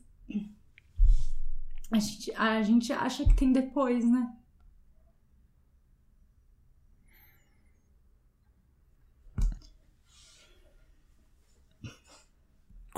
a 1.91 1.99
gente, 1.99 2.31
a 2.35 2.61
gente 2.61 2.93
acha 2.93 3.25
que 3.25 3.33
tem 3.35 3.51
depois, 3.51 4.09
né? 4.09 4.31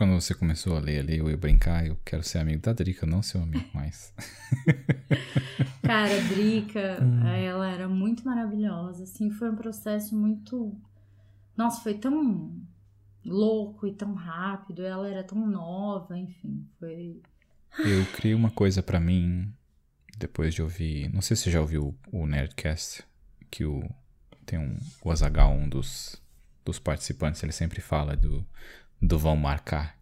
Quando 0.02 0.20
você 0.20 0.34
começou 0.34 0.76
a 0.76 0.80
ler 0.80 1.02
ali, 1.02 1.20
eu 1.20 1.30
ia 1.30 1.38
brincar, 1.38 1.86
eu 1.86 1.96
quero 2.04 2.24
ser 2.24 2.40
amigo 2.40 2.60
da 2.60 2.74
Drica, 2.74 3.06
não 3.06 3.22
seu 3.22 3.40
amigo 3.40 3.70
mais. 3.72 4.12
Cara, 5.84 6.18
a 6.18 6.28
Drica, 6.28 6.98
hum. 7.00 7.28
ela 7.28 7.70
era 7.70 7.88
muito 7.88 8.26
maravilhosa, 8.26 9.04
assim, 9.04 9.30
foi 9.30 9.52
um 9.52 9.56
processo 9.56 10.16
muito... 10.16 10.76
Nossa, 11.56 11.84
foi 11.84 11.94
tão 11.94 12.52
louco 13.24 13.86
e 13.86 13.94
tão 13.94 14.16
rápido, 14.16 14.84
ela 14.84 15.08
era 15.08 15.24
tão 15.24 15.46
nova, 15.46 16.18
enfim, 16.18 16.68
foi... 16.80 17.22
Eu 17.78 18.04
criei 18.08 18.34
uma 18.34 18.50
coisa 18.50 18.82
para 18.82 19.00
mim, 19.00 19.54
depois 20.18 20.52
de 20.56 20.64
ouvir... 20.64 21.14
Não 21.14 21.22
sei 21.22 21.38
se 21.38 21.44
você 21.44 21.52
já 21.52 21.62
ouviu 21.62 21.96
o 22.12 22.26
Nerdcast, 22.26 23.04
que 23.52 23.64
o... 23.66 23.88
Tem 24.48 24.58
um... 24.58 24.76
O 25.04 25.12
Azagal, 25.12 25.54
um 25.54 25.70
dos, 25.70 26.20
dos 26.66 26.80
participantes, 26.80 27.44
ele 27.44 27.52
sempre 27.52 27.82
fala 27.82 28.18
do 28.18 28.44
do 29.02 29.18
vão 29.18 29.36
marcar 29.36 29.98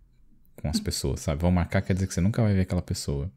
com 0.56 0.68
as 0.68 0.80
pessoas, 0.80 1.22
sabe? 1.22 1.42
Vão 1.42 1.52
marcar 1.52 1.82
quer 1.82 1.94
dizer 1.94 2.08
que 2.08 2.14
você 2.14 2.22
nunca 2.22 2.42
vai 2.42 2.54
ver 2.54 2.62
aquela 2.62 2.82
pessoa. 2.82 3.32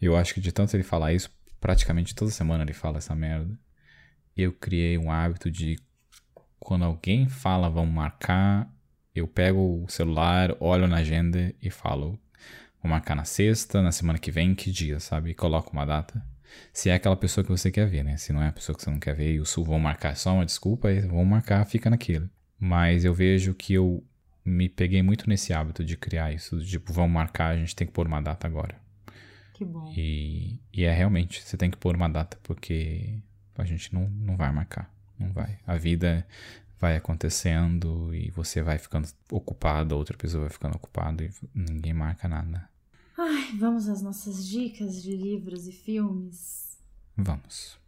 Eu 0.00 0.16
acho 0.16 0.32
que 0.32 0.40
de 0.40 0.52
tanto 0.52 0.74
ele 0.74 0.82
falar 0.82 1.12
isso, 1.12 1.30
praticamente 1.60 2.14
toda 2.14 2.30
semana 2.30 2.64
ele 2.64 2.72
fala 2.72 2.98
essa 2.98 3.14
merda. 3.14 3.58
Eu 4.36 4.52
criei 4.52 4.96
um 4.96 5.10
hábito 5.10 5.50
de 5.50 5.78
quando 6.58 6.84
alguém 6.84 7.28
fala 7.28 7.68
vão 7.68 7.84
marcar, 7.84 8.72
eu 9.14 9.28
pego 9.28 9.84
o 9.84 9.88
celular, 9.88 10.56
olho 10.60 10.86
na 10.86 10.98
agenda 10.98 11.54
e 11.60 11.70
falo 11.70 12.18
vou 12.82 12.90
marcar 12.90 13.14
na 13.14 13.24
sexta, 13.24 13.82
na 13.82 13.92
semana 13.92 14.18
que 14.18 14.30
vem, 14.30 14.54
que 14.54 14.70
dia, 14.70 14.98
sabe? 14.98 15.30
E 15.30 15.34
coloco 15.34 15.72
uma 15.72 15.84
data. 15.84 16.22
Se 16.72 16.90
é 16.90 16.94
aquela 16.94 17.16
pessoa 17.16 17.44
que 17.44 17.50
você 17.50 17.70
quer 17.70 17.86
ver, 17.86 18.02
né? 18.02 18.16
Se 18.16 18.32
não 18.32 18.42
é 18.42 18.48
a 18.48 18.52
pessoa 18.52 18.76
que 18.76 18.82
você 18.82 18.90
não 18.90 18.98
quer 18.98 19.14
ver 19.14 19.34
e 19.34 19.40
o 19.40 19.46
sul 19.46 19.64
vão 19.64 19.78
marcar 19.78 20.16
só 20.16 20.34
uma 20.34 20.46
desculpa, 20.46 20.88
vão 21.02 21.24
marcar, 21.24 21.64
fica 21.64 21.88
naquilo. 21.88 22.28
Mas 22.58 23.04
eu 23.04 23.14
vejo 23.14 23.54
que 23.54 23.74
eu 23.74 24.02
me 24.44 24.68
peguei 24.68 25.02
muito 25.02 25.28
nesse 25.28 25.52
hábito 25.52 25.84
de 25.84 25.96
criar 25.96 26.32
isso. 26.32 26.58
Tipo, 26.64 26.92
vamos 26.92 27.12
marcar, 27.12 27.54
a 27.54 27.56
gente 27.56 27.74
tem 27.74 27.86
que 27.86 27.92
pôr 27.92 28.06
uma 28.06 28.20
data 28.20 28.46
agora. 28.46 28.80
Que 29.54 29.64
bom. 29.64 29.92
E, 29.96 30.60
e 30.72 30.84
é 30.84 30.92
realmente, 30.92 31.42
você 31.42 31.56
tem 31.56 31.70
que 31.70 31.76
pôr 31.76 31.94
uma 31.94 32.08
data, 32.08 32.38
porque 32.42 33.18
a 33.56 33.64
gente 33.64 33.92
não, 33.92 34.08
não 34.08 34.36
vai 34.36 34.50
marcar. 34.52 34.92
Não 35.18 35.32
vai. 35.32 35.58
A 35.66 35.76
vida 35.76 36.26
vai 36.78 36.96
acontecendo 36.96 38.14
e 38.14 38.30
você 38.30 38.62
vai 38.62 38.78
ficando 38.78 39.06
ocupado, 39.30 39.96
outra 39.96 40.16
pessoa 40.16 40.44
vai 40.44 40.50
ficando 40.50 40.76
ocupada 40.76 41.22
e 41.22 41.30
ninguém 41.54 41.92
marca 41.92 42.26
nada. 42.26 42.68
Ai, 43.18 43.54
vamos 43.58 43.86
às 43.86 44.00
nossas 44.00 44.46
dicas 44.48 45.02
de 45.02 45.14
livros 45.14 45.68
e 45.68 45.72
filmes? 45.72 46.78
Vamos. 47.14 47.78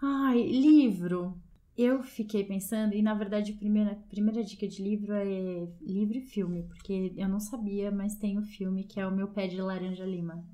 Ai, 0.00 0.40
livro 0.46 1.36
eu 1.78 2.02
fiquei 2.02 2.42
pensando, 2.42 2.92
e 2.92 3.00
na 3.00 3.14
verdade 3.14 3.52
a 3.52 3.56
primeira, 3.56 3.92
a 3.92 3.94
primeira 3.94 4.42
dica 4.42 4.66
de 4.66 4.82
livro 4.82 5.14
é 5.14 5.68
livro 5.80 6.18
e 6.18 6.20
filme, 6.20 6.64
porque 6.64 7.14
eu 7.16 7.28
não 7.28 7.38
sabia, 7.38 7.88
mas 7.88 8.16
tem 8.16 8.36
o 8.36 8.42
filme 8.42 8.82
que 8.82 8.98
é 8.98 9.06
O 9.06 9.14
Meu 9.14 9.28
Pé 9.28 9.46
de 9.46 9.62
Laranja 9.62 10.04
Lima, 10.04 10.44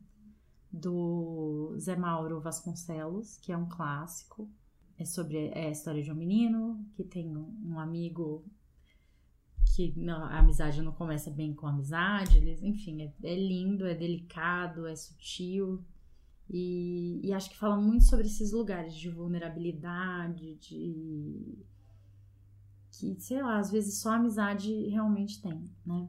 do 0.71 1.75
Zé 1.79 1.97
Mauro 1.97 2.43
Vasconcelos, 2.43 3.39
que 3.39 3.51
é 3.51 3.57
um 3.57 3.67
clássico. 3.67 4.51
É 4.99 5.05
sobre 5.07 5.49
é 5.49 5.69
a 5.69 5.71
história 5.71 6.03
de 6.03 6.13
um 6.13 6.15
menino 6.15 6.85
que 6.95 7.03
tem 7.03 7.35
um, 7.35 7.81
amigo 7.81 8.45
que 9.75 9.99
não, 9.99 10.25
a 10.25 10.39
amizade 10.39 10.83
não 10.83 10.93
começa 10.93 11.31
bem 11.31 11.55
com 11.55 11.67
amizade, 11.67 12.37
eles, 12.37 12.63
enfim, 12.63 13.03
é, 13.03 13.13
é 13.25 13.35
lindo, 13.35 13.87
é 13.87 13.95
delicado, 13.95 14.87
é 14.87 14.95
sutil, 14.95 15.83
e, 16.51 17.21
e, 17.25 17.33
acho 17.33 17.51
que 17.51 17.57
fala 17.57 17.77
muito 17.77 18.05
sobre 18.05 18.27
esses 18.27 18.53
lugares 18.53 18.95
de 18.95 19.09
vulnerabilidade, 19.09 20.55
de. 20.57 21.59
que, 22.91 23.17
sei 23.19 23.43
lá, 23.43 23.59
às 23.59 23.71
vezes 23.71 23.99
só 23.99 24.11
a 24.11 24.17
amizade 24.17 24.89
realmente 24.89 25.41
tem, 25.41 25.65
né? 25.85 26.09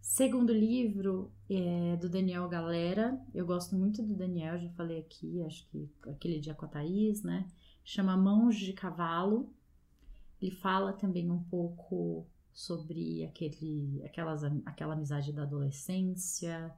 Segundo 0.00 0.52
livro 0.52 1.30
é 1.48 1.96
do 1.96 2.08
Daniel 2.08 2.48
Galera. 2.48 3.18
Eu 3.32 3.46
gosto 3.46 3.76
muito 3.76 4.02
do 4.02 4.14
Daniel, 4.14 4.58
já 4.58 4.68
falei 4.70 4.98
aqui, 4.98 5.40
acho 5.44 5.64
que 5.68 5.88
aquele 6.08 6.40
dia 6.40 6.54
com 6.54 6.66
a 6.66 6.68
Thaís, 6.68 7.22
né? 7.22 7.48
Chama 7.84 8.16
Mãos 8.16 8.56
de 8.56 8.72
Cavalo. 8.72 9.48
Ele 10.42 10.50
fala 10.50 10.92
também 10.92 11.30
um 11.30 11.42
pouco 11.44 12.26
sobre 12.52 13.24
aquele, 13.24 14.02
aquelas, 14.04 14.42
aquela 14.66 14.94
amizade 14.94 15.32
da 15.32 15.42
adolescência, 15.42 16.74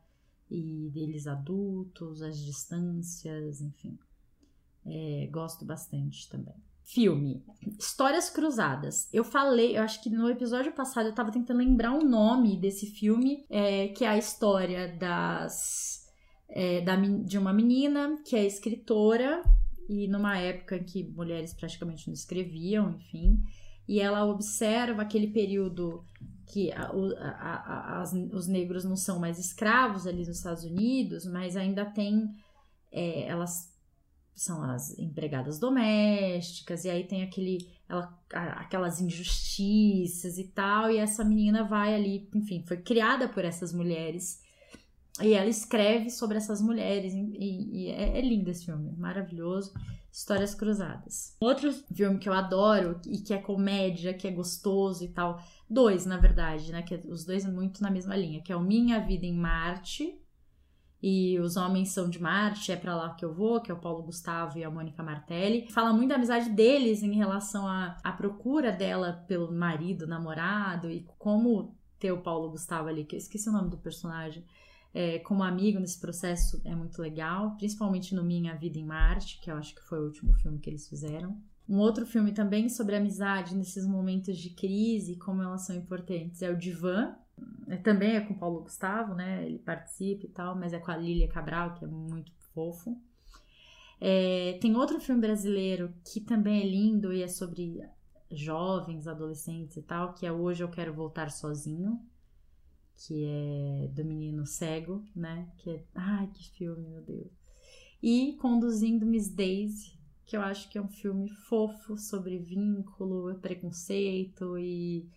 e 0.53 0.91
deles 0.91 1.27
adultos, 1.27 2.23
as 2.23 2.39
distâncias, 2.39 3.63
enfim. 3.63 3.99
É, 4.85 5.29
gosto 5.31 5.65
bastante 5.65 6.29
também. 6.29 6.55
Filme, 6.85 7.43
Histórias 7.79 8.29
Cruzadas. 8.29 9.09
Eu 9.13 9.25
falei, 9.25 9.79
eu 9.79 9.83
acho 9.83 10.03
que 10.03 10.11
no 10.11 10.29
episódio 10.29 10.73
passado 10.73 11.07
eu 11.07 11.15
tava 11.15 11.31
tentando 11.31 11.59
lembrar 11.59 11.93
o 11.93 12.05
nome 12.05 12.57
desse 12.57 12.87
filme, 12.87 13.47
é, 13.49 13.89
que 13.89 14.05
é 14.05 14.09
a 14.09 14.19
história 14.19 14.95
das. 14.97 16.03
É, 16.49 16.83
da, 16.83 16.97
de 16.97 17.39
uma 17.39 17.51
menina 17.51 18.21
que 18.27 18.37
é 18.37 18.45
escritora, 18.45 19.43
e 19.89 20.07
numa 20.07 20.37
época 20.37 20.77
em 20.77 20.85
que 20.85 21.03
mulheres 21.03 21.55
praticamente 21.55 22.09
não 22.09 22.13
escreviam, 22.13 22.91
enfim, 22.91 23.43
e 23.89 24.01
ela 24.01 24.27
observa 24.27 25.01
aquele 25.01 25.29
período 25.29 26.05
que 26.53 26.71
a, 26.71 26.83
a, 26.83 27.97
a, 27.99 28.03
as, 28.03 28.13
os 28.13 28.47
negros 28.47 28.85
não 28.85 28.95
são 28.95 29.19
mais 29.19 29.39
escravos 29.39 30.07
ali 30.07 30.19
nos 30.19 30.37
Estados 30.37 30.65
Unidos, 30.65 31.25
mas 31.25 31.57
ainda 31.57 31.87
tem. 31.87 32.31
É, 32.93 33.27
elas 33.27 33.73
são 34.35 34.63
as 34.63 34.99
empregadas 34.99 35.59
domésticas, 35.59 36.85
e 36.85 36.91
aí 36.91 37.05
tem 37.05 37.23
aquele, 37.23 37.71
ela, 37.89 38.19
aquelas 38.31 39.01
injustiças 39.01 40.37
e 40.37 40.45
tal, 40.49 40.91
e 40.91 40.99
essa 40.99 41.25
menina 41.25 41.65
vai 41.65 41.95
ali, 41.95 42.29
enfim, 42.35 42.63
foi 42.67 42.77
criada 42.79 43.29
por 43.29 43.45
essas 43.45 43.73
mulheres. 43.73 44.42
E 45.21 45.35
ela 45.35 45.49
escreve 45.49 46.09
sobre 46.09 46.39
essas 46.39 46.63
mulheres, 46.63 47.13
e, 47.13 47.87
e 47.87 47.89
é, 47.89 48.19
é 48.19 48.21
lindo 48.21 48.51
esse 48.51 48.65
filme, 48.65 48.93
maravilhoso. 48.97 49.73
Histórias 50.11 50.55
Cruzadas. 50.55 51.35
Outro 51.41 51.73
filme 51.73 52.19
que 52.19 52.29
eu 52.29 52.35
adoro 52.35 53.01
e 53.07 53.19
que 53.19 53.33
é 53.33 53.39
comédia, 53.39 54.13
que 54.13 54.29
é 54.29 54.31
gostoso 54.31 55.03
e 55.03 55.09
tal. 55.09 55.43
Dois, 55.69 56.05
na 56.05 56.19
verdade, 56.19 56.71
né? 56.71 56.83
Que 56.83 56.97
é, 56.97 57.03
os 57.09 57.25
dois 57.25 57.47
muito 57.47 57.83
na 57.83 57.91
mesma 57.91 58.15
linha, 58.15 58.43
que 58.43 58.53
é 58.53 58.57
o 58.57 58.61
Minha 58.61 59.01
Vida 59.01 59.25
em 59.25 59.35
Marte. 59.35 60.19
E 61.03 61.41
os 61.41 61.57
homens 61.57 61.91
são 61.93 62.09
de 62.09 62.21
Marte, 62.21 62.71
é 62.71 62.77
para 62.77 62.95
lá 62.95 63.15
que 63.15 63.25
eu 63.25 63.35
vou, 63.35 63.61
que 63.61 63.73
é 63.73 63.75
o 63.75 63.81
Paulo 63.81 64.05
Gustavo 64.05 64.59
e 64.59 64.63
a 64.63 64.71
Mônica 64.71 65.03
Martelli. 65.03 65.67
Fala 65.71 65.93
muito 65.93 66.11
da 66.11 66.15
amizade 66.15 66.51
deles 66.51 67.03
em 67.03 67.15
relação 67.15 67.67
à, 67.67 67.97
à 68.05 68.13
procura 68.13 68.71
dela 68.71 69.25
pelo 69.27 69.51
marido, 69.51 70.07
namorado, 70.07 70.91
e 70.91 71.05
como 71.19 71.75
ter 71.99 72.13
o 72.13 72.23
Paulo 72.23 72.51
Gustavo 72.51 72.89
ali, 72.89 73.05
que 73.05 73.17
eu 73.17 73.19
esqueci 73.19 73.49
o 73.49 73.53
nome 73.53 73.71
do 73.71 73.79
personagem 73.79 74.45
é, 74.95 75.19
como 75.21 75.43
amigo 75.43 75.79
nesse 75.79 75.99
processo 75.99 76.61
é 76.65 76.75
muito 76.75 77.01
legal, 77.01 77.57
principalmente 77.57 78.15
no 78.15 78.23
Minha 78.23 78.55
Vida 78.55 78.79
em 78.79 78.85
Marte, 78.85 79.41
que 79.41 79.51
eu 79.51 79.57
acho 79.57 79.75
que 79.75 79.83
foi 79.83 79.99
o 79.99 80.05
último 80.05 80.33
filme 80.35 80.59
que 80.59 80.69
eles 80.69 80.89
fizeram. 80.89 81.41
Um 81.69 81.79
outro 81.79 82.05
filme 82.05 82.33
também 82.33 82.69
sobre 82.69 82.97
amizade 82.97 83.55
nesses 83.55 83.87
momentos 83.87 84.37
de 84.37 84.51
crise, 84.51 85.17
como 85.17 85.43
elas 85.43 85.63
são 85.63 85.75
importantes, 85.75 86.43
é 86.43 86.51
o 86.51 86.57
Divan. 86.57 87.15
É, 87.69 87.77
também 87.77 88.17
é 88.17 88.21
com 88.21 88.35
Paulo 88.35 88.63
Gustavo, 88.63 89.15
né? 89.15 89.47
Ele 89.47 89.59
participa 89.59 90.27
e 90.27 90.29
tal, 90.29 90.55
mas 90.55 90.73
é 90.73 90.79
com 90.79 90.91
a 90.91 90.97
Lília 90.97 91.29
Cabral, 91.29 91.75
que 91.75 91.85
é 91.85 91.89
muito 91.89 92.31
fofo. 92.53 93.01
É, 93.99 94.59
tem 94.61 94.77
outro 94.77 95.01
filme 95.01 95.21
brasileiro 95.21 95.95
que 96.05 96.21
também 96.21 96.61
é 96.61 96.67
lindo 96.67 97.13
e 97.13 97.23
é 97.23 97.29
sobre 97.29 97.81
jovens, 98.31 99.07
adolescentes 99.07 99.77
e 99.77 99.83
tal, 99.83 100.13
que 100.13 100.27
é 100.27 100.33
Hoje 100.33 100.63
Eu 100.63 100.69
Quero 100.69 100.93
Voltar 100.93 101.31
Sozinho, 101.31 102.01
que 102.95 103.25
é 103.25 103.89
do 103.89 104.05
menino 104.05 104.47
cego, 104.47 105.05
né? 105.15 105.49
Que 105.59 105.71
é. 105.71 105.85
Ai, 105.95 106.29
que 106.33 106.51
filme, 106.51 106.89
meu 106.89 107.03
Deus. 107.03 107.33
E 108.03 108.37
Conduzindo 108.41 109.07
Miss 109.07 109.29
Daisy, 109.29 109.99
que 110.27 110.37
eu 110.37 110.43
acho 110.43 110.69
que 110.69 110.79
é 110.79 110.83
um 110.83 110.89
filme 110.89 111.29
fofo 111.49 111.97
sobre 111.97 112.39
vínculo, 112.39 113.39
preconceito 113.41 114.59
e 114.59 115.09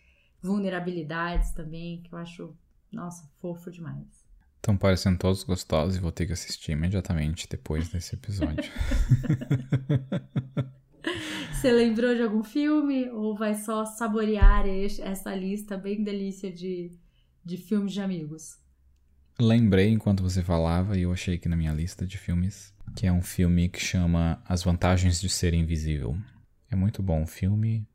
vulnerabilidades 0.42 1.52
também, 1.52 2.02
que 2.04 2.14
eu 2.14 2.18
acho, 2.18 2.56
nossa, 2.92 3.28
fofo 3.40 3.72
demais. 3.72 4.26
Estão 4.58 4.78
parecendo 4.78 5.18
todos 5.18 5.44
gostosos 5.44 5.96
e 5.96 6.00
vou 6.00 6.12
ter 6.12 6.26
que 6.26 6.34
assistir 6.34 6.72
imediatamente 6.72 7.48
depois 7.48 7.90
desse 7.90 8.16
episódio. 8.16 8.64
Você 11.54 11.72
lembrou 11.72 12.16
de 12.16 12.22
algum 12.22 12.44
filme 12.44 13.10
ou 13.10 13.36
vai 13.36 13.56
só 13.56 13.86
saborear 13.86 14.66
essa 14.68 15.34
lista 15.34 15.78
bem 15.78 16.04
delícia 16.04 16.52
de 16.52 16.92
de 17.46 17.58
filmes 17.58 17.94
de 17.94 18.02
amigos? 18.02 18.58
Lembrei 19.40 19.90
enquanto 19.90 20.24
você 20.24 20.42
falava 20.42 20.98
e 20.98 21.04
eu 21.04 21.14
achei 21.14 21.36
aqui 21.36 21.48
na 21.48 21.56
minha 21.56 21.74
lista 21.74 22.06
de 22.06 22.18
filmes 22.18 22.74
que 22.96 23.06
é 23.06 23.12
um 23.12 23.22
filme 23.22 23.68
que 23.68 23.80
chama 23.80 24.42
As 24.48 24.64
Vantagens 24.64 25.20
de 25.20 25.30
Ser 25.30 25.54
Invisível. 25.54 26.18
É 26.70 26.76
muito 26.76 27.04
bom 27.04 27.24
o 27.24 27.28
filme. 27.28 27.86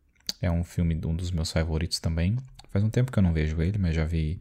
É 0.40 0.50
um 0.50 0.62
filme 0.62 0.94
um 1.04 1.14
dos 1.14 1.30
meus 1.30 1.50
favoritos 1.50 1.98
também. 2.00 2.36
Faz 2.70 2.84
um 2.84 2.90
tempo 2.90 3.10
que 3.10 3.18
eu 3.18 3.22
não 3.22 3.32
vejo 3.32 3.60
ele, 3.60 3.78
mas 3.78 3.94
já 3.94 4.04
vi. 4.04 4.40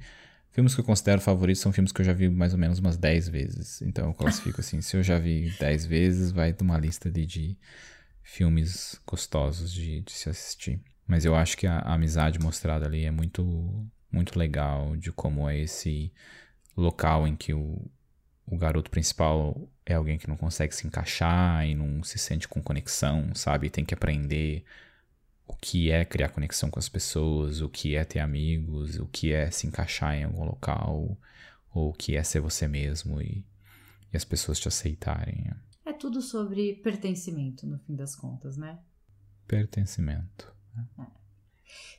Filmes 0.52 0.74
que 0.74 0.82
eu 0.82 0.86
considero 0.86 1.22
favoritos 1.22 1.62
são 1.62 1.72
filmes 1.72 1.92
que 1.92 2.02
eu 2.02 2.06
já 2.06 2.14
vi 2.14 2.30
mais 2.30 2.54
ou 2.54 2.60
menos 2.60 2.80
umas 2.80 2.98
10 2.98 3.30
vezes. 3.30 3.82
Então 3.82 4.08
eu 4.08 4.14
classifico 4.14 4.60
assim: 4.60 4.82
se 4.82 4.98
eu 4.98 5.04
já 5.04 5.18
vi 5.18 5.54
10 5.60 5.86
vezes, 5.86 6.32
vai 6.32 6.52
de 6.52 6.62
uma 6.62 6.78
lista 6.78 7.10
de, 7.10 7.26
de 7.26 7.58
filmes 8.22 9.00
gostosos 9.08 9.72
de, 9.72 10.02
de 10.02 10.12
se 10.12 10.30
assistir. 10.30 10.82
Mas 11.08 11.26
eu 11.26 11.36
acho 11.36 11.58
que 11.58 11.66
a, 11.66 11.80
a 11.80 11.94
amizade 11.94 12.40
mostrada 12.40 12.86
ali 12.86 13.06
é 13.06 13.12
muito 13.12 13.88
muito 14.12 14.38
legal 14.38 14.96
de 14.96 15.12
como 15.12 15.50
é 15.50 15.58
esse 15.58 16.12
local 16.76 17.28
em 17.28 17.36
que 17.36 17.54
o, 17.54 17.80
o 18.46 18.58
garoto 18.58 18.90
principal 18.90 19.70
é 19.86 19.94
alguém 19.94 20.18
que 20.18 20.28
não 20.28 20.38
consegue 20.38 20.74
se 20.74 20.88
encaixar 20.88 21.68
e 21.68 21.76
não 21.76 22.04
se 22.04 22.18
sente 22.18 22.48
com 22.48 22.62
conexão, 22.62 23.34
sabe? 23.36 23.70
Tem 23.70 23.86
que 23.86 23.94
aprender 23.94 24.64
o 25.48 25.56
que 25.56 25.92
é 25.92 26.06
criar 26.06 26.30
conexão 26.30 26.70
com 26.70 26.80
as 26.80 26.88
pessoas, 26.88 27.62
o 27.62 27.70
que 27.70 27.96
é 27.96 28.04
ter 28.04 28.20
amigos, 28.20 28.98
o 28.98 29.08
que 29.08 29.34
é 29.34 29.50
se 29.50 29.68
encaixar 29.68 30.16
em 30.16 30.24
algum 30.24 30.44
local, 30.44 31.18
ou 31.74 31.90
o 31.90 31.94
que 31.94 32.16
é 32.16 32.24
ser 32.24 32.40
você 32.40 32.68
mesmo 32.68 33.22
e, 33.22 33.44
e 34.14 34.18
as 34.18 34.24
pessoas 34.24 34.60
te 34.60 34.68
aceitarem. 34.68 35.52
É 35.86 35.94
tudo 35.94 36.22
sobre 36.22 36.76
pertencimento, 36.76 37.66
no 37.66 37.80
fim 37.80 37.96
das 37.96 38.16
contas, 38.16 38.58
né? 38.58 38.80
Pertencimento. 39.48 40.54
É. 41.00 41.06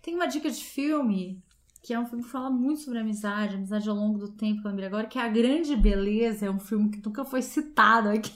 Tem 0.00 0.14
uma 0.14 0.26
dica 0.26 0.50
de 0.50 0.62
filme 0.62 1.42
que 1.82 1.94
é 1.94 1.98
um 1.98 2.06
filme 2.06 2.22
que 2.22 2.30
fala 2.30 2.50
muito 2.50 2.80
sobre 2.80 2.98
amizade, 2.98 3.56
amizade 3.56 3.88
ao 3.88 3.96
longo 3.96 4.18
do 4.18 4.28
tempo, 4.28 4.66
lembrei 4.68 4.86
agora, 4.86 5.06
que 5.06 5.18
é 5.18 5.22
A 5.22 5.28
Grande 5.28 5.74
Beleza, 5.74 6.46
é 6.46 6.50
um 6.50 6.60
filme 6.60 6.90
que 6.90 7.02
nunca 7.04 7.24
foi 7.24 7.42
citado 7.42 8.08
aqui. 8.08 8.32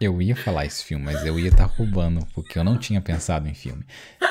Eu 0.00 0.20
ia 0.20 0.34
falar 0.34 0.66
esse 0.66 0.84
filme, 0.84 1.04
mas 1.04 1.24
eu 1.24 1.38
ia 1.38 1.48
estar 1.48 1.68
tá 1.68 1.74
roubando, 1.74 2.26
porque 2.34 2.58
eu 2.58 2.64
não 2.64 2.76
tinha 2.76 3.00
pensado 3.00 3.48
em 3.48 3.54
filme. 3.54 3.84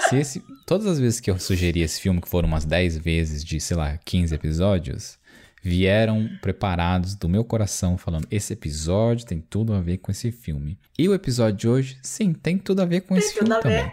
Se 0.09 0.17
esse, 0.17 0.43
todas 0.65 0.85
as 0.85 0.99
vezes 0.99 1.19
que 1.19 1.31
eu 1.31 1.39
sugeri 1.39 1.81
esse 1.81 2.01
filme, 2.01 2.21
que 2.21 2.29
foram 2.29 2.47
umas 2.47 2.65
10 2.65 2.97
vezes 2.97 3.43
de, 3.43 3.59
sei 3.59 3.77
lá, 3.77 3.97
15 3.97 4.35
episódios, 4.35 5.17
vieram 5.63 6.29
preparados 6.41 7.15
do 7.15 7.29
meu 7.29 7.43
coração 7.45 7.97
falando: 7.97 8.27
esse 8.29 8.51
episódio 8.53 9.25
tem 9.25 9.39
tudo 9.39 9.73
a 9.73 9.79
ver 9.79 9.99
com 9.99 10.11
esse 10.11 10.31
filme. 10.31 10.77
E 10.99 11.07
o 11.07 11.13
episódio 11.13 11.57
de 11.57 11.67
hoje, 11.67 11.97
sim, 12.03 12.33
tem 12.33 12.57
tudo 12.57 12.81
a 12.81 12.85
ver 12.85 13.01
com 13.01 13.15
tem 13.15 13.23
esse 13.23 13.33
filme 13.33 13.49
também. 13.61 13.91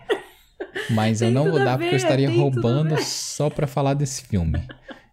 Mas 0.90 1.20
eu 1.22 1.30
não 1.30 1.50
vou 1.50 1.58
dar 1.58 1.78
porque 1.78 1.94
eu 1.94 1.96
estaria 1.96 2.30
roubando 2.30 3.00
só 3.02 3.48
para 3.48 3.66
falar 3.66 3.94
desse 3.94 4.22
filme. 4.22 4.66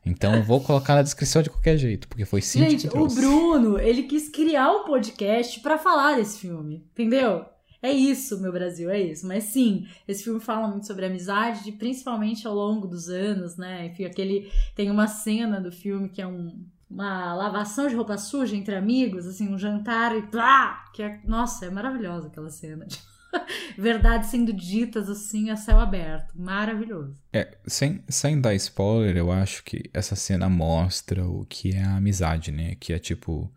Então 0.06 0.36
eu 0.36 0.44
vou 0.44 0.62
colocar 0.62 0.96
na 0.96 1.02
descrição 1.02 1.42
de 1.42 1.50
qualquer 1.50 1.78
jeito, 1.78 2.08
porque 2.08 2.26
foi 2.26 2.42
sim 2.42 2.60
Gente, 2.60 2.88
o 2.88 3.08
Bruno, 3.08 3.78
ele 3.78 4.04
quis 4.04 4.30
criar 4.30 4.72
um 4.72 4.86
podcast 4.86 5.60
para 5.60 5.78
falar 5.78 6.16
desse 6.16 6.40
filme, 6.40 6.86
entendeu? 6.94 7.46
É 7.82 7.92
isso, 7.92 8.42
meu 8.42 8.52
Brasil, 8.52 8.90
é 8.90 9.00
isso. 9.00 9.28
Mas 9.28 9.46
sim, 9.46 9.88
esse 10.08 10.24
filme 10.24 10.40
fala 10.40 10.68
muito 10.68 10.88
sobre 10.88 11.06
amizade, 11.06 11.72
principalmente 11.74 12.48
ao 12.48 12.56
longo 12.56 12.88
dos 12.88 13.08
anos, 13.08 13.56
né? 13.56 13.88
Enfim, 13.88 14.06
aquele. 14.06 14.52
Tem 14.76 14.90
uma 14.90 15.08
cena 15.08 15.62
do 15.62 15.72
filme 15.72 16.10
que 16.10 16.22
é 16.22 16.28
um, 16.28 16.66
uma 16.90 17.36
lavação 17.36 17.88
de 17.88 17.96
roupa 17.96 18.18
suja 18.18 18.56
entre 18.56 18.76
amigos, 18.76 19.28
assim, 19.28 19.54
um 19.54 19.58
jantar 19.58 20.18
e 20.18 20.24
plá! 20.24 20.86
Que 20.94 21.04
é, 21.04 21.22
nossa, 21.26 21.66
é 21.66 21.70
maravilhosa 21.70 22.28
aquela 22.28 22.50
cena. 22.50 22.88
verdades 23.78 24.30
sendo 24.30 24.54
ditas 24.54 25.10
assim 25.10 25.50
a 25.50 25.56
céu 25.56 25.80
aberto. 25.80 26.34
Maravilhoso. 26.36 27.22
É, 27.32 27.58
sem, 27.66 28.04
sem 28.08 28.40
dar 28.40 28.56
spoiler, 28.56 29.18
eu 29.18 29.32
acho 29.32 29.64
que 29.64 29.90
essa 29.94 30.16
cena 30.16 30.50
mostra 30.50 31.26
o 31.26 31.46
que 31.46 31.76
é 31.76 31.84
a 31.84 31.98
amizade, 31.98 32.52
né? 32.52 32.76
Que 32.76 32.94
é 32.94 33.00
tipo, 33.00 33.52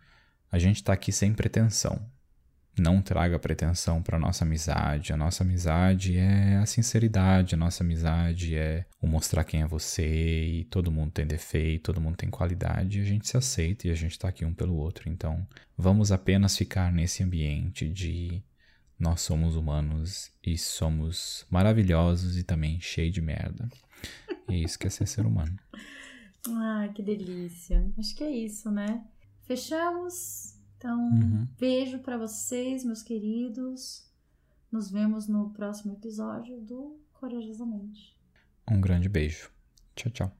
a 0.51 0.59
gente 0.59 0.83
tá 0.83 0.93
aqui 0.93 1.13
sem 1.13 1.33
pretensão. 1.33 2.01
Não 2.79 3.03
traga 3.03 3.39
pretensão 3.39 4.03
para 4.03 4.19
nossa 4.19 4.45
amizade. 4.45 5.13
A 5.13 5.17
nossa 5.17 5.43
amizade 5.43 6.17
é 6.17 6.57
a 6.57 6.67
sinceridade, 6.67 7.55
a 7.55 7.59
nossa 7.59 7.83
amizade 7.83 8.57
é 8.57 8.87
o 9.03 9.07
mostrar 9.07 9.45
quem 9.45 9.63
é 9.63 9.67
você 9.67 10.07
e 10.07 10.65
todo 10.65 10.91
mundo 10.91 11.11
tem 11.11 11.27
defeito, 11.27 11.93
todo 11.93 12.01
mundo 12.01 12.17
tem 12.17 12.31
qualidade 12.31 12.99
e 12.99 13.03
a 13.03 13.05
gente 13.05 13.29
se 13.29 13.37
aceita 13.37 13.87
e 13.87 13.91
a 13.91 13.95
gente 13.95 14.19
tá 14.19 14.29
aqui 14.29 14.45
um 14.45 14.55
pelo 14.55 14.77
outro. 14.77 15.11
Então, 15.11 15.47
vamos 15.77 16.11
apenas 16.11 16.57
ficar 16.57 16.93
nesse 16.93 17.23
ambiente 17.23 17.89
de 17.89 18.43
nós 19.01 19.23
somos 19.23 19.57
humanos 19.57 20.31
e 20.45 20.59
somos 20.59 21.47
maravilhosos 21.51 22.37
e 22.37 22.45
também 22.45 22.79
cheios 22.79 23.15
de 23.15 23.23
merda. 23.23 23.67
E 24.47 24.63
isso 24.63 24.79
que 24.79 24.87
é 24.87 24.91
ser 24.91 25.07
ser 25.07 25.25
humano. 25.25 25.57
Ah, 26.49 26.89
que 26.95 27.03
delícia. 27.03 27.91
Acho 27.99 28.15
que 28.15 28.23
é 28.23 28.31
isso, 28.31 28.71
né? 28.71 29.03
Fechamos. 29.45 30.55
Então, 30.77 30.99
uhum. 30.99 31.49
beijo 31.59 31.99
para 32.01 32.19
vocês, 32.19 32.85
meus 32.85 33.03
queridos. 33.03 34.07
Nos 34.71 34.91
vemos 34.91 35.27
no 35.27 35.51
próximo 35.51 35.95
episódio 35.95 36.61
do 36.61 37.01
Corajosamente. 37.15 38.17
Um 38.71 38.81
grande 38.81 39.09
beijo. 39.09 39.51
Tchau, 39.95 40.13
tchau. 40.13 40.40